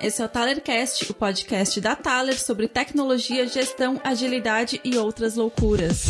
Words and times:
esse 0.00 0.22
é 0.22 0.24
o 0.24 0.28
Talercast, 0.28 1.10
o 1.10 1.14
podcast 1.14 1.80
da 1.80 1.94
Taler 1.94 2.38
sobre 2.38 2.66
tecnologia, 2.66 3.46
gestão, 3.46 4.00
agilidade 4.02 4.80
e 4.82 4.96
outras 4.96 5.36
loucuras. 5.36 6.06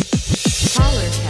Talercast. 0.74 1.29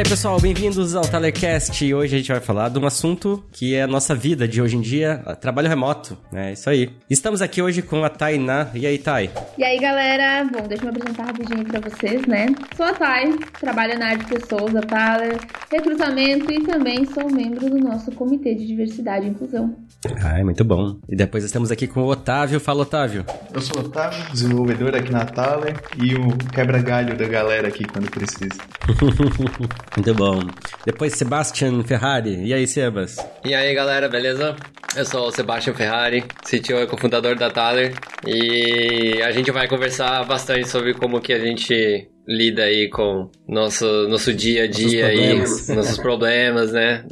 E 0.00 0.02
aí, 0.02 0.08
pessoal, 0.08 0.40
bem-vindos 0.40 0.94
ao 0.94 1.02
Telecast. 1.02 1.92
Hoje 1.92 2.14
a 2.14 2.18
gente 2.18 2.32
vai 2.32 2.40
falar 2.40 2.70
de 2.70 2.78
um 2.78 2.86
assunto 2.86 3.44
que 3.52 3.74
é 3.74 3.82
a 3.82 3.86
nossa 3.86 4.14
vida 4.14 4.48
de 4.48 4.62
hoje 4.62 4.74
em 4.74 4.80
dia, 4.80 5.18
trabalho 5.42 5.68
remoto. 5.68 6.16
É 6.32 6.54
isso 6.54 6.70
aí. 6.70 6.88
Estamos 7.10 7.42
aqui 7.42 7.60
hoje 7.60 7.82
com 7.82 8.02
a 8.02 8.08
Tainá. 8.08 8.68
E 8.72 8.86
aí, 8.86 8.96
Tai? 8.96 9.30
E 9.58 9.62
aí, 9.62 9.78
galera? 9.78 10.42
Bom, 10.44 10.66
deixa 10.66 10.86
eu 10.86 10.90
me 10.90 10.96
apresentar 10.96 11.26
rapidinho 11.26 11.64
pra 11.66 11.80
vocês, 11.80 12.26
né? 12.26 12.46
Sou 12.74 12.86
a 12.86 12.94
Tai, 12.94 13.30
trabalho 13.60 13.98
na 13.98 14.06
área 14.06 14.18
de 14.20 14.24
pessoas 14.24 14.72
da 14.72 14.80
Thaler, 14.80 15.38
recrutamento 15.70 16.50
e 16.50 16.62
também 16.62 17.04
sou 17.04 17.30
membro 17.30 17.68
do 17.68 17.76
nosso 17.76 18.10
Comitê 18.12 18.54
de 18.54 18.66
Diversidade 18.66 19.26
e 19.26 19.28
Inclusão. 19.28 19.76
Ah, 20.22 20.38
é 20.38 20.42
muito 20.42 20.64
bom. 20.64 20.96
E 21.10 21.14
depois 21.14 21.44
estamos 21.44 21.70
aqui 21.70 21.86
com 21.86 22.00
o 22.00 22.06
Otávio. 22.06 22.58
Fala, 22.58 22.84
Otávio. 22.84 23.26
Eu 23.52 23.60
sou 23.60 23.82
o 23.82 23.84
Otávio, 23.84 24.32
desenvolvedor 24.32 24.96
aqui 24.96 25.12
na 25.12 25.26
Thaler 25.26 25.78
e 26.02 26.14
o 26.14 26.38
quebra-galho 26.54 27.18
da 27.18 27.28
galera 27.28 27.68
aqui 27.68 27.84
quando 27.84 28.10
precisa. 28.10 28.58
Muito 29.96 30.14
bom. 30.14 30.40
Depois 30.84 31.14
Sebastian 31.14 31.82
Ferrari. 31.82 32.44
E 32.44 32.54
aí, 32.54 32.66
Sebas? 32.66 33.16
E 33.44 33.54
aí, 33.54 33.74
galera, 33.74 34.08
beleza? 34.08 34.54
Eu 34.96 35.04
sou 35.04 35.28
o 35.28 35.32
Sebastian 35.32 35.74
Ferrari, 35.74 36.22
CTO 36.42 36.80
e 36.82 36.86
cofundador 36.86 37.36
da 37.36 37.50
Thaler. 37.50 37.94
E 38.26 39.22
a 39.22 39.30
gente 39.30 39.50
vai 39.50 39.68
conversar 39.68 40.24
bastante 40.24 40.68
sobre 40.68 40.94
como 40.94 41.20
que 41.20 41.32
a 41.32 41.38
gente 41.38 42.08
lida 42.30 42.62
aí 42.62 42.88
com 42.88 43.28
nosso, 43.48 43.84
nosso 44.08 44.32
dia 44.32 44.64
a 44.64 44.66
dia 44.68 45.06
aí, 45.06 45.38
nossos 45.74 45.98
problemas, 45.98 46.70
né? 46.70 47.04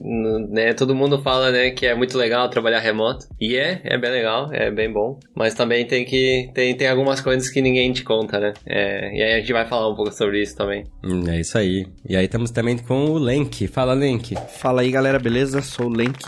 né? 0.48 0.72
Todo 0.72 0.94
mundo 0.94 1.20
fala, 1.20 1.50
né, 1.50 1.70
que 1.70 1.84
é 1.84 1.94
muito 1.94 2.16
legal 2.16 2.48
trabalhar 2.48 2.78
remoto. 2.78 3.26
E 3.40 3.56
é, 3.56 3.80
é 3.82 3.98
bem 3.98 4.12
legal, 4.12 4.48
é 4.52 4.70
bem 4.70 4.92
bom. 4.92 5.18
Mas 5.34 5.54
também 5.54 5.84
tem 5.84 6.04
que, 6.04 6.48
tem, 6.54 6.76
tem 6.76 6.86
algumas 6.86 7.20
coisas 7.20 7.50
que 7.50 7.60
ninguém 7.60 7.92
te 7.92 8.04
conta, 8.04 8.38
né? 8.38 8.52
É, 8.64 9.16
e 9.16 9.22
aí 9.22 9.32
a 9.34 9.40
gente 9.40 9.52
vai 9.52 9.66
falar 9.66 9.90
um 9.90 9.96
pouco 9.96 10.12
sobre 10.12 10.40
isso 10.40 10.56
também. 10.56 10.84
Hum, 11.02 11.28
é 11.28 11.40
isso 11.40 11.58
aí. 11.58 11.86
E 12.08 12.16
aí 12.16 12.26
estamos 12.26 12.52
também 12.52 12.78
com 12.78 13.06
o 13.06 13.18
Lenk. 13.18 13.66
Fala, 13.66 13.94
Lenk. 13.94 14.36
Fala 14.60 14.82
aí, 14.82 14.90
galera, 14.92 15.18
beleza? 15.18 15.60
Sou 15.62 15.86
o 15.86 15.92
Lenk, 15.92 16.22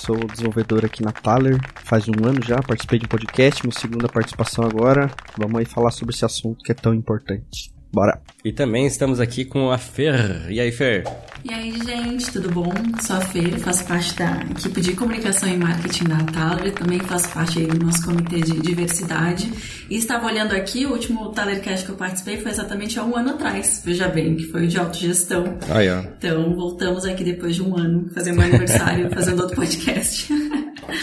sou 0.00 0.16
desenvolvedor 0.16 0.86
aqui 0.86 1.02
na 1.02 1.12
Thaler. 1.12 1.58
Faz 1.84 2.06
um 2.08 2.26
ano 2.26 2.40
já, 2.42 2.62
participei 2.62 2.98
de 2.98 3.04
um 3.04 3.08
podcast, 3.08 3.62
minha 3.62 3.78
segunda 3.78 4.08
participação 4.08 4.64
agora. 4.64 5.10
Vamos 5.36 5.58
aí 5.58 5.66
falar 5.66 5.90
sobre 5.90 6.14
esse 6.14 6.24
assunto 6.24 6.64
que 6.64 6.72
é 6.72 6.74
tão 6.74 6.94
importante. 6.94 7.79
Bora! 7.92 8.20
E 8.44 8.52
também 8.52 8.86
estamos 8.86 9.18
aqui 9.18 9.44
com 9.44 9.70
a 9.70 9.76
Fer. 9.76 10.46
E 10.48 10.60
aí, 10.60 10.70
Fer? 10.70 11.04
E 11.44 11.52
aí, 11.52 11.72
gente, 11.72 12.30
tudo 12.30 12.50
bom? 12.50 12.72
Sou 13.00 13.16
a 13.16 13.20
Fer, 13.20 13.58
faço 13.58 13.84
parte 13.84 14.14
da 14.14 14.42
equipe 14.50 14.80
de 14.80 14.92
comunicação 14.94 15.48
e 15.48 15.56
marketing 15.56 16.04
da 16.04 16.18
Thaler, 16.18 16.72
também 16.72 17.00
faço 17.00 17.28
parte 17.30 17.58
aí 17.58 17.66
do 17.66 17.84
nosso 17.84 18.04
comitê 18.04 18.40
de 18.40 18.60
diversidade. 18.60 19.52
E 19.90 19.96
estava 19.96 20.26
olhando 20.26 20.52
aqui, 20.52 20.86
o 20.86 20.92
último 20.92 21.30
Talercast 21.30 21.84
que 21.84 21.90
eu 21.90 21.96
participei 21.96 22.36
foi 22.36 22.50
exatamente 22.52 22.98
há 22.98 23.04
um 23.04 23.16
ano 23.16 23.30
atrás, 23.30 23.82
veja 23.84 24.06
bem, 24.08 24.36
que 24.36 24.44
foi 24.44 24.66
o 24.66 24.68
de 24.68 24.78
autogestão. 24.78 25.58
Ah, 25.68 25.82
é. 25.84 25.98
Então, 26.16 26.54
voltamos 26.54 27.04
aqui 27.04 27.24
depois 27.24 27.56
de 27.56 27.62
um 27.62 27.76
ano, 27.76 28.08
fazendo 28.14 28.36
meu 28.36 28.46
aniversário, 28.46 29.10
fazendo 29.12 29.40
outro 29.40 29.56
podcast. 29.56 30.32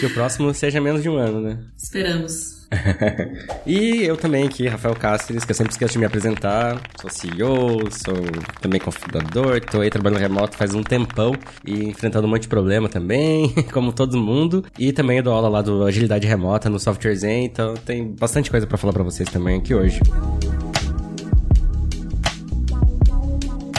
Que 0.00 0.06
o 0.06 0.14
próximo 0.14 0.54
seja 0.54 0.80
menos 0.80 1.02
de 1.02 1.08
um 1.08 1.16
ano, 1.18 1.40
né? 1.40 1.58
Esperamos. 1.76 2.57
e 3.66 4.04
eu 4.04 4.16
também 4.16 4.46
aqui, 4.46 4.68
Rafael 4.68 4.94
Cáceres, 4.94 5.44
que 5.44 5.52
eu 5.52 5.54
sempre 5.54 5.72
esqueço 5.72 5.94
de 5.94 5.98
me 5.98 6.04
apresentar. 6.04 6.80
Sou 7.00 7.10
CEO, 7.10 7.90
sou 7.90 8.14
também 8.60 8.80
cofundador, 8.80 9.60
tô 9.60 9.80
aí 9.80 9.90
trabalhando 9.90 10.20
remoto 10.20 10.56
faz 10.56 10.74
um 10.74 10.82
tempão 10.82 11.34
e 11.64 11.84
enfrentando 11.84 12.26
um 12.26 12.30
monte 12.30 12.42
de 12.42 12.48
problema 12.48 12.88
também, 12.88 13.50
como 13.72 13.92
todo 13.92 14.18
mundo. 14.18 14.64
E 14.78 14.92
também 14.92 15.22
dou 15.22 15.32
aula 15.32 15.48
lá 15.48 15.62
do 15.62 15.84
Agilidade 15.84 16.26
Remota 16.26 16.68
no 16.68 16.78
Software 16.78 17.14
Zen, 17.14 17.46
então 17.46 17.74
tem 17.74 18.06
bastante 18.12 18.50
coisa 18.50 18.66
para 18.66 18.76
falar 18.76 18.92
para 18.92 19.02
vocês 19.02 19.28
também 19.28 19.58
aqui 19.58 19.74
hoje. 19.74 20.00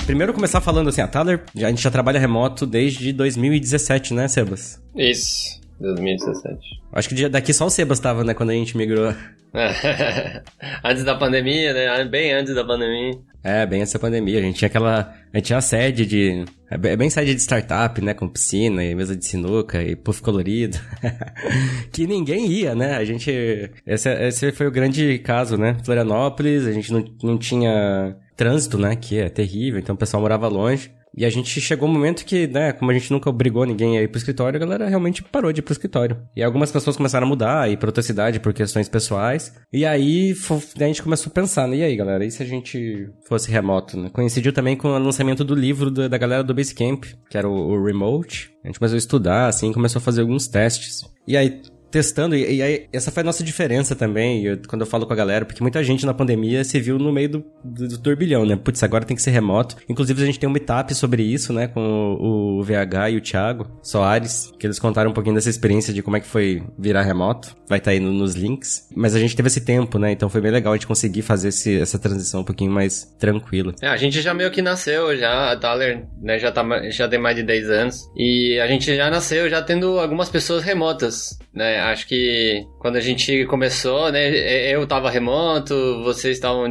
Primeiro 0.05 0.33
começar 0.33 0.59
falando 0.59 0.89
assim, 0.89 1.01
a 1.01 1.07
Thaler, 1.07 1.43
a 1.55 1.69
gente 1.69 1.83
já 1.83 1.91
trabalha 1.91 2.19
remoto 2.19 2.65
desde 2.65 3.13
2017, 3.13 4.15
né, 4.15 4.27
Sebas? 4.27 4.81
Isso. 4.95 5.58
2017. 5.79 6.81
Acho 6.91 7.09
que 7.09 7.29
daqui 7.29 7.53
só 7.53 7.65
o 7.65 7.69
Sebas 7.69 7.99
tava, 7.99 8.23
né, 8.23 8.33
quando 8.33 8.49
a 8.49 8.53
gente 8.53 8.75
migrou. 8.75 9.13
antes 10.83 11.03
da 11.03 11.15
pandemia, 11.15 11.73
né? 11.73 12.05
Bem 12.05 12.33
antes 12.33 12.53
da 12.53 12.63
pandemia. 12.63 13.17
É, 13.43 13.65
bem 13.65 13.81
antes 13.81 13.93
da 13.93 13.99
pandemia. 13.99 14.39
A 14.39 14.41
gente 14.41 14.57
tinha 14.57 14.67
aquela. 14.67 15.15
A 15.33 15.37
gente 15.37 15.47
tinha 15.47 15.57
a 15.57 15.61
sede 15.61 16.05
de. 16.05 16.45
É 16.69 16.95
bem 16.95 17.09
sede 17.09 17.33
de 17.33 17.41
startup, 17.41 17.99
né? 18.01 18.13
Com 18.13 18.27
piscina 18.27 18.83
e 18.83 18.93
mesa 18.93 19.15
de 19.15 19.25
sinuca 19.25 19.81
e 19.81 19.95
puff 19.95 20.21
colorido. 20.21 20.77
que 21.91 22.05
ninguém 22.05 22.45
ia, 22.47 22.75
né? 22.75 22.97
A 22.97 23.03
gente. 23.03 23.71
Esse, 23.87 24.09
esse 24.27 24.51
foi 24.51 24.67
o 24.67 24.71
grande 24.71 25.17
caso, 25.19 25.57
né? 25.57 25.77
Florianópolis, 25.83 26.67
a 26.67 26.71
gente 26.71 26.91
não, 26.93 27.03
não 27.23 27.37
tinha 27.37 28.15
trânsito, 28.35 28.77
né? 28.77 28.95
Que 28.95 29.19
é 29.19 29.29
terrível, 29.29 29.79
então 29.79 29.95
o 29.95 29.97
pessoal 29.97 30.21
morava 30.21 30.47
longe. 30.47 30.91
E 31.15 31.25
a 31.25 31.29
gente 31.29 31.59
chegou 31.59 31.89
um 31.89 31.91
momento 31.91 32.23
que, 32.23 32.47
né, 32.47 32.71
como 32.71 32.91
a 32.91 32.93
gente 32.93 33.11
nunca 33.11 33.29
obrigou 33.29 33.65
ninguém 33.65 33.97
a 33.97 34.01
ir 34.01 34.07
pro 34.07 34.17
escritório, 34.17 34.57
a 34.57 34.59
galera 34.59 34.87
realmente 34.87 35.23
parou 35.23 35.51
de 35.51 35.59
ir 35.59 35.63
pro 35.63 35.73
escritório. 35.73 36.17
E 36.35 36.43
algumas 36.43 36.71
pessoas 36.71 36.95
começaram 36.95 37.25
a 37.25 37.29
mudar, 37.29 37.69
ir 37.69 37.77
pra 37.77 37.89
outra 37.89 38.03
cidade 38.03 38.39
por 38.39 38.53
questões 38.53 38.87
pessoais. 38.87 39.53
E 39.73 39.85
aí 39.85 40.33
a 40.79 40.83
gente 40.85 41.03
começou 41.03 41.29
a 41.29 41.33
pensar, 41.33 41.67
né, 41.67 41.77
e 41.77 41.83
aí, 41.83 41.95
galera, 41.95 42.25
e 42.25 42.31
se 42.31 42.43
a 42.43 42.45
gente 42.45 43.09
fosse 43.27 43.51
remoto, 43.51 43.97
né? 43.97 44.09
Coincidiu 44.11 44.53
também 44.53 44.75
com 44.75 44.87
o 44.87 44.99
lançamento 44.99 45.43
do 45.43 45.55
livro 45.55 45.89
da 45.89 46.17
galera 46.17 46.43
do 46.43 46.53
Basecamp, 46.53 47.03
que 47.29 47.37
era 47.37 47.47
o 47.47 47.83
Remote. 47.83 48.51
A 48.63 48.67
gente 48.67 48.79
começou 48.79 48.95
a 48.95 48.99
estudar, 48.99 49.47
assim, 49.47 49.73
começou 49.73 49.99
a 49.99 50.03
fazer 50.03 50.21
alguns 50.21 50.47
testes. 50.47 51.01
E 51.27 51.35
aí, 51.35 51.61
testando, 51.91 52.35
e, 52.35 52.57
e, 52.57 52.61
aí 52.61 52.87
essa 52.91 53.11
foi 53.11 53.21
a 53.21 53.23
nossa 53.23 53.43
diferença 53.43 53.95
também, 53.95 54.45
eu, 54.45 54.57
quando 54.67 54.81
eu 54.81 54.87
falo 54.87 55.05
com 55.05 55.13
a 55.13 55.15
galera, 55.15 55.45
porque 55.45 55.61
muita 55.61 55.83
gente 55.83 56.05
na 56.05 56.13
pandemia 56.13 56.63
se 56.63 56.79
viu 56.79 56.97
no 56.97 57.11
meio 57.11 57.29
do, 57.29 57.45
do, 57.63 57.87
do, 57.87 57.97
turbilhão, 57.97 58.45
né? 58.45 58.55
Putz, 58.55 58.81
agora 58.83 59.05
tem 59.05 59.15
que 59.15 59.21
ser 59.21 59.31
remoto. 59.31 59.75
Inclusive 59.87 60.21
a 60.21 60.25
gente 60.25 60.39
tem 60.39 60.49
um 60.49 60.51
meetup 60.51 60.93
sobre 60.93 61.23
isso, 61.23 61.51
né? 61.53 61.67
Com 61.67 61.81
o, 61.81 62.59
o 62.59 62.63
VH 62.63 63.11
e 63.11 63.17
o 63.17 63.21
Thiago 63.21 63.67
Soares, 63.81 64.51
que 64.59 64.67
eles 64.67 64.79
contaram 64.79 65.11
um 65.11 65.13
pouquinho 65.13 65.35
dessa 65.35 65.49
experiência 65.49 65.93
de 65.93 66.01
como 66.01 66.17
é 66.17 66.19
que 66.19 66.27
foi 66.27 66.63
virar 66.77 67.01
remoto. 67.01 67.55
Vai 67.67 67.79
estar 67.79 67.91
tá 67.91 67.93
aí 67.93 67.99
no, 67.99 68.11
nos 68.11 68.35
links. 68.35 68.87
Mas 68.95 69.15
a 69.15 69.19
gente 69.19 69.35
teve 69.35 69.47
esse 69.47 69.61
tempo, 69.61 69.97
né? 69.97 70.11
Então 70.11 70.29
foi 70.29 70.41
bem 70.41 70.51
legal 70.51 70.73
a 70.73 70.75
gente 70.75 70.87
conseguir 70.87 71.21
fazer 71.21 71.49
esse, 71.49 71.79
essa 71.79 71.97
transição 71.99 72.41
um 72.41 72.45
pouquinho 72.45 72.71
mais 72.71 73.03
tranquila. 73.19 73.73
É, 73.81 73.87
a 73.87 73.97
gente 73.97 74.21
já 74.21 74.33
meio 74.33 74.51
que 74.51 74.61
nasceu 74.61 75.15
já, 75.17 75.51
a 75.51 75.57
Thaler, 75.57 76.05
né? 76.21 76.37
Já, 76.39 76.51
tá, 76.51 76.63
já 76.89 77.07
tem 77.07 77.19
mais 77.19 77.35
de 77.35 77.43
10 77.43 77.69
anos. 77.69 78.09
E 78.15 78.59
a 78.59 78.67
gente 78.67 78.95
já 78.95 79.09
nasceu 79.09 79.49
já 79.49 79.61
tendo 79.61 79.99
algumas 79.99 80.29
pessoas 80.29 80.63
remotas, 80.63 81.37
né? 81.53 81.78
Acho 81.79 82.07
que 82.07 82.65
quando 82.79 82.95
a 82.95 83.01
gente 83.01 83.45
começou, 83.45 84.11
né, 84.11 84.29
eu 84.73 84.85
tava 84.87 85.09
remoto, 85.09 86.03
vocês 86.03 86.37
estavam 86.37 86.65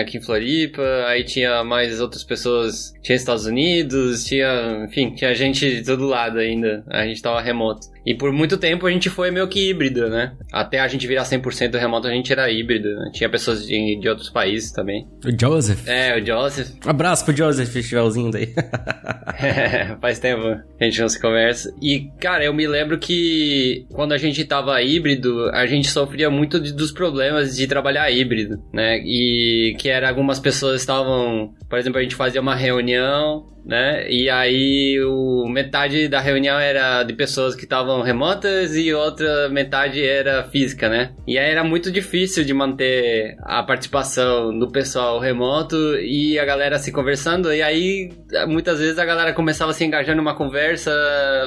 aqui 0.00 0.18
em 0.18 0.22
Floripa, 0.22 0.82
aí 1.06 1.24
tinha 1.24 1.62
mais 1.64 2.00
outras 2.00 2.24
pessoas, 2.24 2.92
tinha 3.02 3.16
Estados 3.16 3.46
Unidos, 3.46 4.24
tinha, 4.24 4.84
enfim, 4.88 5.14
tinha 5.14 5.34
gente 5.34 5.76
de 5.76 5.84
todo 5.84 6.06
lado 6.06 6.38
ainda, 6.38 6.84
a 6.88 7.06
gente 7.06 7.22
tava 7.22 7.40
remoto. 7.40 7.93
E 8.04 8.14
por 8.14 8.32
muito 8.32 8.58
tempo 8.58 8.86
a 8.86 8.90
gente 8.90 9.08
foi 9.08 9.30
meio 9.30 9.48
que 9.48 9.70
híbrido, 9.70 10.08
né? 10.08 10.32
Até 10.52 10.80
a 10.80 10.88
gente 10.88 11.06
virar 11.06 11.24
100% 11.24 11.78
remoto, 11.78 12.06
a 12.06 12.10
gente 12.10 12.32
era 12.32 12.50
híbrido, 12.50 12.88
né? 12.96 13.10
Tinha 13.12 13.28
pessoas 13.28 13.66
de, 13.66 13.98
de 13.98 14.08
outros 14.08 14.28
países 14.28 14.70
também. 14.72 15.06
O 15.24 15.30
Joseph. 15.38 15.88
É, 15.88 16.18
o 16.18 16.24
Joseph. 16.24 16.70
Abraço 16.84 17.24
pro 17.24 17.36
Joseph, 17.36 17.68
festivalzinho 17.68 18.30
daí. 18.30 18.52
é, 19.40 19.96
faz 20.00 20.18
tempo 20.18 20.42
que 20.76 20.84
a 20.84 20.86
gente 20.86 21.00
não 21.00 21.08
se 21.08 21.20
conversa. 21.20 21.74
E, 21.80 22.10
cara, 22.20 22.44
eu 22.44 22.52
me 22.52 22.66
lembro 22.66 22.98
que 22.98 23.86
quando 23.90 24.12
a 24.12 24.18
gente 24.18 24.44
tava 24.44 24.80
híbrido, 24.82 25.48
a 25.50 25.66
gente 25.66 25.88
sofria 25.88 26.28
muito 26.28 26.60
de, 26.60 26.72
dos 26.72 26.92
problemas 26.92 27.56
de 27.56 27.66
trabalhar 27.66 28.10
híbrido, 28.10 28.62
né? 28.72 28.98
E 28.98 29.76
que 29.78 29.88
era 29.88 30.08
algumas 30.08 30.38
pessoas 30.38 30.80
estavam, 30.80 31.54
por 31.68 31.78
exemplo, 31.78 31.98
a 31.98 32.02
gente 32.02 32.14
fazia 32.14 32.40
uma 32.40 32.54
reunião, 32.54 33.53
né? 33.64 34.06
E 34.10 34.28
aí 34.28 35.00
o 35.02 35.46
metade 35.48 36.06
da 36.08 36.20
reunião 36.20 36.58
era 36.58 37.02
de 37.02 37.14
pessoas 37.14 37.54
que 37.54 37.64
estavam 37.64 38.02
remotas 38.02 38.76
e 38.76 38.92
outra 38.92 39.48
metade 39.48 40.04
era 40.04 40.44
física, 40.44 40.88
né? 40.88 41.12
E 41.26 41.38
aí 41.38 41.50
era 41.50 41.64
muito 41.64 41.90
difícil 41.90 42.44
de 42.44 42.52
manter 42.52 43.36
a 43.42 43.62
participação 43.62 44.56
do 44.56 44.70
pessoal 44.70 45.18
remoto 45.18 45.76
e 45.98 46.38
a 46.38 46.44
galera 46.44 46.78
se 46.78 46.92
conversando 46.92 47.52
e 47.52 47.62
aí 47.62 48.10
muitas 48.46 48.78
vezes 48.78 48.98
a 48.98 49.04
galera 49.04 49.32
começava 49.32 49.70
a 49.70 49.74
se 49.74 49.84
engajar 49.84 50.14
numa 50.14 50.34
conversa 50.34 50.90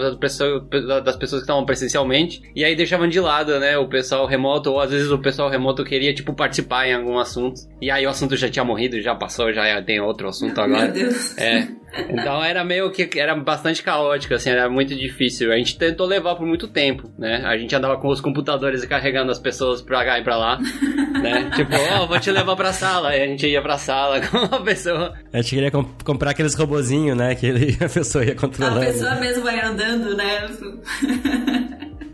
das 0.02 0.16
pessoas, 0.16 0.64
das 1.04 1.16
pessoas 1.16 1.42
que 1.42 1.46
estavam 1.46 1.66
presencialmente 1.66 2.42
e 2.56 2.64
aí 2.64 2.76
deixavam 2.76 3.08
de 3.08 3.20
lado, 3.20 3.60
né, 3.60 3.78
o 3.78 3.88
pessoal 3.88 4.26
remoto 4.26 4.72
ou 4.72 4.80
às 4.80 4.92
vezes 4.92 5.12
o 5.12 5.20
pessoal 5.20 5.50
remoto 5.50 5.84
queria 5.84 6.14
tipo 6.14 6.34
participar 6.34 6.88
em 6.88 6.94
algum 6.94 7.20
assunto 7.20 7.62
e 7.82 7.92
aí 7.92 8.06
o 8.06 8.10
assunto 8.10 8.36
já 8.36 8.50
tinha 8.50 8.66
morrido, 8.66 9.00
já 9.02 9.14
passou, 9.14 9.54
já 9.54 9.82
tem 9.84 10.00
outro 10.00 10.28
assunto 10.28 10.60
agora. 10.60 10.86
Meu 10.86 10.94
Deus. 10.94 11.38
É. 11.38 11.68
Então 12.10 12.44
era 12.44 12.64
meio 12.64 12.92
que 12.92 13.20
era 13.20 13.36
bastante 13.36 13.84
caótico, 13.84 14.34
assim, 14.34 14.50
era 14.50 14.70
muito 14.70 14.96
difícil. 14.96 15.52
A 15.52 15.58
gente 15.58 15.78
tentou 15.78 16.06
levar 16.06 16.36
por 16.36 16.46
muito 16.46 16.68
tempo, 16.68 17.10
né? 17.18 17.44
A 17.46 17.58
gente 17.58 17.76
andava 17.76 17.98
com 17.98 18.08
os 18.10 18.22
computadores 18.22 18.84
e 18.84 18.88
carregando 18.88 19.32
as 19.32 19.40
pessoas 19.40 19.82
pra 19.82 20.04
cá 20.06 20.20
e 20.20 20.24
pra 20.24 20.38
lá, 20.38 20.60
né? 21.22 21.50
Tipo, 21.56 21.76
ó, 21.76 22.04
oh, 22.04 22.08
vou 22.08 22.20
te 22.20 22.32
levar 22.32 22.56
pra 22.56 22.74
sala. 22.74 23.10
Aí 23.10 23.22
a 23.22 23.28
gente 23.28 23.48
ia 23.48 23.62
pra 23.62 23.78
sala 23.78 24.22
com 24.28 24.38
uma 24.38 24.62
pessoa. 24.64 25.14
A 25.32 25.42
gente 25.42 25.56
queria 25.56 25.72
comp 25.72 25.88
comprar 26.04 26.32
aqueles 26.32 26.54
robozinhos, 26.56 27.18
né? 27.18 27.36
Que 27.36 27.48
ele, 27.48 27.78
a 27.84 27.90
pessoa 27.90 28.24
ia 28.24 28.36
controlando. 28.36 28.82
A 28.82 28.86
pessoa 28.86 29.16
mesmo 29.16 29.44
vai 29.44 29.60
andando, 29.60 30.16
né? 30.16 30.48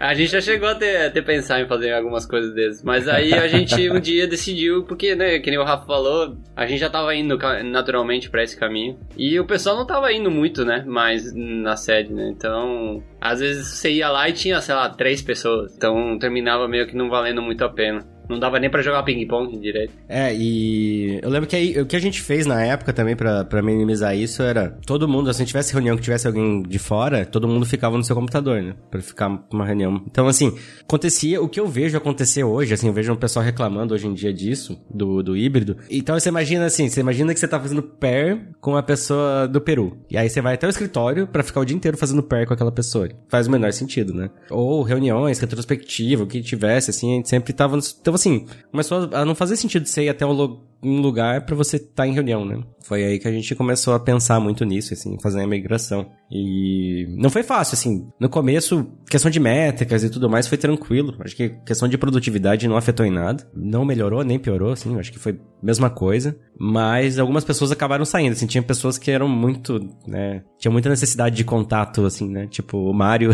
A 0.03 0.13
gente 0.13 0.33
já 0.33 0.41
chegou 0.41 0.67
a 0.67 0.75
ter, 0.75 1.05
a 1.05 1.09
ter 1.09 1.21
pensar 1.21 1.61
em 1.61 1.65
fazer 1.65 1.93
algumas 1.93 2.25
coisas 2.25 2.53
desses. 2.53 2.83
Mas 2.83 3.07
aí 3.07 3.33
a 3.33 3.47
gente 3.47 3.89
um 3.89 3.99
dia 4.01 4.27
decidiu, 4.27 4.83
porque, 4.83 5.15
né, 5.15 5.39
que 5.39 5.49
nem 5.49 5.57
o 5.57 5.63
Rafa 5.63 5.85
falou, 5.85 6.35
a 6.53 6.65
gente 6.65 6.79
já 6.79 6.89
tava 6.89 7.15
indo 7.15 7.37
naturalmente 7.63 8.29
para 8.29 8.43
esse 8.43 8.59
caminho. 8.59 8.99
E 9.15 9.39
o 9.39 9.45
pessoal 9.45 9.77
não 9.77 9.87
tava 9.87 10.11
indo 10.11 10.29
muito, 10.29 10.65
né, 10.65 10.83
mais 10.85 11.33
na 11.33 11.77
sede, 11.77 12.11
né? 12.11 12.27
Então, 12.35 13.01
às 13.21 13.39
vezes 13.39 13.65
você 13.65 13.91
ia 13.91 14.09
lá 14.09 14.27
e 14.27 14.33
tinha, 14.33 14.59
sei 14.59 14.75
lá, 14.75 14.89
três 14.89 15.21
pessoas. 15.21 15.73
Então 15.73 16.19
terminava 16.19 16.67
meio 16.67 16.85
que 16.85 16.97
não 16.97 17.09
valendo 17.09 17.41
muito 17.41 17.63
a 17.63 17.69
pena. 17.69 18.05
Não 18.29 18.39
dava 18.39 18.59
nem 18.59 18.69
para 18.69 18.81
jogar 18.81 19.03
ping-pong 19.03 19.57
direito. 19.57 19.93
É, 20.07 20.33
e 20.33 21.19
eu 21.21 21.29
lembro 21.29 21.47
que 21.47 21.55
aí, 21.55 21.79
o 21.79 21.85
que 21.85 21.95
a 21.95 21.99
gente 21.99 22.21
fez 22.21 22.45
na 22.45 22.63
época 22.63 22.93
também 22.93 23.15
para 23.15 23.61
minimizar 23.61 24.15
isso 24.15 24.41
era 24.41 24.69
todo 24.85 25.07
mundo, 25.07 25.33
se 25.33 25.45
tivesse 25.45 25.73
reunião 25.73 25.95
que 25.95 26.03
tivesse 26.03 26.27
alguém 26.27 26.63
de 26.63 26.79
fora, 26.79 27.25
todo 27.25 27.47
mundo 27.47 27.65
ficava 27.65 27.97
no 27.97 28.03
seu 28.03 28.15
computador, 28.15 28.61
né? 28.61 28.75
Pra 28.89 29.01
ficar 29.01 29.45
uma 29.51 29.65
reunião. 29.65 30.03
Então, 30.07 30.27
assim, 30.27 30.55
acontecia, 30.81 31.41
o 31.41 31.49
que 31.49 31.59
eu 31.59 31.67
vejo 31.67 31.97
acontecer 31.97 32.43
hoje, 32.43 32.73
assim, 32.73 32.87
eu 32.87 32.93
vejo 32.93 33.11
um 33.11 33.15
pessoal 33.15 33.43
reclamando 33.43 33.93
hoje 33.93 34.07
em 34.07 34.13
dia 34.13 34.33
disso, 34.33 34.79
do, 34.89 35.21
do 35.21 35.35
híbrido. 35.35 35.77
Então 35.89 36.17
você 36.19 36.29
imagina 36.29 36.65
assim, 36.65 36.89
você 36.89 36.99
imagina 36.99 37.33
que 37.33 37.39
você 37.39 37.47
tá 37.47 37.59
fazendo 37.59 37.83
pair 37.83 38.49
com 38.59 38.75
a 38.75 38.83
pessoa 38.83 39.47
do 39.47 39.61
Peru. 39.61 39.97
E 40.09 40.17
aí 40.17 40.29
você 40.29 40.41
vai 40.41 40.55
até 40.55 40.67
o 40.67 40.69
escritório 40.69 41.27
para 41.27 41.43
ficar 41.43 41.61
o 41.61 41.65
dia 41.65 41.75
inteiro 41.75 41.97
fazendo 41.97 42.23
pair 42.23 42.45
com 42.45 42.53
aquela 42.53 42.71
pessoa. 42.71 43.09
Faz 43.29 43.47
o 43.47 43.51
menor 43.51 43.71
sentido, 43.73 44.13
né? 44.13 44.29
Ou 44.49 44.83
reuniões, 44.83 45.39
retrospectiva, 45.39 46.23
o 46.23 46.27
que 46.27 46.41
tivesse, 46.41 46.89
assim, 46.89 47.13
a 47.13 47.15
gente 47.15 47.29
sempre 47.29 47.53
tava. 47.53 47.77
Então, 47.77 48.12
assim, 48.15 48.45
começou 48.71 49.09
a 49.11 49.25
não 49.25 49.35
fazer 49.35 49.55
sentido 49.57 49.87
você 49.87 50.03
ir 50.03 50.09
até 50.09 50.25
um, 50.25 50.61
um 50.83 51.01
lugar 51.01 51.45
para 51.45 51.55
você 51.55 51.77
estar 51.77 52.03
tá 52.03 52.07
em 52.07 52.13
reunião, 52.13 52.45
né? 52.45 52.61
Foi 52.83 53.03
aí 53.03 53.17
que 53.17 53.27
a 53.27 53.31
gente 53.31 53.55
começou 53.55 53.93
a 53.93 53.99
pensar 53.99 54.39
muito 54.39 54.65
nisso, 54.65 54.93
assim, 54.93 55.17
fazer 55.21 55.41
a 55.41 55.47
migração. 55.47 56.05
E 56.29 57.05
não 57.17 57.29
foi 57.29 57.41
fácil, 57.41 57.75
assim. 57.75 58.07
No 58.19 58.27
começo, 58.27 58.85
questão 59.09 59.31
de 59.31 59.39
métricas 59.39 60.03
e 60.03 60.09
tudo 60.09 60.29
mais 60.29 60.47
foi 60.47 60.57
tranquilo. 60.57 61.15
Acho 61.19 61.35
que 61.35 61.49
questão 61.65 61.87
de 61.87 61.97
produtividade 61.97 62.67
não 62.67 62.75
afetou 62.75 63.05
em 63.05 63.11
nada. 63.11 63.47
Não 63.55 63.85
melhorou, 63.85 64.23
nem 64.23 64.37
piorou, 64.37 64.73
assim. 64.73 64.99
Acho 64.99 65.11
que 65.11 65.19
foi 65.19 65.33
a 65.33 65.65
mesma 65.65 65.89
coisa. 65.89 66.35
Mas 66.59 67.17
algumas 67.17 67.45
pessoas 67.45 67.71
acabaram 67.71 68.03
saindo, 68.03 68.33
assim. 68.33 68.47
Tinha 68.47 68.61
pessoas 68.63 68.97
que 68.97 69.11
eram 69.11 69.29
muito, 69.29 69.79
né? 70.05 70.43
Tinha 70.57 70.71
muita 70.71 70.89
necessidade 70.89 71.35
de 71.35 71.43
contato, 71.43 72.05
assim, 72.05 72.29
né? 72.29 72.47
Tipo, 72.47 72.77
o 72.77 72.93
Mário. 72.93 73.31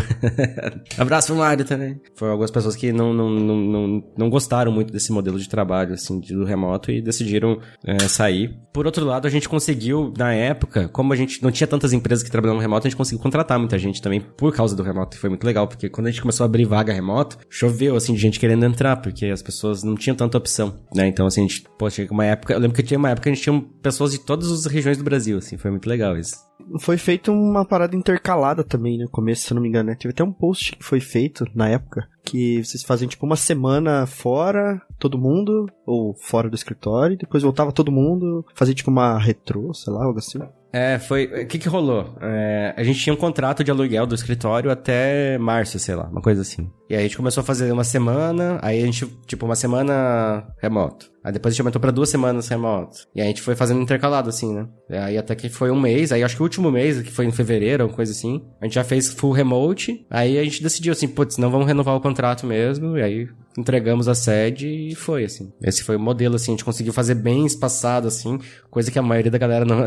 Abraço 0.98 1.28
pro 1.28 1.38
Mário 1.38 1.66
também. 1.66 2.00
Foram 2.16 2.34
algumas 2.34 2.51
pessoas 2.51 2.75
que 2.75 2.92
não, 2.92 3.13
não, 3.13 3.30
não, 3.30 3.57
não, 3.57 4.04
não 4.18 4.30
gostaram 4.30 4.72
muito 4.72 4.94
desse 4.94 5.12
modelo 5.12 5.40
de 5.40 5.50
trabalho, 5.50 5.94
assim, 5.94 6.19
do 6.19 6.44
remoto 6.44 6.92
e 6.92 7.01
decidiram 7.01 7.38
é, 7.86 8.00
sair. 8.07 8.57
Por 8.74 8.86
outro 8.86 9.06
lado, 9.06 9.27
a 9.27 9.30
gente 9.30 9.50
conseguiu, 9.50 10.13
na 10.18 10.33
época, 10.33 10.88
como 10.89 11.12
a 11.12 11.15
gente 11.15 11.41
não 11.41 11.51
tinha 11.51 11.68
tantas 11.68 11.94
empresas 11.94 12.24
que 12.24 12.31
trabalhavam 12.31 12.62
remoto, 12.62 12.88
a 12.88 12.89
gente 12.89 12.97
conseguiu 12.97 13.21
contratar 13.21 13.57
muita 13.57 13.77
gente 13.77 14.01
também 14.01 14.21
por 14.21 14.53
causa 14.53 14.75
do 14.75 14.83
remoto. 14.83 15.18
E 15.18 15.19
foi 15.19 15.30
muito 15.30 15.44
legal, 15.44 15.68
porque 15.68 15.89
quando 15.89 16.07
a 16.07 16.12
gente 16.12 16.21
começou 16.21 16.44
a 16.44 16.45
abrir 16.45 16.65
vaga 16.65 16.94
remoto, 16.94 17.38
choveu, 17.50 17.95
assim, 17.95 18.13
de 18.13 18.19
gente 18.19 18.39
querendo 18.39 18.65
entrar, 18.65 18.97
porque 18.97 19.25
as 19.27 19.41
pessoas 19.41 19.83
não 19.83 19.95
tinham 19.95 20.15
tanta 20.15 20.38
opção, 20.38 20.75
né? 20.95 21.07
Então, 21.07 21.25
assim, 21.25 21.41
a 21.41 21.47
gente, 21.47 21.63
poxa, 21.77 22.07
uma 22.12 22.25
época, 22.25 22.53
eu 22.53 22.59
lembro 22.59 22.75
que 22.75 22.83
tinha 22.83 22.97
uma 22.97 23.09
época 23.09 23.24
que 23.24 23.30
a 23.30 23.33
gente 23.33 23.44
tinha 23.44 23.62
pessoas 23.81 24.12
de 24.12 24.19
todas 24.19 24.51
as 24.51 24.65
regiões 24.65 24.97
do 24.97 25.03
Brasil, 25.03 25.38
assim, 25.38 25.57
foi 25.57 25.71
muito 25.71 25.88
legal 25.88 26.18
isso 26.18 26.49
foi 26.79 26.97
feita 26.97 27.31
uma 27.31 27.65
parada 27.65 27.95
intercalada 27.95 28.63
também 28.63 28.97
no 28.97 29.09
começo, 29.09 29.44
se 29.44 29.53
eu 29.53 29.56
não 29.56 29.61
me 29.61 29.69
engano, 29.69 29.89
né? 29.89 29.95
Teve 29.95 30.11
até 30.11 30.23
um 30.23 30.31
post 30.31 30.75
que 30.75 30.83
foi 30.83 31.00
feito 31.00 31.45
na 31.56 31.67
época, 31.69 32.07
que 32.23 32.63
vocês 32.63 32.83
faziam 32.83 33.09
tipo 33.09 33.25
uma 33.25 33.35
semana 33.35 34.06
fora, 34.06 34.81
todo 34.97 35.17
mundo, 35.17 35.67
ou 35.85 36.13
fora 36.13 36.50
do 36.50 36.56
escritório, 36.56 37.17
depois 37.17 37.44
voltava 37.44 37.71
todo 37.71 37.91
mundo, 37.91 38.45
fazia 38.53 38.75
tipo 38.75 38.91
uma 38.91 39.17
retrô, 39.17 39.73
sei 39.73 39.94
lá, 39.94 40.03
algo 40.03 40.19
assim. 40.19 40.39
É, 40.71 41.00
foi. 41.00 41.25
O 41.25 41.48
que 41.48 41.57
que 41.57 41.68
rolou? 41.68 42.16
É, 42.21 42.74
a 42.77 42.83
gente 42.83 43.00
tinha 43.00 43.13
um 43.13 43.18
contrato 43.18 43.63
de 43.63 43.71
aluguel 43.71 44.06
do 44.06 44.16
escritório 44.16 44.69
até 44.69 45.38
março, 45.38 45.80
sei 45.80 45.95
lá, 45.95 46.07
uma 46.07 46.21
coisa 46.21 46.42
assim. 46.42 46.69
E 46.89 46.95
aí 46.95 47.01
a 47.01 47.04
gente 47.04 47.18
começou 47.18 47.42
a 47.42 47.45
fazer 47.45 47.71
uma 47.71 47.83
semana, 47.83 48.60
aí 48.62 48.81
a 48.81 48.86
gente, 48.86 49.06
tipo, 49.25 49.45
uma 49.45 49.56
semana 49.56 50.48
remoto. 50.62 51.12
Aí 51.24 51.33
depois 51.33 51.51
a 51.51 51.54
gente 51.54 51.62
aumentou 51.62 51.81
pra 51.81 51.92
duas 51.92 52.10
semanas 52.10 52.48
remoto. 52.48 53.00
E 53.16 53.21
aí 53.21 53.27
a 53.27 53.30
gente 53.30 53.42
foi 53.42 53.56
fazendo 53.56 53.81
intercalado, 53.81 54.30
assim, 54.30 54.54
né? 54.54 54.68
E 54.89 54.95
aí 54.95 55.18
até 55.18 55.36
que 55.36 55.50
foi 55.50 55.69
um 55.69 55.80
mês, 55.80 56.12
aí 56.12 56.24
acho 56.24 56.36
que 56.36 56.42
o 56.42 56.45
último 56.45 56.72
mês, 56.72 57.01
que 57.01 57.12
foi 57.12 57.25
em 57.25 57.31
fevereiro, 57.31 57.83
ou 57.83 57.89
coisa 57.89 58.12
assim, 58.12 58.42
a 58.62 58.65
gente 58.65 58.75
já 58.75 58.83
fez 58.83 59.10
full 59.10 59.31
remote. 59.31 60.06
Aí 60.10 60.38
a 60.38 60.44
gente 60.44 60.63
decidiu 60.63 60.94
assim, 60.94 61.07
putz, 61.07 61.38
não 61.38 61.51
vamos 61.51 61.68
renovar 61.68 61.95
o 61.95 62.01
contrato 62.01 62.45
mesmo. 62.45 62.98
E 62.98 63.01
aí 63.01 63.27
entregamos 63.59 64.07
a 64.07 64.15
sede 64.15 64.67
e 64.67 64.95
foi, 64.95 65.25
assim. 65.25 65.51
Esse 65.61 65.83
foi 65.83 65.95
o 65.95 66.00
modelo, 66.00 66.35
assim, 66.35 66.51
a 66.51 66.53
gente 66.53 66.65
conseguiu 66.65 66.94
fazer 66.94 67.15
bem 67.15 67.45
espaçado, 67.45 68.07
assim, 68.07 68.39
coisa 68.69 68.89
que 68.89 68.97
a 68.97 69.01
maioria 69.01 69.31
da 69.31 69.38
galera 69.38 69.65
não, 69.65 69.85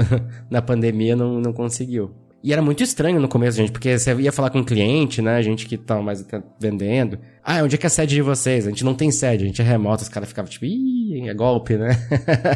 na 0.51 0.63
pandemia 0.63 1.17
não, 1.17 1.41
não 1.41 1.53
conseguiu. 1.53 2.15
E 2.43 2.53
era 2.53 2.61
muito 2.61 2.83
estranho 2.83 3.21
no 3.21 3.29
começo, 3.29 3.57
gente, 3.57 3.71
porque 3.71 3.97
você 3.97 4.13
ia 4.15 4.33
falar 4.33 4.51
com 4.51 4.59
um 4.59 4.65
cliente, 4.65 5.23
né? 5.23 5.41
Gente 5.43 5.65
que 5.65 5.79
tava 5.79 6.03
mais 6.03 6.27
vendendo. 6.59 7.17
Ah, 7.45 7.63
onde 7.63 7.77
é 7.77 7.79
que 7.79 7.87
é 7.87 7.89
a 7.89 7.91
sede 7.91 8.17
de 8.17 8.23
vocês? 8.23 8.67
A 8.67 8.71
gente 8.71 8.85
não 8.85 8.95
tem 8.95 9.13
sede, 9.13 9.45
a 9.45 9.47
gente 9.47 9.63
é 9.63 9.65
remoto. 9.65 10.03
Os 10.03 10.09
caras 10.09 10.29
ficavam 10.29 10.51
tipo, 10.51 10.65
ih, 10.65 11.29
é 11.29 11.35
golpe, 11.35 11.77
né? 11.77 11.91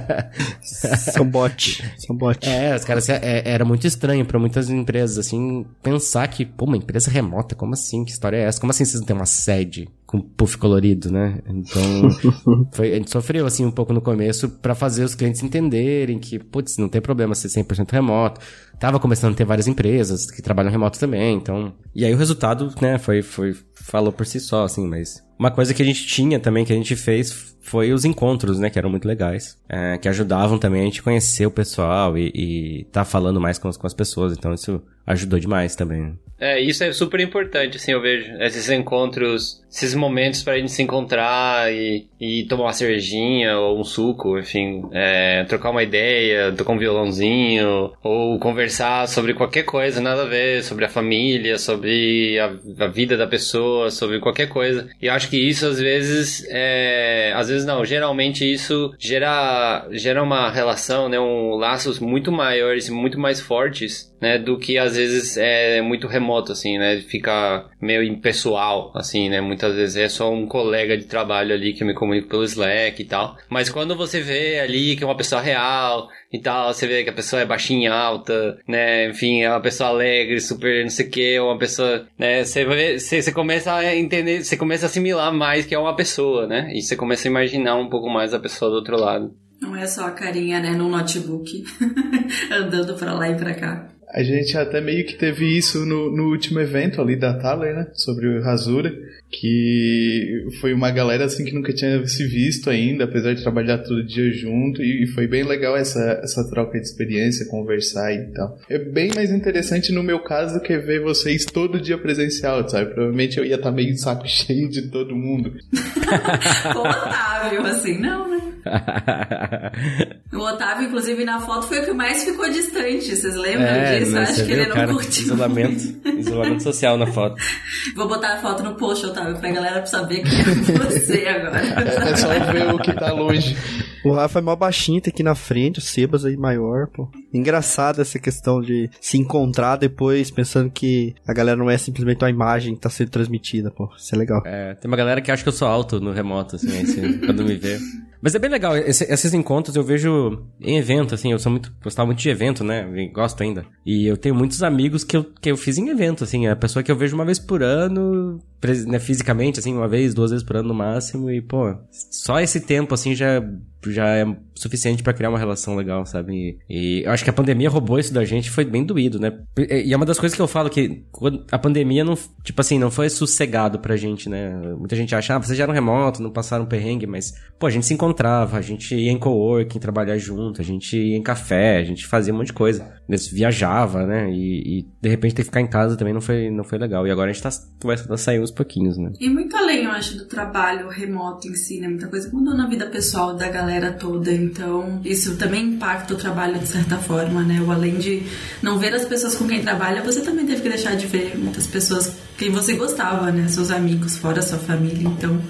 São 0.60 1.24
bot. 1.24 1.84
São 1.98 2.16
bot. 2.16 2.48
É, 2.48 2.74
os 2.74 2.84
caras, 2.84 3.08
é, 3.08 3.42
era 3.44 3.64
muito 3.64 3.86
estranho 3.86 4.26
para 4.26 4.40
muitas 4.40 4.69
empresas, 4.70 5.19
assim, 5.19 5.64
pensar 5.84 6.26
que, 6.26 6.44
pô, 6.44 6.64
uma 6.64 6.76
empresa 6.76 7.08
remota, 7.08 7.54
como 7.54 7.74
assim? 7.74 8.04
Que 8.04 8.10
história 8.10 8.38
é 8.38 8.42
essa? 8.42 8.60
Como 8.60 8.72
assim 8.72 8.84
vocês 8.84 9.00
não 9.00 9.06
têm 9.06 9.14
uma 9.14 9.26
sede? 9.26 9.88
Com 10.06 10.20
puff 10.20 10.56
colorido, 10.56 11.11
né? 11.11 11.41
Então, 11.49 12.11
foi, 12.73 12.93
a 12.93 12.97
gente 12.97 13.11
sofreu, 13.11 13.44
assim, 13.44 13.64
um 13.64 13.70
pouco 13.70 13.93
no 13.93 14.00
começo 14.00 14.49
para 14.49 14.75
fazer 14.75 15.03
os 15.03 15.14
clientes 15.14 15.43
entenderem 15.43 16.19
que, 16.19 16.38
putz, 16.38 16.79
não 16.79 16.88
tem 16.88 17.00
problema 17.00 17.35
ser 17.35 17.49
100% 17.49 17.91
remoto. 17.91 18.41
Tava 18.79 19.00
começando 19.00 19.32
a 19.32 19.37
ter 19.37 19.44
várias 19.44 19.67
empresas 19.67 20.31
que 20.31 20.41
trabalham 20.41 20.70
remoto 20.70 20.99
também, 20.99 21.37
então... 21.37 21.75
E 21.94 22.05
aí 22.05 22.14
o 22.14 22.17
resultado, 22.17 22.73
né, 22.81 22.99
foi, 22.99 23.20
foi, 23.23 23.55
falou 23.75 24.12
por 24.12 24.25
si 24.25 24.38
só, 24.38 24.64
assim, 24.64 24.87
mas... 24.87 25.25
Uma 25.38 25.50
coisa 25.50 25.75
que 25.75 25.82
a 25.82 25.87
gente 25.87 26.06
tinha 26.06 26.38
também, 26.38 26.64
que 26.64 26.73
a 26.73 26.76
gente 26.76 26.94
fez, 26.94 27.56
foi 27.61 27.93
os 27.93 28.05
encontros, 28.05 28.61
né, 28.61 28.70
que 28.70 28.79
eram 28.79 28.88
muito 28.88 29.08
legais, 29.08 29.58
é, 29.69 29.99
que 29.99 30.08
ajudavam 30.08 30.58
também 30.58 30.82
a 30.82 30.85
gente 30.85 31.03
conhecer 31.03 31.47
o 31.47 31.50
pessoal 31.50 32.17
e, 32.17 32.31
e 32.35 32.85
tá 32.93 33.05
falando 33.05 33.41
mais 33.41 33.58
com, 33.58 33.70
com 33.70 33.87
as 33.87 33.94
pessoas, 33.94 34.35
então 34.35 34.55
isso 34.55 34.81
ajudou 35.06 35.41
demais 35.41 35.75
também. 35.75 36.17
É, 36.38 36.60
isso 36.60 36.84
é 36.84 36.92
super 36.92 37.20
importante, 37.20 37.76
assim, 37.76 37.92
eu 37.92 38.00
vejo. 38.00 38.30
Esses 38.40 38.68
encontros, 38.70 39.62
esses 39.70 39.94
momentos 39.94 40.42
pra 40.42 40.58
gente 40.58 40.70
se 40.70 40.82
encontrar 40.82 41.72
e, 41.72 42.06
e 42.20 42.44
tomar 42.44 42.64
uma 42.64 42.72
cervejinha 42.72 43.58
ou 43.58 43.80
um 43.80 43.84
suco, 43.84 44.38
enfim, 44.38 44.82
é, 44.92 45.44
trocar 45.44 45.70
uma 45.70 45.82
ideia, 45.82 46.52
tocar 46.52 46.72
um 46.72 46.78
violãozinho, 46.78 47.92
ou 48.02 48.38
conversar 48.38 49.08
sobre 49.08 49.32
qualquer 49.32 49.62
coisa, 49.62 50.00
nada 50.00 50.22
a 50.22 50.26
ver, 50.26 50.62
sobre 50.62 50.84
a 50.84 50.88
família, 50.88 51.58
sobre 51.58 52.38
a, 52.38 52.84
a 52.84 52.86
vida 52.86 53.16
da 53.16 53.26
pessoa, 53.26 53.90
sobre 53.90 54.20
qualquer 54.20 54.48
coisa. 54.48 54.88
E 55.00 55.06
eu 55.06 55.12
acho 55.12 55.31
que 55.31 55.38
isso, 55.38 55.66
às 55.66 55.81
vezes, 55.81 56.46
é, 56.50 57.32
às 57.34 57.48
vezes 57.48 57.66
não, 57.66 57.84
geralmente 57.84 58.50
isso 58.50 58.94
gera, 58.98 59.86
gera 59.93 60.22
uma 60.22 60.50
relação, 60.50 61.08
né, 61.08 61.19
um 61.19 61.56
laços 61.56 61.98
muito 61.98 62.31
maiores, 62.31 62.88
muito 62.90 63.19
mais 63.19 63.40
fortes, 63.40 64.14
né, 64.20 64.39
do 64.39 64.58
que 64.58 64.79
às 64.79 64.96
vezes 64.96 65.37
é 65.37 65.81
muito 65.81 66.06
remoto, 66.06 66.53
assim, 66.53 66.79
né, 66.79 67.01
fica 67.01 67.67
meio 67.81 68.03
impessoal, 68.03 68.93
assim, 68.94 69.29
né, 69.29 69.41
muitas 69.41 69.75
vezes 69.75 69.96
é 69.96 70.08
só 70.08 70.32
um 70.32 70.46
colega 70.46 70.96
de 70.96 71.05
trabalho 71.05 71.55
ali 71.55 71.73
que 71.73 71.82
eu 71.82 71.87
me 71.87 71.94
comunico 71.94 72.29
pelo 72.29 72.44
Slack 72.44 73.01
e 73.01 73.05
tal, 73.05 73.37
mas 73.49 73.69
quando 73.69 73.96
você 73.96 74.20
vê 74.20 74.61
ali 74.61 74.96
que 74.96 75.05
é 75.05 75.06
uma 75.06 75.17
pessoa 75.17 75.41
real 75.41 76.08
e 76.32 76.39
tal, 76.39 76.73
você 76.73 76.87
vê 76.87 77.05
que 77.05 77.11
a 77.11 77.15
pessoa 77.15 77.43
é 77.43 77.46
baixinha, 77.46 77.93
alta, 77.93 78.58
né, 78.67 79.08
enfim, 79.08 79.43
é 79.43 79.51
uma 79.51 79.61
pessoa 79.61 79.91
alegre, 79.91 80.41
super 80.41 80.82
não 80.82 80.91
sei 80.91 81.06
o 81.06 81.11
que, 81.11 81.39
uma 81.39 81.58
pessoa, 81.58 82.06
né, 82.19 82.44
você, 82.44 82.65
vê, 82.65 82.99
você, 82.99 83.23
você 83.23 83.32
começa 83.32 83.75
a 83.75 83.94
entender, 83.94 84.44
você 84.44 84.56
começa 84.56 84.87
a 84.87 84.89
assimilar 84.89 85.32
mais 85.32 85.67
que 85.67 85.75
é 85.75 85.79
uma 85.79 85.94
pessoa, 85.94 86.46
né, 86.46 86.70
e 86.75 86.82
você 86.82 86.96
começa 86.96 87.29
a 87.29 87.31
imaginar 87.31 87.77
um 87.77 87.89
pouco 87.89 88.08
mais 88.08 88.32
a 88.32 88.41
pessoa 88.41 88.70
do 88.70 88.77
outro 88.77 88.96
lado. 88.99 89.35
Não 89.61 89.75
é 89.75 89.87
só 89.87 90.06
a 90.06 90.11
carinha, 90.11 90.61
né, 90.61 90.70
no 90.73 90.89
notebook, 90.89 91.65
andando 92.53 92.94
pra 92.94 93.15
lá 93.15 93.31
e 93.31 93.37
pra 93.37 93.55
cá. 93.55 93.89
A 94.08 94.22
gente 94.22 94.56
até 94.56 94.81
meio 94.81 95.05
que 95.05 95.15
teve 95.15 95.46
isso 95.56 95.84
no, 95.84 96.15
no 96.15 96.31
último 96.31 96.60
evento 96.60 97.01
ali 97.01 97.17
da 97.17 97.34
Thaler, 97.34 97.75
né? 97.75 97.86
Sobre 97.94 98.29
o 98.29 98.43
Rasura, 98.43 98.93
que 99.31 100.46
foi 100.60 100.72
uma 100.72 100.91
galera 100.91 101.25
assim 101.25 101.44
que 101.44 101.55
nunca 101.55 101.72
tinha 101.72 102.06
se 102.06 102.27
visto 102.27 102.70
ainda, 102.70 103.05
apesar 103.05 103.34
de 103.34 103.43
trabalhar 103.43 103.79
todo 103.79 104.06
dia 104.06 104.31
junto, 104.32 104.82
e 104.82 105.06
foi 105.08 105.27
bem 105.27 105.43
legal 105.43 105.77
essa, 105.77 106.20
essa 106.22 106.48
troca 106.48 106.79
de 106.79 106.86
experiência, 106.86 107.46
conversar 107.46 108.13
e 108.13 108.32
tal. 108.32 108.58
É 108.70 108.79
bem 108.79 109.10
mais 109.15 109.31
interessante 109.31 109.93
no 109.93 110.03
meu 110.03 110.20
caso 110.20 110.60
que 110.60 110.77
ver 110.79 111.01
vocês 111.01 111.44
todo 111.44 111.81
dia 111.81 111.98
presencial, 111.98 112.69
sabe? 112.69 112.93
Provavelmente 112.93 113.39
eu 113.39 113.44
ia 113.44 113.56
estar 113.56 113.72
meio 113.72 113.93
de 113.93 114.01
saco 114.01 114.27
cheio 114.29 114.69
de 114.69 114.82
todo 114.89 115.17
mundo. 115.17 115.53
Contável, 116.72 117.63
assim, 117.67 117.98
não, 117.98 118.31
né? 118.31 118.56
o 120.32 120.39
Otávio, 120.39 120.89
inclusive, 120.89 121.25
na 121.25 121.41
foto 121.41 121.67
foi 121.67 121.81
o 121.81 121.85
que 121.85 121.93
mais 121.93 122.25
ficou 122.25 122.49
distante. 122.51 123.15
Vocês 123.15 123.35
lembram 123.35 123.67
é, 123.67 123.99
disso? 123.99 124.19
Acho 124.19 124.44
que 124.44 124.53
ele 124.53 124.67
não 124.67 124.75
cara, 124.75 124.93
curtiu. 124.93 125.25
Isolamento, 125.25 126.08
isolamento 126.19 126.63
social 126.63 126.96
na 126.96 127.06
foto. 127.06 127.37
Vou 127.94 128.08
botar 128.08 128.35
a 128.35 128.37
foto 128.39 128.63
no 128.63 128.75
post, 128.75 129.06
Otávio, 129.06 129.39
pra 129.39 129.51
galera 129.51 129.85
saber 129.87 130.23
que 130.23 130.35
é 130.35 130.44
você 130.44 131.27
agora. 131.29 131.56
É, 131.87 132.11
é 132.11 132.17
só 132.17 132.29
ver 132.29 132.75
o 132.75 132.79
que 132.79 132.93
tá 132.93 133.13
longe. 133.13 133.56
O 134.05 134.13
Rafa 134.13 134.39
é 134.39 134.43
mó 134.43 134.55
baixinho, 134.55 135.01
tá 135.01 135.11
aqui 135.11 135.23
na 135.23 135.35
frente, 135.35 135.79
o 135.79 135.82
Sebas 135.82 136.25
aí 136.25 136.37
maior, 136.37 136.87
pô. 136.87 137.08
Engraçado 137.35 138.01
essa 138.01 138.19
questão 138.19 138.61
de 138.61 138.89
se 139.01 139.19
encontrar 139.19 139.77
depois 139.77 140.31
pensando 140.31 140.70
que 140.70 141.15
a 141.27 141.32
galera 141.32 141.56
não 141.56 141.69
é 141.69 141.77
simplesmente 141.77 142.23
uma 142.23 142.31
imagem 142.31 142.75
que 142.75 142.81
tá 142.81 142.89
sendo 142.89 143.11
transmitida, 143.11 143.70
pô. 143.70 143.89
Isso 143.96 144.15
é 144.15 144.19
legal. 144.19 144.43
É, 144.44 144.75
tem 144.75 144.89
uma 144.89 144.96
galera 144.96 145.20
que 145.20 145.31
acha 145.31 145.43
que 145.43 145.49
eu 145.49 145.53
sou 145.53 145.67
alto 145.67 146.01
no 146.01 146.13
remoto, 146.13 146.56
assim, 146.56 146.81
assim 146.81 147.19
quando 147.19 147.44
me 147.44 147.56
vê. 147.56 147.79
Mas 148.26 148.34
é 148.34 148.40
bem 148.40 148.50
legal, 148.50 148.76
esse, 148.76 149.04
esses 149.04 149.32
encontros 149.34 149.76
eu 149.76 149.84
vejo 149.84 150.42
em 150.60 150.76
evento, 150.78 151.14
assim, 151.14 151.30
eu 151.30 151.38
sou 151.38 151.52
muito, 151.52 151.72
gostava 151.80 152.06
muito 152.06 152.18
de 152.18 152.28
evento, 152.28 152.64
né, 152.64 152.84
gosto 153.14 153.40
ainda. 153.40 153.64
E 153.86 154.04
eu 154.04 154.16
tenho 154.16 154.34
muitos 154.34 154.64
amigos 154.64 155.04
que 155.04 155.16
eu, 155.16 155.22
que 155.40 155.48
eu 155.48 155.56
fiz 155.56 155.78
em 155.78 155.90
evento, 155.90 156.24
assim, 156.24 156.48
a 156.48 156.56
pessoa 156.56 156.82
que 156.82 156.90
eu 156.90 156.96
vejo 156.96 157.14
uma 157.14 157.24
vez 157.24 157.38
por 157.38 157.62
ano, 157.62 158.40
né, 158.86 158.98
fisicamente, 158.98 159.60
assim, 159.60 159.75
uma 159.75 159.89
vez, 159.89 160.15
duas 160.15 160.31
vezes 160.31 160.44
por 160.44 160.56
ano 160.56 160.69
no 160.69 160.75
máximo, 160.75 161.31
e, 161.31 161.41
pô, 161.41 161.75
só 161.91 162.41
esse 162.41 162.60
tempo, 162.60 162.94
assim, 162.94 163.15
já, 163.15 163.43
já 163.86 164.08
é 164.08 164.36
suficiente 164.55 165.03
para 165.03 165.13
criar 165.13 165.29
uma 165.29 165.39
relação 165.39 165.77
legal, 165.77 166.05
sabe? 166.06 166.58
E, 166.69 167.01
e, 167.01 167.03
eu 167.05 167.13
acho 167.13 167.22
que 167.22 167.31
a 167.31 167.32
pandemia 167.32 167.69
roubou 167.69 167.98
isso 167.98 168.13
da 168.13 168.25
gente, 168.25 168.51
foi 168.51 168.65
bem 168.65 168.84
doído, 168.84 169.20
né? 169.20 169.39
E 169.58 169.93
é 169.93 169.96
uma 169.96 170.06
das 170.06 170.19
coisas 170.19 170.34
que 170.34 170.43
eu 170.43 170.48
falo 170.48 170.70
que 170.70 171.05
a 171.51 171.58
pandemia 171.58 172.05
não, 172.05 172.17
tipo 172.43 172.60
assim, 172.60 172.79
não 172.79 172.91
foi 172.91 173.08
sossegado 173.10 173.79
pra 173.79 173.96
gente, 173.96 174.29
né? 174.29 174.55
Muita 174.79 174.96
gente 174.96 175.15
acha, 175.15 175.36
ah, 175.36 175.39
vocês 175.39 175.56
já 175.56 175.65
eram 175.65 175.75
remoto, 175.75 176.22
não 176.22 176.31
passaram 176.31 176.67
perrengue, 176.67 177.06
mas, 177.06 177.34
pô, 177.58 177.67
a 177.67 177.70
gente 177.70 177.86
se 177.86 177.94
encontrava, 177.94 178.56
a 178.56 178.63
gente 178.63 178.94
ia 178.94 179.10
em 179.10 179.19
coworking, 179.19 179.79
trabalhar 179.79 180.17
junto, 180.19 180.60
a 180.60 180.65
gente 180.65 180.96
ia 180.96 181.17
em 181.17 181.22
café, 181.22 181.79
a 181.79 181.84
gente 181.84 182.06
fazia 182.06 182.32
um 182.32 182.39
monte 182.39 182.48
de 182.48 182.53
coisa. 182.55 182.96
Viajava, 183.32 184.06
né? 184.06 184.31
E, 184.31 184.81
e 184.81 184.86
de 185.01 185.08
repente 185.08 185.34
ter 185.34 185.43
que 185.43 185.46
ficar 185.46 185.60
em 185.60 185.67
casa 185.67 185.96
também 185.96 186.15
não 186.15 186.20
foi, 186.20 186.51
não 186.51 186.65
foi 186.65 186.79
legal. 186.79 187.06
E 187.06 187.10
agora 187.10 187.31
a 187.31 187.32
gente 187.32 187.43
tá 187.43 187.51
começando 187.81 188.13
a 188.13 188.17
uns 188.46 188.50
pouquinhos, 188.50 188.96
né? 188.96 189.12
E 189.20 189.29
muito 189.29 189.55
além, 189.56 189.84
eu 189.84 189.91
acho, 189.91 190.17
do 190.17 190.24
trabalho 190.24 190.88
remoto 190.88 191.48
em 191.48 191.55
si, 191.55 191.81
né? 191.81 191.88
Muita 191.88 192.08
coisa 192.08 192.31
mudou 192.32 192.55
na 192.55 192.67
vida 192.67 192.86
pessoal 192.86 193.34
da 193.34 193.48
galera 193.48 193.93
toda. 193.93 194.32
Então, 194.32 195.00
isso 195.05 195.36
também 195.36 195.74
impacta 195.74 196.15
o 196.15 196.17
trabalho 196.17 196.58
de 196.58 196.67
certa 196.67 196.96
forma, 196.96 197.43
né? 197.43 197.60
Ou 197.60 197.70
além 197.70 197.96
de 197.98 198.22
não 198.62 198.79
ver 198.79 198.94
as 198.94 199.05
pessoas 199.05 199.34
com 199.34 199.46
quem 199.46 199.62
trabalha, 199.62 200.03
você 200.03 200.20
também 200.20 200.46
teve 200.46 200.62
que 200.62 200.69
deixar 200.69 200.96
de 200.96 201.06
ver 201.06 201.36
muitas 201.36 201.67
pessoas 201.67 202.17
quem 202.38 202.50
você 202.50 202.74
gostava, 202.74 203.31
né? 203.31 203.48
Seus 203.48 203.70
amigos, 203.70 204.17
fora 204.17 204.43
sua 204.43 204.58
família. 204.58 205.08
Então, 205.08 205.41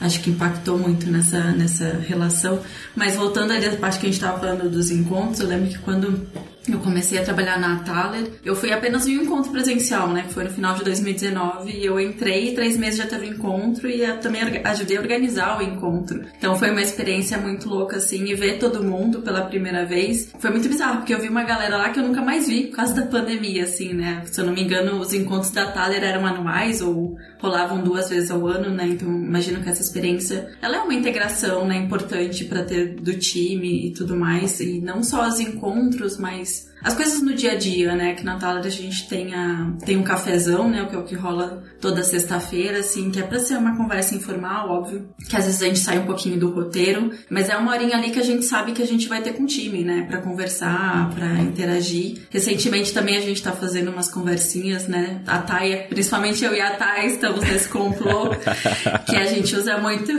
acho 0.00 0.20
que 0.20 0.30
impactou 0.30 0.78
muito 0.78 1.10
nessa, 1.10 1.52
nessa 1.52 1.98
relação. 2.06 2.60
Mas 2.96 3.16
voltando 3.16 3.52
ali 3.52 3.66
à 3.66 3.76
parte 3.76 3.98
que 3.98 4.06
a 4.06 4.08
gente 4.08 4.20
estava 4.20 4.38
falando 4.38 4.70
dos 4.70 4.90
encontros, 4.90 5.40
eu 5.40 5.46
lembro 5.46 5.68
que 5.68 5.78
quando 5.78 6.26
eu 6.68 6.78
comecei 6.78 7.18
a 7.18 7.24
trabalhar 7.24 7.58
na 7.58 7.80
Thaler. 7.80 8.30
Eu 8.44 8.54
fui 8.54 8.72
apenas 8.72 9.06
em 9.06 9.18
um 9.18 9.22
encontro 9.22 9.50
presencial, 9.50 10.08
né? 10.08 10.24
Que 10.26 10.34
foi 10.34 10.44
no 10.44 10.50
final 10.50 10.74
de 10.74 10.84
2019. 10.84 11.70
E 11.72 11.84
eu 11.84 11.98
entrei, 11.98 12.54
três 12.54 12.76
meses 12.76 12.98
já 12.98 13.06
teve 13.06 13.26
encontro 13.26 13.88
e 13.88 14.06
também 14.18 14.42
ajudei 14.64 14.96
a 14.96 15.00
organizar 15.00 15.58
o 15.58 15.62
encontro. 15.62 16.22
Então 16.36 16.56
foi 16.56 16.70
uma 16.70 16.82
experiência 16.82 17.38
muito 17.38 17.68
louca, 17.68 17.96
assim, 17.96 18.24
e 18.26 18.34
ver 18.34 18.58
todo 18.58 18.82
mundo 18.82 19.22
pela 19.22 19.42
primeira 19.42 19.84
vez. 19.84 20.32
Foi 20.38 20.50
muito 20.50 20.68
bizarro, 20.68 20.98
porque 20.98 21.14
eu 21.14 21.20
vi 21.20 21.28
uma 21.28 21.44
galera 21.44 21.76
lá 21.76 21.90
que 21.90 21.98
eu 21.98 22.04
nunca 22.04 22.20
mais 22.20 22.46
vi 22.46 22.66
por 22.66 22.76
causa 22.76 22.94
da 22.94 23.06
pandemia, 23.06 23.64
assim, 23.64 23.92
né? 23.92 24.22
Se 24.26 24.40
eu 24.40 24.46
não 24.46 24.52
me 24.52 24.62
engano, 24.62 25.00
os 25.00 25.12
encontros 25.12 25.50
da 25.50 25.70
Thaler 25.70 26.02
eram 26.02 26.26
anuais 26.26 26.82
ou 26.82 27.16
rolavam 27.38 27.82
duas 27.82 28.10
vezes 28.10 28.30
ao 28.30 28.46
ano, 28.46 28.70
né? 28.70 28.86
Então 28.86 29.08
imagino 29.08 29.62
que 29.62 29.68
essa 29.68 29.82
experiência, 29.82 30.50
ela 30.60 30.76
é 30.76 30.80
uma 30.80 30.94
integração, 30.94 31.66
né? 31.66 31.76
Importante 31.76 32.44
para 32.44 32.62
ter 32.62 32.94
do 32.94 33.14
time 33.14 33.86
e 33.86 33.92
tudo 33.92 34.14
mais. 34.14 34.60
E 34.60 34.80
não 34.80 35.02
só 35.02 35.26
os 35.26 35.40
encontros, 35.40 36.18
mas 36.18 36.49
is 36.50 36.69
as 36.82 36.94
coisas 36.94 37.22
no 37.22 37.34
dia 37.34 37.52
a 37.52 37.56
dia, 37.56 37.94
né? 37.94 38.14
Que 38.14 38.24
na 38.24 38.36
Thaler 38.36 38.64
a 38.64 38.70
gente 38.70 39.08
tem, 39.08 39.34
a, 39.34 39.72
tem 39.84 39.96
um 39.96 40.02
cafezão, 40.02 40.68
né? 40.68 40.82
O 40.82 40.88
que 40.88 40.94
é 40.94 40.98
o 40.98 41.04
que 41.04 41.14
rola 41.14 41.62
toda 41.80 42.02
sexta-feira, 42.02 42.78
assim, 42.78 43.10
que 43.10 43.20
é 43.20 43.22
pra 43.22 43.38
ser 43.38 43.56
uma 43.56 43.76
conversa 43.76 44.14
informal, 44.14 44.70
óbvio. 44.70 45.08
Que 45.28 45.36
às 45.36 45.46
vezes 45.46 45.62
a 45.62 45.66
gente 45.66 45.78
sai 45.78 45.98
um 45.98 46.06
pouquinho 46.06 46.38
do 46.38 46.50
roteiro, 46.50 47.10
mas 47.28 47.48
é 47.48 47.56
uma 47.56 47.72
horinha 47.72 47.96
ali 47.96 48.10
que 48.10 48.18
a 48.18 48.24
gente 48.24 48.44
sabe 48.44 48.72
que 48.72 48.82
a 48.82 48.86
gente 48.86 49.08
vai 49.08 49.22
ter 49.22 49.32
com 49.34 49.44
o 49.44 49.46
time, 49.46 49.84
né? 49.84 50.06
Pra 50.08 50.18
conversar, 50.18 51.10
pra 51.14 51.26
interagir. 51.40 52.22
Recentemente 52.30 52.92
também 52.92 53.16
a 53.16 53.20
gente 53.20 53.42
tá 53.42 53.52
fazendo 53.52 53.90
umas 53.90 54.08
conversinhas, 54.08 54.88
né? 54.88 55.22
A 55.26 55.38
Thay, 55.38 55.86
principalmente 55.88 56.44
eu 56.44 56.54
e 56.54 56.60
a 56.60 56.76
Thay, 56.76 57.06
estamos 57.06 57.40
nesse 57.40 57.68
complô 57.68 58.30
que 59.08 59.16
a 59.16 59.26
gente 59.26 59.54
usa 59.54 59.78
muito, 59.78 60.12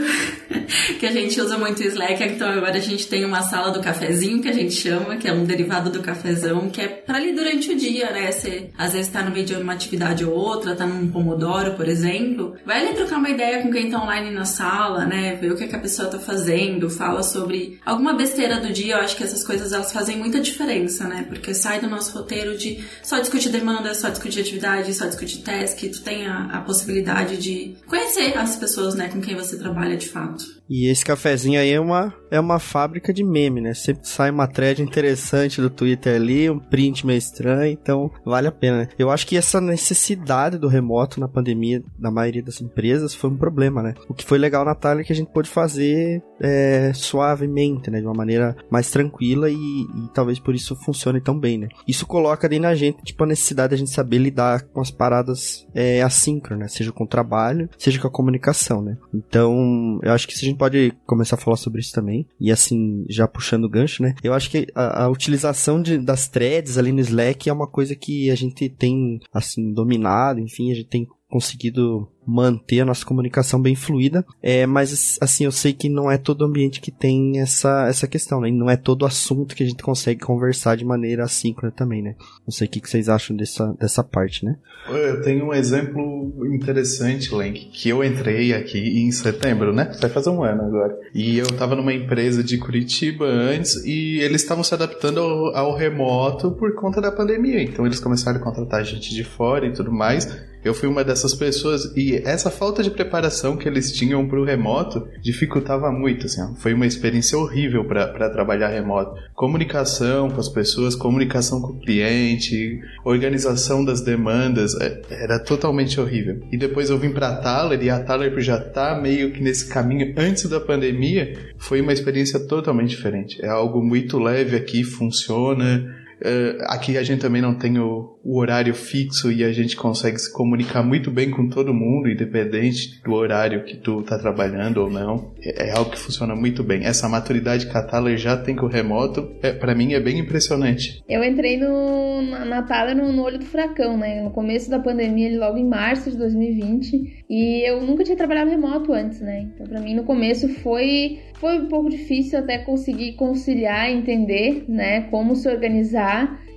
que 0.98 1.06
a 1.06 1.12
gente 1.12 1.40
usa 1.40 1.58
muito 1.58 1.80
o 1.80 1.86
Slack, 1.86 2.22
então 2.24 2.48
agora 2.48 2.76
a 2.76 2.80
gente 2.80 3.06
tem 3.08 3.24
uma 3.24 3.42
sala 3.42 3.70
do 3.70 3.80
cafezinho 3.80 4.40
que 4.40 4.48
a 4.48 4.52
gente 4.52 4.74
chama, 4.74 5.16
que 5.16 5.28
é 5.28 5.32
um 5.32 5.44
derivado 5.44 5.90
do 5.90 6.00
cafezão, 6.00 6.51
que 6.70 6.80
é 6.80 6.88
para 6.88 7.18
ali 7.18 7.32
durante 7.32 7.70
o 7.70 7.76
dia, 7.76 8.10
né? 8.10 8.30
Você 8.30 8.70
às 8.76 8.92
vezes 8.92 9.10
tá 9.10 9.22
no 9.22 9.30
meio 9.30 9.44
de 9.44 9.54
uma 9.54 9.72
atividade 9.72 10.24
ou 10.24 10.32
outra, 10.32 10.74
tá 10.74 10.86
num 10.86 11.08
pomodoro, 11.10 11.72
por 11.72 11.88
exemplo, 11.88 12.54
vai 12.64 12.84
ali 12.84 12.94
trocar 12.94 13.18
uma 13.18 13.30
ideia 13.30 13.62
com 13.62 13.70
quem 13.70 13.90
tá 13.90 14.02
online 14.02 14.30
na 14.30 14.44
sala, 14.44 15.04
né? 15.04 15.36
Ver 15.36 15.52
o 15.52 15.56
que, 15.56 15.64
é 15.64 15.66
que 15.68 15.76
a 15.76 15.80
pessoa 15.80 16.08
tá 16.08 16.18
fazendo, 16.18 16.90
fala 16.90 17.22
sobre 17.22 17.78
alguma 17.84 18.14
besteira 18.14 18.60
do 18.60 18.72
dia. 18.72 18.94
Eu 18.94 19.00
acho 19.00 19.16
que 19.16 19.24
essas 19.24 19.44
coisas 19.44 19.72
elas 19.72 19.92
fazem 19.92 20.16
muita 20.16 20.40
diferença, 20.40 21.06
né? 21.08 21.24
Porque 21.28 21.54
sai 21.54 21.80
do 21.80 21.88
nosso 21.88 22.16
roteiro 22.16 22.56
de 22.56 22.84
só 23.02 23.18
discutir 23.18 23.50
demanda, 23.50 23.94
só 23.94 24.08
discutir 24.08 24.40
atividade, 24.40 24.94
só 24.94 25.06
discutir 25.06 25.38
task, 25.38 25.78
tu 25.78 26.02
tem 26.02 26.26
a, 26.26 26.44
a 26.46 26.60
possibilidade 26.60 27.36
de 27.36 27.76
conhecer 27.86 28.36
as 28.36 28.56
pessoas, 28.56 28.94
né, 28.94 29.08
com 29.08 29.20
quem 29.20 29.34
você 29.34 29.58
trabalha 29.58 29.96
de 29.96 30.08
fato. 30.08 30.44
E 30.68 30.90
esse 30.90 31.04
cafezinho 31.04 31.60
aí 31.60 31.70
é 31.70 31.80
uma, 31.80 32.14
é 32.30 32.40
uma 32.40 32.58
fábrica 32.58 33.12
de 33.12 33.22
meme, 33.22 33.60
né? 33.60 33.74
Sempre 33.74 34.08
sai 34.08 34.30
uma 34.30 34.46
thread 34.46 34.80
interessante 34.80 35.60
do 35.60 35.68
Twitter 35.68 36.16
ali, 36.16 36.41
um 36.50 36.58
print 36.58 37.06
meio 37.06 37.18
estranho, 37.18 37.72
então 37.72 38.10
vale 38.24 38.48
a 38.48 38.52
pena. 38.52 38.78
Né? 38.78 38.88
Eu 38.98 39.10
acho 39.10 39.26
que 39.26 39.36
essa 39.36 39.60
necessidade 39.60 40.58
do 40.58 40.68
remoto 40.68 41.20
na 41.20 41.28
pandemia, 41.28 41.82
na 41.98 42.10
maioria 42.10 42.42
das 42.42 42.60
empresas, 42.60 43.14
foi 43.14 43.30
um 43.30 43.36
problema, 43.36 43.82
né? 43.82 43.94
O 44.08 44.14
que 44.14 44.24
foi 44.24 44.38
legal 44.38 44.64
na 44.64 44.74
Thalia 44.74 45.02
é 45.02 45.04
que 45.04 45.12
a 45.12 45.16
gente 45.16 45.32
pôde 45.32 45.48
fazer 45.48 46.22
é, 46.40 46.92
suavemente, 46.94 47.90
né? 47.90 48.00
De 48.00 48.06
uma 48.06 48.14
maneira 48.14 48.56
mais 48.70 48.90
tranquila 48.90 49.50
e, 49.50 49.54
e, 49.54 50.08
talvez 50.14 50.38
por 50.38 50.54
isso 50.54 50.76
funcione 50.76 51.20
tão 51.20 51.38
bem, 51.38 51.58
né? 51.58 51.68
Isso 51.86 52.06
coloca 52.06 52.46
ali 52.46 52.58
na 52.58 52.74
gente, 52.74 53.02
tipo, 53.02 53.22
a 53.24 53.26
necessidade 53.26 53.70
de 53.70 53.74
a 53.74 53.78
gente 53.78 53.90
saber 53.90 54.18
lidar 54.18 54.62
com 54.62 54.80
as 54.80 54.90
paradas 54.90 55.66
é, 55.74 56.02
assíncronas, 56.02 56.72
seja 56.72 56.92
com 56.92 57.04
o 57.04 57.08
trabalho, 57.08 57.68
seja 57.78 58.00
com 58.00 58.06
a 58.06 58.10
comunicação, 58.10 58.82
né? 58.82 58.96
Então, 59.14 60.00
eu 60.02 60.12
acho 60.12 60.26
que 60.26 60.34
a 60.34 60.38
gente 60.38 60.58
pode 60.58 60.92
começar 61.06 61.36
a 61.36 61.38
falar 61.38 61.56
sobre 61.56 61.80
isso 61.80 61.92
também, 61.92 62.26
e 62.40 62.50
assim, 62.50 63.04
já 63.08 63.26
puxando 63.26 63.64
o 63.64 63.68
gancho, 63.68 64.02
né? 64.02 64.14
Eu 64.22 64.34
acho 64.34 64.50
que 64.50 64.66
a, 64.74 65.04
a 65.04 65.08
utilização 65.08 65.80
de, 65.80 65.98
das 65.98 66.28
threads 66.32 66.78
ali 66.78 66.90
no 66.90 67.00
Slack 67.00 67.48
é 67.48 67.52
uma 67.52 67.68
coisa 67.68 67.94
que 67.94 68.30
a 68.30 68.34
gente 68.34 68.68
tem, 68.68 69.20
assim, 69.32 69.72
dominado, 69.72 70.40
enfim, 70.40 70.72
a 70.72 70.74
gente 70.74 70.88
tem 70.88 71.06
conseguido 71.28 72.08
manter 72.26 72.80
a 72.80 72.84
nossa 72.84 73.04
comunicação 73.04 73.60
bem 73.60 73.74
fluida, 73.74 74.24
é, 74.42 74.66
mas 74.66 75.18
assim, 75.20 75.44
eu 75.44 75.52
sei 75.52 75.72
que 75.72 75.88
não 75.88 76.10
é 76.10 76.16
todo 76.16 76.44
ambiente 76.44 76.80
que 76.80 76.90
tem 76.90 77.40
essa, 77.40 77.86
essa 77.88 78.06
questão, 78.06 78.40
né? 78.40 78.50
Não 78.50 78.70
é 78.70 78.76
todo 78.76 79.04
assunto 79.04 79.54
que 79.54 79.62
a 79.62 79.66
gente 79.66 79.82
consegue 79.82 80.20
conversar 80.20 80.76
de 80.76 80.84
maneira 80.84 81.24
assíncrona 81.24 81.72
também, 81.72 82.02
né? 82.02 82.14
Não 82.46 82.52
sei 82.52 82.66
o 82.66 82.70
que, 82.70 82.80
que 82.80 82.88
vocês 82.88 83.08
acham 83.08 83.36
dessa, 83.36 83.74
dessa 83.78 84.04
parte, 84.04 84.44
né? 84.44 84.56
Eu 84.88 85.22
tenho 85.22 85.46
um 85.46 85.54
exemplo 85.54 86.46
interessante, 86.52 87.34
Lenk, 87.34 87.66
que 87.66 87.88
eu 87.88 88.02
entrei 88.02 88.52
aqui 88.52 88.78
em 88.78 89.10
setembro, 89.12 89.72
né? 89.72 89.92
Vai 90.00 90.10
fazer 90.10 90.30
um 90.30 90.42
ano 90.42 90.62
agora. 90.62 90.98
E 91.14 91.38
eu 91.38 91.46
tava 91.46 91.76
numa 91.76 91.92
empresa 91.92 92.42
de 92.42 92.58
Curitiba 92.58 93.24
antes 93.24 93.76
e 93.84 94.18
eles 94.20 94.42
estavam 94.42 94.64
se 94.64 94.74
adaptando 94.74 95.20
ao, 95.20 95.56
ao 95.56 95.76
remoto 95.76 96.50
por 96.52 96.74
conta 96.74 97.00
da 97.00 97.12
pandemia. 97.12 97.62
Então 97.62 97.86
eles 97.86 98.00
começaram 98.00 98.38
a 98.38 98.42
contratar 98.42 98.84
gente 98.84 99.14
de 99.14 99.24
fora 99.24 99.66
e 99.66 99.72
tudo 99.72 99.92
mais. 99.92 100.51
Eu 100.64 100.74
fui 100.74 100.88
uma 100.88 101.02
dessas 101.02 101.34
pessoas 101.34 101.92
e 101.96 102.22
essa 102.24 102.50
falta 102.50 102.82
de 102.82 102.90
preparação 102.90 103.56
que 103.56 103.68
eles 103.68 103.90
tinham 103.90 104.26
para 104.28 104.40
o 104.40 104.44
remoto 104.44 105.08
dificultava 105.20 105.90
muito. 105.90 106.26
Assim, 106.26 106.54
foi 106.56 106.72
uma 106.72 106.86
experiência 106.86 107.36
horrível 107.36 107.84
para 107.84 108.30
trabalhar 108.30 108.68
remoto. 108.68 109.20
Comunicação 109.34 110.30
com 110.30 110.40
as 110.40 110.48
pessoas, 110.48 110.94
comunicação 110.94 111.60
com 111.60 111.72
o 111.72 111.80
cliente, 111.80 112.80
organização 113.04 113.84
das 113.84 114.00
demandas, 114.00 114.74
é, 114.80 115.02
era 115.10 115.38
totalmente 115.40 116.00
horrível. 116.00 116.40
E 116.52 116.56
depois 116.56 116.90
eu 116.90 116.98
vim 116.98 117.10
para 117.10 117.28
a 117.28 117.36
Thaler 117.36 117.82
e 117.82 117.90
a 117.90 117.98
Thaler 117.98 118.38
já 118.40 118.58
tá 118.58 118.94
meio 119.00 119.32
que 119.32 119.42
nesse 119.42 119.66
caminho 119.68 120.14
antes 120.16 120.48
da 120.48 120.60
pandemia, 120.60 121.36
foi 121.58 121.80
uma 121.80 121.92
experiência 121.92 122.38
totalmente 122.38 122.90
diferente. 122.90 123.44
É 123.44 123.48
algo 123.48 123.82
muito 123.82 124.18
leve 124.18 124.56
aqui, 124.56 124.84
funciona 124.84 126.01
Uh, 126.22 126.62
aqui 126.68 126.96
a 126.96 127.02
gente 127.02 127.20
também 127.20 127.42
não 127.42 127.54
tem 127.54 127.80
o, 127.80 128.16
o, 128.22 128.38
horário 128.38 128.72
fixo 128.74 129.32
e 129.32 129.42
a 129.42 129.52
gente 129.52 129.74
consegue 129.74 130.16
se 130.18 130.32
comunicar 130.32 130.80
muito 130.80 131.10
bem 131.10 131.30
com 131.30 131.48
todo 131.48 131.74
mundo, 131.74 132.08
independente 132.08 133.02
do 133.02 133.12
horário 133.12 133.64
que 133.64 133.76
tu 133.76 134.02
tá 134.02 134.16
trabalhando 134.16 134.78
ou 134.78 134.88
não. 134.88 135.32
É, 135.42 135.70
é 135.70 135.72
algo 135.72 135.90
que 135.90 135.98
funciona 135.98 136.36
muito 136.36 136.62
bem. 136.62 136.84
Essa 136.84 137.08
maturidade 137.08 137.66
que 137.66 137.76
a 137.76 137.82
Thaler 137.82 138.16
já 138.16 138.36
tem 138.36 138.54
com 138.54 138.66
o 138.66 138.68
remoto, 138.68 139.32
é, 139.42 139.52
para 139.52 139.74
mim 139.74 139.94
é 139.94 140.00
bem 140.00 140.20
impressionante. 140.20 141.02
Eu 141.08 141.24
entrei 141.24 141.56
no, 141.56 142.22
na, 142.22 142.44
na 142.44 142.62
Thaler 142.62 142.96
no, 142.96 143.12
no 143.12 143.22
olho 143.22 143.38
do 143.38 143.44
furacão, 143.44 143.98
né? 143.98 144.22
No 144.22 144.30
começo 144.30 144.70
da 144.70 144.78
pandemia, 144.78 145.36
logo 145.40 145.58
em 145.58 145.68
março 145.68 146.08
de 146.08 146.16
2020, 146.16 147.24
e 147.28 147.68
eu 147.68 147.80
nunca 147.82 148.04
tinha 148.04 148.16
trabalhado 148.16 148.48
remoto 148.48 148.92
antes, 148.92 149.20
né? 149.20 149.48
Então, 149.52 149.66
para 149.66 149.80
mim, 149.80 149.96
no 149.96 150.04
começo 150.04 150.48
foi 150.60 151.18
foi 151.42 151.58
um 151.58 151.66
pouco 151.66 151.90
difícil 151.90 152.38
até 152.38 152.58
conseguir 152.58 153.14
conciliar, 153.14 153.90
entender, 153.90 154.64
né, 154.68 155.00
como 155.10 155.34
se 155.34 155.48
organizar 155.48 156.11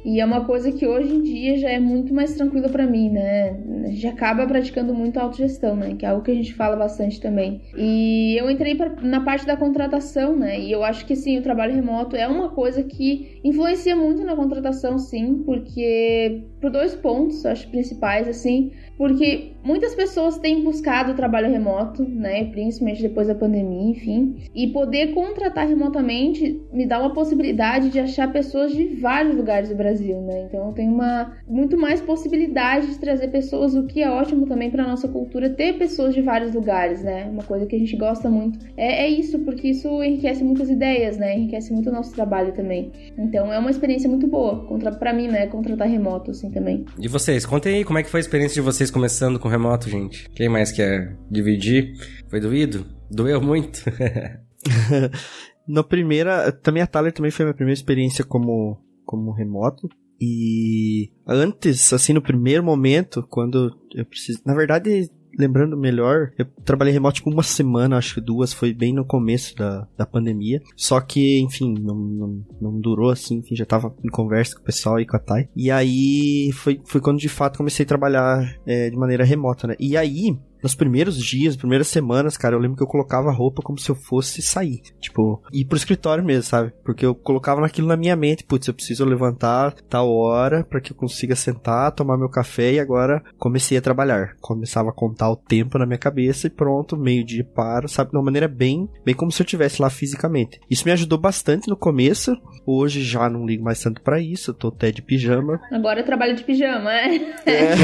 e 0.06 0.20
é 0.20 0.26
uma 0.26 0.46
coisa 0.46 0.72
que 0.72 0.86
hoje 0.86 1.12
em 1.12 1.24
dia 1.24 1.58
já 1.58 1.70
é 1.70 1.80
muito 1.80 2.14
mais 2.14 2.36
tranquila 2.36 2.70
para 2.70 2.86
mim, 2.86 3.10
né? 3.10 3.58
A 3.86 3.88
gente 3.88 4.06
acaba 4.06 4.46
praticando 4.46 4.94
muito 4.94 5.18
autogestão, 5.18 5.76
né? 5.76 5.96
Que 5.96 6.06
é 6.06 6.10
algo 6.10 6.24
que 6.24 6.30
a 6.30 6.36
gente 6.36 6.54
fala 6.54 6.76
bastante 6.76 7.20
também. 7.20 7.64
E 7.76 8.38
eu 8.40 8.48
entrei 8.52 8.76
pra, 8.76 8.90
na 9.02 9.22
parte 9.22 9.48
da 9.48 9.58
contratação, 9.58 10.36
né? 10.36 10.60
E 10.60 10.72
eu 10.72 10.84
acho 10.84 11.08
que 11.08 11.16
sim, 11.16 11.40
o 11.40 11.42
trabalho 11.42 11.74
remoto 11.74 12.16
é 12.16 12.28
uma 12.28 12.50
coisa 12.50 12.84
que 12.84 13.42
influencia 13.44 13.96
muito 13.96 14.24
na 14.24 14.36
contratação, 14.36 15.00
sim, 15.00 15.42
porque 15.44 16.44
por 16.62 16.70
dois 16.70 16.94
pontos, 16.94 17.44
acho 17.44 17.68
principais, 17.70 18.28
assim, 18.28 18.72
porque 18.98 19.52
muitas 19.64 19.96
pessoas 19.96 20.38
têm 20.38 20.64
buscado 20.64 21.12
o 21.12 21.16
trabalho 21.16 21.50
remoto, 21.50 22.04
né? 22.04 22.46
Principalmente 22.46 23.02
depois 23.02 23.28
da 23.28 23.36
pandemia, 23.36 23.92
enfim. 23.92 24.36
E 24.54 24.68
poder 24.68 25.14
contratar 25.14 25.68
remotamente 25.68 26.62
me 26.72 26.86
dá 26.86 27.00
uma 27.00 27.14
possibilidade 27.14 27.90
de 27.90 28.00
achar 28.00 28.32
pessoas 28.32 28.72
de 28.74 28.86
vários 28.96 29.36
lugares 29.36 29.70
do 29.70 29.76
Brasil 29.76 30.06
né? 30.22 30.46
Então 30.48 30.72
tem 30.74 30.88
uma 30.88 31.34
muito 31.48 31.78
mais 31.78 32.02
possibilidade 32.02 32.88
de 32.88 33.00
trazer 33.00 33.30
pessoas, 33.30 33.76
o 33.76 33.84
que 33.84 34.02
é 34.02 34.10
ótimo 34.10 34.46
também 34.46 34.70
para 34.70 34.86
nossa 34.86 35.08
cultura 35.08 35.50
ter 35.50 35.74
pessoas 35.78 36.14
de 36.14 36.22
vários 36.22 36.54
lugares, 36.54 37.04
né? 37.04 37.26
Uma 37.26 37.44
coisa 37.44 37.66
que 37.66 37.76
a 37.76 37.80
gente 37.80 37.96
gosta 37.96 38.30
muito 38.30 38.60
é, 38.78 39.06
é 39.06 39.10
isso, 39.10 39.40
porque 39.40 39.70
isso 39.70 40.04
enriquece 40.04 40.44
muitas 40.44 40.70
ideias, 40.70 41.18
né? 41.18 41.38
Enriquece 41.38 41.74
muito 41.74 41.90
o 41.90 41.94
nosso 41.94 42.14
trabalho 42.14 42.54
também. 42.54 42.92
Então 43.18 43.52
é 43.52 43.60
uma 43.60 43.72
experiência 43.72 44.10
muito 44.10 44.28
boa, 44.28 44.66
contra 44.66 44.92
para 44.92 45.14
mim, 45.14 45.28
né? 45.28 45.48
Contratar 45.48 45.88
remoto 45.88 46.32
assim 46.32 46.50
também. 46.50 46.86
E 47.00 47.08
vocês, 47.08 47.46
contem 47.46 47.78
aí 47.78 47.84
como 47.84 48.00
é 48.00 48.04
que 48.04 48.10
foi 48.10 48.20
a 48.20 48.22
experiência 48.22 48.56
de 48.56 48.62
vocês 48.62 48.85
começando 48.92 49.40
com 49.40 49.48
remoto, 49.48 49.90
gente. 49.90 50.30
Quem 50.32 50.50
mais 50.50 50.72
quer 50.72 51.18
dividir? 51.30 51.94
Foi 52.30 52.40
doído? 52.40 52.86
Doeu 53.10 53.42
muito? 53.42 53.84
Na 55.68 55.84
primeira, 55.84 56.52
também 56.52 56.84
a 56.84 56.88
Thaler 56.88 57.12
também 57.12 57.32
foi 57.32 57.44
a 57.44 57.48
minha 57.48 57.56
primeira 57.56 57.78
experiência 57.78 58.24
como 58.24 58.80
como 59.06 59.32
remoto. 59.32 59.88
E 60.20 61.12
antes, 61.28 61.92
assim, 61.92 62.14
no 62.14 62.22
primeiro 62.22 62.64
momento, 62.64 63.26
quando 63.30 63.78
eu 63.94 64.06
preciso. 64.06 64.42
Na 64.46 64.54
verdade, 64.54 65.10
lembrando 65.38 65.78
melhor, 65.78 66.32
eu 66.38 66.46
trabalhei 66.64 66.94
remoto 66.94 67.16
tipo 67.16 67.30
uma 67.30 67.44
semana, 67.44 67.98
acho 67.98 68.16
que 68.16 68.22
duas, 68.22 68.54
foi 68.54 68.74
bem 68.74 68.94
no 68.94 69.06
começo 69.06 69.56
da, 69.56 69.88
da 69.98 70.06
pandemia. 70.06 70.62
Só 70.76 71.00
que, 71.00 71.40
enfim, 71.40 71.74
não, 71.80 71.96
não, 71.96 72.46
não 72.62 72.80
durou 72.80 73.10
assim, 73.10 73.38
enfim, 73.38 73.56
já 73.56 73.66
tava 73.66 73.94
em 74.04 74.10
conversa 74.10 74.56
com 74.56 74.62
o 74.62 74.66
pessoal 74.66 75.00
e 75.00 75.06
com 75.06 75.16
a 75.16 75.20
Thay. 75.20 75.50
E 75.56 75.70
aí 75.72 76.52
foi, 76.54 76.80
foi 76.86 77.02
quando 77.02 77.20
de 77.20 77.30
fato 77.30 77.58
comecei 77.58 77.84
a 77.84 77.88
trabalhar 77.88 78.58
é, 78.66 78.90
de 78.90 78.98
maneira 78.98 79.24
remota, 79.24 79.68
né? 79.68 79.76
E 79.80 79.98
aí, 79.98 80.38
nos 80.66 80.74
primeiros 80.74 81.24
dias, 81.24 81.56
primeiras 81.56 81.88
semanas, 81.88 82.36
cara, 82.36 82.56
eu 82.56 82.60
lembro 82.60 82.76
que 82.76 82.82
eu 82.82 82.88
colocava 82.88 83.30
a 83.30 83.32
roupa 83.32 83.62
como 83.62 83.78
se 83.78 83.88
eu 83.88 83.94
fosse 83.96 84.42
sair. 84.42 84.82
Tipo, 85.00 85.40
ir 85.54 85.64
pro 85.66 85.78
escritório 85.78 86.26
mesmo, 86.26 86.42
sabe? 86.42 86.74
Porque 86.84 87.06
eu 87.06 87.14
colocava 87.14 87.62
naquilo 87.62 87.88
na 87.88 87.96
minha 87.96 88.16
mente, 88.16 88.44
putz, 88.44 88.68
eu 88.68 88.74
preciso 88.74 89.06
levantar 89.06 89.76
tal 89.88 90.12
hora 90.12 90.64
para 90.64 90.82
que 90.82 90.92
eu 90.92 90.96
consiga 90.96 91.36
sentar, 91.36 91.92
tomar 91.92 92.18
meu 92.18 92.30
café 92.30 92.74
e 92.74 92.80
agora 92.80 93.24
comecei 93.38 93.78
a 93.78 93.82
trabalhar. 93.82 94.36
Começava 94.42 94.90
a 94.90 94.94
contar 94.94 95.30
o 95.30 95.36
tempo 95.36 95.78
na 95.78 95.86
minha 95.86 96.00
cabeça 96.00 96.48
e 96.48 96.50
pronto, 96.50 96.98
meio-dia 96.98 97.44
paro, 97.44 97.88
sabe? 97.88 98.10
De 98.10 98.18
uma 98.18 98.24
maneira 98.24 98.48
bem, 98.48 98.90
bem 99.06 99.14
como 99.14 99.32
se 99.32 99.44
eu 99.44 99.46
estivesse 99.46 99.80
lá 99.80 99.92
fisicamente. 99.92 100.60
Isso 100.68 100.84
me 100.84 100.92
ajudou 100.94 101.20
bastante 101.20 101.68
no 101.68 101.78
começo. 101.78 102.36
Hoje 102.66 103.04
já 103.04 103.30
não 103.30 103.46
ligo 103.46 103.64
mais 103.64 103.80
tanto 103.80 104.02
para 104.02 104.20
isso, 104.20 104.50
eu 104.50 104.56
tô 104.56 104.70
até 104.70 104.92
de 104.92 105.04
pijama. 105.04 105.62
Agora 105.72 106.00
eu 106.00 106.06
trabalho 106.06 106.36
de 106.36 106.44
pijama, 106.44 106.92
é? 106.92 107.18
é. 107.46 107.76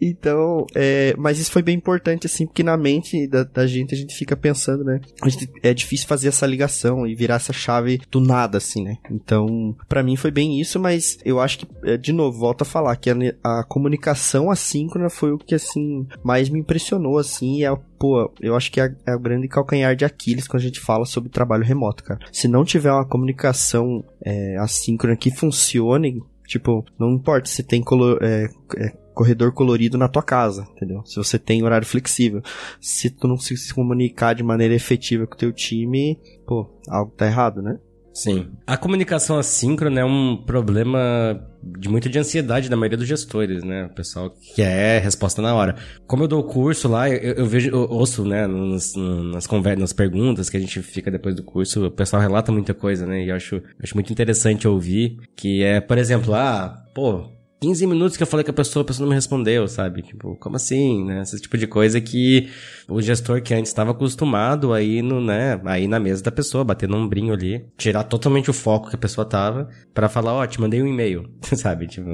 então, 0.00 0.66
é, 0.74 0.85
é, 0.86 1.14
mas 1.18 1.40
isso 1.40 1.50
foi 1.50 1.62
bem 1.62 1.76
importante, 1.76 2.26
assim, 2.26 2.46
porque 2.46 2.62
na 2.62 2.76
mente 2.76 3.26
da, 3.26 3.42
da, 3.42 3.66
gente 3.66 3.94
a 3.94 3.98
gente 3.98 4.14
fica 4.14 4.36
pensando, 4.36 4.84
né? 4.84 5.00
Gente, 5.24 5.50
é 5.62 5.74
difícil 5.74 6.06
fazer 6.06 6.28
essa 6.28 6.46
ligação 6.46 7.06
e 7.06 7.14
virar 7.14 7.36
essa 7.36 7.52
chave 7.52 8.00
do 8.10 8.20
nada, 8.20 8.58
assim, 8.58 8.84
né? 8.84 8.96
Então, 9.10 9.74
para 9.88 10.02
mim 10.02 10.14
foi 10.14 10.30
bem 10.30 10.60
isso, 10.60 10.78
mas 10.78 11.18
eu 11.24 11.40
acho 11.40 11.58
que, 11.58 11.68
é, 11.84 11.96
de 11.96 12.12
novo, 12.12 12.38
volto 12.38 12.62
a 12.62 12.64
falar 12.64 12.94
que 12.96 13.10
a, 13.10 13.16
a 13.42 13.64
comunicação 13.64 14.50
assíncrona 14.50 15.10
foi 15.10 15.32
o 15.32 15.38
que, 15.38 15.54
assim, 15.54 16.06
mais 16.22 16.48
me 16.48 16.60
impressionou, 16.60 17.18
assim, 17.18 17.58
e 17.58 17.64
é 17.64 17.76
pô, 17.98 18.30
eu 18.40 18.54
acho 18.54 18.70
que 18.70 18.80
é, 18.80 18.94
é 19.06 19.14
o 19.14 19.18
grande 19.20 19.48
calcanhar 19.48 19.96
de 19.96 20.04
Aquiles 20.04 20.46
quando 20.46 20.60
a 20.60 20.66
gente 20.66 20.80
fala 20.80 21.04
sobre 21.04 21.30
trabalho 21.30 21.64
remoto, 21.64 22.04
cara. 22.04 22.20
Se 22.30 22.46
não 22.46 22.64
tiver 22.64 22.92
uma 22.92 23.06
comunicação 23.06 24.04
é, 24.22 24.56
assíncrona 24.58 25.16
que 25.16 25.30
funcione, 25.30 26.22
tipo, 26.46 26.84
não 26.98 27.12
importa 27.12 27.48
se 27.48 27.62
tem 27.62 27.82
color, 27.82 28.18
é, 28.22 28.48
é, 28.76 29.05
corredor 29.16 29.50
colorido 29.50 29.96
na 29.96 30.08
tua 30.08 30.22
casa, 30.22 30.68
entendeu? 30.76 31.02
Se 31.06 31.16
você 31.16 31.38
tem 31.38 31.62
horário 31.62 31.86
flexível. 31.86 32.42
Se 32.78 33.08
tu 33.08 33.26
não 33.26 33.38
se 33.38 33.72
comunicar 33.72 34.34
de 34.34 34.42
maneira 34.42 34.74
efetiva 34.74 35.26
com 35.26 35.34
o 35.34 35.38
teu 35.38 35.50
time, 35.54 36.20
pô, 36.46 36.68
algo 36.86 37.10
tá 37.16 37.26
errado, 37.26 37.62
né? 37.62 37.78
Sim. 38.12 38.48
A 38.66 38.76
comunicação 38.76 39.38
assíncrona 39.38 40.00
é 40.00 40.04
um 40.04 40.42
problema 40.44 41.42
de 41.62 41.88
muita 41.88 42.10
de 42.10 42.18
ansiedade 42.18 42.68
da 42.68 42.76
maioria 42.76 42.98
dos 42.98 43.08
gestores, 43.08 43.64
né? 43.64 43.86
O 43.86 43.94
pessoal 43.94 44.34
quer 44.54 45.02
resposta 45.02 45.40
na 45.40 45.54
hora. 45.54 45.76
Como 46.06 46.24
eu 46.24 46.28
dou 46.28 46.40
o 46.40 46.44
curso 46.44 46.86
lá, 46.86 47.08
eu, 47.08 47.34
eu 47.34 47.46
vejo, 47.46 47.70
eu 47.70 47.88
ouço, 47.90 48.22
né, 48.24 48.46
nas, 48.46 48.94
nas 49.32 49.46
conversas, 49.46 49.80
nas 49.80 49.92
perguntas 49.92 50.50
que 50.50 50.56
a 50.58 50.60
gente 50.60 50.80
fica 50.82 51.10
depois 51.10 51.34
do 51.34 51.42
curso, 51.42 51.86
o 51.86 51.90
pessoal 51.90 52.20
relata 52.20 52.52
muita 52.52 52.74
coisa, 52.74 53.06
né? 53.06 53.24
E 53.24 53.30
eu 53.30 53.36
acho, 53.36 53.62
acho 53.82 53.94
muito 53.94 54.12
interessante 54.12 54.68
ouvir 54.68 55.18
que 55.34 55.62
é, 55.62 55.80
por 55.80 55.98
exemplo, 55.98 56.34
ah, 56.34 56.84
pô, 56.94 57.35
15 57.66 57.84
minutos 57.88 58.16
que 58.16 58.22
eu 58.22 58.26
falei 58.28 58.44
com 58.44 58.52
a 58.52 58.54
pessoa, 58.54 58.84
a 58.84 58.86
pessoa 58.86 59.04
não 59.04 59.08
me 59.08 59.16
respondeu, 59.16 59.66
sabe? 59.66 60.00
Tipo, 60.00 60.36
como 60.36 60.54
assim, 60.54 61.04
né? 61.04 61.22
Esse 61.22 61.40
tipo 61.40 61.58
de 61.58 61.66
coisa 61.66 62.00
que 62.00 62.48
o 62.88 63.02
gestor 63.02 63.42
que 63.42 63.52
antes 63.52 63.70
estava 63.70 63.90
acostumado 63.90 64.72
aí 64.72 65.02
no, 65.02 65.20
né, 65.20 65.60
aí 65.64 65.88
na 65.88 65.98
mesa 65.98 66.22
da 66.22 66.30
pessoa, 66.30 66.62
bater 66.62 66.88
no 66.88 66.96
ombrinho 66.96 67.34
ali, 67.34 67.66
tirar 67.76 68.04
totalmente 68.04 68.48
o 68.48 68.52
foco 68.52 68.88
que 68.88 68.94
a 68.94 68.98
pessoa 68.98 69.24
tava 69.24 69.68
para 69.92 70.08
falar, 70.08 70.34
ó, 70.34 70.42
oh, 70.42 70.46
te 70.46 70.60
mandei 70.60 70.80
um 70.80 70.86
e-mail, 70.86 71.28
sabe? 71.42 71.88
Tipo, 71.88 72.10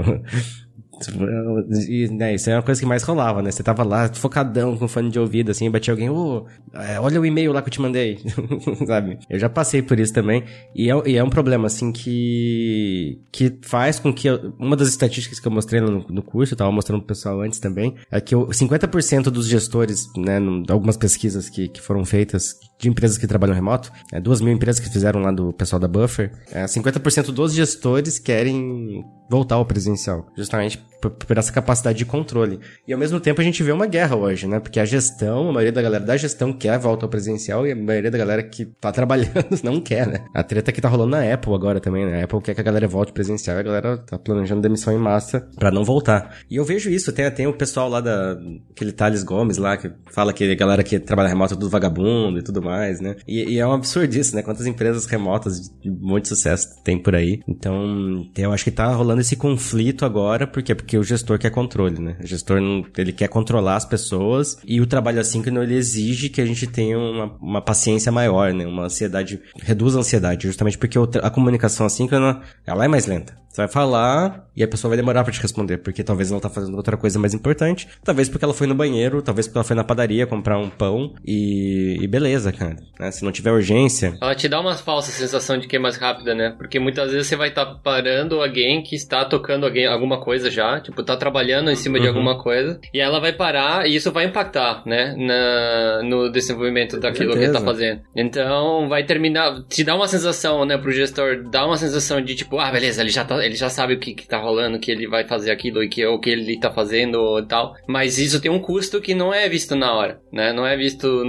e, 1.89 2.09
né, 2.09 2.35
isso 2.35 2.51
é 2.51 2.55
uma 2.55 2.63
coisa 2.63 2.81
que 2.81 2.87
mais 2.87 3.03
rolava, 3.03 3.43
né? 3.43 3.51
Você 3.51 3.63
tava 3.63 3.83
lá 3.83 4.09
focadão 4.15 4.77
com 4.77 4.87
fone 4.87 5.11
de 5.11 5.19
ouvido, 5.19 5.51
assim, 5.51 5.71
batia 5.71 5.93
alguém, 5.93 6.11
ô, 6.11 6.47
oh, 6.47 7.01
olha 7.01 7.21
o 7.21 7.27
e-mail 7.27 7.53
lá 7.53 7.63
que 7.63 7.69
eu 7.69 7.73
te 7.73 7.81
mandei, 7.81 8.19
sabe? 8.87 9.19
Eu 9.29 9.39
já 9.39 9.49
passei 9.49 9.83
por 9.83 9.99
isso 9.99 10.13
também. 10.13 10.45
E 10.75 10.91
é, 10.91 11.03
e 11.07 11.17
é, 11.17 11.25
um 11.25 11.31
problema, 11.31 11.67
assim, 11.67 11.93
que, 11.93 13.21
que 13.33 13.59
faz 13.63 13.99
com 13.99 14.13
que. 14.13 14.29
Eu, 14.29 14.55
uma 14.59 14.77
das 14.77 14.89
estatísticas 14.89 15.41
que 15.41 15.47
eu 15.47 15.53
mostrei 15.53 15.81
no, 15.81 16.05
no 16.09 16.23
curso, 16.23 16.55
eu 16.55 16.59
tava 16.59 16.71
mostrando 16.71 17.01
pro 17.01 17.09
pessoal 17.09 17.41
antes 17.41 17.59
também, 17.59 17.95
é 18.11 18.21
que 18.21 18.35
eu, 18.35 18.47
50% 18.49 19.25
dos 19.25 19.47
gestores, 19.47 20.07
né, 20.17 20.39
algumas 20.69 20.97
pesquisas 20.97 21.49
que, 21.49 21.69
que 21.69 21.81
foram 21.81 22.05
feitas 22.05 22.55
de 22.83 22.89
empresas 22.89 23.17
que 23.17 23.29
trabalham 23.29 23.55
remoto, 23.55 23.93
é, 24.11 24.21
duas 24.21 24.41
mil 24.41 24.53
empresas 24.53 24.81
que 24.85 24.93
fizeram 24.93 25.21
lá 25.21 25.31
do 25.31 25.53
pessoal 25.53 25.79
da 25.79 25.87
Buffer, 25.87 26.33
é, 26.51 26.65
50% 26.65 27.27
dos 27.27 27.55
gestores 27.55 28.19
querem 28.19 29.05
voltar 29.31 29.55
ao 29.55 29.65
presencial, 29.65 30.27
justamente 30.37 30.79
por, 31.01 31.11
por, 31.11 31.39
essa 31.39 31.53
capacidade 31.53 31.97
de 31.97 32.05
controle. 32.05 32.61
E 32.87 32.93
ao 32.93 32.99
mesmo 32.99 33.19
tempo 33.19 33.41
a 33.41 33.45
gente 33.45 33.63
vê 33.63 33.73
uma 33.73 33.87
guerra 33.87 34.15
hoje, 34.15 34.47
né? 34.47 34.61
Porque 34.61 34.79
a 34.79 34.85
gestão, 34.85 35.49
a 35.49 35.53
maioria 35.53 35.73
da 35.73 35.81
galera 35.81 36.05
da 36.05 36.17
gestão 36.17 36.53
quer 36.53 36.79
volta 36.79 37.07
ao 37.07 37.09
presencial 37.09 37.67
e 37.67 37.73
a 37.73 37.77
maioria 37.77 38.11
da 38.11 38.19
galera 38.19 38.43
que 38.43 38.67
tá 38.67 38.91
trabalhando 38.93 39.59
não 39.65 39.81
quer, 39.81 40.07
né? 40.07 40.25
A 40.35 40.43
treta 40.43 40.71
que 40.71 40.81
tá 40.81 40.89
rolando 40.89 41.13
na 41.13 41.33
Apple 41.33 41.55
agora 41.55 41.81
também, 41.81 42.05
né? 42.05 42.21
A 42.21 42.25
Apple 42.25 42.43
quer 42.43 42.55
que 42.55 42.61
a 42.61 42.65
galera 42.65 42.87
volte 42.87 43.13
presencial 43.13 43.57
e 43.57 43.61
a 43.61 43.63
galera 43.63 43.99
tá 43.99 44.19
planejando 44.19 44.61
demissão 44.61 44.93
em 44.93 44.99
massa 44.99 45.49
para 45.57 45.71
não 45.71 45.83
voltar. 45.83 46.37
E 46.51 46.57
eu 46.57 46.65
vejo 46.65 46.91
isso, 46.91 47.13
tem, 47.13 47.31
tem 47.31 47.47
o 47.47 47.53
pessoal 47.55 47.89
lá 47.89 48.01
da, 48.01 48.37
aquele 48.71 48.93
Thales 48.93 49.23
Gomes 49.23 49.57
lá, 49.57 49.77
que 49.77 49.91
fala 50.11 50.33
que 50.33 50.51
a 50.51 50.55
galera 50.55 50.83
que 50.83 50.99
trabalha 51.01 51.29
remoto 51.29 51.55
é 51.55 51.57
tudo 51.57 51.71
vagabundo 51.71 52.39
e 52.39 52.43
tudo 52.43 52.61
mais, 52.61 52.72
né? 53.01 53.17
E, 53.27 53.55
e 53.55 53.59
é 53.59 53.67
um 53.67 53.73
absurdo 53.73 54.15
isso, 54.15 54.35
né? 54.35 54.43
Quantas 54.43 54.67
empresas 54.67 55.07
remotas 55.07 55.71
de 55.81 55.91
muito 55.91 56.29
sucesso 56.29 56.69
tem 56.83 56.99
por 56.99 57.15
aí. 57.15 57.41
Então, 57.47 58.27
eu 58.37 58.53
acho 58.53 58.65
que 58.65 58.71
tá 58.71 58.93
rolando 58.93 59.21
esse 59.21 59.37
conflito 59.37 60.05
agora, 60.05 60.47
por 60.47 60.63
quê? 60.63 60.75
Porque 60.75 60.97
o 60.99 61.03
gestor 61.03 61.39
quer 61.39 61.51
controle, 61.51 62.01
né? 62.01 62.17
O 62.23 62.27
gestor, 62.27 62.61
não, 62.61 62.85
ele 62.97 63.13
quer 63.13 63.29
controlar 63.29 63.77
as 63.77 63.85
pessoas 63.85 64.59
e 64.65 64.81
o 64.81 64.87
trabalho 64.87 65.21
assíncrono, 65.21 65.63
ele 65.63 65.75
exige 65.75 66.29
que 66.29 66.41
a 66.41 66.47
gente 66.47 66.67
tenha 66.67 66.99
uma, 66.99 67.37
uma 67.41 67.63
paciência 67.63 68.11
maior, 68.13 68.53
né? 68.53 68.67
Uma 68.67 68.85
ansiedade, 68.85 69.41
reduz 69.61 69.97
a 69.97 70.01
ansiedade, 70.01 70.47
justamente 70.47 70.79
porque 70.79 70.99
a 70.99 71.31
comunicação 71.31 71.87
assíncrona, 71.87 72.43
ela 72.67 72.85
é 72.85 72.89
mais 72.89 73.07
lenta. 73.07 73.42
Você 73.53 73.61
vai 73.61 73.69
falar 73.69 74.49
e 74.57 74.63
a 74.63 74.69
pessoa 74.69 74.89
vai 74.89 74.97
demorar 74.97 75.25
para 75.25 75.33
te 75.33 75.41
responder, 75.41 75.79
porque 75.79 76.03
talvez 76.03 76.31
ela 76.31 76.41
tá 76.41 76.49
fazendo 76.49 76.75
outra 76.75 76.97
coisa 76.97 77.19
mais 77.19 77.35
importante, 77.35 77.87
talvez 78.03 78.29
porque 78.29 78.45
ela 78.45 78.55
foi 78.55 78.67
no 78.67 78.75
banheiro, 78.75 79.21
talvez 79.21 79.47
porque 79.47 79.59
ela 79.59 79.65
foi 79.65 79.77
na 79.77 79.85
padaria 79.85 80.27
comprar 80.27 80.59
um 80.59 80.71
pão 80.71 81.15
e, 81.25 81.99
e 82.01 82.07
beleza, 82.07 82.51
cara. 82.51 82.77
Né? 82.99 83.11
Se 83.11 83.23
não 83.25 83.31
tiver 83.31 83.51
urgência. 83.51 84.17
Ela 84.21 84.35
te 84.35 84.49
dá 84.49 84.59
uma 84.59 84.75
falsa 84.75 85.11
sensação 85.11 85.59
de 85.59 85.69
que 85.69 85.77
é 85.77 85.79
mais 85.79 85.97
rápida, 85.97 86.35
né? 86.35 86.55
Porque 86.57 86.79
muitas 86.79 87.13
vezes 87.13 87.27
você 87.27 87.37
vai 87.37 87.49
estar 87.49 87.67
tá 87.67 87.75
parando 87.75 88.41
alguém 88.41 88.83
que 88.83 88.97
está 88.97 89.25
tocando 89.25 89.67
alguém, 89.67 89.87
alguma 89.87 90.19
coisa 90.19 90.51
já, 90.51 90.81
tipo, 90.81 91.03
tá 91.03 91.15
trabalhando 91.15 91.71
em 91.71 91.77
cima 91.77 91.99
uhum. 91.99 92.03
de 92.03 92.09
alguma 92.09 92.39
coisa, 92.39 92.81
e 92.93 93.01
ela 93.01 93.21
vai 93.21 93.35
parar 93.35 93.87
e 93.87 93.97
isso 93.97 94.11
vai 94.11 94.25
impactar, 94.25 94.83
né? 94.87 95.15
Na, 95.19 96.03
no 96.03 96.31
desenvolvimento 96.31 96.99
daquilo 96.99 97.35
que 97.35 97.45
ele 97.45 97.53
tá 97.53 97.61
fazendo. 97.61 98.01
Então, 98.17 98.89
vai 98.89 99.05
terminar, 99.05 99.63
te 99.69 99.85
dá 99.85 99.95
uma 99.95 100.09
sensação, 100.09 100.65
né, 100.65 100.79
pro 100.79 100.91
gestor, 100.91 101.43
dá 101.51 101.67
uma 101.67 101.77
sensação 101.77 102.23
de 102.23 102.35
tipo, 102.35 102.59
ah, 102.59 102.71
beleza, 102.71 103.03
ele 103.03 103.11
já 103.11 103.25
tá 103.25 103.42
ele 103.43 103.55
já 103.55 103.69
sabe 103.69 103.95
o 103.95 103.99
que, 103.99 104.15
que 104.15 104.27
tá 104.27 104.39
rolando, 104.39 104.79
que 104.79 104.91
ele 104.91 105.07
vai 105.07 105.27
fazer 105.27 105.51
aquilo 105.51 105.83
e 105.83 105.89
que, 105.89 106.05
o 106.07 106.19
que 106.19 106.31
ele 106.31 106.59
tá 106.59 106.71
fazendo 106.71 107.39
e 107.39 107.47
tal. 107.47 107.75
Mas 107.87 108.19
isso 108.19 108.41
tem 108.41 108.51
um 108.51 108.59
custo 108.59 109.01
que 109.01 109.15
não 109.15 109.33
é 109.33 109.49
visto 109.49 109.75
na 109.77 109.93
hora, 109.93 110.21
né? 110.33 110.53
Não 110.53 110.67
é 110.67 110.77
visto 110.77 111.23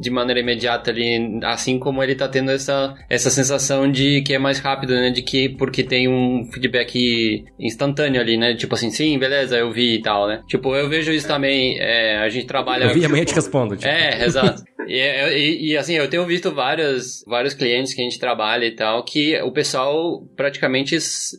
de 0.00 0.10
maneira 0.10 0.40
imediata 0.40 0.90
ali, 0.90 1.40
assim 1.44 1.78
como 1.78 2.02
ele 2.02 2.14
tá 2.14 2.28
tendo 2.28 2.50
essa, 2.50 2.94
essa 3.08 3.30
sensação 3.30 3.90
de 3.90 4.22
que 4.22 4.34
é 4.34 4.38
mais 4.38 4.58
rápido, 4.58 4.94
né? 4.94 5.10
De 5.10 5.22
que 5.22 5.48
porque 5.48 5.82
tem 5.82 6.08
um 6.08 6.48
feedback 6.52 7.44
instantâneo 7.58 8.20
ali, 8.20 8.36
né? 8.36 8.54
Tipo 8.54 8.74
assim, 8.74 8.90
sim, 8.90 9.18
beleza, 9.18 9.56
eu 9.56 9.72
vi 9.72 9.94
e 9.94 10.02
tal, 10.02 10.26
né? 10.26 10.42
Tipo, 10.46 10.74
eu 10.74 10.88
vejo 10.88 11.12
isso 11.12 11.26
também, 11.26 11.78
é, 11.78 12.18
a 12.18 12.28
gente 12.28 12.46
trabalha... 12.46 12.84
Eu 12.84 12.88
vi, 12.88 13.00
tipo, 13.00 13.06
amanhã 13.06 13.24
te 13.24 13.34
respondo. 13.34 13.76
Tipo. 13.76 13.88
É, 13.88 14.24
exato. 14.24 14.62
E, 14.86 15.00
e, 15.00 15.72
e, 15.72 15.76
assim, 15.76 15.94
eu 15.94 16.08
tenho 16.08 16.24
visto 16.24 16.52
vários, 16.52 17.24
vários 17.26 17.54
clientes 17.54 17.92
que 17.92 18.00
a 18.00 18.04
gente 18.04 18.18
trabalha 18.18 18.64
e 18.64 18.70
tal, 18.70 19.04
que 19.04 19.36
o 19.42 19.50
pessoal 19.50 20.22
praticamente 20.36 20.96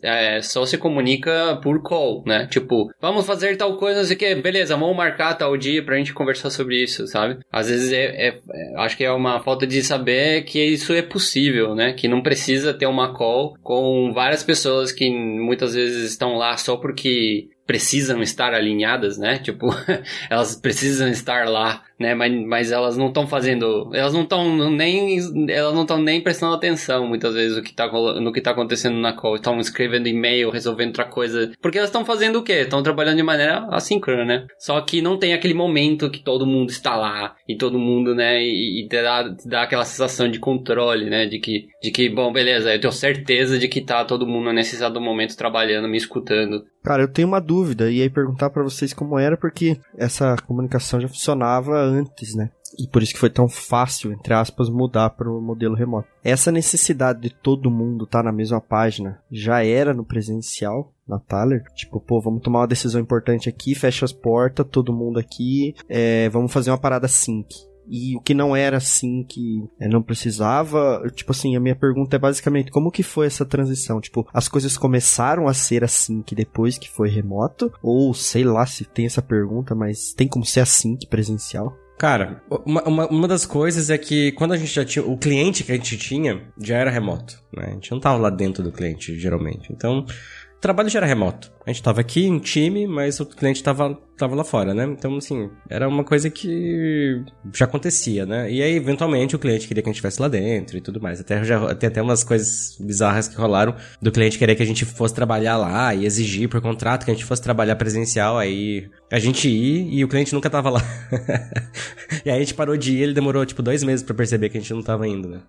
é, 0.07 0.41
só 0.41 0.65
se 0.65 0.77
comunica 0.77 1.59
por 1.61 1.81
call, 1.81 2.23
né? 2.25 2.47
Tipo, 2.47 2.89
vamos 3.01 3.25
fazer 3.25 3.55
tal 3.57 3.77
coisa, 3.77 3.99
não 3.99 4.05
sei 4.05 4.15
o 4.15 4.19
que, 4.19 4.35
beleza, 4.35 4.75
vamos 4.75 4.95
marcar 4.95 5.33
tal 5.35 5.55
dia 5.57 5.83
pra 5.83 5.97
gente 5.97 6.13
conversar 6.13 6.49
sobre 6.49 6.81
isso, 6.81 7.07
sabe? 7.07 7.39
Às 7.51 7.69
vezes 7.69 7.91
é, 7.91 8.05
é, 8.05 8.27
é, 8.29 8.73
acho 8.77 8.95
que 8.95 9.03
é 9.03 9.11
uma 9.11 9.39
falta 9.41 9.67
de 9.67 9.83
saber 9.83 10.43
que 10.43 10.63
isso 10.63 10.93
é 10.93 11.01
possível, 11.01 11.75
né? 11.75 11.93
Que 11.93 12.07
não 12.07 12.21
precisa 12.21 12.73
ter 12.73 12.85
uma 12.85 13.13
call 13.13 13.55
com 13.61 14.11
várias 14.13 14.43
pessoas 14.43 14.91
que 14.91 15.09
muitas 15.09 15.73
vezes 15.73 16.09
estão 16.09 16.35
lá 16.35 16.55
só 16.57 16.77
porque 16.77 17.49
precisam 17.67 18.21
estar 18.21 18.53
alinhadas, 18.53 19.17
né? 19.17 19.37
Tipo, 19.37 19.67
elas 20.29 20.55
precisam 20.55 21.09
estar 21.09 21.47
lá 21.49 21.83
né? 21.99 22.13
Mas, 22.13 22.33
mas 22.45 22.71
elas 22.71 22.97
não 22.97 23.07
estão 23.07 23.27
fazendo, 23.27 23.89
elas 23.93 24.13
não 24.13 24.21
estão 24.21 24.69
nem, 24.69 25.17
elas 25.49 25.73
não 25.73 25.81
estão 25.81 25.97
nem 25.97 26.21
prestando 26.21 26.53
atenção 26.53 27.07
muitas 27.07 27.33
vezes 27.33 27.57
no 27.57 27.63
que 27.63 27.73
tá, 27.73 27.87
no 27.87 28.31
que 28.31 28.41
tá 28.41 28.51
acontecendo 28.51 28.97
na 28.97 29.13
call. 29.13 29.35
Estão 29.35 29.59
escrevendo 29.59 30.07
e-mail, 30.07 30.49
resolvendo 30.49 30.89
outra 30.89 31.05
coisa. 31.05 31.51
Porque 31.61 31.77
elas 31.77 31.89
estão 31.89 32.05
fazendo 32.05 32.39
o 32.39 32.43
quê? 32.43 32.61
Estão 32.61 32.83
trabalhando 32.83 33.17
de 33.17 33.23
maneira 33.23 33.67
assíncrona, 33.71 34.25
né? 34.25 34.47
Só 34.59 34.79
que 34.81 35.01
não 35.01 35.17
tem 35.17 35.33
aquele 35.33 35.53
momento 35.53 36.09
que 36.09 36.23
todo 36.23 36.45
mundo 36.45 36.69
está 36.69 36.95
lá 36.95 37.35
e 37.47 37.57
todo 37.57 37.79
mundo, 37.79 38.13
né? 38.13 38.41
E, 38.41 38.83
e 38.83 38.87
dá, 38.87 39.35
dá 39.45 39.63
aquela 39.63 39.85
sensação 39.85 40.29
de 40.29 40.39
controle, 40.39 41.09
né? 41.09 41.25
De 41.25 41.39
que, 41.39 41.67
de 41.81 41.91
que, 41.91 42.09
bom, 42.09 42.31
beleza, 42.31 42.73
eu 42.73 42.79
tenho 42.79 42.93
certeza 42.93 43.57
de 43.57 43.67
que 43.67 43.81
tá 43.81 44.05
todo 44.05 44.27
mundo 44.27 44.51
nesse 44.53 44.75
exato 44.75 44.99
momento 45.01 45.37
trabalhando, 45.37 45.87
me 45.87 45.97
escutando. 45.97 46.63
Cara, 46.83 47.03
eu 47.03 47.11
tenho 47.11 47.27
uma 47.27 47.41
dúvida 47.41 47.91
e 47.91 48.01
aí 48.01 48.09
perguntar 48.09 48.49
para 48.49 48.63
vocês 48.63 48.93
como 48.93 49.19
era, 49.19 49.35
porque 49.35 49.77
essa 49.97 50.37
comunicação 50.47 51.01
já 51.01 51.07
funcionava 51.09 51.86
antes, 51.87 52.35
né? 52.35 52.51
E 52.77 52.87
por 52.87 53.01
isso 53.01 53.13
que 53.13 53.19
foi 53.19 53.29
tão 53.29 53.47
fácil, 53.47 54.11
entre 54.11 54.33
aspas, 54.33 54.69
mudar 54.69 55.11
para 55.11 55.31
o 55.31 55.41
modelo 55.41 55.75
remoto. 55.75 56.07
Essa 56.23 56.51
necessidade 56.51 57.21
de 57.21 57.29
todo 57.29 57.71
mundo 57.71 58.03
estar 58.03 58.19
tá 58.19 58.23
na 58.25 58.31
mesma 58.31 58.59
página 58.59 59.21
já 59.31 59.63
era 59.63 59.93
no 59.93 60.03
presencial, 60.03 60.93
na 61.07 61.17
Thaler. 61.17 61.63
Tipo, 61.73 61.99
pô, 61.99 62.19
vamos 62.19 62.41
tomar 62.41 62.59
uma 62.59 62.67
decisão 62.67 62.99
importante 62.99 63.47
aqui, 63.47 63.73
fecha 63.73 64.03
as 64.03 64.11
portas, 64.11 64.67
todo 64.69 64.93
mundo 64.93 65.17
aqui, 65.17 65.75
é, 65.87 66.27
vamos 66.29 66.51
fazer 66.51 66.69
uma 66.71 66.77
parada 66.77 67.07
sync 67.07 67.47
e 67.89 68.15
o 68.15 68.21
que 68.21 68.33
não 68.33 68.55
era 68.55 68.77
assim 68.77 69.23
que 69.23 69.63
é, 69.79 69.87
não 69.87 70.01
precisava, 70.01 71.03
tipo 71.15 71.31
assim, 71.31 71.55
a 71.55 71.59
minha 71.59 71.75
pergunta 71.75 72.15
é 72.15 72.19
basicamente 72.19 72.71
como 72.71 72.91
que 72.91 73.03
foi 73.03 73.27
essa 73.27 73.45
transição? 73.45 73.99
Tipo, 74.01 74.27
as 74.33 74.47
coisas 74.47 74.77
começaram 74.77 75.47
a 75.47 75.53
ser 75.53 75.83
assim 75.83 76.21
que 76.21 76.35
depois 76.35 76.77
que 76.77 76.89
foi 76.89 77.09
remoto? 77.09 77.71
Ou 77.81 78.13
sei 78.13 78.43
lá 78.43 78.65
se 78.65 78.85
tem 78.85 79.05
essa 79.05 79.21
pergunta, 79.21 79.73
mas 79.73 80.13
tem 80.13 80.27
como 80.27 80.45
ser 80.45 80.61
assim 80.61 80.95
que 80.95 81.07
presencial? 81.07 81.75
Cara, 81.97 82.43
uma, 82.63 82.83
uma, 82.83 83.07
uma, 83.07 83.27
das 83.27 83.43
coisas 83.43 83.89
é 83.89 83.97
que 83.97 84.31
quando 84.33 84.53
a 84.53 84.57
gente 84.57 84.71
já 84.71 84.85
tinha. 84.85 85.03
O 85.03 85.17
cliente 85.17 85.63
que 85.63 85.71
a 85.71 85.75
gente 85.75 85.97
tinha 85.97 86.47
já 86.61 86.77
era 86.77 86.91
remoto, 86.91 87.41
né? 87.51 87.69
A 87.69 87.73
gente 87.73 87.91
não 87.91 87.99
tava 87.99 88.19
lá 88.19 88.29
dentro 88.29 88.63
do 88.63 88.71
cliente, 88.71 89.17
geralmente. 89.17 89.73
Então, 89.73 90.01
o 90.01 90.59
trabalho 90.61 90.89
já 90.89 90.99
era 90.99 91.07
remoto. 91.07 91.51
A 91.67 91.73
gente 91.73 91.83
tava 91.83 91.99
aqui 91.99 92.25
em 92.25 92.39
time, 92.39 92.87
mas 92.87 93.19
o 93.19 93.25
cliente 93.25 93.61
tava, 93.61 93.93
tava 94.17 94.33
lá 94.33 94.45
fora, 94.45 94.73
né? 94.73 94.85
Então, 94.85 95.17
assim, 95.17 95.49
era 95.69 95.85
uma 95.85 96.01
coisa 96.01 96.29
que 96.29 97.21
já 97.53 97.65
acontecia, 97.65 98.25
né? 98.25 98.49
E 98.49 98.63
aí, 98.63 98.73
eventualmente, 98.73 99.35
o 99.35 99.39
cliente 99.39 99.67
queria 99.67 99.83
que 99.83 99.89
a 99.89 99.91
gente 99.91 99.97
estivesse 99.97 100.21
lá 100.21 100.29
dentro 100.29 100.77
e 100.77 100.81
tudo 100.81 101.01
mais. 101.01 101.19
Até 101.19 101.43
já 101.43 101.75
tem 101.75 101.89
até 101.89 102.01
umas 102.01 102.23
coisas 102.23 102.77
bizarras 102.79 103.27
que 103.27 103.35
rolaram 103.35 103.75
do 104.01 104.13
cliente 104.13 104.39
querer 104.39 104.55
que 104.55 104.63
a 104.63 104.65
gente 104.65 104.85
fosse 104.85 105.13
trabalhar 105.13 105.57
lá 105.57 105.93
e 105.93 106.05
exigir 106.05 106.47
por 106.47 106.61
contrato 106.61 107.03
que 107.03 107.11
a 107.11 107.13
gente 107.13 107.25
fosse 107.25 107.41
trabalhar 107.41 107.75
presencial. 107.75 108.37
Aí 108.37 108.89
a 109.11 109.19
gente 109.19 109.49
ir 109.49 109.93
e 109.93 110.05
o 110.05 110.07
cliente 110.07 110.33
nunca 110.33 110.49
tava 110.49 110.69
lá. 110.69 110.81
e 112.23 112.29
aí 112.29 112.37
a 112.37 112.39
gente 112.39 112.53
parou 112.53 112.77
de 112.77 112.93
ir, 112.93 113.01
ele 113.01 113.13
demorou 113.13 113.45
tipo 113.45 113.61
dois 113.61 113.83
meses 113.83 114.03
para 114.03 114.15
perceber 114.15 114.47
que 114.47 114.57
a 114.57 114.61
gente 114.61 114.73
não 114.73 114.81
tava 114.81 115.05
indo, 115.05 115.27
né? 115.27 115.41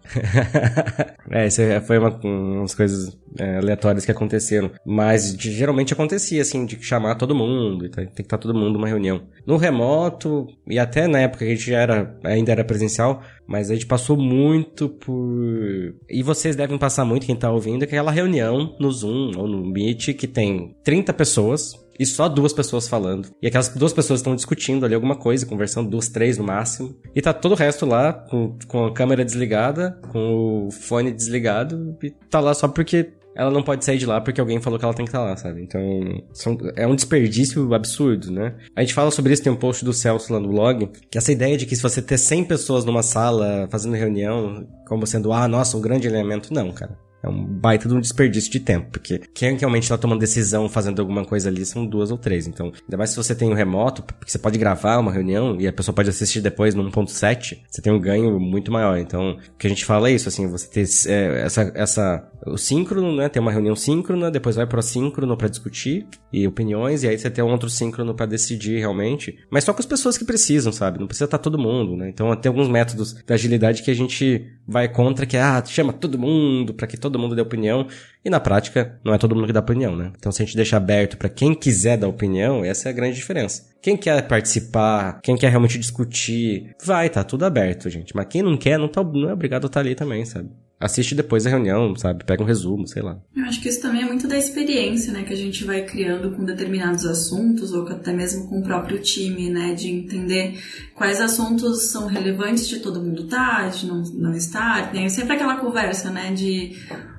é, 1.31 1.46
isso 1.46 1.62
foi 1.87 1.96
uma, 1.96 2.11
umas 2.24 2.74
coisas 2.74 3.16
é, 3.38 3.59
aleatórias 3.59 4.04
que 4.04 4.11
aconteceram. 4.11 4.72
Mas 4.85 5.37
geralmente 5.38 5.92
acontecia, 6.09 6.40
assim, 6.40 6.64
de 6.64 6.83
chamar 6.83 7.14
todo 7.16 7.35
mundo, 7.35 7.85
e 7.85 7.88
tem 7.90 8.07
que 8.07 8.23
estar 8.23 8.38
todo 8.38 8.55
mundo 8.55 8.73
numa 8.73 8.88
reunião. 8.88 9.23
No 9.47 9.57
remoto, 9.57 10.47
e 10.66 10.79
até 10.79 11.07
na 11.07 11.21
época 11.21 11.44
que 11.44 11.53
a 11.53 11.55
gente 11.55 11.71
já 11.71 11.79
era, 11.79 12.18
ainda 12.25 12.51
era 12.51 12.64
presencial, 12.64 13.23
mas 13.47 13.71
a 13.71 13.75
gente 13.75 13.87
passou 13.87 14.16
muito 14.16 14.88
por. 14.88 15.94
E 16.09 16.23
vocês 16.23 16.57
devem 16.57 16.79
passar 16.79 17.05
muito, 17.05 17.27
quem 17.27 17.37
tá 17.37 17.51
ouvindo, 17.51 17.83
é 17.83 17.85
aquela 17.85 18.11
reunião 18.11 18.77
no 18.81 18.90
Zoom 18.90 19.33
ou 19.37 19.47
no 19.47 19.64
Meet 19.64 20.14
que 20.14 20.27
tem 20.27 20.75
30 20.83 21.12
pessoas 21.12 21.75
e 21.99 22.07
só 22.07 22.29
duas 22.29 22.53
pessoas 22.53 22.87
falando. 22.87 23.29
E 23.42 23.49
aquelas 23.49 23.68
duas 23.71 23.92
pessoas 23.92 24.21
estão 24.21 24.37
discutindo 24.37 24.87
ali 24.87 24.94
alguma 24.94 25.16
coisa, 25.16 25.44
conversando, 25.44 25.90
duas, 25.90 26.09
três 26.09 26.38
no 26.38 26.44
máximo. 26.44 26.94
E 27.14 27.21
tá 27.21 27.33
todo 27.33 27.53
o 27.53 27.57
resto 27.57 27.85
lá, 27.85 28.12
com, 28.12 28.57
com 28.68 28.87
a 28.87 28.92
câmera 28.92 29.25
desligada, 29.25 29.99
com 30.12 30.68
o 30.68 30.71
fone 30.71 31.11
desligado, 31.11 31.99
e 32.03 32.11
tá 32.11 32.38
lá 32.38 32.55
só 32.55 32.68
porque 32.68 33.11
ela 33.38 33.53
não 33.53 33.62
pode 33.62 33.85
sair 33.85 33.98
de 33.98 34.05
lá 34.05 34.20
porque 34.20 34.40
alguém 34.40 34.61
falou 34.61 34.81
que 34.81 34.85
ela 34.85 34.92
tem 34.92 35.05
que 35.05 35.11
estar 35.11 35.20
tá 35.20 35.24
lá, 35.24 35.37
sabe? 35.37 35.62
Então, 35.62 35.81
são, 36.33 36.59
é 36.74 36.87
um 36.87 36.96
desperdício 36.96 37.72
absurdo, 37.72 38.33
né? 38.33 38.57
A 38.74 38.81
gente 38.81 38.92
fala 38.92 39.12
sobre 39.12 39.33
isso, 39.33 39.42
tem 39.44 39.53
um 39.53 39.57
post 39.57 39.85
do 39.85 39.92
Celso 39.92 40.33
lá 40.33 40.40
no 40.40 40.48
blog, 40.48 40.90
que 41.09 41.16
essa 41.16 41.31
ideia 41.31 41.57
de 41.57 41.64
que 41.64 41.77
se 41.77 41.83
você 41.83 42.03
ter 42.03 42.18
100 42.18 42.44
pessoas 42.44 42.85
numa 42.85 43.03
sala 43.03 43.68
fazendo 43.70 43.94
reunião, 43.94 44.66
como 44.88 45.07
sendo, 45.07 45.33
ah, 45.33 45.46
nossa, 45.46 45.77
um 45.77 45.81
grande 45.81 46.09
elemento, 46.09 46.53
não, 46.53 46.72
cara. 46.72 46.98
É 47.22 47.28
um 47.28 47.44
baita 47.44 47.88
de 47.88 47.94
um 47.94 48.00
desperdício 48.00 48.50
de 48.50 48.61
tempo, 48.61 48.90
porque 48.92 49.20
quem 49.35 49.57
realmente 49.57 49.88
tá 49.88 49.98
tomando 49.98 50.20
decisão 50.20 50.68
fazendo 50.68 51.00
alguma 51.00 51.24
coisa 51.24 51.48
ali 51.48 51.64
são 51.66 51.85
duas 51.85 52.11
ou 52.11 52.18
três. 52.18 52.46
Então, 52.46 52.72
ainda 52.83 52.96
mais 52.96 53.11
se 53.11 53.16
você 53.16 53.35
tem 53.35 53.48
o 53.48 53.52
um 53.52 53.54
remoto, 53.54 54.02
porque 54.02 54.31
você 54.31 54.38
pode 54.38 54.59
gravar 54.59 54.98
uma 54.98 55.12
reunião 55.12 55.57
e 55.61 55.66
a 55.66 55.72
pessoa 55.72 55.94
pode 55.94 56.09
assistir 56.09 56.40
depois 56.40 56.74
no 56.74 56.88
1.7, 56.90 57.59
você 57.68 57.83
tem 57.83 57.92
um 57.92 58.00
ganho 58.00 58.38
muito 58.38 58.70
maior. 58.70 58.98
Então, 58.98 59.33
o 59.33 59.59
que 59.59 59.66
a 59.66 59.70
gente 59.70 59.85
fala 59.85 60.09
é 60.09 60.12
isso, 60.12 60.28
assim, 60.28 60.46
você 60.48 60.68
ter 60.68 60.85
é, 61.11 61.42
essa, 61.42 61.72
essa, 61.74 62.31
o 62.46 62.57
síncrono, 62.57 63.14
né, 63.14 63.28
tem 63.28 63.42
uma 63.42 63.52
reunião 63.52 63.74
síncrona, 63.74 64.31
depois 64.31 64.57
vai 64.57 64.66
pro 64.66 64.78
assíncrono 64.78 65.37
para 65.37 65.48
discutir 65.48 66.07
e 66.33 66.46
opiniões, 66.46 67.02
e 67.02 67.09
aí 67.09 67.18
você 67.18 67.31
tem 67.31 67.42
um 67.42 67.50
outro 67.50 67.68
síncrono 67.68 68.14
para 68.14 68.26
decidir 68.26 68.78
realmente, 68.78 69.38
mas 69.50 69.64
só 69.64 69.72
com 69.72 69.81
as 69.81 69.87
pessoas 69.87 70.16
que 70.16 70.24
precisam, 70.24 70.72
sabe? 70.72 71.00
Não 71.00 71.07
precisa 71.07 71.24
estar 71.24 71.38
tá 71.38 71.42
todo 71.42 71.59
mundo, 71.59 71.96
né? 71.96 72.09
Então, 72.09 72.35
tem 72.37 72.48
alguns 72.48 72.68
métodos 72.68 73.14
da 73.26 73.35
agilidade 73.35 73.83
que 73.83 73.90
a 73.90 73.94
gente 73.94 74.46
vai 74.66 74.88
contra, 74.88 75.26
que 75.26 75.37
é, 75.37 75.40
ah, 75.40 75.62
chama 75.64 75.92
todo 75.92 76.18
mundo 76.18 76.74
para 76.74 76.87
que 76.87 76.96
todo 76.96 77.17
todo 77.18 77.22
mundo 77.22 77.35
dê 77.35 77.42
opinião, 77.42 77.87
e 78.24 78.31
na 78.31 78.38
prática 78.38 78.98
não 79.04 79.12
é 79.12 79.18
todo 79.18 79.35
mundo 79.35 79.46
que 79.46 79.52
dá 79.52 79.61
opinião, 79.61 79.96
né? 79.96 80.12
Então 80.16 80.31
se 80.31 80.42
a 80.42 80.44
gente 80.44 80.57
deixar 80.57 80.76
aberto 80.76 81.16
para 81.16 81.28
quem 81.28 81.54
quiser 81.54 81.98
dar 81.98 82.09
opinião, 82.09 82.64
essa 82.64 82.88
é 82.88 82.90
a 82.90 82.94
grande 82.94 83.16
diferença. 83.16 83.68
Quem 83.83 83.96
quer 83.96 84.26
participar, 84.26 85.20
quem 85.22 85.37
quer 85.37 85.50
realmente 85.50 85.78
discutir, 85.78 86.74
vai, 86.83 87.11
tá 87.11 87.24
tudo 87.24 87.44
aberto, 87.44 87.90
gente. 87.90 88.14
Mas 88.14 88.26
quem 88.26 88.42
não 88.42 88.57
quer, 88.57 88.78
não, 88.78 88.88
tá, 88.88 89.02
não 89.02 89.28
é 89.28 89.33
obrigado 89.33 89.64
a 89.64 89.66
estar 89.66 89.81
tá 89.81 89.87
ali 89.87 89.94
também, 89.94 90.24
sabe? 90.24 90.48
Assiste 90.80 91.14
depois 91.14 91.46
a 91.46 91.50
reunião, 91.50 91.94
sabe? 91.96 92.24
Pega 92.24 92.42
um 92.42 92.46
resumo, 92.46 92.86
sei 92.86 93.02
lá. 93.02 93.18
Eu 93.34 93.44
acho 93.44 93.60
que 93.60 93.68
isso 93.68 93.80
também 93.80 94.02
é 94.02 94.06
muito 94.06 94.28
da 94.28 94.36
experiência, 94.36 95.12
né? 95.12 95.24
Que 95.24 95.32
a 95.32 95.36
gente 95.36 95.64
vai 95.64 95.84
criando 95.84 96.30
com 96.36 96.44
determinados 96.44 97.04
assuntos, 97.04 97.72
ou 97.72 97.86
até 97.88 98.12
mesmo 98.12 98.48
com 98.48 98.60
o 98.60 98.62
próprio 98.62 99.00
time, 99.00 99.50
né? 99.50 99.74
De 99.74 99.88
entender 99.88 100.58
quais 100.94 101.20
assuntos 101.20 101.90
são 101.90 102.06
relevantes 102.06 102.68
de 102.68 102.80
todo 102.80 103.02
mundo 103.02 103.24
estar, 103.24 103.64
tá, 103.64 103.68
de 103.68 103.86
não, 103.86 104.02
não 104.14 104.34
estar. 104.34 104.92
Tem 104.92 105.08
sempre 105.08 105.34
aquela 105.34 105.56
conversa, 105.56 106.10
né? 106.10 106.32
De 106.32 106.76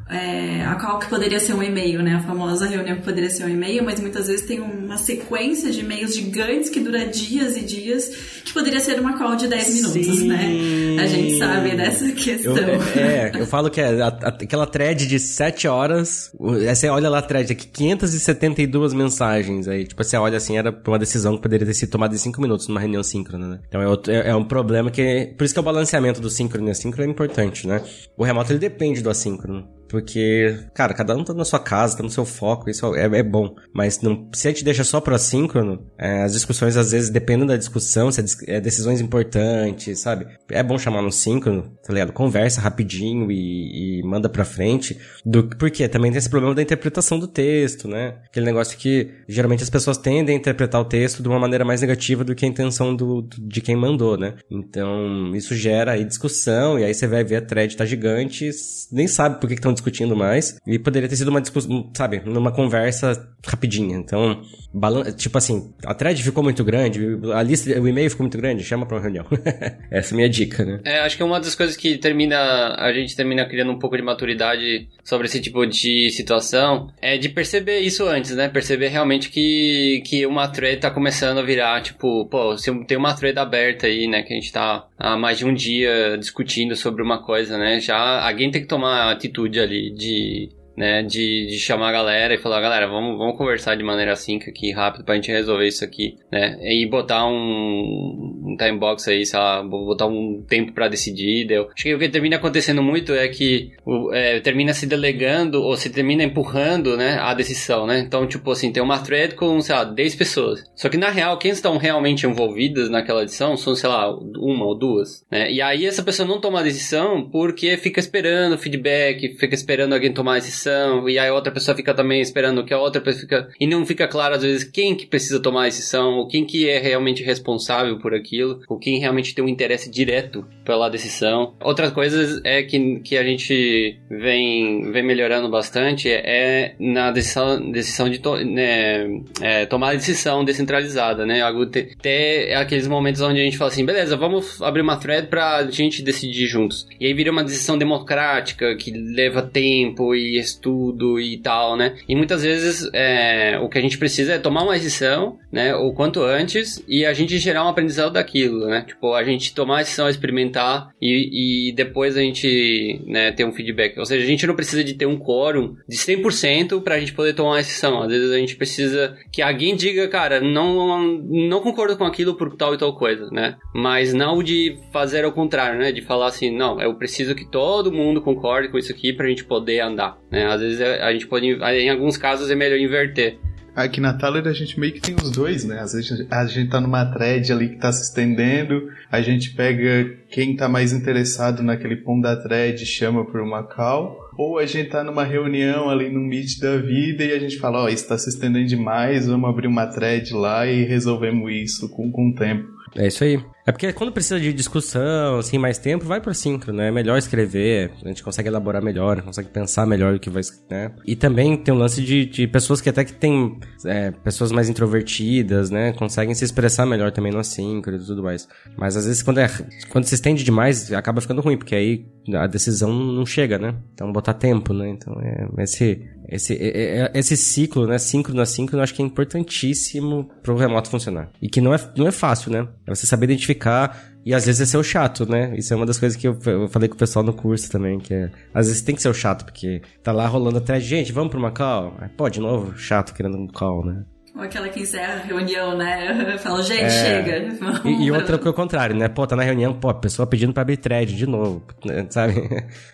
é, 0.10 0.64
a 0.66 0.76
qual 0.76 0.98
que 1.00 1.08
poderia 1.08 1.40
ser 1.40 1.54
um 1.54 1.62
e-mail, 1.62 2.02
né? 2.02 2.16
A 2.16 2.20
famosa 2.22 2.66
reunião 2.68 2.96
que 2.98 3.04
poderia 3.04 3.30
ser 3.30 3.44
um 3.46 3.50
e-mail, 3.50 3.84
mas 3.84 4.00
muitas 4.00 4.28
vezes 4.28 4.46
tem 4.46 4.60
uma 4.60 4.98
sequência 4.98 5.70
de 5.72 5.82
e-mails 5.82 6.16
gigantes 6.16 6.70
que 6.70 6.80
dura 6.80 7.06
dias 7.06 7.56
e 7.56 7.62
dias, 7.62 8.10
que 8.44 8.52
poderia 8.54 8.80
ser 8.80 9.00
uma 9.00 9.18
call 9.18 9.36
de 9.36 9.48
10 9.48 9.76
minutos, 9.76 10.18
Sim. 10.18 10.28
né? 10.28 10.98
A 11.02 11.06
gente 11.06 11.38
sabe 11.38 11.76
dessa 11.76 12.12
questão. 12.12 12.58
Eu, 12.58 12.82
é, 13.02 13.32
eu 13.36 13.46
falo 13.46 13.70
que 13.70 13.80
é 13.80 14.02
a- 14.02 14.08
aquela 14.08 14.66
thread 14.66 15.06
de 15.08 15.20
7 15.20 15.68
horas, 15.68 16.32
aí 16.68 16.76
você 16.76 16.90
olha 16.90 17.10
lá 17.10 17.20
a 17.20 17.22
thread, 17.22 17.52
aqui 17.54 17.68
572 17.68 18.94
mensagens, 18.94 19.68
aí 19.68 19.86
tipo, 19.86 20.04
você 20.04 20.18
olha 20.18 20.38
assim, 20.38 20.58
era 20.58 20.76
uma 20.88 21.00
decisão 21.00 21.36
que 21.36 21.42
poderia 21.44 21.66
ter 21.68 21.74
sido 21.74 21.90
tomada 21.92 22.16
em 22.16 22.18
5 22.18 22.42
minutos 22.42 22.68
numa 22.68 22.80
reunião 22.80 23.04
síncrona, 23.04 23.48
né? 23.48 23.60
Então 23.68 23.82
é, 23.82 23.88
outro- 23.88 24.12
é, 24.12 24.30
é 24.30 24.36
um 24.36 24.44
problema 24.44 24.90
que, 24.90 25.34
por 25.38 25.44
isso 25.44 25.54
que 25.54 25.60
é 25.60 25.62
o 25.62 25.64
balanceamento 25.64 26.20
do 26.20 26.30
síncrono 26.30 26.68
e 26.68 26.72
assíncrono 26.72 27.08
é 27.08 27.12
importante, 27.12 27.68
né? 27.68 27.82
O 28.18 28.24
remoto 28.24 28.52
ele 28.52 28.60
depende 28.60 29.02
do 29.02 29.10
assíncrono. 29.10 29.68
Porque, 29.90 30.56
cara, 30.74 30.94
cada 30.94 31.16
um 31.16 31.24
tá 31.24 31.34
na 31.34 31.44
sua 31.44 31.60
casa, 31.60 31.98
tá 31.98 32.04
no 32.04 32.12
seu 32.12 32.24
foco, 32.24 32.70
isso 32.70 32.96
é, 32.96 33.06
é 33.06 33.24
bom. 33.24 33.56
Mas 33.74 34.00
não, 34.02 34.30
se 34.34 34.48
a 34.48 34.52
gente 34.52 34.64
deixa 34.64 34.84
só 34.84 35.02
pro 35.02 35.16
assíncrono, 35.16 35.84
é, 35.98 36.24
as 36.24 36.34
discussões 36.34 36.78
às 36.78 36.92
vezes 36.92 37.10
dependem 37.10 37.48
da 37.48 37.58
discussão, 37.58 38.12
se 38.12 38.22
é, 38.22 38.58
é 38.58 38.62
decisões 38.62 39.02
importantes, 39.02 40.00
sabe? 40.00 40.28
É 40.50 40.62
bom 40.62 40.78
chamar 40.78 41.02
no 41.02 41.12
síncrono, 41.12 41.76
tá 41.84 41.92
ligado? 41.92 42.14
Conversa 42.14 42.62
rapidinho 42.62 43.32
e, 43.32 44.00
e 44.00 44.04
manda 44.04 44.30
pra 44.30 44.46
frente. 44.46 44.98
Do, 45.26 45.48
porque 45.58 45.88
também 45.90 46.12
tem 46.12 46.20
esse 46.20 46.30
problema 46.30 46.54
da 46.54 46.62
interpretação 46.62 47.18
do 47.18 47.28
texto, 47.28 47.88
né? 47.88 48.20
Aquele 48.26 48.46
negócio 48.46 48.78
que 48.78 49.10
geralmente 49.28 49.64
as 49.64 49.70
pessoas 49.72 49.98
tendem 49.98 50.36
a 50.36 50.38
interpretar 50.38 50.80
o 50.80 50.86
texto 50.86 51.24
de 51.24 51.28
uma 51.28 51.40
maneira 51.40 51.66
mais 51.66 51.82
negativa 51.82 52.24
do 52.24 52.36
que 52.36 52.46
a 52.46 52.48
intenção 52.48 52.96
do, 52.96 53.28
de 53.40 53.60
quem 53.60 53.76
mandou, 53.76 54.18
né? 54.18 54.36
Então, 54.52 55.36
isso 55.36 55.56
gera 55.56 55.94
aí 55.94 56.06
discussão, 56.06 56.78
e 56.78 56.84
aí 56.84 56.94
você 56.94 57.08
vai 57.08 57.24
ver 57.24 57.38
a 57.38 57.42
thread 57.42 57.76
tá 57.76 57.86
gigante, 57.86 58.50
nem 58.92 59.08
sabe 59.08 59.40
por 59.40 59.48
que 59.48 59.56
estão 59.56 59.74
discutindo 59.80 60.16
mais, 60.16 60.60
e 60.68 60.78
poderia 60.78 61.08
ter 61.08 61.16
sido 61.16 61.30
uma 61.30 61.42
discussão, 61.42 61.90
sabe, 61.96 62.22
numa 62.26 62.52
conversa 62.52 63.30
rapidinha. 63.46 63.96
Então, 63.98 64.42
balan 64.74 65.04
tipo 65.12 65.38
assim, 65.38 65.74
a 65.86 65.94
thread 65.94 66.22
ficou 66.22 66.44
muito 66.44 66.64
grande, 66.64 67.00
a 67.34 67.42
lista, 67.42 67.80
o 67.80 67.88
e-mail 67.88 68.10
ficou 68.10 68.24
muito 68.24 68.38
grande, 68.38 68.64
chama 68.64 68.86
pra 68.86 68.98
uma 68.98 69.02
reunião. 69.02 69.26
Essa 69.90 70.14
é 70.14 70.14
a 70.14 70.16
minha 70.16 70.30
dica, 70.30 70.66
né? 70.66 70.80
É, 70.84 71.00
acho 71.00 71.18
que 71.18 71.24
uma 71.24 71.40
das 71.40 71.56
coisas 71.56 71.76
que 71.76 71.98
termina, 71.98 72.76
a 72.78 72.92
gente 72.94 73.16
termina 73.16 73.48
criando 73.48 73.72
um 73.72 73.80
pouco 73.80 73.96
de 73.96 74.04
maturidade 74.04 74.88
sobre 75.04 75.28
esse 75.28 75.42
tipo 75.42 75.66
de 75.66 76.10
situação 76.12 76.92
é 77.02 77.18
de 77.18 77.30
perceber 77.30 77.80
isso 77.80 78.06
antes, 78.08 78.36
né? 78.36 78.50
Perceber 78.50 78.90
realmente 78.90 79.30
que, 79.30 80.04
que 80.06 80.26
uma 80.26 80.48
thread 80.48 80.80
tá 80.80 80.92
começando 80.92 81.40
a 81.40 81.44
virar, 81.44 81.82
tipo, 81.82 82.26
pô, 82.26 82.56
tem 82.88 82.98
uma 82.98 83.14
thread 83.14 83.38
aberta 83.40 83.88
aí, 83.88 84.08
né? 84.08 84.24
Que 84.24 84.34
a 84.34 84.36
gente 84.36 84.52
tá 84.52 84.86
há 84.98 85.18
mais 85.18 85.38
de 85.38 85.46
um 85.46 85.54
dia 85.54 86.18
discutindo 86.18 86.76
sobre 86.76 87.02
uma 87.02 87.24
coisa, 87.24 87.58
né? 87.58 87.80
Já 87.80 88.28
alguém 88.28 88.52
tem 88.52 88.62
que 88.62 88.68
tomar 88.68 89.12
atitude 89.12 89.60
ali 89.60 89.69
de 89.70 90.50
né, 90.80 91.04
de, 91.04 91.48
de 91.48 91.60
chamar 91.60 91.90
a 91.90 91.92
galera 91.92 92.34
e 92.34 92.38
falar, 92.38 92.62
galera, 92.62 92.88
vamos, 92.88 93.18
vamos 93.18 93.38
conversar 93.38 93.76
de 93.76 93.84
maneira 93.84 94.14
assim 94.14 94.38
aqui, 94.38 94.72
rápido, 94.72 95.04
pra 95.04 95.16
gente 95.16 95.30
resolver 95.30 95.68
isso 95.68 95.84
aqui, 95.84 96.18
né, 96.32 96.58
e 96.62 96.88
botar 96.90 97.28
um, 97.28 98.39
um 98.50 98.58
time 98.58 98.78
box 98.78 99.10
aí, 99.10 99.26
sei 99.26 99.40
lá, 99.40 99.64
botar 99.64 100.08
um 100.08 100.44
tempo 100.48 100.74
pra 100.74 100.88
decidir, 100.88 101.48
deu. 101.48 101.70
Acho 101.74 101.84
que 101.84 101.96
o 101.96 102.00
que 102.00 102.10
termina 102.10 102.38
acontecendo 102.38 102.82
muito 102.82 103.14
é 103.14 103.28
que 103.28 103.72
é, 104.12 104.40
termina 104.40 104.74
se 104.74 104.86
delegando 104.86 105.62
ou 105.62 105.76
se 105.76 105.90
termina 105.90 106.24
empurrando, 106.24 106.98
né, 106.98 107.18
a 107.20 107.34
decisão, 107.34 107.86
né, 107.86 108.00
então, 108.00 108.28
tipo 108.28 108.52
assim, 108.52 108.72
tem 108.72 108.82
uma 108.82 109.00
thread 109.00 109.36
com, 109.36 109.60
sei 109.62 109.76
lá, 109.76 109.84
10 109.84 110.16
pessoas, 110.16 110.64
só 110.76 110.90
que 110.90 110.98
na 110.98 111.10
real, 111.10 111.38
quem 111.38 111.52
estão 111.52 111.78
realmente 111.78 112.26
envolvidas 112.26 112.90
naquela 112.90 113.24
edição 113.24 113.56
são, 113.58 113.76
sei 113.76 113.90
lá, 113.90 114.10
uma 114.12 114.66
ou 114.66 114.76
duas, 114.76 115.26
né, 115.32 115.52
e 115.52 115.62
aí 115.62 115.86
essa 115.86 116.04
pessoa 116.04 116.28
não 116.28 116.42
toma 116.42 116.60
a 116.60 116.64
decisão 116.64 117.30
porque 117.30 117.78
fica 117.78 118.00
esperando 118.00 118.58
feedback, 118.58 119.36
fica 119.38 119.56
esperando 119.56 119.94
alguém 119.94 120.14
tomar 120.14 120.34
a 120.34 120.40
decisão, 120.40 121.08
e 121.10 121.18
aí 121.20 121.28
a 121.28 121.34
outra 121.34 121.52
pessoa 121.52 121.76
fica 121.76 121.94
também 121.94 122.22
esperando 122.22 122.64
que 122.64 122.74
a 122.74 122.80
outra 122.80 123.02
pessoa 123.02 123.22
fica. 123.22 123.50
E 123.60 123.68
não 123.68 123.86
fica 123.86 124.08
claro, 124.08 124.36
às 124.36 124.42
vezes, 124.42 124.64
quem 124.64 124.96
que 124.96 125.06
precisa 125.06 125.42
tomar 125.42 125.64
a 125.64 125.66
decisão, 125.66 126.18
ou 126.18 126.28
quem 126.28 126.46
que 126.46 126.70
é 126.70 126.80
realmente 126.80 127.24
responsável 127.24 127.98
por 128.00 128.14
aquilo, 128.14 128.39
ou 128.44 128.78
quem 128.80 129.00
realmente 129.00 129.34
tem 129.34 129.44
um 129.44 129.50
interesse 129.50 129.90
direto 129.90 130.46
pela 130.64 130.90
decisão. 130.90 131.54
Outras 131.62 131.92
coisas 131.92 132.42
é 132.44 132.64
que, 132.64 133.00
que 133.00 133.18
a 133.18 133.24
gente 133.24 133.98
vem, 134.10 134.92
vem 134.92 135.04
melhorando 135.04 135.50
bastante 135.50 136.10
é 136.10 136.76
na 136.80 137.12
decisão, 137.12 137.72
decisão 137.72 138.10
de 138.10 138.20
to, 138.20 138.38
né, 138.38 139.22
é, 139.42 139.66
tomar 139.66 139.94
decisão 139.96 140.44
descentralizada, 140.44 141.26
né? 141.26 141.42
Até 141.42 142.56
aqueles 142.56 142.88
momentos 142.88 143.22
onde 143.22 143.40
a 143.40 143.44
gente 143.44 143.58
fala 143.58 143.72
assim, 143.72 143.86
beleza, 143.86 144.16
vamos 144.16 144.62
abrir 144.62 144.82
uma 144.82 144.98
thread 144.98 145.28
pra 145.28 145.66
gente 145.70 146.02
decidir 146.02 146.48
juntos. 146.48 146.88
E 147.00 147.06
aí 147.06 147.14
vira 147.14 147.32
uma 147.32 147.44
decisão 147.44 147.78
democrática 147.78 148.76
que 148.76 148.92
leva 148.92 149.42
tempo 149.42 150.14
e 150.16 150.38
estudo 150.38 151.20
e 151.20 151.38
tal, 151.38 151.76
né? 151.76 151.96
E 152.08 152.16
muitas 152.16 152.44
vezes 152.44 152.90
é, 152.94 153.60
o 153.60 153.70
que 153.70 153.78
a 153.78 153.82
gente 153.82 153.98
precisa 153.98 154.34
é 154.34 154.40
tomar 154.40 154.64
uma 154.64 154.74
decisão, 154.74 155.38
né? 155.52 155.76
O 155.76 155.94
quanto 155.94 156.22
antes 156.22 156.84
e 156.88 157.06
a 157.06 157.14
gente 157.14 157.38
gerar 157.38 157.66
um 157.66 157.70
aprendizado 157.70 158.18
daquilo, 158.30 158.68
né? 158.68 158.84
Tipo, 158.88 159.14
a 159.14 159.24
gente 159.24 159.54
tomar 159.54 159.78
a 159.78 159.80
decisão, 159.80 160.08
experimentar 160.08 160.94
e, 161.02 161.70
e 161.70 161.72
depois 161.74 162.16
a 162.16 162.22
gente 162.22 163.02
né, 163.08 163.32
ter 163.32 163.44
um 163.44 163.52
feedback. 163.52 163.98
Ou 163.98 164.06
seja, 164.06 164.24
a 164.24 164.28
gente 164.28 164.46
não 164.46 164.56
precisa 164.56 164.84
de 164.84 164.94
ter 164.94 165.08
um 165.08 165.18
quórum 165.18 165.76
de 165.88 165.98
100% 165.98 166.82
pra 166.84 167.00
gente 167.00 167.14
poder 167.14 167.34
tomar 167.34 167.52
uma 167.52 167.58
decisão. 167.58 168.04
Às 168.04 168.10
vezes 168.10 168.32
a 168.32 168.38
gente 168.38 168.56
precisa 168.56 169.18
que 169.32 169.42
alguém 169.42 169.76
diga, 169.76 170.08
cara, 170.08 170.40
não, 170.40 171.18
não 171.28 171.62
concordo 171.62 171.98
com 171.98 172.06
aquilo 172.06 172.36
por 172.36 172.56
tal 172.56 172.74
e 172.74 172.78
tal 172.78 172.96
coisa, 172.96 173.28
né? 173.32 173.58
Mas 173.74 174.14
não 174.14 174.44
de 174.44 174.78
fazer 174.94 175.26
ao 175.26 175.32
contrário, 175.32 175.80
né? 175.80 175.92
De 175.92 176.02
falar 176.02 176.28
assim, 176.28 176.56
não, 176.56 176.80
eu 176.80 176.94
preciso 176.96 177.34
que 177.34 177.50
todo 177.50 177.92
mundo 177.92 178.22
concorde 178.22 178.70
com 178.70 178.78
isso 178.78 178.92
aqui 178.92 179.12
pra 179.12 179.28
gente 179.28 179.44
poder 179.44 179.80
andar, 179.80 180.18
né? 180.32 180.46
Às 180.46 180.62
vezes 180.62 180.82
a 180.82 181.12
gente 181.12 181.28
pode, 181.28 181.48
em 181.48 181.90
alguns 181.90 182.18
casos 182.18 182.52
é 182.52 182.56
melhor 182.56 182.80
inverter. 182.80 183.40
Aqui 183.80 184.02
na 184.02 184.12
Thaler 184.12 184.46
a 184.46 184.52
gente 184.52 184.78
meio 184.78 184.92
que 184.92 185.00
tem 185.00 185.16
os 185.16 185.32
dois, 185.32 185.64
né? 185.64 185.80
Às 185.80 185.94
vezes 185.94 186.28
a 186.30 186.46
gente 186.46 186.70
tá 186.70 186.82
numa 186.82 187.06
thread 187.06 187.50
ali 187.50 187.70
que 187.70 187.78
tá 187.78 187.90
se 187.94 188.04
estendendo, 188.04 188.90
a 189.10 189.22
gente 189.22 189.52
pega 189.52 190.18
quem 190.30 190.54
tá 190.54 190.68
mais 190.68 190.92
interessado 190.92 191.64
naquele 191.64 191.96
ponto 191.96 192.24
da 192.24 192.36
thread 192.36 192.86
chama 192.86 193.24
por 193.24 193.40
uma 193.40 193.64
call, 193.64 194.20
ou 194.38 194.60
a 194.60 194.66
gente 194.66 194.90
tá 194.90 195.02
numa 195.02 195.24
reunião 195.24 195.90
ali 195.90 196.10
no 196.10 196.20
Meet 196.20 196.60
da 196.60 196.76
vida 196.76 197.24
e 197.24 197.32
a 197.32 197.40
gente 197.40 197.58
fala, 197.58 197.84
ó, 197.84 197.88
isso 197.88 198.06
tá 198.06 198.18
se 198.18 198.28
estendendo 198.28 198.68
demais, 198.68 199.28
vamos 199.28 199.50
abrir 199.50 199.68
uma 199.68 199.88
thread 199.88 200.34
lá 200.34 200.68
e 200.68 200.84
resolvemos 200.84 201.50
isso 201.50 201.88
com, 201.88 202.12
com 202.12 202.32
o 202.32 202.36
tempo. 202.36 202.68
É 202.96 203.08
isso 203.08 203.24
aí. 203.24 203.40
É 203.66 203.72
porque 203.72 203.94
quando 203.94 204.12
precisa 204.12 204.40
de 204.40 204.52
discussão, 204.52 205.38
assim, 205.38 205.58
mais 205.60 205.78
tempo, 205.78 206.04
vai 206.04 206.20
pro 206.20 206.34
síncrono, 206.34 206.80
né? 206.80 206.88
É 206.88 206.92
melhor 206.92 207.18
escrever, 207.18 207.92
a 208.04 208.08
gente 208.08 208.24
consegue 208.24 208.50
elaborar 208.50 208.84
melhor, 208.84 209.22
consegue 209.22 209.50
pensar 209.50 209.86
melhor 209.86 210.16
o 210.16 210.20
que 210.20 210.30
vai, 210.30 210.42
né? 210.70 210.92
E 211.06 211.16
também 211.16 211.56
tem 211.56 211.72
um 211.72 211.78
lance 211.78 212.02
de, 212.02 212.26
de 212.26 212.48
pessoas 212.48 212.82
que 212.82 212.90
até 212.90 213.06
que 213.06 213.14
tem 213.14 213.60
é, 213.86 214.10
pessoas 214.10 214.52
mais 214.52 214.70
introvertidas, 214.70 215.70
né? 215.70 215.94
Conseguem 215.94 216.34
se 216.34 216.44
expressar 216.44 216.86
melhor 216.88 217.12
também 217.12 217.32
no 217.32 217.38
assíncrono 217.38 218.02
e 218.02 218.06
tudo 218.06 218.24
mais. 218.24 218.48
Mas 218.76 218.98
às 218.98 219.06
vezes 219.06 219.22
quando, 219.22 219.40
é, 219.40 219.48
quando 219.90 220.06
se 220.06 220.16
estende 220.16 220.44
demais, 220.44 220.92
acaba 220.92 221.22
ficando 221.22 221.42
ruim, 221.42 221.58
porque 221.58 221.76
aí 221.76 222.06
a 222.34 222.48
decisão 222.48 222.92
não 222.92 223.26
chega, 223.26 223.60
né? 223.60 223.76
Então 223.94 224.12
botar 224.12 224.34
tempo, 224.34 224.74
né? 224.74 224.90
Então 224.90 225.14
é, 225.22 225.64
esse, 225.64 226.08
esse, 226.32 226.54
é- 226.54 227.02
é- 227.02 227.12
esse 227.14 227.36
ciclo, 227.36 227.88
né? 227.88 227.98
Síncrono 227.98 228.42
a 228.42 228.46
síncrono, 228.46 228.80
eu 228.80 228.84
acho 228.84 228.94
que 228.94 229.02
é 229.02 229.06
importantíssimo 229.06 230.30
pro 230.44 230.56
remoto 230.56 230.90
funcionar. 230.90 231.30
E 231.42 231.50
que 231.50 231.62
não 231.62 231.74
é, 231.74 231.80
não 231.96 232.08
é 232.08 232.12
fácil, 232.12 232.52
né? 232.52 232.68
É 232.86 232.94
você 232.94 233.06
saber 233.06 233.26
identificar 233.26 234.10
e 234.26 234.34
às 234.34 234.46
vezes 234.46 234.62
é 234.62 234.66
ser 234.66 234.78
o 234.78 234.84
chato, 234.84 235.30
né? 235.30 235.54
Isso 235.58 235.74
é 235.74 235.76
uma 235.76 235.86
das 235.86 235.98
coisas 235.98 236.18
que 236.18 236.28
eu, 236.28 236.38
falei 236.70 236.88
com 236.88 236.96
o 236.96 236.98
pessoal 236.98 237.24
no 237.24 237.34
curso 237.34 237.72
também, 237.72 238.00
que 238.00 238.14
é... 238.14 238.30
Às 238.54 238.68
vezes 238.68 238.82
tem 238.82 238.94
que 238.94 239.02
ser 239.02 239.10
o 239.10 239.14
chato, 239.14 239.46
porque 239.46 239.82
tá 240.04 240.12
lá 240.12 240.28
rolando 240.28 240.58
atrás, 240.58 240.84
gente, 240.84 241.12
vamos 241.12 241.30
pra 241.32 241.40
uma 241.40 241.52
call? 241.52 241.96
Aí, 242.00 242.10
Pô, 242.10 242.30
de 242.30 242.40
novo, 242.40 242.78
chato 242.78 243.14
querendo 243.14 243.38
um 243.38 243.48
call, 243.48 243.86
né? 243.86 244.04
Ou 244.36 244.42
aquela 244.44 244.70
que 244.70 244.82
encerra 244.82 245.14
a 245.16 245.26
reunião, 245.26 245.76
né? 245.78 246.38
Fala, 246.40 246.62
gente, 246.64 246.84
É. 246.84 246.90
chega. 246.90 247.58
E, 247.86 248.06
e 248.06 248.12
outra 248.12 248.38
que 248.38 248.48
é 248.48 248.52
o 248.52 248.54
contrário, 248.54 248.96
né? 248.96 249.08
Pô, 249.08 249.26
tá 249.26 249.36
na 249.36 249.44
reunião, 249.44 249.74
pô, 249.74 249.90
a 249.90 249.94
pessoa 249.94 250.28
pedindo 250.28 250.54
pra 250.54 250.62
abrir 250.62 250.78
thread 250.78 251.16
de 251.16 251.26
novo, 251.28 251.64
né? 251.86 252.06
sabe? 252.12 252.36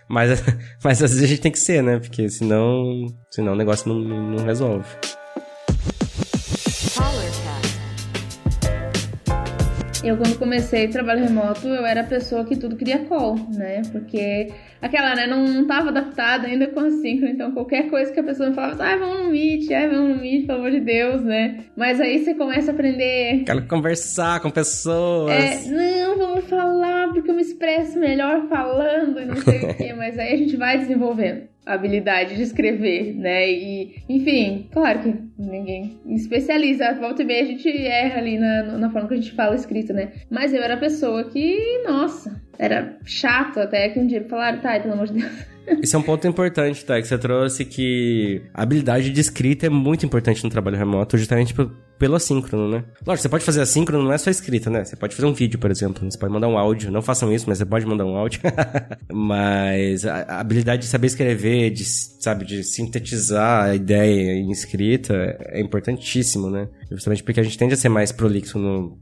Mas, 0.08 0.42
mas 0.84 1.02
às 1.04 1.12
vezes 1.12 1.24
a 1.24 1.28
gente 1.28 1.42
tem 1.42 1.52
que 1.52 1.60
ser, 1.60 1.84
né? 1.84 2.00
Porque 2.00 2.30
senão, 2.30 3.06
senão 3.30 3.54
o 3.54 3.56
negócio 3.56 3.88
não 3.90 4.00
não 4.00 4.46
resolve. 4.46 4.86
Eu, 10.06 10.18
quando 10.18 10.38
comecei 10.38 10.88
trabalho 10.88 11.24
remoto, 11.24 11.68
eu 11.68 11.84
era 11.84 12.02
a 12.02 12.04
pessoa 12.04 12.46
que 12.46 12.56
tudo 12.56 12.76
queria 12.76 13.00
call, 13.06 13.36
né? 13.52 13.82
Porque 13.92 14.54
aquela, 14.80 15.16
né, 15.16 15.26
não, 15.26 15.48
não 15.48 15.66
tava 15.66 15.90
adaptada 15.90 16.46
ainda 16.46 16.68
com 16.68 16.80
a 16.80 16.92
síncrono, 16.92 17.34
então 17.34 17.52
qualquer 17.52 17.90
coisa 17.90 18.12
que 18.12 18.20
a 18.20 18.24
pessoa 18.24 18.50
me 18.50 18.56
falava, 18.56 18.84
ai, 18.84 19.00
vamos 19.00 19.24
no 19.24 19.32
Meet, 19.32 19.72
ai, 19.72 19.90
vamos 19.90 20.16
no 20.16 20.22
Meet, 20.22 20.46
pelo 20.46 20.60
amor 20.60 20.70
de 20.70 20.80
Deus, 20.80 21.24
né? 21.24 21.66
Mas 21.76 22.00
aí 22.00 22.24
você 22.24 22.36
começa 22.36 22.70
a 22.70 22.74
aprender. 22.76 23.46
Quero 23.46 23.66
conversar 23.68 24.40
com 24.42 24.52
pessoas. 24.52 25.32
É, 25.32 25.72
não, 25.72 26.20
vamos 26.20 26.46
falar, 26.46 27.12
porque 27.12 27.32
eu 27.32 27.36
me 27.36 27.42
expresso 27.42 27.98
melhor 27.98 28.48
falando 28.48 29.20
e 29.20 29.26
não 29.26 29.38
sei 29.38 29.58
o 29.58 29.74
quê, 29.76 29.92
mas 29.98 30.20
aí 30.20 30.36
a 30.36 30.38
gente 30.38 30.56
vai 30.56 30.78
desenvolvendo 30.78 31.55
habilidade 31.66 32.36
de 32.36 32.44
escrever, 32.44 33.16
né? 33.16 33.50
E, 33.50 33.96
enfim, 34.08 34.70
claro 34.72 35.00
que 35.00 35.16
ninguém 35.38 36.00
especializa. 36.08 36.94
Volta 36.94 37.24
e 37.24 37.26
meia 37.26 37.44
a 37.44 37.48
gente 37.48 37.70
erra 37.70 38.20
ali 38.20 38.38
na, 38.38 38.78
na 38.78 38.90
forma 38.90 39.08
que 39.08 39.14
a 39.16 39.18
gente 39.18 39.32
fala 39.34 39.56
escrito, 39.56 39.94
né? 39.94 40.12
Mas 40.30 40.54
eu 40.54 40.62
era 40.62 40.76
a 40.76 40.78
pessoa 40.78 41.24
que, 41.26 41.84
nossa, 41.88 42.42
era 42.60 42.98
chato 43.06 43.60
até 43.60 43.90
que 43.90 44.00
um 44.00 44.08
dia 44.08 44.24
falaram, 44.26 44.60
tá, 44.60 44.80
pelo 44.80 44.94
amor 44.94 45.08
de 45.08 45.14
Deus. 45.14 45.55
Isso 45.82 45.96
é 45.96 46.00
um 46.00 46.04
ponto 46.04 46.28
importante, 46.28 46.84
tá? 46.84 47.02
Que 47.02 47.08
você 47.08 47.18
trouxe 47.18 47.66
que 47.66 48.42
a 48.54 48.64
habilidade 48.64 49.10
de 49.10 49.22
escrita 49.22 49.66
é 49.66 49.70
muito 49.70 50.06
importante 50.06 50.44
no 50.44 50.50
trabalho 50.50 50.78
remoto, 50.78 51.18
justamente 51.18 51.54
pelo 51.98 52.16
assíncrono, 52.16 52.70
né? 52.70 52.84
Lógico, 53.06 53.24
você 53.24 53.30
pode 53.30 53.44
fazer 53.46 53.62
assíncrono, 53.62 54.04
não 54.04 54.14
é 54.14 54.18
só 54.18 54.30
escrita, 54.30 54.70
né? 54.70 54.84
Você 54.84 54.96
pode 54.96 55.16
fazer 55.16 55.28
um 55.28 55.34
vídeo, 55.34 55.58
por 55.58 55.72
exemplo. 55.72 56.10
Você 56.10 56.18
pode 56.18 56.34
mandar 56.34 56.48
um 56.48 56.58
áudio. 56.58 56.92
Não 56.92 57.02
façam 57.02 57.32
isso, 57.34 57.46
mas 57.48 57.58
você 57.58 57.66
pode 57.66 57.86
mandar 57.86 58.06
um 58.06 58.16
áudio. 58.16 58.42
mas 59.12 60.06
a 60.06 60.40
habilidade 60.40 60.84
de 60.84 60.88
saber 60.88 61.08
escrever, 61.08 61.70
de, 61.70 61.86
sabe, 61.86 62.46
de 62.46 62.64
sintetizar 62.64 63.66
a 63.66 63.76
ideia 63.76 64.34
em 64.34 64.52
escrita 64.52 65.14
é 65.40 65.62
importantíssimo, 65.62 66.50
né? 66.50 66.68
Justamente 66.92 67.24
porque 67.24 67.40
a 67.40 67.44
gente 67.44 67.58
tende 67.58 67.74
a 67.74 67.78
ser 67.78 67.90
mais 67.90 68.12
prolixo 68.12 68.60
no, 68.60 68.98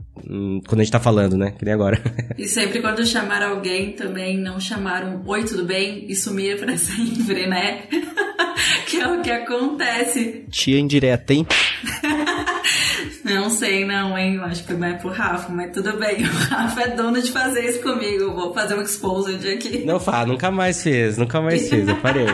quando 0.68 0.82
a 0.82 0.84
gente 0.84 0.92
tá 0.92 1.00
falando, 1.00 1.36
né? 1.36 1.52
Que 1.58 1.66
nem 1.66 1.74
agora. 1.74 2.00
e 2.38 2.48
sempre 2.48 2.80
quando 2.80 3.06
chamar 3.06 3.42
alguém 3.42 3.94
também, 3.94 4.38
não 4.38 4.60
chamar 4.60 5.04
um 5.04 5.28
oi, 5.28 5.44
tudo 5.44 5.66
bem? 5.66 6.06
E 6.08 6.16
sumir 6.16 6.53
pra 6.56 6.76
sempre, 6.78 7.48
né? 7.48 7.84
que 8.88 8.98
é 8.98 9.08
o 9.08 9.22
que 9.22 9.32
acontece. 9.32 10.46
Tia 10.50 10.80
indireta, 10.80 11.34
hein? 11.34 11.46
Não 13.24 13.50
sei, 13.50 13.86
não, 13.86 14.18
hein? 14.18 14.36
Eu 14.36 14.44
acho 14.44 14.66
que 14.66 14.74
vai 14.74 14.98
pro 14.98 15.10
Rafa, 15.10 15.52
mas 15.52 15.72
tudo 15.72 15.98
bem. 15.98 16.24
O 16.24 16.50
Rafa 16.50 16.82
é 16.82 16.88
dono 16.90 17.22
de 17.22 17.32
fazer 17.32 17.62
isso 17.70 17.82
comigo. 17.82 18.24
Eu 18.24 18.34
vou 18.36 18.54
fazer 18.54 18.76
um 18.76 18.82
exposed 18.82 19.48
aqui. 19.50 19.86
Não 19.86 20.00
faz, 20.00 20.28
nunca 20.28 20.52
mais 20.52 20.84
fez, 20.84 21.18
nunca 21.18 21.42
mais 21.42 21.70
fez, 21.70 21.88
eu 21.88 21.96
parei. 21.98 22.26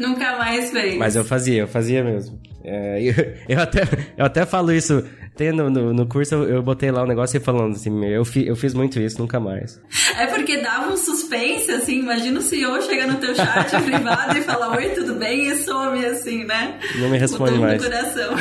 nunca 0.00 0.38
mais 0.38 0.70
fez. 0.70 0.96
Mas 0.96 1.16
eu 1.16 1.24
fazia, 1.24 1.60
eu 1.60 1.68
fazia 1.68 2.02
mesmo. 2.02 2.40
É, 2.64 3.02
eu, 3.02 3.14
eu, 3.46 3.60
até, 3.60 3.82
eu 4.16 4.24
até 4.24 4.46
falo 4.46 4.72
isso. 4.72 5.04
Tem 5.36 5.50
no, 5.50 5.68
no, 5.68 6.06
curso, 6.06 6.34
eu, 6.34 6.48
eu 6.48 6.62
botei 6.62 6.92
lá 6.92 7.02
um 7.02 7.06
negócio 7.06 7.36
e 7.36 7.40
falando 7.40 7.74
assim, 7.74 8.04
eu, 8.04 8.24
fi, 8.24 8.46
eu 8.46 8.54
fiz 8.54 8.72
muito 8.72 9.00
isso, 9.00 9.18
nunca 9.18 9.40
mais. 9.40 9.80
É 10.16 10.26
porque 10.26 10.58
dava 10.58 10.92
um 10.92 10.96
suspense, 10.96 11.72
assim, 11.72 12.00
imagina 12.00 12.38
o 12.38 12.42
CEO 12.42 12.80
chegar 12.82 13.08
no 13.08 13.16
teu 13.16 13.34
chat 13.34 13.70
privado 13.82 14.38
e 14.38 14.42
falar, 14.42 14.76
oi, 14.76 14.90
tudo 14.90 15.16
bem? 15.16 15.48
E 15.48 15.56
some, 15.56 16.04
assim, 16.06 16.44
né? 16.44 16.78
Não 17.00 17.08
me 17.08 17.18
responde 17.18 17.58
mais. 17.58 17.82
Do 17.82 17.90
coração. 17.90 18.34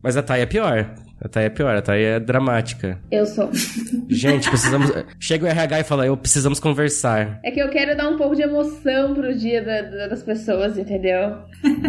Mas 0.00 0.16
a 0.16 0.22
Thay 0.22 0.42
é 0.42 0.46
pior. 0.46 0.94
A 1.18 1.28
Thay 1.28 1.46
é 1.46 1.48
pior, 1.48 1.74
a 1.74 1.80
Thay 1.80 2.04
é 2.04 2.20
dramática. 2.20 2.98
Eu 3.10 3.24
sou. 3.24 3.50
Gente, 4.08 4.50
precisamos. 4.50 4.92
Chega 5.18 5.46
o 5.46 5.48
RH 5.48 5.80
e 5.80 5.84
fala, 5.84 6.06
eu 6.06 6.16
precisamos 6.16 6.60
conversar. 6.60 7.40
É 7.42 7.50
que 7.50 7.60
eu 7.60 7.70
quero 7.70 7.96
dar 7.96 8.08
um 8.10 8.18
pouco 8.18 8.36
de 8.36 8.42
emoção 8.42 9.14
pro 9.14 9.34
dia 9.34 9.64
da, 9.64 9.80
da, 9.80 10.08
das 10.08 10.22
pessoas, 10.22 10.76
entendeu? 10.76 11.38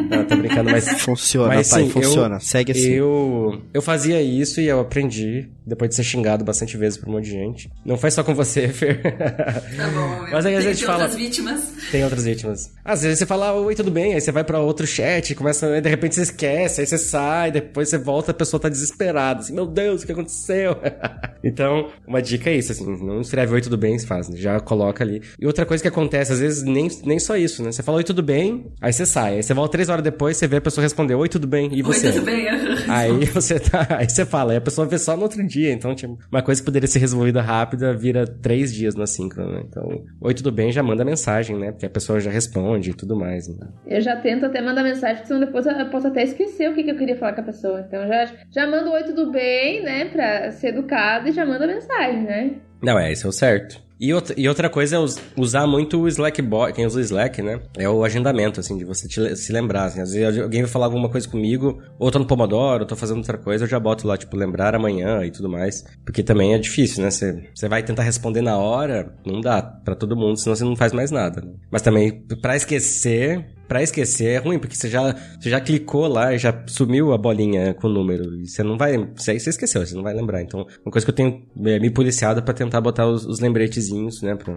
Não, 0.09 0.23
tô 0.25 0.37
brincando, 0.37 0.71
mas. 0.71 0.87
Funciona, 1.01 1.55
mas, 1.55 1.69
Thay, 1.69 1.83
sim, 1.83 1.89
funciona. 1.89 2.35
Eu, 2.35 2.39
Segue 2.39 2.71
assim. 2.71 2.89
Eu, 2.93 3.61
eu 3.73 3.81
fazia 3.81 4.21
isso 4.21 4.61
e 4.61 4.67
eu 4.67 4.79
aprendi, 4.79 5.49
depois 5.65 5.89
de 5.89 5.95
ser 5.97 6.03
xingado 6.03 6.45
bastante 6.45 6.77
vezes 6.77 6.97
por 6.97 7.09
um 7.09 7.11
monte 7.11 7.25
de 7.25 7.31
gente. 7.31 7.69
Não 7.85 7.97
faz 7.97 8.13
só 8.13 8.23
com 8.23 8.33
você, 8.33 8.69
Fer. 8.71 9.01
Tá 9.01 9.87
bom. 9.89 10.27
Mas 10.31 10.45
aí 10.45 10.55
a 10.55 10.61
gente 10.61 10.77
tem 10.77 10.85
fala. 10.87 11.03
outras 11.03 11.19
vítimas. 11.19 11.73
Tem 11.91 12.03
outras 12.03 12.23
vítimas. 12.23 12.71
Às 12.83 13.01
vezes 13.01 13.19
você 13.19 13.25
fala, 13.25 13.51
oi, 13.53 13.75
tudo 13.75 13.91
bem? 13.91 14.13
Aí 14.13 14.21
você 14.21 14.31
vai 14.31 14.45
pra 14.45 14.59
outro 14.59 14.87
chat, 14.87 15.35
começa, 15.35 15.81
de 15.81 15.89
repente 15.89 16.15
você 16.15 16.21
esquece, 16.21 16.79
aí 16.79 16.87
você 16.87 16.97
sai, 16.97 17.51
depois 17.51 17.89
você 17.89 17.97
volta, 17.97 18.31
a 18.31 18.33
pessoa 18.33 18.59
tá 18.59 18.69
desesperada. 18.69 19.16
Assim, 19.17 19.53
meu 19.53 19.65
Deus, 19.65 20.03
o 20.03 20.05
que 20.05 20.11
aconteceu? 20.11 20.77
então, 21.43 21.89
uma 22.07 22.21
dica 22.21 22.49
é 22.49 22.55
isso, 22.55 22.71
assim, 22.71 22.85
não 23.03 23.21
escreve 23.21 23.53
oi, 23.53 23.61
tudo 23.61 23.77
bem, 23.77 23.97
faz, 23.99 24.27
já 24.35 24.59
coloca 24.59 25.03
ali. 25.03 25.21
E 25.39 25.45
outra 25.45 25.65
coisa 25.65 25.81
que 25.81 25.87
acontece, 25.87 26.33
às 26.33 26.39
vezes, 26.39 26.63
nem, 26.63 26.87
nem 27.03 27.19
só 27.19 27.35
isso, 27.35 27.63
né? 27.63 27.71
Você 27.71 27.83
fala 27.83 27.97
oi, 27.97 28.03
tudo 28.03 28.21
bem, 28.23 28.71
aí 28.81 28.93
você 28.93 29.05
sai. 29.05 29.35
Aí 29.35 29.43
você 29.43 29.53
volta 29.53 29.71
três 29.71 29.89
horas 29.89 30.03
depois, 30.03 30.37
você 30.37 30.47
vê 30.47 30.57
a 30.57 30.61
pessoa 30.61 30.83
responder 30.83 31.15
oi, 31.15 31.29
tudo 31.29 31.47
bem, 31.47 31.69
e 31.73 31.81
você? 31.81 32.07
Oi, 32.07 32.13
tudo 32.13 32.25
bem. 32.25 32.47
Aí 32.89 33.25
você 33.25 33.59
tá, 33.59 33.87
aí 33.89 34.09
você 34.09 34.25
fala, 34.25 34.51
aí 34.51 34.57
a 34.57 34.61
pessoa 34.61 34.87
vê 34.87 34.97
só 34.97 35.15
no 35.15 35.23
outro 35.23 35.45
dia. 35.45 35.71
Então, 35.71 35.93
tipo, 35.95 36.17
uma 36.31 36.41
coisa 36.41 36.61
que 36.61 36.65
poderia 36.65 36.87
ser 36.87 36.99
resolvida 36.99 37.41
rápida 37.41 37.93
vira 37.93 38.25
três 38.25 38.73
dias 38.73 38.95
no 38.95 39.03
assíncrono, 39.03 39.53
né? 39.53 39.63
Então, 39.67 40.03
oi, 40.21 40.33
tudo 40.33 40.51
bem, 40.51 40.71
já 40.71 40.83
manda 40.83 41.05
mensagem, 41.05 41.57
né? 41.57 41.71
Porque 41.71 41.85
a 41.85 41.89
pessoa 41.89 42.19
já 42.19 42.31
responde 42.31 42.91
e 42.91 42.93
tudo 42.93 43.15
mais. 43.15 43.47
Né? 43.47 43.67
Eu 43.85 44.01
já 44.01 44.15
tento 44.15 44.45
até 44.45 44.61
mandar 44.61 44.83
mensagem, 44.83 45.17
porque 45.17 45.27
senão 45.27 45.39
depois 45.39 45.65
eu 45.65 45.89
posso 45.89 46.07
até 46.07 46.23
esquecer 46.23 46.69
o 46.69 46.73
que, 46.73 46.83
que 46.83 46.91
eu 46.91 46.97
queria 46.97 47.17
falar 47.17 47.33
com 47.33 47.41
a 47.41 47.45
pessoa. 47.45 47.85
Então, 47.87 48.07
já, 48.07 48.31
já 48.51 48.67
mando 48.67 48.91
oi, 48.91 49.03
tudo 49.03 49.31
bem, 49.31 49.83
né? 49.83 50.05
Pra 50.05 50.51
ser 50.51 50.69
educado 50.69 51.27
e 51.27 51.31
já 51.31 51.45
manda 51.45 51.67
mensagem, 51.67 52.23
né? 52.23 52.51
Não, 52.81 52.97
é, 52.97 53.11
isso 53.11 53.25
é 53.25 53.29
o 53.29 53.33
certo. 53.33 53.86
E 53.99 54.13
outra, 54.13 54.35
e 54.37 54.47
outra 54.47 54.69
coisa 54.69 54.97
é 54.97 54.99
usar 55.35 55.65
muito 55.65 55.99
o 55.99 56.07
Slack 56.07 56.41
bot, 56.41 56.73
quem 56.73 56.85
usa 56.85 56.99
o 56.99 57.01
Slack, 57.01 57.41
né? 57.41 57.59
É 57.77 57.89
o 57.89 58.03
agendamento, 58.03 58.59
assim, 58.59 58.77
de 58.77 58.85
você 58.85 59.07
te, 59.07 59.35
se 59.35 59.51
lembrar. 59.51 59.85
Assim. 59.85 60.01
Às 60.01 60.11
vezes 60.11 60.39
alguém 60.39 60.61
vai 60.61 60.71
falar 60.71 60.85
alguma 60.85 61.09
coisa 61.09 61.27
comigo, 61.27 61.81
ou 61.97 62.11
tô 62.11 62.19
no 62.19 62.25
Pomodoro, 62.25 62.83
ou 62.83 62.87
tô 62.87 62.95
fazendo 62.95 63.17
outra 63.17 63.37
coisa, 63.37 63.65
eu 63.65 63.69
já 63.69 63.79
boto 63.79 64.07
lá, 64.07 64.17
tipo, 64.17 64.37
lembrar 64.37 64.75
amanhã 64.75 65.23
e 65.23 65.31
tudo 65.31 65.49
mais. 65.49 65.83
Porque 66.05 66.21
também 66.21 66.53
é 66.53 66.59
difícil, 66.59 67.03
né? 67.03 67.09
Você 67.09 67.67
vai 67.67 67.81
tentar 67.83 68.03
responder 68.03 68.41
na 68.41 68.57
hora, 68.57 69.15
não 69.25 69.41
dá 69.41 69.61
para 69.61 69.95
todo 69.95 70.15
mundo, 70.15 70.37
senão 70.37 70.55
você 70.55 70.63
não 70.63 70.75
faz 70.75 70.93
mais 70.93 71.09
nada. 71.09 71.41
Né? 71.41 71.53
Mas 71.71 71.81
também, 71.81 72.23
para 72.41 72.55
esquecer, 72.55 73.56
Pra 73.67 73.83
esquecer 73.83 74.29
é 74.29 74.37
ruim, 74.37 74.59
porque 74.59 74.75
você 74.75 74.89
já, 74.89 75.13
você 75.39 75.49
já 75.49 75.59
clicou 75.59 76.07
lá 76.07 76.33
e 76.33 76.37
já 76.37 76.63
sumiu 76.67 77.13
a 77.13 77.17
bolinha 77.17 77.73
com 77.73 77.87
o 77.87 77.91
número. 77.91 78.35
E 78.35 78.47
você 78.47 78.63
não 78.63 78.77
vai. 78.77 78.95
Aí 78.95 79.39
você 79.39 79.49
esqueceu, 79.49 79.85
você 79.85 79.95
não 79.95 80.03
vai 80.03 80.13
lembrar. 80.13 80.41
Então, 80.41 80.65
uma 80.85 80.91
coisa 80.91 81.05
que 81.05 81.11
eu 81.11 81.15
tenho 81.15 81.45
é, 81.65 81.79
me 81.79 81.89
policiado 81.89 82.41
para 82.41 82.53
tentar 82.53 82.79
botar 82.79 83.07
os, 83.07 83.25
os, 83.25 83.39
lembretezinhos, 83.39 84.21
né? 84.21 84.35
Pra 84.35 84.53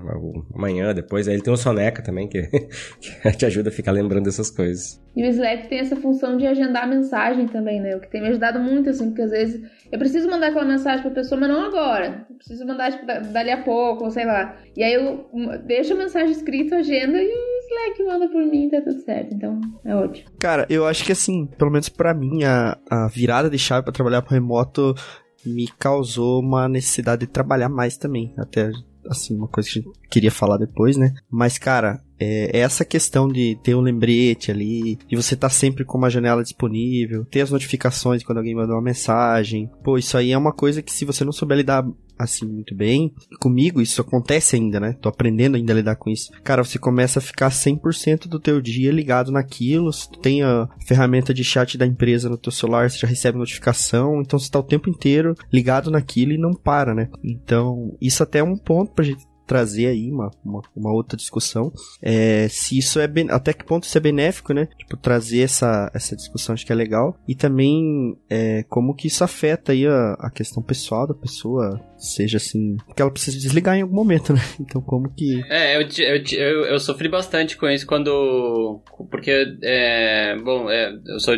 amanhã, 0.55 0.95
depois. 0.95 1.27
Aí 1.27 1.35
ele 1.35 1.43
tem 1.43 1.53
o 1.53 1.57
Soneca 1.57 2.03
também, 2.03 2.29
que, 2.29 2.43
que 3.01 3.33
te 3.37 3.47
ajuda 3.47 3.71
a 3.71 3.73
ficar 3.73 3.93
lembrando 3.93 4.25
dessas 4.25 4.51
coisas. 4.51 5.01
E 5.17 5.23
o 5.23 5.27
Slack 5.27 5.69
tem 5.69 5.79
essa 5.79 5.97
função 5.97 6.37
de 6.37 6.47
agendar 6.47 6.89
mensagem 6.89 7.47
também, 7.47 7.81
né? 7.81 7.97
O 7.97 8.01
que 8.01 8.11
tem 8.11 8.21
me 8.21 8.29
ajudado 8.29 8.61
muito, 8.61 8.91
assim, 8.91 9.09
porque 9.09 9.23
às 9.23 9.31
vezes 9.31 9.61
eu 9.91 9.99
preciso 9.99 10.29
mandar 10.29 10.49
aquela 10.49 10.65
mensagem 10.65 11.03
pra 11.03 11.11
pessoa, 11.11 11.41
mas 11.41 11.51
não 11.51 11.65
agora. 11.65 12.27
Eu 12.31 12.37
preciso 12.37 12.65
mandar, 12.65 12.93
tipo, 12.93 13.05
dali 13.07 13.51
a 13.51 13.63
pouco, 13.63 14.05
ou 14.05 14.11
sei 14.11 14.25
lá. 14.25 14.57
E 14.77 14.83
aí 14.83 14.95
eu 14.95 15.29
deixo 15.67 15.95
a 15.95 15.97
mensagem 15.97 16.31
escrita, 16.31 16.77
agenda 16.77 17.19
e 17.21 17.61
Slack 17.71 18.03
manda 18.05 18.29
por 18.29 18.45
mim, 18.45 18.69
tá 18.69 18.81
tudo 18.81 19.01
certo. 19.01 19.35
Então, 19.35 19.61
é 19.85 19.95
ótimo. 19.95 20.31
Cara, 20.39 20.67
eu 20.69 20.87
acho 20.87 21.05
que 21.05 21.13
assim, 21.13 21.47
pelo 21.47 21.71
menos 21.71 21.89
para 21.89 22.15
mim, 22.15 22.45
a, 22.45 22.79
a 22.91 23.09
virada 23.09 23.51
de 23.51 23.59
chave 23.59 23.85
para 23.85 23.93
trabalhar 23.93 24.23
pro 24.23 24.35
remoto 24.35 24.95
me 25.45 25.67
causou 25.79 26.41
uma 26.41 26.69
necessidade 26.69 27.27
de 27.27 27.33
trabalhar 27.33 27.69
mais 27.69 27.97
também. 27.97 28.35
Até, 28.39 28.71
assim, 29.09 29.37
uma 29.37 29.49
coisa 29.49 29.69
que 29.69 29.79
a 29.79 29.83
gente 29.83 30.09
queria 30.09 30.31
falar 30.31 30.59
depois, 30.59 30.97
né? 30.97 31.15
Mas, 31.31 31.59
cara, 31.59 32.01
é, 32.21 32.59
essa 32.59 32.85
questão 32.85 33.27
de 33.27 33.59
ter 33.63 33.75
um 33.75 33.81
lembrete 33.81 34.51
ali, 34.51 34.99
de 35.09 35.17
você 35.17 35.35
estar 35.35 35.49
tá 35.49 35.55
sempre 35.55 35.85
com 35.85 35.97
uma 35.97 36.11
janela 36.11 36.43
disponível, 36.43 37.25
ter 37.25 37.41
as 37.41 37.51
notificações 37.51 38.23
quando 38.23 38.39
alguém 38.39 38.55
mandou 38.55 38.77
uma 38.77 38.83
mensagem. 38.83 39.71
Pô, 39.83 39.97
isso 39.97 40.17
aí 40.17 40.33
é 40.33 40.39
uma 40.39 40.53
coisa 40.53 40.83
que 40.83 40.93
se 40.93 41.05
você 41.05 41.25
não 41.25 41.33
souber 41.33 41.57
lidar 41.57 41.85
assim 42.23 42.47
muito 42.47 42.75
bem. 42.75 43.13
Comigo 43.41 43.81
isso 43.81 44.01
acontece 44.01 44.57
ainda, 44.57 44.79
né? 44.79 44.95
Tô 45.01 45.09
aprendendo 45.09 45.57
ainda 45.57 45.73
a 45.73 45.77
lidar 45.77 45.97
com 45.97 46.11
isso. 46.11 46.31
Cara, 46.45 46.63
você 46.63 46.79
começa 46.79 47.19
a 47.19 47.23
ficar 47.23 47.51
100% 47.51 48.29
do 48.29 48.39
teu 48.39 48.61
dia 48.61 48.93
ligado 48.93 49.33
naquilo. 49.33 49.91
Tu 49.91 50.19
tem 50.21 50.43
a 50.43 50.69
ferramenta 50.87 51.33
de 51.33 51.43
chat 51.43 51.79
da 51.79 51.87
empresa 51.87 52.29
no 52.29 52.37
teu 52.37 52.53
celular, 52.53 52.91
você 52.91 52.99
já 52.99 53.09
recebe 53.09 53.39
notificação, 53.39 54.21
então 54.21 54.39
você 54.39 54.51
tá 54.51 54.59
o 54.59 54.65
tempo 54.65 54.91
inteiro 54.91 55.35
ligado 55.53 55.91
naquilo 55.91 56.33
e 56.33 56.39
não 56.39 56.53
para, 56.53 56.95
né? 56.95 57.09
Então, 57.25 57.97
isso 58.01 58.23
até 58.23 58.41
é 58.41 58.45
um 58.45 58.57
ponto 58.57 58.93
pra 58.93 59.05
gente 59.05 59.30
trazer 59.51 59.87
aí 59.89 60.13
uma, 60.13 60.31
uma, 60.45 60.63
uma 60.77 60.93
outra 60.93 61.17
discussão. 61.17 61.73
É, 62.01 62.47
se 62.49 62.79
isso 62.79 63.01
é 63.01 63.09
até 63.31 63.53
que 63.53 63.65
ponto 63.65 63.83
isso 63.83 63.99
é 63.99 64.01
benéfico, 64.01 64.53
né? 64.53 64.69
Tipo, 64.79 64.97
trazer 64.97 65.41
essa, 65.41 65.91
essa 65.93 66.15
discussão 66.15 66.53
acho 66.53 66.65
que 66.65 66.71
é 66.71 66.77
legal. 66.77 67.19
E 67.27 67.35
também 67.35 68.17
é, 68.31 68.63
como 68.69 68.95
que 68.95 69.09
isso 69.09 69.25
afeta 69.25 69.73
aí 69.73 69.89
a, 69.89 70.13
a 70.21 70.31
questão 70.31 70.63
pessoal 70.63 71.05
da 71.05 71.15
pessoa, 71.15 71.81
seja 72.01 72.39
assim. 72.39 72.77
Porque 72.87 73.03
ela 73.03 73.11
precisa 73.11 73.39
desligar 73.39 73.77
em 73.77 73.83
algum 73.83 73.95
momento, 73.95 74.33
né? 74.33 74.41
Então 74.61 74.81
como 74.81 75.13
que. 75.15 75.43
É, 75.49 75.77
eu, 75.77 75.83
eu, 75.99 76.23
eu, 76.33 76.65
eu 76.67 76.81
sofri 76.81 77.09
bastante 77.09 77.57
com 77.57 77.69
isso 77.69 77.87
quando. 77.87 78.81
Porque, 79.11 79.57
é, 79.63 80.37
bom, 80.37 80.71
é, 80.71 80.93
eu 81.07 81.19
sou 81.19 81.35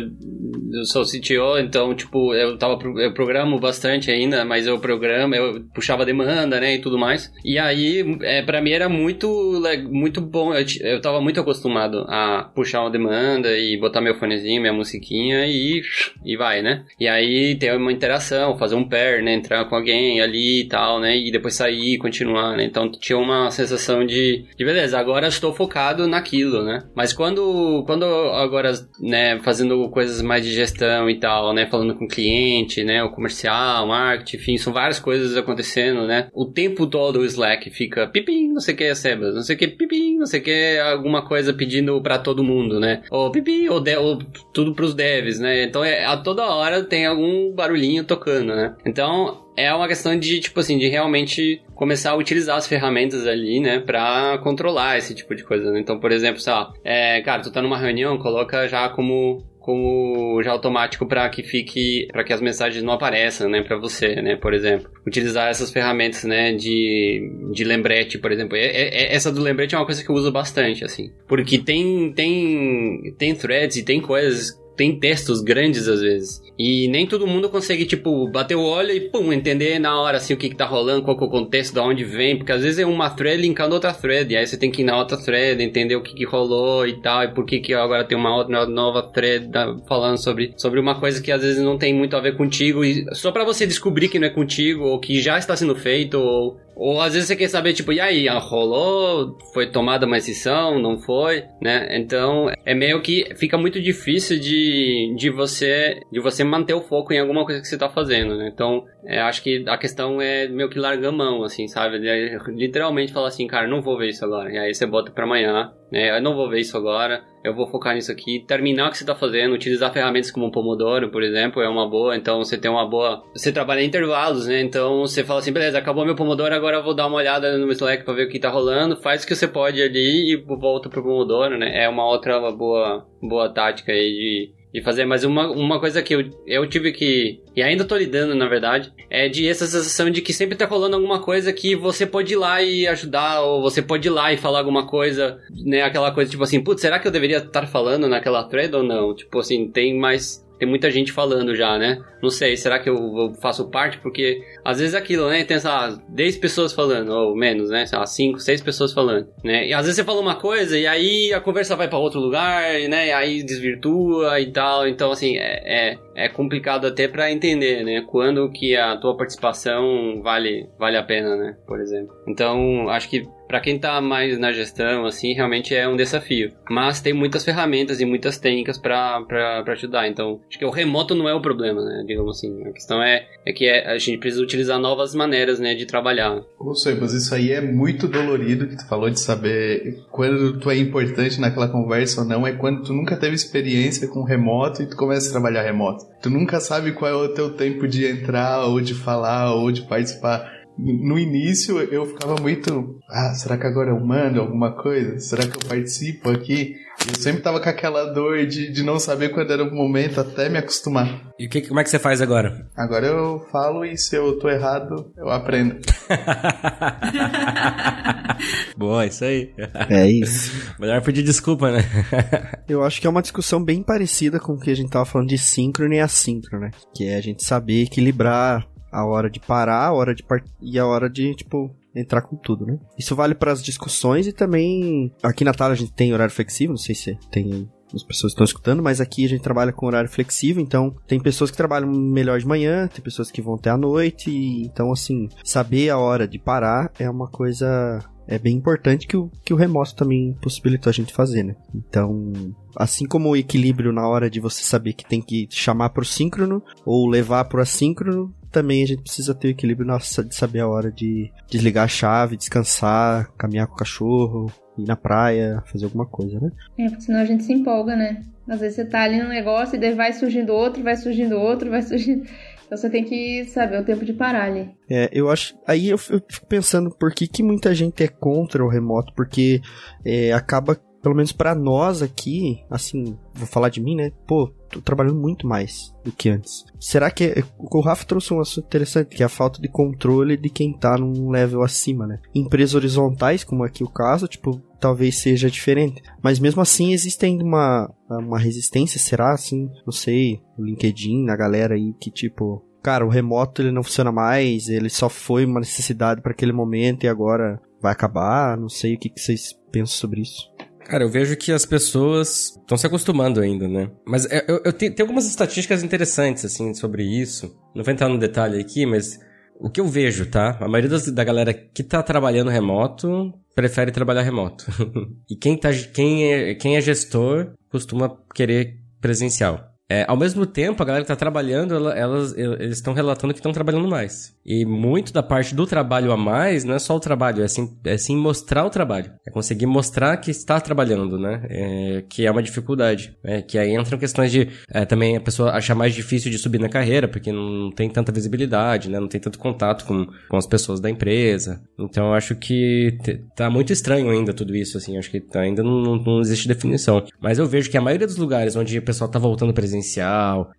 eu 0.73 0.85
sou 0.85 1.03
CTO, 1.03 1.59
então, 1.59 1.93
tipo, 1.95 2.33
eu 2.33 2.57
tava 2.57 2.79
eu 2.99 3.13
programo 3.13 3.59
bastante 3.59 4.09
ainda, 4.09 4.43
mas 4.43 4.65
eu 4.65 4.79
programo, 4.79 5.35
eu 5.35 5.63
puxava 5.73 6.05
demanda, 6.05 6.59
né, 6.59 6.75
e 6.75 6.79
tudo 6.79 6.97
mais. 6.97 7.31
E 7.45 7.59
aí, 7.59 8.03
é, 8.21 8.41
para 8.41 8.61
mim 8.61 8.71
era 8.71 8.89
muito 8.89 9.61
muito 9.89 10.19
bom, 10.19 10.53
eu, 10.53 10.65
eu 10.81 11.01
tava 11.01 11.21
muito 11.21 11.39
acostumado 11.39 12.05
a 12.07 12.51
puxar 12.55 12.81
uma 12.81 12.91
demanda 12.91 13.55
e 13.57 13.77
botar 13.77 14.01
meu 14.01 14.15
fonezinho, 14.15 14.61
minha 14.61 14.73
musiquinha 14.73 15.45
e 15.45 15.81
e 16.25 16.35
vai, 16.35 16.61
né? 16.61 16.85
E 16.99 17.07
aí 17.07 17.55
ter 17.55 17.75
uma 17.75 17.91
interação, 17.91 18.57
fazer 18.57 18.75
um 18.75 18.87
pair, 18.87 19.23
né, 19.23 19.33
entrar 19.33 19.65
com 19.65 19.75
alguém 19.75 20.21
ali 20.21 20.52
e 20.61 20.67
tal, 20.67 20.99
né, 20.99 21.17
e 21.17 21.31
depois 21.31 21.55
sair 21.55 21.95
e 21.95 21.97
continuar, 21.97 22.55
né? 22.55 22.63
Então 22.63 22.89
tinha 22.91 23.17
uma 23.17 23.49
sensação 23.51 24.05
de, 24.05 24.45
de 24.57 24.65
beleza, 24.65 24.97
agora 24.97 25.27
estou 25.27 25.53
focado 25.53 26.07
naquilo, 26.07 26.63
né? 26.63 26.83
Mas 26.95 27.13
quando 27.13 27.83
quando 27.85 28.05
agora, 28.05 28.71
né, 28.99 29.39
fazendo 29.39 29.89
coisas 29.89 30.21
mais 30.21 30.43
de 30.43 30.51
gestão 30.51 31.09
e 31.09 31.19
tal, 31.19 31.53
né? 31.53 31.65
Falando 31.65 31.95
com 31.95 32.05
o 32.05 32.07
cliente, 32.07 32.83
né? 32.83 33.03
O 33.03 33.09
comercial, 33.09 33.87
marketing, 33.87 34.37
enfim, 34.37 34.57
são 34.57 34.73
várias 34.73 34.99
coisas 34.99 35.35
acontecendo, 35.37 36.05
né? 36.05 36.27
O 36.33 36.45
tempo 36.45 36.87
todo 36.87 37.19
o 37.19 37.25
Slack 37.25 37.69
fica 37.69 38.07
pipim, 38.07 38.49
não 38.49 38.59
sei 38.59 38.73
o 38.73 38.77
que, 38.77 38.95
Sebas, 38.95 39.35
não 39.35 39.41
sei 39.41 39.55
o 39.55 39.59
que, 39.59 39.67
pipim, 39.67 40.17
não 40.17 40.25
sei 40.25 40.39
o 40.39 40.43
que, 40.43 40.77
alguma 40.79 41.25
coisa 41.25 41.53
pedindo 41.53 42.01
para 42.01 42.17
todo 42.17 42.43
mundo, 42.43 42.79
né? 42.79 43.01
Ou 43.09 43.31
pipim, 43.31 43.67
ou, 43.67 43.79
de, 43.79 43.95
ou 43.95 44.19
tudo 44.53 44.73
pros 44.73 44.93
devs, 44.93 45.39
né? 45.39 45.63
Então 45.63 45.83
é, 45.83 46.05
a 46.05 46.17
toda 46.17 46.45
hora 46.45 46.83
tem 46.83 47.05
algum 47.05 47.53
barulhinho 47.53 48.03
tocando, 48.03 48.55
né? 48.55 48.75
Então 48.85 49.43
é 49.55 49.73
uma 49.73 49.87
questão 49.87 50.17
de, 50.17 50.39
tipo 50.39 50.59
assim, 50.59 50.77
de 50.77 50.87
realmente 50.87 51.61
começar 51.75 52.11
a 52.11 52.15
utilizar 52.15 52.57
as 52.57 52.67
ferramentas 52.67 53.27
ali, 53.27 53.59
né, 53.59 53.79
pra 53.79 54.39
controlar 54.43 54.97
esse 54.97 55.13
tipo 55.13 55.35
de 55.35 55.43
coisa. 55.43 55.71
Né? 55.71 55.79
Então, 55.79 55.99
por 55.99 56.11
exemplo, 56.11 56.39
sei 56.39 56.53
lá, 56.53 56.73
é, 56.83 57.21
cara, 57.21 57.41
tu 57.41 57.51
tá 57.51 57.61
numa 57.61 57.77
reunião, 57.77 58.17
coloca 58.17 58.67
já 58.67 58.89
como 58.89 59.43
como 59.63 60.43
já 60.43 60.51
automático 60.51 61.05
para 61.05 61.29
que 61.29 61.41
fique 61.41 62.05
para 62.11 62.21
que 62.25 62.33
as 62.33 62.41
mensagens 62.41 62.83
não 62.83 62.91
apareçam, 62.91 63.49
né, 63.49 63.61
para 63.63 63.77
você, 63.77 64.21
né, 64.21 64.35
por 64.35 64.53
exemplo, 64.53 64.91
utilizar 65.07 65.49
essas 65.49 65.71
ferramentas, 65.71 66.25
né, 66.25 66.51
de, 66.51 67.31
de 67.53 67.63
lembrete, 67.63 68.17
por 68.17 68.29
exemplo. 68.33 68.57
É, 68.57 68.65
é, 68.65 69.15
essa 69.15 69.31
do 69.31 69.41
lembrete 69.41 69.73
é 69.73 69.77
uma 69.77 69.85
coisa 69.85 70.03
que 70.03 70.09
eu 70.09 70.15
uso 70.15 70.29
bastante, 70.33 70.83
assim, 70.83 71.13
porque 71.29 71.57
tem 71.57 72.11
tem 72.11 73.15
tem 73.17 73.33
threads 73.33 73.77
e 73.77 73.85
tem 73.85 74.01
coisas 74.01 74.61
tem 74.75 74.99
textos 74.99 75.41
grandes 75.41 75.87
às 75.87 76.01
vezes. 76.01 76.41
E 76.57 76.87
nem 76.87 77.07
todo 77.07 77.27
mundo 77.27 77.49
consegue, 77.49 77.85
tipo, 77.85 78.27
bater 78.29 78.55
o 78.55 78.63
olho 78.63 78.91
e, 78.91 79.01
pum, 79.01 79.33
entender 79.33 79.79
na 79.79 79.99
hora, 79.99 80.17
assim, 80.17 80.33
o 80.33 80.37
que, 80.37 80.49
que 80.49 80.55
tá 80.55 80.65
rolando, 80.65 81.03
qual 81.03 81.17
que 81.17 81.23
é 81.23 81.27
o 81.27 81.29
contexto, 81.29 81.73
de 81.73 81.79
onde 81.79 82.03
vem. 82.03 82.37
Porque 82.37 82.51
às 82.51 82.61
vezes 82.61 82.79
é 82.79 82.85
uma 82.85 83.09
thread 83.09 83.41
linkando 83.41 83.73
outra 83.73 83.93
thread. 83.93 84.31
E 84.31 84.37
aí 84.37 84.45
você 84.45 84.57
tem 84.57 84.71
que 84.71 84.81
ir 84.81 84.85
na 84.85 84.97
outra 84.97 85.17
thread, 85.17 85.61
entender 85.63 85.95
o 85.95 86.03
que, 86.03 86.13
que 86.13 86.25
rolou 86.25 86.87
e 86.87 87.01
tal. 87.01 87.23
E 87.23 87.29
por 87.29 87.45
que, 87.45 87.59
que 87.59 87.73
agora 87.73 88.03
tem 88.03 88.17
uma 88.17 88.35
outra 88.35 88.65
nova 88.67 89.01
thread 89.01 89.49
falando 89.87 90.17
sobre, 90.17 90.53
sobre 90.57 90.79
uma 90.79 90.99
coisa 90.99 91.21
que 91.21 91.31
às 91.31 91.41
vezes 91.41 91.61
não 91.63 91.77
tem 91.77 91.93
muito 91.93 92.15
a 92.15 92.21
ver 92.21 92.37
contigo. 92.37 92.83
E 92.83 93.05
só 93.13 93.31
para 93.31 93.43
você 93.43 93.65
descobrir 93.65 94.09
que 94.09 94.19
não 94.19 94.27
é 94.27 94.31
contigo, 94.31 94.83
ou 94.83 94.99
que 94.99 95.21
já 95.21 95.37
está 95.37 95.55
sendo 95.55 95.75
feito, 95.75 96.19
ou 96.19 96.57
ou 96.75 96.99
às 96.99 97.13
vezes 97.13 97.27
você 97.27 97.35
quer 97.35 97.47
saber, 97.47 97.73
tipo, 97.73 97.91
e 97.91 97.99
aí, 97.99 98.27
rolou? 98.27 99.37
Foi 99.53 99.69
tomada 99.69 100.05
uma 100.05 100.15
decisão? 100.15 100.79
Não 100.79 100.97
foi? 100.97 101.43
Né? 101.61 101.87
Então, 101.97 102.49
é 102.65 102.73
meio 102.73 103.01
que 103.01 103.25
fica 103.35 103.57
muito 103.57 103.81
difícil 103.81 104.39
de, 104.39 105.13
de 105.15 105.29
você 105.29 106.01
de 106.11 106.19
você 106.19 106.42
manter 106.43 106.73
o 106.73 106.81
foco 106.81 107.13
em 107.13 107.19
alguma 107.19 107.45
coisa 107.45 107.61
que 107.61 107.67
você 107.67 107.77
tá 107.77 107.89
fazendo, 107.89 108.37
né? 108.37 108.49
Então, 108.53 108.85
é, 109.05 109.21
acho 109.21 109.41
que 109.41 109.63
a 109.67 109.77
questão 109.77 110.21
é 110.21 110.47
meio 110.47 110.69
que 110.69 110.79
largar 110.79 111.09
a 111.09 111.11
mão, 111.11 111.43
assim, 111.43 111.67
sabe? 111.67 111.99
literalmente 112.47 113.13
falar 113.13 113.27
assim, 113.27 113.47
cara, 113.47 113.67
não 113.67 113.81
vou 113.81 113.97
ver 113.97 114.09
isso 114.09 114.23
agora. 114.23 114.51
E 114.51 114.57
aí 114.57 114.73
você 114.73 114.85
bota 114.85 115.11
pra 115.11 115.25
amanhã, 115.25 115.71
né? 115.91 116.17
Eu 116.17 116.21
não 116.21 116.35
vou 116.35 116.49
ver 116.49 116.59
isso 116.59 116.77
agora 116.77 117.23
eu 117.43 117.53
vou 117.53 117.67
focar 117.67 117.93
nisso 117.93 118.11
aqui, 118.11 118.39
terminar 118.47 118.87
o 118.87 118.91
que 118.91 118.97
você 118.97 119.03
está 119.03 119.13
fazendo, 119.13 119.53
utilizar 119.53 119.91
ferramentas 119.91 120.31
como 120.31 120.45
o 120.45 120.51
Pomodoro, 120.51 121.09
por 121.09 121.21
exemplo, 121.21 121.61
é 121.61 121.67
uma 121.67 121.87
boa, 121.87 122.15
então 122.15 122.37
você 122.37 122.57
tem 122.57 122.71
uma 122.71 122.87
boa... 122.87 123.21
Você 123.35 123.51
trabalha 123.51 123.81
em 123.81 123.87
intervalos, 123.87 124.47
né? 124.47 124.61
Então 124.61 125.01
você 125.01 125.23
fala 125.23 125.39
assim, 125.39 125.51
beleza, 125.51 125.77
acabou 125.77 126.05
meu 126.05 126.15
Pomodoro, 126.15 126.55
agora 126.55 126.77
eu 126.77 126.83
vou 126.83 126.95
dar 126.95 127.07
uma 127.07 127.17
olhada 127.17 127.57
no 127.57 127.69
Slack 127.71 128.05
para 128.05 128.13
ver 128.13 128.27
o 128.27 128.29
que 128.29 128.37
está 128.37 128.49
rolando, 128.49 128.95
faz 128.95 129.23
o 129.23 129.27
que 129.27 129.35
você 129.35 129.47
pode 129.47 129.81
ali 129.81 130.33
e 130.33 130.37
volta 130.37 130.89
pro 130.89 131.03
Pomodoro, 131.03 131.57
né? 131.57 131.83
É 131.83 131.89
uma 131.89 132.07
outra 132.07 132.39
boa, 132.51 133.05
boa 133.21 133.49
tática 133.49 133.91
aí 133.91 133.99
de 133.99 134.62
de 134.73 134.81
fazer, 134.81 135.05
mas 135.05 135.23
uma, 135.23 135.51
uma 135.51 135.79
coisa 135.79 136.01
que 136.01 136.15
eu, 136.15 136.29
eu 136.47 136.67
tive 136.67 136.91
que, 136.91 137.39
e 137.55 137.61
ainda 137.61 137.85
tô 137.85 137.95
lidando, 137.95 138.33
na 138.33 138.47
verdade, 138.47 138.91
é 139.09 139.29
de 139.29 139.47
essa 139.47 139.67
sensação 139.67 140.09
de 140.09 140.21
que 140.21 140.33
sempre 140.33 140.57
tá 140.57 140.65
rolando 140.65 140.95
alguma 140.95 141.19
coisa 141.19 141.53
que 141.53 141.75
você 141.75 142.07
pode 142.07 142.33
ir 142.33 142.37
lá 142.37 142.61
e 142.61 142.87
ajudar, 142.87 143.41
ou 143.41 143.61
você 143.61 143.81
pode 143.81 144.07
ir 144.07 144.11
lá 144.11 144.33
e 144.33 144.37
falar 144.37 144.59
alguma 144.59 144.87
coisa, 144.87 145.39
né, 145.63 145.83
aquela 145.83 146.11
coisa 146.11 146.31
tipo 146.31 146.43
assim, 146.43 146.59
putz, 146.59 146.81
será 146.81 146.97
que 146.97 147.07
eu 147.07 147.11
deveria 147.11 147.37
estar 147.37 147.67
falando 147.67 148.07
naquela 148.07 148.43
thread 148.45 148.75
ou 148.75 148.81
não? 148.81 149.13
Tipo 149.13 149.39
assim, 149.39 149.67
tem 149.67 149.95
mais 149.95 150.42
tem 150.57 150.67
muita 150.67 150.89
gente 150.91 151.11
falando 151.11 151.55
já, 151.55 151.77
né? 151.77 152.01
Não 152.21 152.29
sei, 152.29 152.55
será 152.55 152.79
que 152.79 152.89
eu, 152.89 153.33
faço 153.41 153.69
parte? 153.69 153.97
Porque 153.99 154.41
às 154.63 154.79
vezes 154.79 154.93
é 154.93 154.97
aquilo, 154.97 155.29
né? 155.29 155.43
Tem, 155.43 155.59
sei 155.59 155.69
lá, 155.69 155.99
10 156.09 156.37
pessoas 156.37 156.73
falando, 156.73 157.09
ou 157.09 157.35
menos, 157.35 157.69
né? 157.69 157.85
Sei 157.85 157.97
lá, 157.97 158.05
5, 158.05 158.39
6 158.39 158.61
pessoas 158.61 158.93
falando, 158.93 159.27
né? 159.43 159.67
E 159.67 159.73
às 159.73 159.81
vezes 159.81 159.95
você 159.95 160.03
fala 160.03 160.21
uma 160.21 160.35
coisa 160.35 160.77
e 160.77 160.87
aí 160.87 161.33
a 161.33 161.41
conversa 161.41 161.75
vai 161.75 161.87
para 161.87 161.97
outro 161.97 162.19
lugar, 162.19 162.63
né? 162.89 163.07
E 163.07 163.11
aí 163.11 163.43
desvirtua 163.43 164.39
e 164.39 164.51
tal. 164.51 164.87
Então, 164.87 165.11
assim, 165.11 165.37
é, 165.37 165.91
é, 165.91 165.97
é 166.15 166.29
complicado 166.29 166.87
até 166.87 167.07
para 167.07 167.31
entender, 167.31 167.83
né? 167.83 168.01
Quando 168.07 168.49
que 168.51 168.75
a 168.75 168.95
tua 168.97 169.17
participação 169.17 170.21
vale, 170.21 170.69
vale 170.79 170.97
a 170.97 171.03
pena, 171.03 171.35
né? 171.35 171.57
Por 171.67 171.79
exemplo. 171.79 172.13
Então, 172.27 172.89
acho 172.89 173.09
que 173.09 173.27
para 173.53 173.61
quem 173.61 173.77
tá 173.77 174.01
mais 174.01 174.39
na 174.39 174.51
gestão, 174.51 175.05
assim, 175.05 175.31
realmente 175.35 175.75
é 175.75 175.87
um 175.87 175.95
desafio. 175.95 176.51
Mas 176.71 176.99
tem 177.01 177.13
muitas 177.13 177.45
ferramentas 177.45 178.01
e 178.01 178.05
muitas 178.05 178.39
técnicas 178.39 178.79
para 178.79 179.63
ajudar. 179.67 180.07
Então, 180.07 180.39
acho 180.49 180.57
que 180.57 180.65
o 180.65 180.71
remoto 180.71 181.13
não 181.13 181.29
é 181.29 181.35
o 181.35 181.39
problema, 181.39 181.85
né? 181.85 182.03
Digamos 182.07 182.37
assim. 182.37 182.63
A 182.63 182.71
questão 182.71 182.99
é, 182.99 183.27
é 183.45 183.53
que 183.53 183.67
é, 183.67 183.91
a 183.91 183.97
gente 183.99 184.17
precisa 184.17 184.41
utilizar 184.41 184.79
novas 184.79 185.13
maneiras, 185.13 185.59
né, 185.59 185.75
de 185.75 185.85
trabalhar. 185.85 186.41
Ou 186.57 186.73
seja, 186.73 186.99
mas 186.99 187.13
isso 187.13 187.35
aí 187.35 187.51
é 187.51 187.61
muito 187.61 188.07
dolorido 188.07 188.65
que 188.65 188.75
tu 188.75 188.87
falou 188.87 189.11
de 189.11 189.19
saber 189.19 190.03
quando 190.09 190.59
tu 190.59 190.71
é 190.71 190.77
importante 190.79 191.39
naquela 191.39 191.67
conversa 191.67 192.21
ou 192.21 192.27
não. 192.27 192.47
É 192.47 192.53
quando 192.53 192.81
tu 192.81 192.91
nunca 192.91 193.15
teve 193.15 193.35
experiência 193.35 194.07
com 194.07 194.23
remoto 194.23 194.81
e 194.81 194.87
tu 194.87 194.97
começa 194.97 195.29
a 195.29 195.31
trabalhar 195.31 195.61
remoto. 195.61 196.05
Tu 196.23 196.29
nunca 196.31 196.59
sabe 196.59 196.93
qual 196.93 197.11
é 197.11 197.13
o 197.13 197.35
teu 197.35 197.51
tempo 197.51 197.87
de 197.87 198.07
entrar 198.07 198.65
ou 198.65 198.81
de 198.81 198.95
falar 198.95 199.53
ou 199.53 199.71
de 199.71 199.83
participar 199.83 200.62
no 200.77 201.19
início 201.19 201.79
eu 201.79 202.05
ficava 202.05 202.35
muito. 202.41 202.99
Ah, 203.09 203.33
será 203.33 203.57
que 203.57 203.67
agora 203.67 203.91
eu 203.91 203.99
mando 203.99 204.39
alguma 204.39 204.71
coisa? 204.71 205.19
Será 205.19 205.47
que 205.47 205.55
eu 205.55 205.67
participo 205.67 206.29
aqui? 206.29 206.75
Eu 207.07 207.19
sempre 207.19 207.41
tava 207.41 207.59
com 207.59 207.67
aquela 207.67 208.13
dor 208.13 208.45
de, 208.45 208.71
de 208.71 208.83
não 208.83 208.99
saber 208.99 209.29
quando 209.29 209.51
era 209.51 209.63
o 209.63 209.73
momento 209.73 210.21
até 210.21 210.47
me 210.47 210.57
acostumar. 210.57 211.33
E 211.37 211.47
que, 211.47 211.61
como 211.61 211.79
é 211.79 211.83
que 211.83 211.89
você 211.89 211.99
faz 211.99 212.21
agora? 212.21 212.67
Agora 212.77 213.07
eu 213.07 213.45
falo 213.51 213.83
e 213.83 213.97
se 213.97 214.15
eu 214.15 214.39
tô 214.39 214.49
errado, 214.49 215.11
eu 215.17 215.29
aprendo. 215.29 215.79
Boa, 218.77 219.05
isso 219.05 219.25
aí. 219.25 219.53
É 219.89 220.07
isso. 220.07 220.73
Melhor 220.79 221.01
pedir 221.01 221.23
desculpa, 221.23 221.71
né? 221.71 221.79
eu 222.69 222.83
acho 222.83 223.01
que 223.01 223.07
é 223.07 223.09
uma 223.09 223.21
discussão 223.21 223.63
bem 223.63 223.83
parecida 223.83 224.39
com 224.39 224.53
o 224.53 224.59
que 224.59 224.71
a 224.71 224.75
gente 224.75 224.89
tava 224.89 225.05
falando 225.05 225.29
de 225.29 225.37
síncrono 225.37 225.93
e 225.93 225.99
assíncrono, 225.99 226.65
né? 226.65 226.71
Que 226.95 227.07
é 227.07 227.15
a 227.15 227.21
gente 227.21 227.43
saber 227.43 227.83
equilibrar 227.83 228.65
a 228.93 229.05
hora 229.05 229.29
de 229.29 229.39
parar, 229.39 229.87
a 229.87 229.93
hora 229.93 230.13
de 230.13 230.23
part... 230.23 230.45
e 230.61 230.77
a 230.77 230.85
hora 230.85 231.09
de, 231.09 231.33
tipo, 231.35 231.75
entrar 231.95 232.21
com 232.21 232.35
tudo, 232.35 232.65
né? 232.65 232.79
Isso 232.97 233.15
vale 233.15 233.35
para 233.35 233.51
as 233.51 233.61
discussões 233.61 234.27
e 234.27 234.31
também 234.31 235.11
aqui 235.21 235.43
na 235.43 235.53
Tala 235.53 235.73
a 235.73 235.75
gente 235.75 235.91
tem 235.91 236.13
horário 236.13 236.33
flexível, 236.33 236.71
não 236.73 236.77
sei 236.77 236.95
se 236.95 237.17
tem 237.29 237.69
as 237.93 238.01
pessoas 238.01 238.31
estão 238.31 238.43
escutando, 238.43 238.81
mas 238.81 238.99
aqui 238.99 239.23
a 239.23 239.29
gente 239.29 239.43
trabalha 239.43 239.71
com 239.71 239.85
horário 239.85 240.09
flexível, 240.09 240.63
então 240.63 240.95
tem 241.07 241.19
pessoas 241.19 241.51
que 241.51 241.57
trabalham 241.57 241.91
melhor 241.91 242.39
de 242.39 242.47
manhã, 242.47 242.87
tem 242.87 243.03
pessoas 243.03 243.29
que 243.29 243.39
vão 243.39 243.53
até 243.53 243.69
à 243.69 243.77
noite, 243.77 244.31
e, 244.31 244.65
então 244.65 244.91
assim, 244.91 245.29
saber 245.43 245.91
a 245.91 245.97
hora 245.99 246.27
de 246.27 246.39
parar 246.39 246.91
é 246.97 247.07
uma 247.07 247.27
coisa 247.27 247.99
é 248.27 248.39
bem 248.39 248.55
importante 248.55 249.05
que 249.05 249.17
o, 249.17 249.29
que 249.43 249.53
o 249.53 249.57
remoto 249.57 249.95
também 249.95 250.33
possibilitou 250.41 250.89
a 250.89 250.93
gente 250.93 251.13
fazer, 251.13 251.43
né? 251.43 251.55
Então, 251.75 252.31
assim 252.75 253.05
como 253.05 253.29
o 253.29 253.35
equilíbrio 253.35 253.91
na 253.91 254.07
hora 254.07 254.29
de 254.29 254.39
você 254.39 254.63
saber 254.63 254.93
que 254.93 255.05
tem 255.05 255.21
que 255.21 255.47
chamar 255.51 255.89
para 255.89 256.03
o 256.03 256.05
síncrono 256.05 256.63
ou 256.85 257.07
levar 257.07 257.45
para 257.45 257.59
o 257.59 257.61
assíncrono, 257.61 258.33
também 258.53 258.83
a 258.83 258.87
gente 258.87 259.01
precisa 259.01 259.33
ter 259.33 259.47
o 259.47 259.51
equilíbrio 259.51 259.87
nossa, 259.87 260.23
de 260.23 260.35
saber 260.35 260.59
a 260.59 260.67
hora 260.67 260.91
de 260.91 261.31
desligar 261.49 261.85
a 261.85 261.87
chave, 261.87 262.37
descansar, 262.37 263.29
caminhar 263.35 263.67
com 263.67 263.73
o 263.73 263.77
cachorro, 263.77 264.51
ir 264.77 264.85
na 264.85 264.95
praia, 264.95 265.61
fazer 265.65 265.85
alguma 265.85 266.05
coisa, 266.05 266.39
né? 266.39 266.51
É, 266.77 266.87
porque 266.87 267.01
senão 267.01 267.19
a 267.19 267.25
gente 267.25 267.43
se 267.43 267.51
empolga, 267.51 267.95
né? 267.95 268.21
Às 268.47 268.59
vezes 268.59 268.75
você 268.75 268.85
tá 268.85 269.01
ali 269.01 269.21
no 269.21 269.27
negócio 269.27 269.75
e 269.75 269.79
daí 269.79 269.93
vai 269.93 270.13
surgindo 270.13 270.53
outro, 270.53 270.83
vai 270.83 270.95
surgindo 270.95 271.35
outro, 271.35 271.69
vai 271.69 271.81
surgindo. 271.81 272.23
Então 272.65 272.77
você 272.77 272.89
tem 272.89 273.03
que 273.03 273.45
saber 273.45 273.79
o 273.79 273.85
tempo 273.85 274.05
de 274.05 274.13
parar 274.13 274.45
ali. 274.45 274.69
É, 274.89 275.09
eu 275.11 275.29
acho. 275.29 275.55
Aí 275.67 275.89
eu, 275.89 275.97
eu 276.09 276.21
fico 276.29 276.47
pensando 276.47 276.89
por 276.91 277.13
que, 277.13 277.27
que 277.27 277.43
muita 277.43 277.73
gente 277.73 278.03
é 278.03 278.07
contra 278.07 278.63
o 278.63 278.69
remoto, 278.69 279.13
porque 279.15 279.61
é, 280.05 280.33
acaba 280.33 280.79
pelo 281.03 281.15
menos 281.15 281.33
para 281.33 281.53
nós 281.53 282.01
aqui, 282.01 282.63
assim, 282.69 283.17
vou 283.33 283.45
falar 283.45 283.67
de 283.67 283.81
mim, 283.81 283.93
né? 283.93 284.13
Pô, 284.25 284.47
tô 284.71 284.81
trabalhando 284.81 285.19
muito 285.19 285.45
mais 285.45 285.93
do 286.01 286.13
que 286.13 286.29
antes. 286.29 286.63
Será 286.79 287.11
que 287.11 287.43
o 287.59 287.81
Rafa 287.81 288.05
trouxe 288.05 288.33
um 288.33 288.39
assunto 288.39 288.65
interessante, 288.65 289.13
que 289.13 289.21
é 289.21 289.25
a 289.25 289.29
falta 289.29 289.61
de 289.61 289.67
controle 289.67 290.37
de 290.37 290.49
quem 290.49 290.71
tá 290.71 290.97
num 290.97 291.29
level 291.29 291.61
acima, 291.61 292.07
né? 292.07 292.19
Empresas 292.33 292.73
horizontais, 292.73 293.43
como 293.43 293.65
aqui 293.65 293.83
o 293.83 293.89
caso, 293.89 294.29
tipo, 294.29 294.61
talvez 294.79 295.19
seja 295.19 295.51
diferente. 295.51 296.01
Mas 296.21 296.39
mesmo 296.39 296.61
assim 296.61 296.93
existe 296.93 297.25
ainda 297.25 297.43
uma, 297.43 297.93
uma 298.09 298.39
resistência, 298.39 298.97
será 298.97 299.33
assim? 299.33 299.69
Não 299.85 299.91
sei, 299.91 300.41
no 300.57 300.65
LinkedIn, 300.65 301.25
na 301.25 301.35
galera 301.35 301.75
aí 301.75 301.93
que 301.99 302.09
tipo, 302.09 302.63
cara, 302.81 303.05
o 303.05 303.09
remoto 303.09 303.61
ele 303.61 303.73
não 303.73 303.83
funciona 303.83 304.11
mais, 304.11 304.69
ele 304.69 304.89
só 304.89 305.09
foi 305.09 305.45
uma 305.45 305.59
necessidade 305.59 306.21
para 306.21 306.31
aquele 306.31 306.53
momento 306.53 307.03
e 307.03 307.09
agora 307.09 307.61
vai 307.81 307.91
acabar. 307.91 308.57
Não 308.57 308.69
sei 308.69 308.95
o 308.95 308.97
que, 308.97 309.09
que 309.09 309.19
vocês 309.19 309.53
pensam 309.69 309.97
sobre 309.97 310.21
isso. 310.21 310.52
Cara, 310.85 311.03
eu 311.03 311.09
vejo 311.09 311.35
que 311.35 311.51
as 311.51 311.65
pessoas 311.65 312.57
estão 312.57 312.77
se 312.77 312.85
acostumando 312.85 313.39
ainda, 313.39 313.67
né? 313.67 313.89
Mas 314.05 314.25
é, 314.25 314.45
eu, 314.47 314.61
eu 314.65 314.73
tenho, 314.73 314.93
tenho 314.93 315.05
algumas 315.05 315.25
estatísticas 315.25 315.83
interessantes, 315.83 316.45
assim, 316.45 316.73
sobre 316.73 317.03
isso. 317.03 317.55
Não 317.75 317.83
vou 317.83 317.93
entrar 317.93 318.09
no 318.09 318.19
detalhe 318.19 318.59
aqui, 318.59 318.85
mas 318.85 319.19
o 319.59 319.69
que 319.69 319.79
eu 319.79 319.87
vejo, 319.87 320.25
tá? 320.25 320.57
A 320.59 320.67
maioria 320.67 320.89
das, 320.89 321.07
da 321.07 321.23
galera 321.23 321.53
que 321.53 321.83
tá 321.83 322.03
trabalhando 322.03 322.49
remoto 322.49 323.33
prefere 323.55 323.91
trabalhar 323.91 324.21
remoto. 324.23 324.65
e 325.29 325.35
quem, 325.35 325.57
tá, 325.57 325.69
quem, 325.93 326.31
é, 326.31 326.55
quem 326.55 326.75
é 326.75 326.81
gestor 326.81 327.53
costuma 327.69 328.17
querer 328.33 328.79
presencial. 328.99 329.72
É, 329.89 330.05
ao 330.07 330.17
mesmo 330.17 330.45
tempo, 330.45 330.81
a 330.81 330.85
galera 330.85 331.03
que 331.03 331.07
tá 331.07 331.15
trabalhando, 331.15 331.75
ela, 331.75 331.93
elas, 331.93 332.35
eles 332.37 332.77
estão 332.77 332.93
relatando 332.93 333.33
que 333.33 333.39
estão 333.39 333.51
trabalhando 333.51 333.87
mais. 333.87 334.33
E 334.45 334.65
muito 334.65 335.13
da 335.13 335.21
parte 335.21 335.53
do 335.53 335.65
trabalho 335.65 336.11
a 336.11 336.17
mais 336.17 336.63
não 336.63 336.73
é 336.73 336.79
só 336.79 336.95
o 336.95 336.99
trabalho, 336.99 337.43
é 337.43 337.47
sim, 337.47 337.77
é 337.83 337.97
sim 337.97 338.17
mostrar 338.17 338.65
o 338.65 338.69
trabalho. 338.69 339.11
É 339.25 339.31
conseguir 339.31 339.65
mostrar 339.65 340.17
que 340.17 340.31
está 340.31 340.59
trabalhando, 340.59 341.17
né? 341.17 341.45
É, 341.49 342.03
que 342.09 342.25
é 342.25 342.31
uma 342.31 342.41
dificuldade. 342.41 343.15
É, 343.23 343.41
que 343.41 343.57
aí 343.57 343.75
entram 343.75 343.97
questões 343.97 344.31
de 344.31 344.49
é, 344.69 344.85
também 344.85 345.15
a 345.15 345.21
pessoa 345.21 345.51
achar 345.51 345.75
mais 345.75 345.93
difícil 345.93 346.31
de 346.31 346.37
subir 346.37 346.59
na 346.59 346.69
carreira, 346.69 347.07
porque 347.07 347.31
não 347.31 347.71
tem 347.71 347.89
tanta 347.89 348.11
visibilidade, 348.11 348.89
né? 348.89 348.99
Não 348.99 349.07
tem 349.07 349.19
tanto 349.21 349.37
contato 349.37 349.85
com, 349.85 350.07
com 350.29 350.37
as 350.37 350.47
pessoas 350.47 350.79
da 350.79 350.89
empresa. 350.89 351.61
Então 351.77 352.07
eu 352.07 352.13
acho 352.13 352.35
que 352.35 352.97
tá 353.35 353.49
muito 353.49 353.71
estranho 353.71 354.09
ainda 354.09 354.33
tudo 354.33 354.55
isso, 354.55 354.77
assim. 354.77 354.97
Acho 354.97 355.11
que 355.11 355.23
ainda 355.35 355.61
não, 355.61 355.81
não, 355.81 355.95
não 355.95 356.21
existe 356.21 356.47
definição. 356.47 357.03
Mas 357.21 357.37
eu 357.37 357.45
vejo 357.45 357.69
que 357.69 357.77
a 357.77 357.81
maioria 357.81 358.07
dos 358.07 358.17
lugares 358.17 358.55
onde 358.55 358.77
o 358.77 358.81
pessoal 358.81 359.09
tá 359.09 359.19
voltando 359.19 359.53
presencial, 359.53 359.72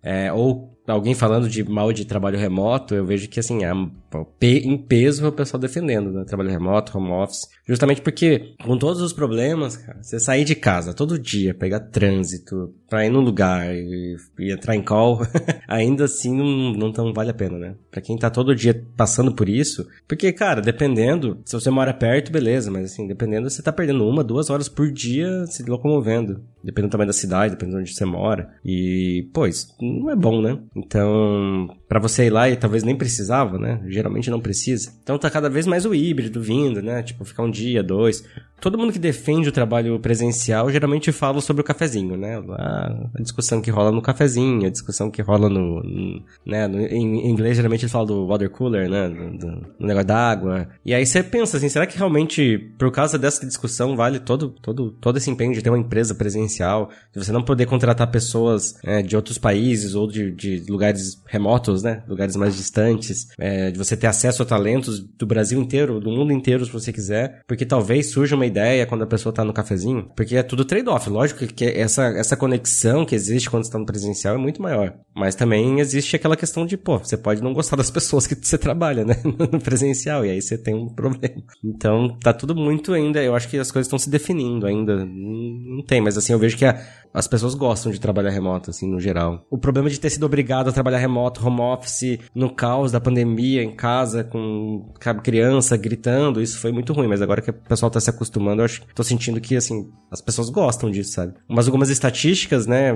é, 0.03 0.31
ou 0.31 0.74
alguém 0.87 1.13
falando 1.13 1.49
de 1.49 1.63
mal 1.63 1.91
de 1.91 2.05
trabalho 2.05 2.37
remoto, 2.37 2.93
eu 2.93 3.05
vejo 3.05 3.27
que, 3.27 3.39
assim, 3.39 3.59
em 4.41 4.77
peso 4.77 5.25
é 5.25 5.27
o 5.27 5.31
pessoal 5.31 5.59
defendendo, 5.59 6.11
né? 6.11 6.23
Trabalho 6.23 6.49
remoto, 6.49 6.97
home 6.97 7.11
office. 7.11 7.47
Justamente 7.67 8.01
porque, 8.01 8.53
com 8.63 8.77
todos 8.77 9.01
os 9.01 9.11
problemas, 9.11 9.75
cara, 9.77 10.01
você 10.01 10.19
sair 10.19 10.45
de 10.45 10.55
casa 10.55 10.93
todo 10.93 11.17
dia, 11.17 11.53
pegar 11.53 11.79
trânsito, 11.79 12.73
pra 12.87 13.05
ir 13.05 13.09
num 13.09 13.21
lugar 13.21 13.75
e, 13.75 14.15
e 14.39 14.51
entrar 14.51 14.75
em 14.75 14.83
call, 14.83 15.21
ainda 15.67 16.05
assim 16.05 16.35
não, 16.35 16.73
não 16.73 16.91
tão 16.91 17.11
vale 17.11 17.31
a 17.31 17.33
pena, 17.33 17.57
né? 17.57 17.75
Pra 17.89 18.01
quem 18.01 18.17
tá 18.17 18.29
todo 18.29 18.55
dia 18.55 18.85
passando 18.95 19.33
por 19.33 19.49
isso, 19.49 19.87
porque, 20.07 20.31
cara, 20.31 20.61
dependendo, 20.61 21.39
se 21.43 21.53
você 21.53 21.69
mora 21.69 21.93
perto, 21.93 22.31
beleza, 22.31 22.69
mas 22.69 22.85
assim, 22.85 23.07
dependendo, 23.07 23.49
você 23.49 23.63
tá 23.63 23.71
perdendo 23.71 24.07
uma, 24.07 24.23
duas 24.23 24.49
horas 24.49 24.69
por 24.69 24.91
dia 24.91 25.45
se 25.47 25.63
locomovendo. 25.63 26.41
Dependendo 26.63 26.89
do 26.89 26.91
tamanho 26.91 27.07
da 27.07 27.13
cidade, 27.13 27.53
dependendo 27.53 27.77
de 27.77 27.81
onde 27.83 27.93
você 27.93 28.05
mora. 28.05 28.49
E, 28.63 29.29
pô, 29.33 29.45
isso 29.45 29.75
não 29.79 30.09
é 30.09 30.15
bom, 30.15 30.41
né? 30.41 30.57
Então, 30.75 31.69
para 31.87 31.99
você 31.99 32.25
ir 32.25 32.29
lá 32.29 32.49
e 32.49 32.57
talvez 32.57 32.83
nem 32.83 32.97
precisava, 32.97 33.57
né? 33.57 33.81
Geralmente 33.87 34.29
não 34.29 34.41
precisa. 34.41 34.91
Então 35.01 35.17
tá 35.17 35.29
cada 35.29 35.49
vez 35.49 35.65
mais 35.65 35.85
o 35.85 35.95
híbrido 35.95 36.41
vindo, 36.41 36.81
né? 36.81 37.01
Tipo, 37.01 37.23
ficar 37.23 37.43
um 37.43 37.49
dia, 37.49 37.81
dois. 37.81 38.25
Todo 38.65 38.79
mundo 38.79 38.91
que 38.91 38.97
defende 38.97 39.47
o 39.47 39.51
trabalho 39.51 39.99
presencial 39.99 40.71
geralmente 40.71 41.11
fala 41.11 41.39
sobre 41.39 41.61
o 41.61 41.63
cafezinho, 41.63 42.17
né? 42.17 42.41
A 42.49 43.21
discussão 43.21 43.61
que 43.61 43.69
rola 43.69 43.91
no 43.91 44.01
cafezinho, 44.01 44.65
a 44.65 44.71
discussão 44.71 45.11
que 45.11 45.21
rola 45.21 45.47
no. 45.47 45.83
no 45.83 46.23
né? 46.43 46.67
No, 46.67 46.79
em 46.79 47.29
inglês, 47.29 47.57
geralmente 47.57 47.83
eles 47.83 47.91
falam 47.91 48.07
do 48.07 48.25
water 48.25 48.49
cooler, 48.49 48.89
né? 48.89 49.07
Do, 49.07 49.37
do, 49.37 49.55
do 49.79 49.85
negócio 49.85 50.07
d'água. 50.07 50.67
E 50.83 50.95
aí 50.95 51.05
você 51.05 51.21
pensa 51.21 51.57
assim, 51.57 51.69
será 51.69 51.85
que 51.85 51.95
realmente, 51.95 52.57
por 52.79 52.91
causa 52.91 53.19
dessa 53.19 53.45
discussão, 53.45 53.95
vale 53.95 54.19
todo, 54.19 54.49
todo, 54.49 54.89
todo 54.93 55.17
esse 55.17 55.29
empenho 55.29 55.53
de 55.53 55.61
ter 55.61 55.69
uma 55.69 55.77
empresa 55.77 56.15
presencial, 56.15 56.89
de 57.13 57.23
você 57.23 57.31
não 57.31 57.43
poder 57.43 57.67
contratar 57.67 58.09
pessoas 58.09 58.79
é, 58.83 59.03
de 59.03 59.15
outros 59.15 59.37
países 59.37 59.93
ou 59.93 60.07
de, 60.07 60.31
de 60.31 60.65
lugares 60.67 61.21
remotos, 61.27 61.83
né? 61.83 62.01
Lugares 62.07 62.35
mais 62.35 62.57
distantes, 62.57 63.27
é, 63.37 63.69
de 63.69 63.77
você 63.77 63.95
ter 63.95 64.07
acesso 64.07 64.41
a 64.41 64.45
talentos 64.45 64.99
do 64.99 65.27
Brasil 65.27 65.61
inteiro, 65.61 65.99
do 65.99 66.09
mundo 66.09 66.33
inteiro, 66.33 66.65
se 66.65 66.71
você 66.71 66.91
quiser, 66.91 67.43
porque 67.45 67.63
talvez 67.63 68.09
surja 68.09 68.35
uma 68.35 68.47
ideia 68.47 68.54
quando 68.87 69.03
a 69.03 69.07
pessoa 69.07 69.33
tá 69.33 69.43
no 69.43 69.53
cafezinho, 69.53 70.09
porque 70.15 70.35
é 70.35 70.43
tudo 70.43 70.65
trade-off. 70.65 71.09
Lógico 71.09 71.45
que 71.47 71.65
essa, 71.65 72.05
essa 72.07 72.37
conexão 72.37 73.05
que 73.05 73.15
existe 73.15 73.49
quando 73.49 73.65
você 73.65 73.71
tá 73.71 73.79
no 73.79 73.85
presencial 73.85 74.35
é 74.35 74.37
muito 74.37 74.61
maior. 74.61 74.93
Mas 75.15 75.35
também 75.35 75.79
existe 75.79 76.15
aquela 76.15 76.35
questão 76.35 76.65
de, 76.65 76.77
pô, 76.77 76.97
você 76.97 77.17
pode 77.17 77.41
não 77.41 77.53
gostar 77.53 77.75
das 77.75 77.89
pessoas 77.89 78.27
que 78.27 78.35
você 78.35 78.57
trabalha, 78.57 79.03
né? 79.05 79.15
No 79.51 79.59
presencial, 79.59 80.25
e 80.25 80.31
aí 80.31 80.41
você 80.41 80.57
tem 80.57 80.73
um 80.73 80.87
problema. 80.89 81.43
Então, 81.63 82.17
tá 82.19 82.33
tudo 82.33 82.55
muito 82.55 82.93
ainda, 82.93 83.21
eu 83.21 83.35
acho 83.35 83.47
que 83.47 83.57
as 83.57 83.71
coisas 83.71 83.87
estão 83.87 83.99
se 83.99 84.09
definindo 84.09 84.65
ainda. 84.65 85.05
Não 85.05 85.83
tem, 85.85 86.01
mas 86.01 86.17
assim, 86.17 86.33
eu 86.33 86.39
vejo 86.39 86.57
que 86.57 86.65
a, 86.65 86.79
as 87.15 87.27
pessoas 87.27 87.55
gostam 87.55 87.91
de 87.91 87.99
trabalhar 87.99 88.29
remoto, 88.29 88.69
assim, 88.69 88.87
no 88.87 88.99
geral. 88.99 89.45
O 89.49 89.57
problema 89.57 89.89
de 89.89 89.99
ter 89.99 90.09
sido 90.09 90.25
obrigado 90.25 90.69
a 90.69 90.71
trabalhar 90.71 90.97
remoto, 90.97 91.45
home 91.45 91.61
office, 91.61 92.19
no 92.35 92.53
caos 92.53 92.91
da 92.91 92.99
pandemia, 92.99 93.63
em 93.63 93.73
casa, 93.73 94.23
com 94.23 94.93
criança 95.23 95.77
gritando, 95.77 96.41
isso 96.41 96.59
foi 96.59 96.71
muito 96.71 96.91
ruim. 96.91 97.07
Mas 97.07 97.21
agora 97.21 97.41
que 97.41 97.49
o 97.49 97.53
pessoal 97.53 97.89
tá 97.89 97.99
se 98.01 98.09
acostumando, 98.09 98.61
eu 98.61 98.65
acho, 98.65 98.83
tô 98.93 99.03
sentindo 99.03 99.39
que, 99.39 99.55
assim, 99.55 99.89
as 100.11 100.19
pessoas 100.19 100.49
gostam 100.49 100.91
disso, 100.91 101.13
sabe? 101.13 101.33
Mas 101.47 101.67
algumas 101.67 101.89
estatísticas, 101.89 102.67
né, 102.67 102.93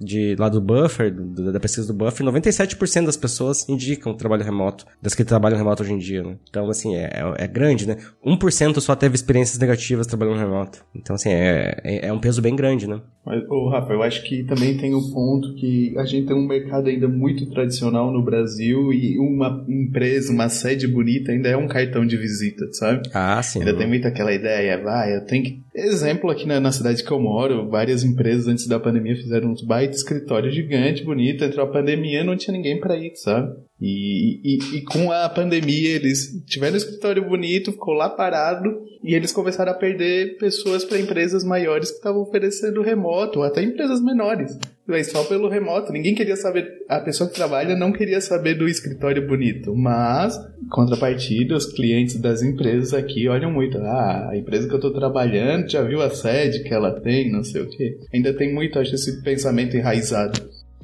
de 0.00 0.34
lá 0.38 0.48
do 0.48 0.60
Buffer, 0.60 1.12
do, 1.12 1.52
da 1.52 1.60
pesquisa 1.60 1.86
do 1.86 1.92
Buffer, 1.92 2.26
97% 2.26 3.04
das 3.04 3.16
pessoas 3.16 3.68
indicam 3.68 4.14
trabalho 4.14 4.42
remoto, 4.42 4.86
das 5.02 5.14
que 5.14 5.22
trabalham 5.24 5.58
remoto 5.58 5.82
hoje 5.82 5.92
em 5.92 5.98
dia, 5.98 6.22
né? 6.22 6.36
Então, 6.48 6.68
assim, 6.70 6.96
é, 6.96 7.10
é, 7.12 7.44
é 7.44 7.46
grande, 7.46 7.86
né? 7.86 7.98
1% 8.24 8.80
só 8.80 8.96
teve 8.96 9.14
experiências 9.14 9.58
negativas 9.58 10.06
trabalhando 10.06 10.38
remoto. 10.38 10.82
Então, 10.94 11.14
assim, 11.14 11.28
é, 11.30 11.78
é, 11.84 12.06
é 12.08 12.12
um 12.12 12.18
peso 12.18 12.40
bem 12.40 12.56
grande, 12.56 12.88
né? 12.88 13.00
Mas, 13.24 13.42
ô, 13.50 13.68
Rafa, 13.68 13.92
eu 13.92 14.02
acho 14.02 14.24
que 14.24 14.42
também 14.44 14.78
tem 14.78 14.94
o 14.94 14.98
um 14.98 15.10
ponto 15.10 15.54
que 15.54 15.94
a 15.98 16.04
gente 16.06 16.26
tem 16.26 16.36
um 16.36 16.46
mercado 16.46 16.88
ainda 16.88 17.06
muito 17.06 17.46
tradicional 17.50 18.10
no 18.10 18.22
Brasil 18.22 18.92
e 18.92 19.18
uma 19.18 19.64
empresa, 19.68 20.32
uma 20.32 20.48
sede 20.48 20.88
bonita 20.88 21.30
ainda 21.30 21.48
é 21.48 21.56
um 21.56 21.68
cartão 21.68 22.06
de 22.06 22.16
visita, 22.16 22.64
sabe? 22.72 23.10
Ah, 23.12 23.42
sim. 23.42 23.58
Ainda 23.58 23.76
tem 23.76 23.86
muito 23.86 24.08
aquela 24.08 24.32
ideia, 24.32 24.82
vai, 24.82 25.14
eu 25.14 25.26
tenho 25.26 25.44
que... 25.44 25.60
Exemplo 25.74 26.30
aqui 26.30 26.46
na, 26.46 26.58
na 26.58 26.72
cidade 26.72 27.04
que 27.04 27.10
eu 27.10 27.20
moro, 27.20 27.68
várias 27.68 28.02
empresas 28.02 28.48
antes 28.48 28.66
da 28.66 28.80
pandemia 28.80 29.14
fizeram 29.14 29.50
uns 29.50 29.62
baita 29.62 29.89
escritório 29.96 30.50
gigante, 30.50 31.04
bonito, 31.04 31.44
entrou 31.44 31.66
a 31.66 31.70
pandemia 31.70 32.24
não 32.24 32.36
tinha 32.36 32.52
ninguém 32.52 32.78
para 32.80 32.96
ir, 32.96 33.14
sabe? 33.16 33.54
E, 33.80 34.40
e, 34.44 34.76
e, 34.76 34.82
com 34.82 35.10
a 35.10 35.26
pandemia 35.28 35.96
eles 35.96 36.42
tiveram 36.46 36.74
um 36.74 36.76
escritório 36.76 37.26
bonito, 37.26 37.72
ficou 37.72 37.94
lá 37.94 38.10
parado 38.10 38.82
e 39.02 39.14
eles 39.14 39.32
começaram 39.32 39.72
a 39.72 39.74
perder 39.74 40.36
pessoas 40.36 40.84
para 40.84 41.00
empresas 41.00 41.42
maiores 41.42 41.90
que 41.90 41.96
estavam 41.96 42.20
oferecendo 42.20 42.82
remoto, 42.82 43.38
ou 43.38 43.44
até 43.44 43.62
empresas 43.62 44.02
menores. 44.02 44.58
Mas 44.86 45.10
só 45.10 45.24
pelo 45.24 45.48
remoto. 45.48 45.92
Ninguém 45.92 46.14
queria 46.14 46.36
saber. 46.36 46.66
A 46.88 47.00
pessoa 47.00 47.30
que 47.30 47.36
trabalha 47.36 47.76
não 47.76 47.92
queria 47.92 48.20
saber 48.20 48.54
do 48.54 48.68
escritório 48.68 49.26
bonito. 49.26 49.74
Mas, 49.74 50.36
contrapartida, 50.68 51.54
os 51.54 51.66
clientes 51.66 52.20
das 52.20 52.42
empresas 52.42 52.92
aqui 52.92 53.28
olham 53.28 53.52
muito. 53.52 53.78
Ah, 53.78 54.30
a 54.30 54.36
empresa 54.36 54.68
que 54.68 54.74
eu 54.74 54.80
tô 54.80 54.90
trabalhando 54.92 55.70
já 55.70 55.82
viu 55.82 56.02
a 56.02 56.10
sede 56.10 56.64
que 56.64 56.74
ela 56.74 57.00
tem, 57.00 57.30
não 57.30 57.44
sei 57.44 57.62
o 57.62 57.70
quê. 57.70 57.98
Ainda 58.12 58.34
tem 58.34 58.52
muito, 58.52 58.78
acho, 58.78 58.94
esse 58.94 59.22
pensamento 59.22 59.76
enraizado. 59.76 60.40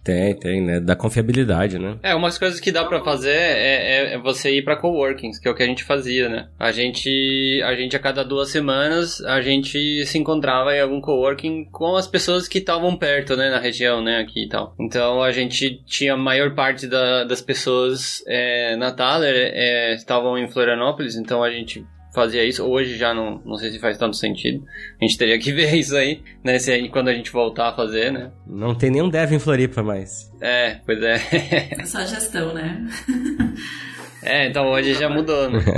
Tem, 0.06 0.32
tem, 0.36 0.62
né? 0.62 0.78
Da 0.78 0.94
confiabilidade, 0.94 1.80
né? 1.80 1.98
É, 2.00 2.14
umas 2.14 2.38
coisas 2.38 2.60
que 2.60 2.70
dá 2.70 2.84
para 2.84 3.02
fazer 3.02 3.34
é, 3.34 4.12
é, 4.12 4.14
é, 4.14 4.18
você 4.18 4.56
ir 4.56 4.62
para 4.62 4.76
coworkings, 4.76 5.40
que 5.40 5.48
é 5.48 5.50
o 5.50 5.54
que 5.54 5.64
a 5.64 5.66
gente 5.66 5.82
fazia, 5.82 6.28
né? 6.28 6.48
A 6.56 6.70
gente, 6.70 7.60
a 7.64 7.74
gente 7.74 7.96
a 7.96 7.98
cada 7.98 8.24
duas 8.24 8.50
semanas, 8.50 9.20
a 9.22 9.40
gente 9.40 10.06
se 10.06 10.16
encontrava 10.16 10.72
em 10.72 10.80
algum 10.80 11.00
coworking 11.00 11.64
com 11.72 11.96
as 11.96 12.06
pessoas 12.06 12.46
que 12.46 12.58
estavam 12.58 12.96
perto, 12.96 13.36
né? 13.36 13.50
Na 13.50 13.58
região, 13.58 14.00
né? 14.00 14.18
Aqui 14.20 14.44
e 14.44 14.48
tal. 14.48 14.76
Então 14.78 15.20
a 15.20 15.32
gente 15.32 15.82
tinha 15.84 16.14
a 16.14 16.16
maior 16.16 16.54
parte 16.54 16.86
da, 16.86 17.24
das 17.24 17.42
pessoas 17.42 18.22
é, 18.28 18.76
na 18.76 18.92
Thaler 18.92 19.34
é, 19.34 19.94
estavam 19.94 20.38
em 20.38 20.48
Florianópolis, 20.48 21.16
então 21.16 21.42
a 21.42 21.50
gente 21.50 21.84
fazia 22.16 22.42
isso. 22.42 22.64
Hoje 22.64 22.96
já 22.96 23.12
não, 23.12 23.40
não 23.44 23.56
sei 23.56 23.70
se 23.70 23.78
faz 23.78 23.98
tanto 23.98 24.16
sentido. 24.16 24.64
A 25.00 25.04
gente 25.04 25.18
teria 25.18 25.38
que 25.38 25.52
ver 25.54 25.72
isso 25.74 25.94
aí, 25.94 26.22
né? 26.42 26.58
Se 26.58 26.72
aí, 26.72 26.88
quando 26.88 27.08
a 27.08 27.12
gente 27.12 27.30
voltar 27.30 27.68
a 27.68 27.76
fazer, 27.76 28.10
né? 28.10 28.32
Não 28.46 28.74
tem 28.74 28.90
nenhum 28.90 29.08
dev 29.08 29.32
em 29.32 29.38
Floripa 29.38 29.82
mais. 29.82 30.32
É, 30.40 30.80
pois 30.84 31.00
é. 31.02 31.20
É 31.78 31.84
só 31.86 32.04
gestão, 32.04 32.54
né? 32.54 32.84
É, 34.26 34.48
então 34.48 34.66
hoje 34.66 34.94
já 34.94 35.08
mudou, 35.08 35.48
né? 35.48 35.60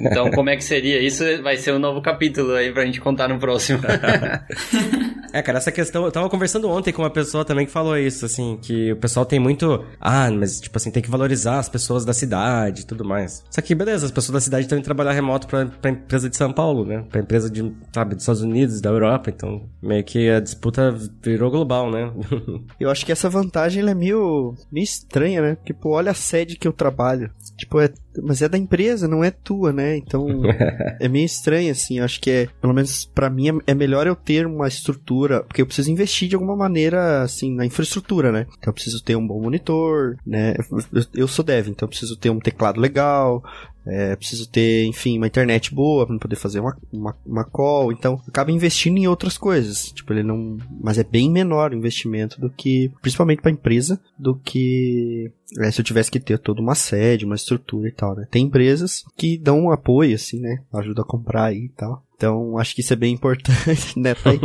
Então 0.00 0.30
como 0.30 0.50
é 0.50 0.56
que 0.56 0.62
seria? 0.62 1.00
Isso 1.00 1.24
vai 1.42 1.56
ser 1.56 1.72
um 1.72 1.78
novo 1.78 2.02
capítulo 2.02 2.52
aí 2.52 2.70
pra 2.70 2.84
gente 2.84 3.00
contar 3.00 3.28
no 3.28 3.38
próximo. 3.38 3.80
é, 5.32 5.42
cara, 5.42 5.58
essa 5.58 5.72
questão. 5.72 6.04
Eu 6.04 6.12
tava 6.12 6.28
conversando 6.28 6.68
ontem 6.68 6.92
com 6.92 7.02
uma 7.02 7.10
pessoa 7.10 7.44
também 7.44 7.64
que 7.64 7.72
falou 7.72 7.96
isso, 7.96 8.26
assim, 8.26 8.58
que 8.60 8.92
o 8.92 8.96
pessoal 8.96 9.24
tem 9.24 9.40
muito. 9.40 9.84
Ah, 9.98 10.30
mas, 10.30 10.60
tipo 10.60 10.76
assim, 10.76 10.90
tem 10.90 11.02
que 11.02 11.10
valorizar 11.10 11.58
as 11.58 11.68
pessoas 11.68 12.04
da 12.04 12.12
cidade 12.12 12.82
e 12.82 12.86
tudo 12.86 13.04
mais. 13.04 13.42
Só 13.50 13.60
que, 13.62 13.74
beleza, 13.74 14.04
as 14.06 14.12
pessoas 14.12 14.34
da 14.34 14.40
cidade 14.40 14.68
também 14.68 14.84
trabalhar 14.84 15.12
remoto 15.12 15.46
pra, 15.46 15.66
pra 15.66 15.90
empresa 15.90 16.28
de 16.28 16.36
São 16.36 16.52
Paulo, 16.52 16.84
né? 16.84 17.04
Pra 17.08 17.20
empresa 17.20 17.48
de, 17.48 17.72
sabe, 17.92 18.14
dos 18.14 18.24
Estados 18.24 18.42
Unidos, 18.42 18.80
da 18.80 18.90
Europa. 18.90 19.30
Então, 19.30 19.68
meio 19.82 20.04
que 20.04 20.28
a 20.28 20.40
disputa 20.40 20.94
virou 21.22 21.50
global, 21.50 21.90
né? 21.90 22.12
eu 22.78 22.90
acho 22.90 23.06
que 23.06 23.12
essa 23.12 23.30
vantagem 23.30 23.80
ela 23.80 23.92
é 23.92 23.94
meio, 23.94 24.54
meio 24.70 24.84
estranha, 24.84 25.40
né? 25.40 25.56
Tipo, 25.64 25.90
olha 25.90 26.10
a 26.10 26.14
sede 26.14 26.56
que 26.56 26.68
eu 26.68 26.72
trabalho. 26.72 27.30
Tipo, 27.56 27.80
é 27.80 27.88
mas 28.22 28.42
é 28.42 28.48
da 28.48 28.58
empresa, 28.58 29.08
não 29.08 29.24
é 29.24 29.30
tua, 29.30 29.72
né? 29.72 29.96
Então 29.96 30.26
é 31.00 31.08
meio 31.08 31.24
estranho, 31.24 31.70
assim. 31.70 32.00
Acho 32.00 32.20
que 32.20 32.30
é, 32.30 32.48
pelo 32.60 32.74
menos 32.74 33.04
para 33.04 33.30
mim, 33.30 33.48
é, 33.48 33.72
é 33.72 33.74
melhor 33.74 34.06
eu 34.06 34.16
ter 34.16 34.46
uma 34.46 34.68
estrutura, 34.68 35.42
porque 35.42 35.62
eu 35.62 35.66
preciso 35.66 35.90
investir 35.90 36.28
de 36.28 36.34
alguma 36.34 36.56
maneira, 36.56 37.22
assim, 37.22 37.54
na 37.54 37.66
infraestrutura, 37.66 38.30
né? 38.30 38.46
Então 38.58 38.70
eu 38.70 38.74
preciso 38.74 39.02
ter 39.02 39.16
um 39.16 39.26
bom 39.26 39.40
monitor, 39.40 40.16
né? 40.26 40.54
Eu, 40.92 41.04
eu 41.14 41.28
sou 41.28 41.44
dev, 41.44 41.68
então 41.68 41.86
eu 41.86 41.90
preciso 41.90 42.16
ter 42.16 42.30
um 42.30 42.38
teclado 42.38 42.80
legal, 42.80 43.42
é, 43.86 44.16
preciso 44.16 44.48
ter, 44.48 44.86
enfim, 44.86 45.18
uma 45.18 45.26
internet 45.26 45.74
boa 45.74 46.06
para 46.06 46.18
poder 46.18 46.36
fazer 46.36 46.60
uma, 46.60 46.76
uma, 46.92 47.16
uma, 47.24 47.44
call. 47.44 47.92
Então, 47.92 48.20
acaba 48.26 48.50
investindo 48.50 48.96
em 48.96 49.06
outras 49.06 49.36
coisas. 49.36 49.92
Tipo, 49.92 50.12
ele 50.12 50.22
não. 50.22 50.58
Mas 50.80 50.98
é 50.98 51.04
bem 51.04 51.30
menor 51.30 51.72
o 51.72 51.76
investimento 51.76 52.40
do 52.40 52.50
que. 52.50 52.90
Principalmente 53.02 53.42
para 53.42 53.50
empresa, 53.50 54.00
do 54.18 54.36
que. 54.36 55.30
É, 55.58 55.70
se 55.70 55.80
eu 55.80 55.84
tivesse 55.84 56.10
que 56.10 56.20
ter 56.20 56.38
toda 56.38 56.60
uma 56.60 56.74
sede, 56.74 57.24
uma 57.24 57.34
estrutura 57.34 57.88
e 57.88 57.92
tal, 57.92 58.16
né? 58.16 58.26
Tem 58.30 58.44
empresas 58.44 59.04
que 59.16 59.38
dão 59.38 59.64
um 59.64 59.70
apoio, 59.70 60.14
assim, 60.14 60.40
né? 60.40 60.62
Ajuda 60.72 61.02
a 61.02 61.06
comprar 61.06 61.44
aí 61.44 61.66
e 61.66 61.68
tal. 61.70 62.03
Então, 62.16 62.56
acho 62.58 62.74
que 62.74 62.80
isso 62.80 62.92
é 62.92 62.96
bem 62.96 63.12
importante, 63.12 63.98
né, 63.98 64.14
Thay? 64.14 64.38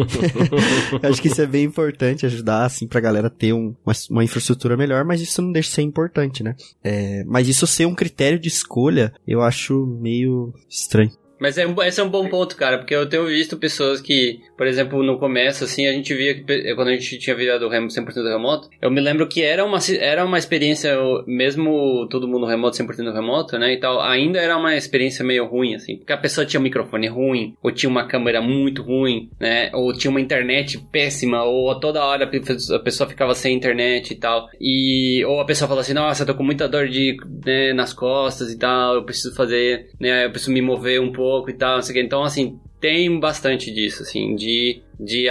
acho 1.04 1.22
que 1.22 1.28
isso 1.28 1.42
é 1.42 1.46
bem 1.46 1.66
importante, 1.66 2.26
ajudar, 2.26 2.66
assim, 2.66 2.88
pra 2.88 3.00
galera 3.00 3.30
ter 3.30 3.54
um, 3.54 3.76
uma, 3.86 3.94
uma, 4.10 4.24
infraestrutura 4.24 4.76
melhor, 4.76 5.06
mas 5.06 5.22
isso 5.22 5.42
não 5.42 5.52
deixa 5.52 5.70
de 5.70 5.76
ser 5.76 5.82
importante, 5.84 6.44
né? 6.44 6.56
É, 6.84 7.24
mas 7.26 7.48
isso 7.48 7.68
ser 7.68 7.86
um 7.86 7.96
critério 7.96 8.40
de 8.40 8.48
escolha, 8.48 9.14
eu 9.28 9.42
acho 9.42 9.86
meio 9.86 10.54
estranho. 10.70 11.12
Mas 11.40 11.58
é, 11.58 11.66
esse 11.88 12.00
é 12.00 12.04
um 12.04 12.10
bom 12.10 12.28
ponto, 12.28 12.56
cara, 12.56 12.78
porque 12.78 12.94
eu 12.94 13.08
tenho 13.08 13.26
visto 13.26 13.58
pessoas 13.58 14.02
que, 14.02 14.42
por 14.58 14.68
exemplo, 14.68 15.02
no 15.02 15.18
começo, 15.18 15.64
assim, 15.64 15.88
a 15.88 15.92
gente 15.92 16.14
via 16.14 16.36
que 16.36 16.76
quando 16.76 16.90
a 16.90 16.92
gente 16.92 17.18
tinha 17.18 17.36
virado 17.36 17.68
100% 17.70 18.24
remoto, 18.28 18.70
eu 18.82 18.92
me 18.92 19.00
lembro 19.00 19.28
que 19.28 19.42
era 19.42 19.64
uma, 19.64 19.80
era 20.00 20.26
uma 20.26 20.38
experiência, 20.38 20.96
mesmo 21.26 22.08
todo 22.10 22.28
mundo 22.28 22.46
remoto, 22.46 22.78
100% 22.78 23.14
remoto, 23.14 23.58
né, 23.58 23.74
e 23.74 23.78
tal, 23.78 24.02
ainda 24.02 24.40
era 24.40 24.58
uma 24.58 24.76
experiência 24.76 25.24
meio 25.24 25.46
ruim, 25.46 25.76
assim, 25.76 25.98
porque 25.98 26.12
a 26.12 26.18
pessoa 26.18 26.46
tinha 26.46 26.60
um 26.60 26.64
microfone 26.64 27.08
ruim, 27.08 27.56
ou 27.64 27.72
tinha 27.72 27.90
uma 27.90 28.06
câmera 28.06 28.42
muito 28.42 28.82
ruim, 28.82 29.30
né, 29.40 29.70
ou 29.74 29.94
tinha 29.94 30.12
uma 30.12 30.22
internet 30.22 30.78
péssima, 30.92 31.44
ou 31.44 31.80
toda 31.80 32.04
hora 32.04 32.26
a 32.26 32.80
pessoa 32.80 33.10
ficava 33.10 33.34
sem 33.34 33.56
internet 33.56 34.12
e 34.12 34.16
tal, 34.16 34.50
e, 34.60 35.24
ou 35.26 35.40
a 35.40 35.46
pessoa 35.46 35.68
fala 35.68 35.82
assim, 35.82 35.94
nossa, 35.94 36.24
eu 36.24 36.28
tô 36.28 36.36
com 36.36 36.44
muita 36.44 36.68
dor 36.68 36.88
de, 36.90 37.16
né, 37.46 37.72
nas 37.72 37.94
costas 37.94 38.52
e 38.52 38.58
tal, 38.58 38.96
eu 38.96 39.04
preciso 39.04 39.34
fazer, 39.36 39.90
né, 40.00 40.26
eu 40.26 40.32
preciso 40.32 40.52
me 40.52 40.62
mover 40.62 41.00
um 41.00 41.12
pouco, 41.12 41.29
pouco 41.30 41.52
e 41.52 41.54
tal, 41.54 41.76
não 41.76 41.82
sei 41.84 41.92
o 41.92 42.00
que. 42.00 42.06
Então, 42.06 42.24
assim, 42.24 42.60
tem 42.80 43.20
bastante 43.20 43.72
disso, 43.72 44.02
assim, 44.02 44.36
de 44.36 44.82
de, 45.00 45.28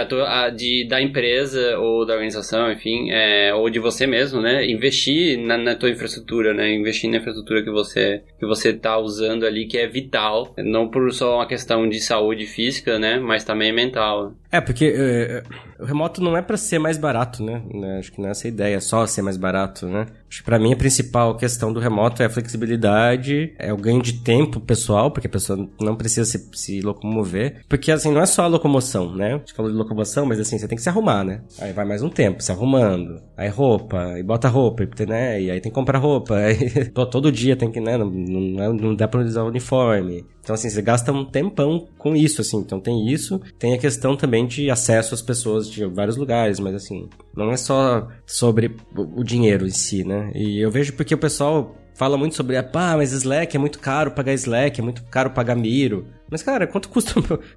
de 0.57 0.89
da 0.89 1.01
empresa 1.01 1.79
ou 1.79 2.07
da 2.07 2.15
organização, 2.15 2.73
enfim, 2.73 3.11
é, 3.11 3.53
ou 3.55 3.69
de 3.69 3.79
você 3.79 4.07
mesmo, 4.07 4.41
né? 4.41 4.69
Investir 4.69 5.39
na, 5.39 5.59
na 5.59 5.75
tua 5.75 5.91
infraestrutura, 5.91 6.55
né? 6.55 6.73
Investir 6.73 7.11
na 7.11 7.19
infraestrutura 7.19 7.63
que 7.63 7.71
você 7.71 8.23
que 8.39 8.47
você 8.47 8.71
está 8.71 8.97
usando 8.99 9.45
ali, 9.45 9.67
que 9.67 9.77
é 9.77 9.87
vital, 9.87 10.55
não 10.59 10.89
por 10.89 11.13
só 11.13 11.37
uma 11.37 11.47
questão 11.47 11.89
de 11.89 12.01
saúde 12.01 12.47
física, 12.47 12.99
né? 12.99 13.19
Mas 13.19 13.45
também 13.45 13.73
mental. 13.73 14.33
É, 14.51 14.61
porque 14.61 14.95
é, 14.97 15.43
o 15.79 15.85
remoto 15.85 16.23
não 16.23 16.37
é 16.37 16.41
para 16.41 16.57
ser 16.57 16.79
mais 16.79 16.97
barato, 16.97 17.43
né? 17.43 17.63
né? 17.73 17.99
Acho 17.99 18.11
que 18.11 18.21
não 18.21 18.29
é 18.29 18.31
essa 18.31 18.47
a 18.47 18.51
ideia, 18.51 18.81
só 18.81 19.07
ser 19.07 19.21
mais 19.21 19.37
barato, 19.37 19.87
né? 19.87 20.07
Acho 20.29 20.39
que 20.41 20.45
pra 20.45 20.59
mim 20.59 20.73
a 20.73 20.77
principal 20.77 21.37
questão 21.37 21.73
do 21.73 21.81
remoto 21.81 22.23
é 22.23 22.27
a 22.27 22.31
flexibilidade, 22.31 23.53
é 23.59 23.73
o 23.73 23.77
ganho 23.77 24.03
de 24.03 24.15
tempo 24.23 24.59
pessoal, 24.61 25.11
porque 25.11 25.27
a 25.27 25.31
pessoa 25.31 25.69
não 25.81 25.97
precisa 25.97 26.25
se, 26.25 26.49
se 26.53 26.81
locomover. 26.81 27.63
Porque, 27.69 27.93
assim, 27.93 28.11
não 28.11 28.23
é 28.23 28.27
só 28.27 28.43
a 28.43 28.47
locomoção, 28.47 29.15
né? 29.15 29.41
Falou 29.59 29.73
de 29.73 29.77
locomoção, 29.77 30.25
mas 30.25 30.39
assim, 30.39 30.57
você 30.57 30.69
tem 30.69 30.77
que 30.77 30.83
se 30.83 30.89
arrumar, 30.89 31.25
né? 31.25 31.43
Aí 31.61 31.73
vai 31.73 31.85
mais 31.85 32.01
um 32.01 32.09
tempo 32.09 32.41
se 32.41 32.53
arrumando. 32.53 33.21
Aí 33.37 33.49
roupa, 33.49 34.17
e 34.17 34.23
bota 34.23 34.49
roupa, 34.49 34.85
né? 35.05 35.43
E 35.43 35.51
aí 35.51 35.61
tem 35.61 35.73
que 35.73 35.75
comprar 35.75 35.99
roupa. 35.99 36.37
Aí 36.39 36.89
todo 37.11 37.33
dia 37.33 37.57
tem 37.57 37.69
que, 37.69 37.81
né? 37.81 37.99
Não, 37.99 38.09
não, 38.09 38.73
não 38.73 38.95
dá 38.95 39.09
pra 39.09 39.21
usar 39.21 39.43
o 39.43 39.49
uniforme. 39.49 40.25
Então, 40.41 40.55
assim, 40.55 40.71
você 40.71 40.81
gasta 40.81 41.11
um 41.11 41.25
tempão 41.25 41.89
com 41.99 42.15
isso, 42.15 42.41
assim. 42.41 42.59
Então 42.59 42.79
tem 42.79 43.09
isso. 43.09 43.41
Tem 43.59 43.75
a 43.75 43.79
questão 43.79 44.17
também 44.17 44.47
de 44.47 44.71
acesso 44.71 45.13
às 45.13 45.21
pessoas 45.21 45.69
de 45.69 45.85
vários 45.87 46.17
lugares, 46.17 46.61
mas 46.61 46.75
assim, 46.77 47.09
não 47.37 47.51
é 47.51 47.57
só 47.57 48.07
sobre 48.25 48.77
o 48.97 49.25
dinheiro 49.25 49.67
em 49.67 49.71
si, 49.71 50.05
né? 50.05 50.31
E 50.35 50.61
eu 50.61 50.71
vejo 50.71 50.93
porque 50.93 51.15
o 51.15 51.19
pessoal 51.19 51.75
fala 51.99 52.17
muito 52.17 52.37
sobre, 52.37 52.57
ah, 52.57 52.95
mas 52.97 53.13
Slack 53.13 53.57
é 53.57 53.59
muito 53.59 53.81
caro 53.81 54.13
pagar 54.13 54.33
Slack, 54.33 54.81
é 54.81 54.85
muito 54.85 55.03
caro 55.11 55.31
pagar 55.31 55.57
Miro. 55.57 56.07
Mas, 56.31 56.43
cara, 56.43 56.67
quanto 56.67 56.89
custa. 56.89 57.15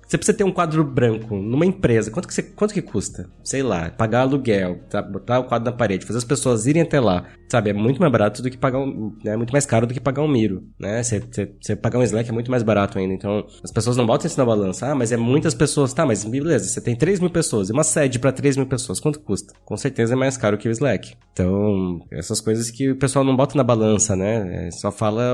Você 0.08 0.18
precisa 0.18 0.38
ter 0.38 0.44
um 0.44 0.52
quadro 0.52 0.84
branco 0.84 1.36
numa 1.36 1.66
empresa. 1.66 2.12
Quanto 2.12 2.28
que, 2.28 2.34
você... 2.34 2.44
quanto 2.44 2.74
que 2.74 2.82
custa? 2.82 3.30
Sei 3.44 3.62
lá, 3.64 3.90
pagar 3.90 4.22
aluguel, 4.22 4.80
tá? 4.90 5.02
botar 5.02 5.40
o 5.40 5.44
quadro 5.46 5.70
na 5.70 5.76
parede, 5.76 6.06
fazer 6.06 6.18
as 6.18 6.24
pessoas 6.24 6.66
irem 6.66 6.82
até 6.82 7.00
lá. 7.00 7.26
Sabe, 7.50 7.70
é 7.70 7.74
muito 7.74 8.00
mais 8.00 8.12
barato 8.12 8.42
do 8.42 8.50
que 8.50 8.58
pagar 8.58 8.80
um. 8.80 9.14
É 9.26 9.36
muito 9.36 9.52
mais 9.52 9.66
caro 9.66 9.86
do 9.86 9.94
que 9.94 10.00
pagar 10.00 10.22
um 10.22 10.28
Miro. 10.28 10.64
Né? 10.80 11.04
Você, 11.04 11.20
você, 11.20 11.54
você 11.60 11.76
pagar 11.76 12.00
um 12.00 12.04
Slack 12.04 12.30
é 12.30 12.32
muito 12.32 12.50
mais 12.50 12.64
barato 12.64 12.98
ainda. 12.98 13.14
Então, 13.14 13.46
as 13.62 13.72
pessoas 13.72 13.98
não 13.98 14.06
botam 14.06 14.28
isso 14.28 14.38
na 14.38 14.46
balança. 14.46 14.88
Ah, 14.88 14.96
mas 14.96 15.12
é 15.12 15.18
muitas 15.18 15.54
pessoas. 15.54 15.94
Tá, 15.94 16.06
mas 16.06 16.24
beleza, 16.24 16.70
você 16.70 16.80
tem 16.80 16.96
3 16.96 17.20
mil 17.20 17.30
pessoas. 17.30 17.70
E 17.70 17.74
uma 17.74 17.84
sede 17.84 18.20
para 18.20 18.32
3 18.32 18.56
mil 18.56 18.68
pessoas, 18.68 19.02
quanto 19.02 19.20
custa? 19.20 19.54
Com 19.66 19.76
certeza 19.76 20.14
é 20.14 20.16
mais 20.16 20.38
caro 20.38 20.58
que 20.58 20.70
o 20.70 20.72
Slack. 20.72 21.14
Então, 21.34 22.00
essas 22.10 22.40
coisas 22.40 22.72
que 22.72 22.92
o 22.92 22.96
pessoal 22.96 23.26
não 23.26 23.36
bota 23.36 23.58
na 23.58 23.64
balança, 23.64 24.16
né? 24.16 24.68
É, 24.68 24.72
só 24.72 24.90
fala, 24.92 25.34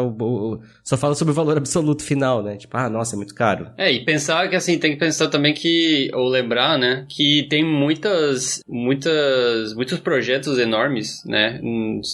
só 0.83 0.97
fala 0.97 1.13
sobre 1.13 1.31
o 1.31 1.35
valor 1.35 1.57
absoluto 1.57 2.03
final, 2.03 2.41
né? 2.41 2.55
Tipo, 2.55 2.77
ah, 2.77 2.89
nossa, 2.89 3.15
é 3.15 3.17
muito 3.17 3.26
caro. 3.33 3.69
É, 3.77 3.91
e 3.91 4.03
pensar 4.03 4.47
que 4.49 4.55
assim, 4.55 4.77
tem 4.77 4.91
que 4.91 4.97
pensar 4.97 5.27
também 5.27 5.53
que, 5.53 6.09
ou 6.13 6.27
lembrar, 6.27 6.77
né, 6.77 7.05
que 7.09 7.47
tem 7.49 7.63
muitas, 7.63 8.61
muitas, 8.67 9.73
muitos 9.73 9.99
projetos 9.99 10.57
enormes, 10.59 11.23
né, 11.25 11.59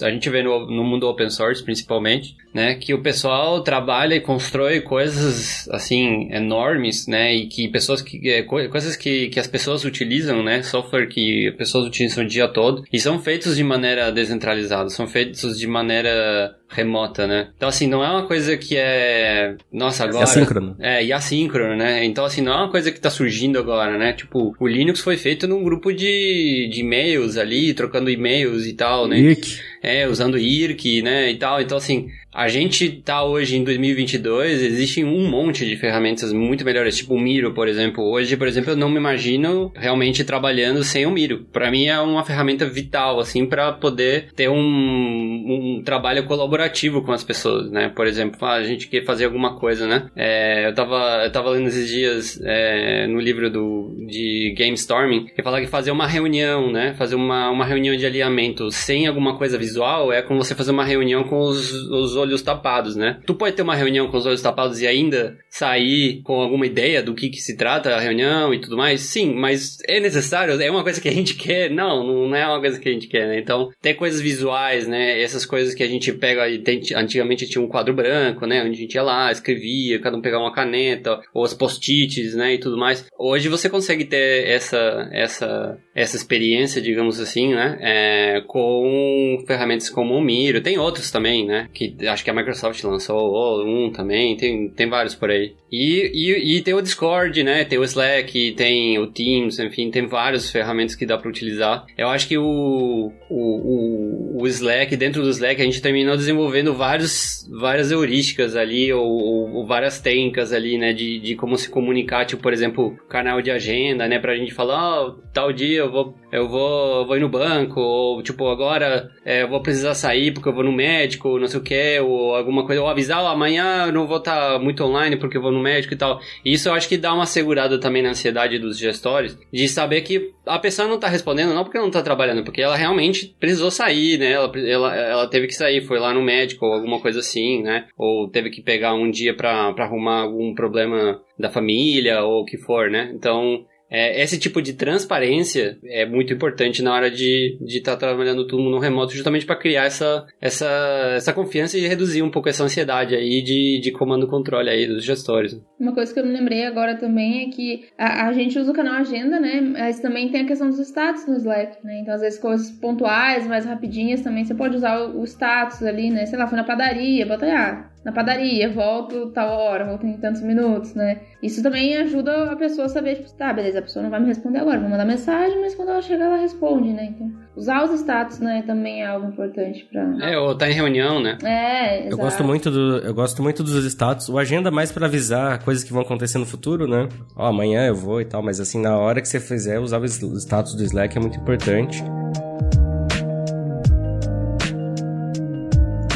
a 0.01 0.09
gente 0.09 0.29
vê 0.29 0.43
no, 0.43 0.67
no 0.67 0.83
mundo 0.83 1.07
open 1.07 1.29
source 1.29 1.63
principalmente, 1.63 2.35
né, 2.53 2.75
que 2.75 2.93
o 2.93 3.01
pessoal 3.01 3.61
trabalha 3.61 4.15
e 4.15 4.21
constrói 4.21 4.81
coisas, 4.81 5.67
assim, 5.69 6.31
enormes, 6.31 7.07
né, 7.07 7.33
e 7.33 7.47
que 7.47 7.67
pessoas 7.67 8.01
que, 8.01 8.29
é, 8.29 8.43
coisas 8.43 8.95
que, 8.95 9.29
que 9.29 9.39
as 9.39 9.47
pessoas 9.47 9.83
utilizam, 9.83 10.43
né, 10.43 10.61
software 10.61 11.07
que 11.07 11.49
as 11.49 11.55
pessoas 11.55 11.87
utilizam 11.87 12.23
o 12.23 12.27
dia 12.27 12.47
todo, 12.47 12.83
e 12.91 12.99
são 12.99 13.19
feitos 13.19 13.55
de 13.55 13.63
maneira 13.63 14.11
descentralizada, 14.11 14.89
são 14.89 15.07
feitos 15.07 15.57
de 15.57 15.67
maneira 15.67 16.55
remota, 16.73 17.27
né? 17.27 17.49
Então, 17.55 17.69
assim, 17.69 17.87
não 17.87 18.03
é 18.03 18.09
uma 18.09 18.25
coisa 18.25 18.57
que 18.57 18.75
é. 18.75 19.55
Nossa, 19.71 20.03
agora. 20.03 20.19
E 20.19 20.23
assíncrono. 20.23 20.75
É, 20.79 21.05
e 21.05 21.13
assíncrono, 21.13 21.75
né? 21.75 22.03
Então, 22.05 22.25
assim, 22.25 22.41
não 22.41 22.53
é 22.53 22.57
uma 22.57 22.71
coisa 22.71 22.91
que 22.91 22.99
tá 22.99 23.09
surgindo 23.09 23.59
agora, 23.59 23.97
né? 23.97 24.13
Tipo, 24.13 24.55
o 24.59 24.67
Linux 24.67 24.99
foi 24.99 25.17
feito 25.17 25.47
num 25.47 25.63
grupo 25.63 25.91
de, 25.91 26.69
de 26.71 26.81
e-mails 26.81 27.37
ali, 27.37 27.73
trocando 27.73 28.09
e-mails 28.09 28.65
e 28.65 28.73
tal, 28.73 29.07
né? 29.07 29.17
IRC. 29.19 29.72
É, 29.83 30.07
usando 30.07 30.37
IRC, 30.37 31.01
né? 31.01 31.29
E 31.29 31.35
tal. 31.35 31.61
Então, 31.61 31.77
assim, 31.77 32.09
a 32.33 32.47
gente 32.47 32.89
tá 32.89 33.23
hoje 33.23 33.57
em 33.57 33.63
2022, 33.63 34.63
existem 34.63 35.03
um 35.03 35.29
monte 35.29 35.65
de 35.65 35.75
ferramentas 35.75 36.33
muito 36.33 36.65
melhores, 36.65 36.97
tipo 36.97 37.13
o 37.13 37.19
Miro, 37.19 37.53
por 37.53 37.67
exemplo. 37.67 38.03
Hoje, 38.03 38.35
por 38.35 38.47
exemplo, 38.47 38.71
eu 38.71 38.75
não 38.75 38.89
me 38.89 38.97
imagino 38.97 39.71
realmente 39.75 40.23
trabalhando 40.23 40.83
sem 40.83 41.05
o 41.05 41.11
Miro. 41.11 41.45
Para 41.51 41.69
mim 41.69 41.85
é 41.85 41.99
uma 41.99 42.23
ferramenta 42.23 42.65
vital, 42.65 43.19
assim, 43.19 43.45
para 43.45 43.73
poder 43.73 44.31
ter 44.35 44.49
um, 44.49 44.57
um 44.57 45.83
trabalho 45.83 46.23
colaborativo 46.23 47.03
com 47.03 47.11
as 47.11 47.23
pessoas, 47.23 47.69
né? 47.69 47.91
Por 47.93 48.07
exemplo, 48.07 48.39
ah, 48.41 48.53
a 48.53 48.63
gente 48.63 48.87
quer 48.87 49.03
fazer 49.03 49.25
alguma 49.25 49.59
coisa, 49.59 49.85
né? 49.85 50.09
É, 50.15 50.67
eu, 50.67 50.73
tava, 50.73 51.23
eu 51.25 51.31
tava 51.31 51.49
lendo 51.51 51.67
esses 51.67 51.87
dias 51.87 52.41
é, 52.43 53.05
no 53.05 53.19
livro 53.19 53.49
do, 53.51 53.95
de 54.07 54.55
Game 54.57 54.73
Storming, 54.73 55.27
que 55.27 55.43
fala 55.43 55.61
que 55.61 55.67
fazer 55.67 55.91
uma 55.91 56.07
reunião, 56.07 56.71
né? 56.71 56.95
Fazer 56.97 57.15
uma, 57.15 57.51
uma 57.51 57.65
reunião 57.65 57.95
de 57.95 58.05
alinhamento 58.05 58.71
sem 58.71 59.05
alguma 59.05 59.37
coisa 59.37 59.55
visual 59.55 59.72
é 60.11 60.21
como 60.21 60.43
você 60.43 60.55
fazer 60.55 60.71
uma 60.71 60.85
reunião 60.85 61.23
com 61.23 61.39
os, 61.41 61.71
os 61.71 62.15
olhos 62.15 62.41
tapados, 62.41 62.95
né? 62.95 63.19
Tu 63.25 63.33
pode 63.35 63.55
ter 63.55 63.61
uma 63.61 63.75
reunião 63.75 64.07
com 64.07 64.17
os 64.17 64.25
olhos 64.25 64.41
tapados 64.41 64.81
e 64.81 64.87
ainda 64.87 65.37
sair 65.49 66.21
com 66.23 66.41
alguma 66.41 66.65
ideia 66.65 67.01
do 67.01 67.13
que, 67.13 67.29
que 67.29 67.41
se 67.41 67.55
trata 67.55 67.95
a 67.95 67.99
reunião 67.99 68.53
e 68.53 68.59
tudo 68.59 68.77
mais? 68.77 69.01
Sim, 69.01 69.33
mas 69.33 69.77
é 69.87 69.99
necessário? 69.99 70.59
É 70.61 70.69
uma 70.69 70.83
coisa 70.83 71.01
que 71.01 71.09
a 71.09 71.13
gente 71.13 71.35
quer? 71.35 71.69
Não, 71.69 72.03
não 72.03 72.35
é 72.35 72.47
uma 72.47 72.59
coisa 72.59 72.79
que 72.79 72.89
a 72.89 72.91
gente 72.91 73.07
quer, 73.07 73.27
né? 73.27 73.39
Então, 73.39 73.71
tem 73.81 73.95
coisas 73.95 74.19
visuais, 74.19 74.87
né? 74.87 75.21
Essas 75.21 75.45
coisas 75.45 75.73
que 75.73 75.83
a 75.83 75.87
gente 75.87 76.11
pega 76.13 76.47
e 76.49 76.59
tem, 76.59 76.81
antigamente 76.95 77.47
tinha 77.47 77.63
um 77.63 77.67
quadro 77.67 77.93
branco, 77.93 78.45
né? 78.45 78.61
Onde 78.63 78.71
a 78.71 78.81
gente 78.81 78.95
ia 78.95 79.03
lá, 79.03 79.31
escrevia, 79.31 79.99
cada 79.99 80.17
um 80.17 80.21
pegava 80.21 80.43
uma 80.43 80.53
caneta, 80.53 81.21
ou 81.33 81.43
as 81.43 81.53
post-its, 81.53 82.35
né? 82.35 82.55
E 82.55 82.57
tudo 82.57 82.77
mais. 82.77 83.05
Hoje 83.17 83.49
você 83.49 83.69
consegue 83.69 84.05
ter 84.05 84.47
essa, 84.47 85.09
essa, 85.11 85.77
essa 85.95 86.15
experiência, 86.15 86.81
digamos 86.81 87.19
assim, 87.19 87.53
né? 87.53 87.77
É, 87.79 88.41
com 88.47 89.43
ferramentas 89.45 89.89
como 89.89 90.15
o 90.15 90.21
Miro. 90.21 90.61
Tem 90.61 90.77
outros 90.77 91.11
também, 91.11 91.45
né? 91.45 91.69
Que 91.73 91.95
acho 92.07 92.23
que 92.23 92.29
a 92.29 92.33
Microsoft 92.33 92.83
lançou 92.83 93.65
um 93.65 93.91
também, 93.91 94.35
tem, 94.35 94.69
tem 94.69 94.89
vários 94.89 95.13
por 95.13 95.29
aí. 95.29 95.53
E, 95.71 96.11
e, 96.13 96.57
e, 96.57 96.61
tem 96.61 96.73
o 96.73 96.81
Discord, 96.81 97.43
né? 97.43 97.65
Tem 97.65 97.79
o 97.79 97.83
Slack, 97.83 98.51
tem 98.51 98.99
o 98.99 99.07
Teams, 99.07 99.59
enfim, 99.59 99.89
tem 99.89 100.05
várias 100.05 100.51
ferramentas 100.51 100.95
que 100.95 101.05
dá 101.05 101.17
para 101.17 101.29
utilizar. 101.29 101.85
Eu 101.97 102.09
acho 102.09 102.27
que 102.27 102.37
o, 102.37 103.11
o, 103.29 104.37
o, 104.37 104.41
o, 104.41 104.47
Slack, 104.47 104.95
dentro 104.95 105.23
do 105.23 105.29
Slack, 105.29 105.59
a 105.59 105.65
gente 105.65 105.81
terminou 105.81 106.15
desenvolvendo 106.15 106.75
vários, 106.75 107.49
várias 107.59 107.89
heurísticas 107.89 108.55
ali, 108.55 108.93
ou, 108.93 109.03
ou 109.03 109.65
várias 109.65 109.99
técnicas 109.99 110.53
ali, 110.53 110.77
né? 110.77 110.93
De, 110.93 111.19
de 111.19 111.35
como 111.35 111.57
se 111.57 111.69
comunicar, 111.69 112.25
tipo, 112.25 112.43
por 112.43 112.53
exemplo, 112.53 112.95
canal 113.09 113.41
de 113.41 113.49
agenda, 113.49 114.07
né? 114.07 114.19
Pra 114.19 114.35
gente 114.35 114.53
falar, 114.53 115.07
oh, 115.07 115.11
tal 115.33 115.51
dia 115.51 115.82
eu 115.83 115.91
vou, 115.91 116.15
eu 116.31 116.47
vou, 116.47 117.05
vou 117.05 117.17
ir 117.17 117.19
no 117.19 117.29
banco, 117.29 117.79
ou 117.79 118.21
tipo, 118.23 118.47
agora 118.47 119.09
é, 119.25 119.43
eu 119.43 119.49
vou 119.49 119.61
precisar 119.61 119.93
sair 119.93 120.33
porque 120.33 120.49
eu 120.49 120.53
vou 120.53 120.63
no 120.63 120.71
médico, 120.71 121.39
não 121.39 121.47
sei 121.47 121.59
o 121.59 121.63
que, 121.63 121.99
ou 121.99 122.35
alguma 122.35 122.65
coisa, 122.65 122.81
ou 122.81 122.87
avisar, 122.87 123.23
amanhã 123.25 123.85
eu 123.87 123.93
não 123.93 124.07
vou 124.07 124.17
estar 124.17 124.53
tá 124.53 124.59
muito 124.59 124.83
online 124.83 125.17
porque 125.17 125.37
eu 125.37 125.41
vou 125.41 125.51
no 125.51 125.61
médico 125.61 125.93
e 125.93 125.97
tal. 125.97 126.19
Isso 126.43 126.69
eu 126.69 126.73
acho 126.73 126.89
que 126.89 126.97
dá 126.97 127.13
uma 127.13 127.25
segurada 127.25 127.79
também 127.79 128.01
na 128.01 128.09
ansiedade 128.09 128.59
dos 128.59 128.77
gestores, 128.77 129.37
de 129.51 129.67
saber 129.67 130.01
que 130.01 130.33
a 130.45 130.59
pessoa 130.59 130.87
não 130.87 130.99
tá 130.99 131.07
respondendo 131.07 131.53
não 131.53 131.63
porque 131.63 131.77
não 131.77 131.91
tá 131.91 132.01
trabalhando, 132.01 132.43
porque 132.43 132.61
ela 132.61 132.75
realmente 132.75 133.35
precisou 133.39 133.71
sair, 133.71 134.17
né? 134.17 134.31
Ela, 134.31 134.51
ela, 134.59 134.95
ela 134.95 135.27
teve 135.27 135.47
que 135.47 135.53
sair, 135.53 135.81
foi 135.81 135.99
lá 135.99 136.13
no 136.13 136.21
médico 136.21 136.65
ou 136.65 136.73
alguma 136.73 136.99
coisa 136.99 137.19
assim, 137.19 137.61
né? 137.61 137.85
Ou 137.97 138.29
teve 138.29 138.49
que 138.49 138.61
pegar 138.61 138.93
um 138.93 139.09
dia 139.09 139.35
pra 139.35 139.73
arrumar 139.77 140.21
algum 140.21 140.53
problema 140.53 141.21
da 141.37 141.49
família 141.49 142.23
ou 142.23 142.41
o 142.41 142.45
que 142.45 142.57
for, 142.57 142.89
né? 142.89 143.11
Então, 143.13 143.65
é, 143.93 144.23
esse 144.23 144.39
tipo 144.39 144.59
de 144.59 144.73
transparência 144.73 145.77
é 145.85 146.03
muito 146.03 146.33
importante 146.33 146.81
na 146.81 146.91
hora 146.91 147.11
de 147.11 147.59
estar 147.67 147.91
tá 147.91 147.97
trabalhando 148.07 148.47
tudo 148.47 148.63
no 148.63 148.79
remoto, 148.79 149.13
justamente 149.13 149.45
para 149.45 149.55
criar 149.55 149.85
essa, 149.85 150.25
essa, 150.41 150.67
essa 151.15 151.31
confiança 151.31 151.77
e 151.77 151.87
reduzir 151.87 152.23
um 152.23 152.31
pouco 152.31 152.49
essa 152.49 152.63
ansiedade 152.63 153.13
aí 153.13 153.43
de, 153.43 153.79
de 153.79 153.91
comando 153.91 154.25
e 154.25 154.29
controle 154.29 154.67
aí 154.67 154.87
dos 154.87 155.03
gestores. 155.03 155.61
Uma 155.79 155.93
coisa 155.93 156.11
que 156.11 156.19
eu 156.19 156.25
me 156.25 156.33
lembrei 156.33 156.65
agora 156.65 156.95
também 156.95 157.43
é 157.43 157.49
que 157.51 157.85
a, 157.95 158.27
a 158.27 158.33
gente 158.33 158.57
usa 158.57 158.71
o 158.71 158.75
canal 158.75 158.95
Agenda, 158.95 159.39
né? 159.39 159.61
Mas 159.61 159.99
também 159.99 160.29
tem 160.29 160.41
a 160.41 160.47
questão 160.47 160.69
dos 160.69 160.79
status 160.79 161.27
no 161.27 161.37
Slack, 161.37 161.85
né? 161.85 161.99
Então, 162.01 162.15
às 162.15 162.21
vezes, 162.21 162.39
coisas 162.39 162.71
pontuais, 162.71 163.45
mais 163.45 163.65
rapidinhas 163.65 164.21
também, 164.21 164.43
você 164.43 164.55
pode 164.55 164.75
usar 164.75 164.99
o, 165.01 165.21
o 165.21 165.23
status 165.23 165.83
ali, 165.83 166.09
né? 166.09 166.25
Sei 166.25 166.39
lá, 166.39 166.47
foi 166.47 166.57
na 166.57 166.63
padaria, 166.63 167.27
bota 167.27 167.45
aí, 167.45 167.51
ah, 167.51 167.92
na 168.03 168.11
padaria, 168.11 168.71
volto 168.71 169.31
tal 169.31 169.49
hora, 169.57 169.85
volto 169.85 170.05
em 170.05 170.17
tantos 170.17 170.41
minutos, 170.41 170.93
né? 170.93 171.21
Isso 171.41 171.63
também 171.63 171.95
ajuda 171.97 172.51
a 172.51 172.55
pessoa 172.55 172.85
a 172.85 172.89
saber, 172.89 173.15
tipo, 173.15 173.31
tá, 173.33 173.53
beleza, 173.53 173.79
a 173.79 173.81
pessoa 173.81 174.03
não 174.03 174.09
vai 174.09 174.19
me 174.19 174.27
responder 174.27 174.59
agora, 174.59 174.79
vou 174.79 174.89
mandar 174.89 175.05
mensagem, 175.05 175.59
mas 175.61 175.73
quando 175.73 175.89
ela 175.89 176.01
chegar, 176.01 176.25
ela 176.25 176.37
responde, 176.37 176.91
né? 176.91 177.13
Então, 177.15 177.31
usar 177.55 177.83
os 177.83 177.91
status, 177.99 178.39
né, 178.39 178.63
também 178.65 179.03
é 179.03 179.07
algo 179.07 179.27
importante 179.27 179.87
pra... 179.91 180.29
É, 180.29 180.37
ou 180.37 180.55
tá 180.55 180.69
em 180.69 180.73
reunião, 180.73 181.21
né? 181.21 181.37
É, 181.43 181.99
exato. 181.99 182.13
Eu 182.13 182.17
gosto 182.17 182.43
muito 182.43 182.71
do, 182.71 182.97
eu 182.99 183.13
gosto 183.13 183.41
muito 183.41 183.63
dos 183.63 183.85
status, 183.85 184.27
o 184.29 184.37
agenda 184.37 184.69
mais 184.69 184.91
para 184.91 185.05
avisar 185.05 185.63
coisas 185.63 185.83
que 185.83 185.93
vão 185.93 186.01
acontecer 186.01 186.37
no 186.37 186.45
futuro, 186.45 186.87
né? 186.87 187.07
Ó, 187.35 187.47
amanhã 187.47 187.87
eu 187.87 187.95
vou 187.95 188.19
e 188.19 188.25
tal, 188.25 188.43
mas 188.43 188.59
assim, 188.59 188.81
na 188.81 188.97
hora 188.97 189.21
que 189.21 189.27
você 189.27 189.39
fizer, 189.39 189.79
usar 189.79 189.99
o 189.99 190.05
status 190.05 190.75
do 190.75 190.83
Slack 190.83 191.17
é 191.17 191.21
muito 191.21 191.39
importante. 191.39 192.03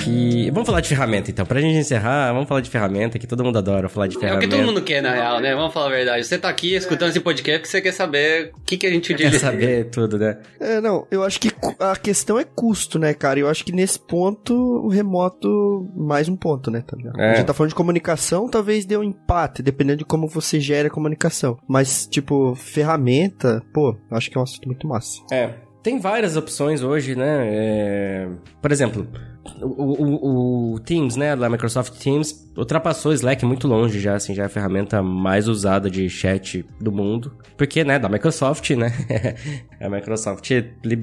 Que. 0.08 0.51
Vamos 0.51 0.68
falar 0.68 0.82
de 0.82 0.89
ferramenta 0.89 1.30
então. 1.30 1.45
Pra 1.45 1.60
gente 1.60 1.78
encerrar, 1.78 2.32
vamos 2.32 2.47
falar 2.47 2.62
de 2.62 2.70
ferramenta, 2.70 3.20
que 3.20 3.28
todo 3.28 3.43
mundo 3.43 3.58
adora 3.58 3.89
falar 3.89 4.08
de 4.08 4.18
ferramenta. 4.18 4.45
É 4.45 4.47
o 4.47 4.49
que 4.49 4.55
todo 4.55 4.66
mundo 4.66 4.82
quer, 4.82 5.01
na 5.01 5.14
real, 5.14 5.39
né? 5.39 5.53
Vamos 5.53 5.74
falar 5.74 5.88
a 5.88 5.89
verdade. 5.89 6.26
Você 6.26 6.38
tá 6.38 6.49
aqui 6.49 6.76
escutando 6.76 7.10
esse 7.10 7.20
podcast 7.20 7.60
porque 7.60 7.72
você 7.72 7.82
quer 7.82 7.91
saber 7.91 8.51
o 8.55 8.62
que, 8.62 8.78
que 8.78 8.88
a 8.88 8.89
gente 8.89 9.08
Quer 9.18 9.39
saber 9.39 9.89
tudo, 9.89 10.18
né? 10.18 10.38
É, 10.60 10.80
não, 10.80 11.08
eu 11.10 11.24
acho 11.24 11.39
que 11.39 11.51
a 11.80 11.95
questão 11.95 12.39
é 12.39 12.43
custo, 12.43 12.99
né, 12.99 13.14
cara? 13.14 13.39
Eu 13.39 13.49
acho 13.49 13.66
que 13.66 13.72
nesse 13.72 13.99
ponto, 13.99 14.53
o 14.53 14.89
remoto, 14.89 15.89
mais 15.95 16.30
um 16.30 16.36
ponto, 16.36 16.70
né? 16.70 16.84
Tá 16.86 16.95
é. 17.18 17.32
A 17.32 17.36
gente 17.36 17.47
tá 17.47 17.53
falando 17.53 17.70
de 17.70 17.76
comunicação, 17.76 18.49
talvez 18.49 18.86
dê 18.86 18.95
um 18.95 19.03
empate, 19.03 19.64
dependendo 19.64 19.99
de 19.99 20.05
como 20.05 20.28
você 20.28 20.60
gera 20.60 20.88
a 20.88 20.91
comunicação. 20.91 21.58
Mas, 21.68 22.05
tipo, 22.05 22.53
ferramenta, 22.55 23.64
pô, 23.74 23.95
acho 24.12 24.30
que 24.30 24.38
é 24.38 24.39
um 24.39 24.43
assunto 24.43 24.68
muito 24.68 24.88
massa. 24.88 25.20
É. 25.32 25.68
Tem 25.88 25.99
várias 25.99 26.36
opções 26.36 26.84
hoje, 26.84 27.16
né? 27.16 27.47
É... 27.47 28.28
Por 28.62 28.72
exemplo, 28.72 29.08
o, 29.62 29.66
o, 29.66 30.74
o, 30.74 30.80
Teams, 30.80 31.16
né, 31.16 31.36
da 31.36 31.50
Microsoft 31.50 31.93
Teams, 32.02 32.48
ultrapassou 32.58 33.12
o 33.12 33.14
Slack 33.14 33.45
muito 33.45 33.68
longe 33.68 34.00
já, 34.00 34.16
assim, 34.16 34.34
já 34.34 34.43
é 34.43 34.45
a 34.45 34.50
ferramenta 34.50 35.02
mais 35.02 35.48
usada 35.48 35.89
de 35.89 36.10
chat 36.10 36.66
do 36.80 36.91
mundo. 36.91 37.34
Porque, 37.56 37.84
né, 37.84 38.00
da 38.00 38.10
Microsoft, 38.10 38.70
né, 38.72 38.91
a 39.82 39.89
Microsoft 39.89 40.50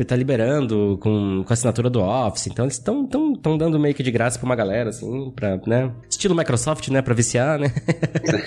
tá 0.07 0.16
liberando 0.16 0.99
com, 1.01 1.42
com 1.45 1.53
a 1.53 1.55
assinatura 1.55 1.88
do 1.88 2.01
Office, 2.01 2.47
então 2.49 2.64
eles 2.64 2.74
estão 2.74 3.07
tão, 3.07 3.34
tão 3.34 3.59
dando 3.59 3.78
meio 3.78 3.95
que 3.95 4.03
de 4.03 4.11
graça 4.11 4.38
pra 4.38 4.47
uma 4.47 4.57
galera, 4.57 4.90
assim, 4.90 5.32
pra, 5.34 5.61
né, 5.66 5.90
estilo 6.09 6.34
Microsoft, 6.34 6.88
né, 6.88 7.03
pra 7.03 7.14
viciar, 7.14 7.59
né. 7.59 7.72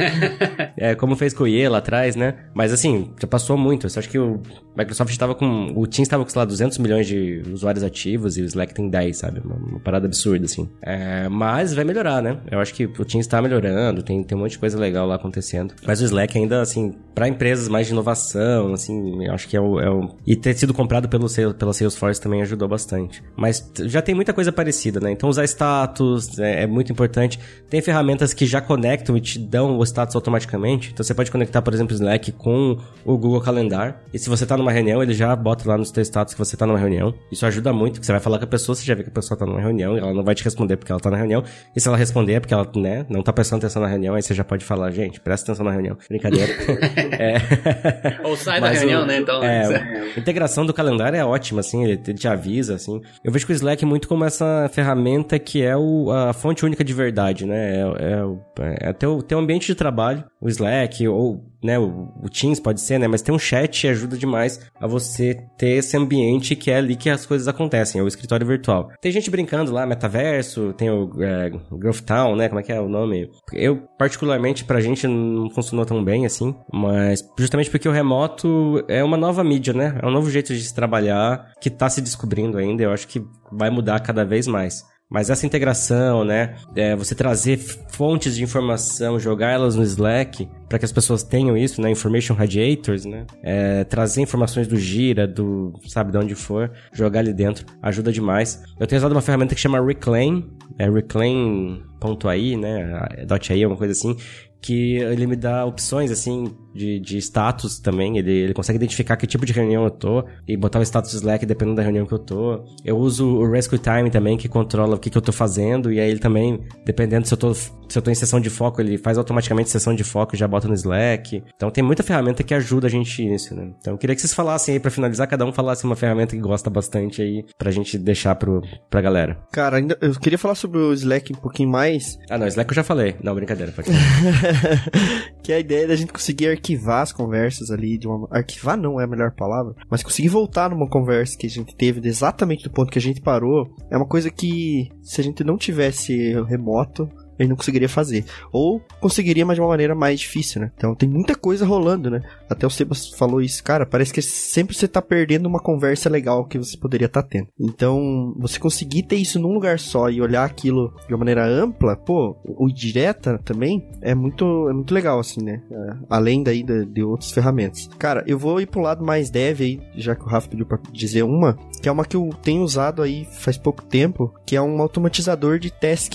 é, 0.78 0.95
como 0.95 1.16
fez 1.16 1.34
com 1.34 1.43
o 1.43 1.48
IE 1.48 1.68
lá 1.68 1.80
atrás, 1.80 2.16
né, 2.16 2.36
mas 2.54 2.72
assim, 2.72 3.12
já 3.20 3.28
passou 3.28 3.58
muito, 3.58 3.88
eu 3.88 3.91
acho 3.98 4.10
que 4.10 4.20
o 4.20 4.41
Microsoft 4.76 5.12
estava 5.12 5.34
com, 5.34 5.74
o 5.76 5.88
Teams 5.88 6.08
estava 6.08 6.24
com, 6.24 6.30
sei 6.30 6.39
lá, 6.39 6.45
200 6.45 6.78
milhões 6.78 7.08
de 7.08 7.41
usuários 7.52 7.84
ativos 7.84 8.38
e 8.38 8.41
o 8.41 8.45
Slack 8.45 8.74
tem 8.74 8.89
10, 8.89 9.18
sabe, 9.18 9.41
uma, 9.43 9.56
uma 9.56 9.80
parada 9.88 10.06
absurda, 10.06 10.44
assim. 10.44 10.68
É, 10.82 11.30
mas 11.30 11.74
vai 11.74 11.86
melhorar, 11.86 12.22
né? 12.22 12.40
Eu 12.52 12.60
acho 12.60 12.74
que 12.74 12.84
o 12.84 13.06
Teams 13.06 13.26
está 13.26 13.42
melhorando, 13.42 14.04
tem, 14.04 14.22
tem 14.22 14.38
um 14.38 14.42
monte 14.42 14.52
de 14.52 14.60
coisa 14.60 14.78
legal 14.78 15.08
lá 15.08 15.16
acontecendo. 15.16 15.74
Mas 15.86 16.02
o 16.02 16.04
Slack 16.04 16.38
ainda, 16.38 16.60
assim, 16.60 16.94
para 17.16 17.26
empresas 17.26 17.70
mais 17.70 17.88
de 17.88 17.94
inovação, 17.94 18.74
assim, 18.74 19.24
eu 19.26 19.34
acho 19.34 19.48
que 19.48 19.56
é 19.56 19.62
o, 19.62 19.80
é 19.80 19.90
o... 19.90 20.14
E 20.26 20.36
ter 20.36 20.54
sido 20.56 20.74
comprado 20.74 21.08
pelo, 21.08 21.28
pela 21.54 21.72
Salesforce 21.72 22.20
também 22.20 22.42
ajudou 22.42 22.68
bastante. 22.68 23.24
Mas 23.38 23.72
já 23.86 24.02
tem 24.02 24.14
muita 24.14 24.34
coisa 24.34 24.52
parecida, 24.52 25.00
né? 25.00 25.10
Então 25.10 25.30
usar 25.30 25.46
status 25.46 26.38
é, 26.38 26.64
é 26.64 26.68
muito 26.68 26.92
importante. 26.92 27.40
Tem 27.70 27.82
ferramentas 27.82 28.34
que 28.34 28.46
já 28.46 28.60
conectam 28.60 29.16
e 29.16 29.22
te 29.22 29.40
dão 29.40 29.78
o 29.78 29.84
status 29.86 30.18
automaticamente. 30.18 30.92
Então 30.92 31.02
você 31.02 31.14
pode 31.14 31.32
conectar, 31.32 31.62
por 31.62 31.74
exemplo, 31.74 31.94
o 31.94 31.96
Slack 31.96 32.34
com 32.34 32.78
o 33.06 33.18
Google 33.18 33.40
Calendar. 33.40 34.02
E 34.14 34.20
se 34.20 34.28
você 34.28 34.46
tá 34.46 34.58
numa 34.58 34.72
reunião, 34.72 35.02
ele 35.02 35.14
já 35.14 35.34
bota 35.34 35.66
lá 35.66 35.78
nos 35.78 35.92
teus 35.92 36.08
status 36.08 36.34
que 36.34 36.40
você 36.40 36.58
tá 36.58 36.68
numa 36.68 36.78
reunião. 36.78 37.14
Isso 37.32 37.46
ajuda 37.46 37.72
muito, 37.72 37.94
porque 37.94 38.06
você 38.06 38.12
vai 38.12 38.20
falar 38.20 38.38
com 38.38 38.44
a 38.44 38.48
pessoa, 38.48 38.76
você 38.76 38.84
já 38.84 38.94
vê 38.94 39.04
que 39.04 39.10
a 39.10 39.14
pessoa 39.14 39.38
tá 39.38 39.46
numa 39.46 39.62
reunião 39.62 39.77
reunião, 39.86 39.98
ela 39.98 40.14
não 40.14 40.24
vai 40.24 40.36
te 40.36 40.44
responder 40.44 40.78
porque 40.78 40.92
ela 40.92 41.00
tá 41.00 41.10
na 41.10 41.18
reunião. 41.18 41.44
E 41.76 41.80
se 41.80 41.88
ela 41.88 41.98
responder 41.98 42.34
é 42.34 42.40
porque 42.40 42.54
ela, 42.54 42.70
né, 42.76 43.06
não 43.10 43.22
tá 43.22 43.32
prestando 43.32 43.66
atenção 43.66 43.82
na 43.82 43.88
reunião, 43.88 44.16
aí 44.16 44.22
você 44.22 44.34
já 44.34 44.44
pode 44.44 44.66
falar, 44.66 44.92
gente, 44.92 45.20
presta 45.20 45.52
atenção 45.52 45.66
na 45.66 45.72
reunião. 45.72 45.98
Brincadeira. 46.10 46.54
é. 47.14 48.22
Ou 48.24 48.36
sai 48.36 48.60
da 48.60 48.70
reunião, 48.70 49.04
o, 49.04 49.06
né, 49.06 49.18
então. 49.18 49.44
É, 49.44 50.14
a 50.16 50.20
integração 50.20 50.66
do 50.66 50.74
calendário 50.74 51.18
é 51.18 51.24
ótima, 51.24 51.60
assim, 51.60 51.84
ele 51.84 51.98
te 51.98 52.28
avisa, 52.28 52.76
assim. 52.76 53.02
Eu 53.24 53.32
vejo 53.32 53.46
que 53.46 53.54
o 53.54 53.56
Slack 53.56 53.84
é 53.84 53.88
muito 53.88 54.08
como 54.08 54.26
essa 54.26 54.70
ferramenta 54.74 55.38
que 55.40 55.62
é 55.64 55.76
o, 55.76 56.12
a 56.12 56.34
fonte 56.34 56.66
única 56.66 56.84
de 56.84 56.94
verdade, 56.94 57.46
né? 57.46 57.82
É, 57.82 58.88
é, 58.88 58.90
é 58.90 58.94
teu, 58.94 59.22
teu 59.22 59.40
ambiente 59.40 59.68
de 59.68 59.76
trabalho, 59.76 60.24
o 60.42 60.50
Slack, 60.50 61.08
ou 61.08 61.44
né, 61.64 61.78
o, 61.80 62.14
o, 62.22 62.30
Teams 62.30 62.60
pode 62.60 62.82
ser, 62.82 63.00
né, 63.00 63.08
mas 63.08 63.22
tem 63.22 63.34
um 63.34 63.40
chat 63.40 63.84
e 63.84 63.90
ajuda 63.90 64.18
demais 64.18 64.60
a 64.80 64.88
você 64.88 65.38
ter 65.58 65.70
esse 65.70 65.98
ambiente 65.98 66.56
que 66.56 66.70
é 66.70 66.78
ali 66.78 66.96
que 66.96 67.10
as 67.10 67.26
coisas 67.26 67.48
acontecem, 67.48 68.00
é 68.00 68.04
o 68.04 68.08
escritório 68.08 68.46
virtual. 68.46 68.92
Tem 69.02 69.12
gente 69.12 69.30
brincando 69.30 69.57
lá, 69.66 69.86
metaverso, 69.86 70.74
tem 70.74 70.89
o 70.89 71.12
é, 71.22 71.51
Growth 71.72 72.01
Town, 72.01 72.36
né, 72.36 72.47
como 72.47 72.60
é 72.60 72.64
que 72.64 72.72
é 72.72 72.80
o 72.80 72.89
nome? 72.89 73.30
Eu, 73.53 73.78
particularmente, 73.97 74.64
pra 74.64 74.82
gente 74.82 75.08
não 75.08 75.49
funcionou 75.49 75.86
tão 75.86 76.03
bem 76.03 76.26
assim, 76.26 76.55
mas 76.72 77.24
justamente 77.38 77.70
porque 77.70 77.89
o 77.89 77.91
remoto 77.91 78.84
é 78.88 79.03
uma 79.03 79.18
nova 79.18 79.43
mídia, 79.43 79.74
né, 79.74 79.97
é 80.01 80.05
um 80.05 80.12
novo 80.12 80.30
jeito 80.30 80.53
de 80.53 80.62
se 80.62 80.74
trabalhar 80.74 81.51
que 81.60 81.70
tá 81.70 81.89
se 81.89 82.01
descobrindo 82.01 82.58
ainda, 82.58 82.84
eu 82.84 82.91
acho 82.91 83.08
que 83.08 83.24
vai 83.51 83.70
mudar 83.70 83.99
cada 83.99 84.26
vez 84.26 84.47
mais. 84.47 84.84
Mas 85.10 85.30
essa 85.30 85.45
integração, 85.45 86.26
né? 86.26 86.55
É, 86.76 86.95
você 86.95 87.16
trazer 87.16 87.58
fontes 87.58 88.36
de 88.36 88.43
informação, 88.43 89.18
jogar 89.18 89.51
elas 89.51 89.76
no 89.76 89.84
Slack, 89.84 90.49
para 90.68 90.78
que 90.78 90.84
as 90.84 90.91
pessoas 90.91 91.24
tenham 91.24 91.55
isso, 91.55 91.82
né? 91.82 91.89
Information 91.89 92.36
Radiators, 92.36 93.05
né? 93.05 93.26
É, 93.41 93.86
trazer 93.86 94.22
informações 94.22 94.68
do 94.68 94.76
Gira, 94.78 95.26
do, 95.26 95.74
sabe, 95.88 96.12
de 96.12 96.18
onde 96.18 96.36
for, 96.36 96.72
jogar 96.91 97.22
ali 97.22 97.34
dentro, 97.34 97.66
ajuda 97.82 98.12
demais. 98.12 98.62
Eu 98.78 98.86
tenho 98.86 98.99
usado 98.99 99.14
uma 99.14 99.22
ferramenta 99.22 99.55
que 99.55 99.62
chama 99.62 99.80
Reclaim, 99.80 100.51
é 100.78 100.89
reclaim.ai, 100.89 102.58
né? 102.58 103.08
.ai, 103.49 103.66
uma 103.66 103.78
coisa 103.78 103.93
assim, 103.93 104.16
que 104.62 104.97
ele 104.97 105.28
me 105.28 105.36
dá 105.36 105.66
opções, 105.66 106.12
assim, 106.12 106.53
de, 106.74 106.99
de 106.99 107.18
status 107.18 107.80
também. 107.80 108.18
Ele, 108.18 108.32
ele 108.32 108.53
consegue 108.53 108.78
identificar 108.78 109.18
que 109.18 109.26
tipo 109.26 109.45
de 109.45 109.53
reunião 109.53 109.84
eu 109.84 109.91
tô 109.91 110.24
e 110.47 110.55
botar 110.55 110.80
o 110.80 110.84
status 110.84 111.14
Slack 111.14 111.45
dependendo 111.45 111.78
da 111.78 111.84
reunião 111.84 112.05
que 112.05 112.14
eu 112.14 112.20
tô. 112.20 112.64
Eu 112.86 112.97
uso 112.97 113.28
o 113.28 113.49
Rescue 113.49 113.80
Time 113.80 114.10
também, 114.10 114.38
que 114.38 114.47
controla 114.47 114.95
o 114.95 114.99
que, 114.99 115.10
que 115.10 115.18
eu 115.18 115.22
tô 115.22 115.32
fazendo. 115.32 115.91
E 115.91 115.99
aí 115.99 116.10
ele 116.10 116.20
também, 116.20 116.62
dependendo 116.86 117.28
se 117.28 117.34
eu 117.34 117.38
tô, 117.38 117.53
se 117.53 117.72
eu 117.95 118.01
tô 118.01 118.12
em 118.12 118.16
sessão 118.16 118.39
de 118.39 118.49
foco, 118.49 118.82
ele 118.82 118.97
faz 118.97 119.18
automaticamente 119.18 119.70
sessão 119.70 119.95
de 119.95 120.03
foco 120.03 120.36
e 120.36 120.38
já 120.38 120.47
bota 120.47 120.68
no 120.68 120.74
Slack. 120.74 121.43
Então 121.55 121.72
tem 121.72 121.84
muita 121.84 122.03
ferramenta 122.03 122.43
que 122.43 122.53
ajuda 122.53 122.88
a 122.88 122.89
gente 122.89 123.26
nisso, 123.26 123.55
né? 123.55 123.72
Então 123.80 123.93
eu 123.93 123.97
queria 123.97 124.16
que 124.16 124.22
vocês 124.22 124.34
falassem 124.34 124.74
aí 124.74 124.80
pra 124.80 124.91
finalizar, 124.91 125.28
cada 125.28 125.45
um 125.45 125.51
falasse 125.51 125.84
uma 125.84 125.95
ferramenta 125.95 126.36
que 126.36 126.41
gosta 126.41 126.70
bastante 126.70 127.22
aí 127.22 127.45
pra 127.58 127.72
gente 127.72 127.97
deixar 127.97 128.36
pro, 128.36 128.62
pra 128.89 129.01
galera. 129.01 129.39
Cara, 129.51 129.78
ainda, 129.78 129.97
eu 130.01 130.14
queria 130.14 130.38
falar 130.38 130.55
sobre 130.55 130.78
o 130.80 130.93
Slack 130.93 131.34
um 131.34 131.38
pouquinho 131.38 131.70
mais. 131.70 132.18
Ah, 132.30 132.38
não, 132.38 132.47
Slack 132.47 132.70
eu 132.70 132.76
já 132.76 132.84
falei. 132.84 133.16
Não, 133.24 133.34
brincadeira. 133.34 133.74
que 135.43 135.52
é 135.52 135.56
a 135.56 135.60
ideia 135.60 135.88
da 135.88 135.95
gente 135.95 136.12
conseguir 136.14 136.50
arquivar 136.50 137.02
as 137.02 137.12
conversas 137.12 137.72
ali, 137.72 137.98
de 137.98 138.08
uma. 138.08 138.28
Arquivar 138.32 138.78
não 138.78 139.00
é 139.00 139.04
a 139.04 139.08
melhor 139.08 139.32
palavra, 139.32 139.74
mas 139.89 140.04
conseguir 140.04 140.30
voltar 140.30 140.70
numa 140.70 140.89
conversa 140.89 141.38
que 141.38 141.48
a 141.48 141.50
gente 141.50 141.76
teve 141.76 142.06
exatamente 142.08 142.64
do 142.64 142.72
ponto 142.72 142.91
que 142.91 143.00
a 143.00 143.02
gente 143.02 143.22
parou, 143.22 143.70
é 143.89 143.98
uma 143.98 144.08
coisa 144.08 144.30
que, 144.30 144.89
se 145.02 145.22
a 145.22 145.24
gente 145.24 145.43
não 145.43 145.58
tivesse 145.58 146.34
remoto, 146.43 147.10
ele 147.39 147.50
não 147.50 147.56
conseguiria 147.56 147.89
fazer. 147.89 148.26
Ou 148.52 148.82
conseguiria, 149.00 149.45
mas 149.45 149.56
de 149.56 149.62
uma 149.62 149.70
maneira 149.70 149.95
mais 149.95 150.20
difícil, 150.20 150.62
né? 150.62 150.72
Então 150.76 150.95
tem 150.95 151.08
muita 151.08 151.36
coisa 151.36 151.66
rolando, 151.66 152.10
né? 152.10 152.22
Até 152.50 152.66
o 152.66 152.70
Sebas 152.70 153.10
falou 153.10 153.41
isso, 153.41 153.64
cara, 153.64 153.86
parece 153.86 154.14
que 154.14 154.22
sempre 154.22 154.76
você 154.76 154.88
tá 154.88 155.02
perdendo 155.02 155.48
uma 155.48 155.60
conversa 155.60 156.10
legal 156.10 156.45
que 156.45 156.58
você 156.58 156.78
poderia 156.78 157.08
estar 157.08 157.24
tá 157.24 157.28
tendo. 157.30 157.48
Então, 157.60 158.34
você 158.38 158.60
conseguir 158.60 159.04
ter 159.04 159.18
isso 159.18 159.39
num 159.39 159.54
lugar 159.54 159.80
só 159.80 160.10
e 160.10 160.22
olhar 160.22 160.45
aquilo 160.45 160.93
de 161.08 161.14
uma 161.14 161.20
maneira 161.20 161.45
ampla, 161.45 161.95
pô, 161.95 162.38
o 162.45 162.68
direta 162.72 163.39
também 163.43 163.88
é 164.02 164.16
muito, 164.16 164.70
é 164.70 164.74
muito 164.74 164.93
legal, 164.93 165.20
assim, 165.20 165.43
né? 165.43 165.62
É, 165.72 165.93
além 166.10 166.43
daí 166.43 166.64
de, 166.64 166.86
de 166.86 167.04
outras 167.04 167.32
ferramentas. 167.32 167.89
Cara, 167.98 168.24
eu 168.26 168.38
vou 168.38 168.62
ir 168.62 168.68
pro 168.68 168.82
lado 168.82 169.04
mais 169.04 169.30
dev 169.30 169.62
aí, 169.62 169.82
já 169.95 170.16
que 170.16 170.24
o 170.24 170.28
Rafa 170.28 170.50
pediu 170.50 170.66
pra 170.66 170.80
dizer 170.91 171.24
uma, 171.24 171.58
que 171.82 171.89
é 171.89 171.91
uma 171.91 172.06
que 172.06 172.16
eu 172.16 172.30
tenho 172.41 172.64
usado 172.64 173.02
aí 173.02 173.26
faz 173.26 173.58
pouco 173.58 173.84
tempo, 173.84 174.34
que 174.45 174.56
é 174.56 174.62
um 174.62 174.82
automatizador 174.82 175.60
de 175.60 175.72
task 175.72 176.14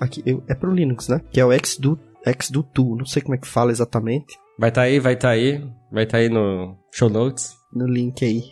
aqui, 0.00 0.22
é 0.48 0.54
pro 0.54 0.72
Linux, 0.72 1.08
né? 1.08 1.20
Que 1.30 1.40
é 1.40 1.44
o 1.44 1.50
Xdo, 1.64 1.98
Xdo 2.40 2.62
Tool, 2.62 2.96
não 2.96 3.06
sei 3.06 3.22
como 3.22 3.34
é 3.34 3.38
que 3.38 3.46
fala 3.46 3.70
exatamente. 3.70 4.41
Vai 4.58 4.68
estar 4.68 4.82
tá 4.82 4.86
aí, 4.86 5.00
vai 5.00 5.14
estar 5.14 5.28
tá 5.28 5.34
aí, 5.34 5.58
vai 5.90 6.04
estar 6.04 6.18
tá 6.18 6.22
aí 6.22 6.28
no 6.28 6.76
show 6.92 7.08
notes 7.08 7.62
no 7.74 7.86
link 7.86 8.24
aí. 8.24 8.44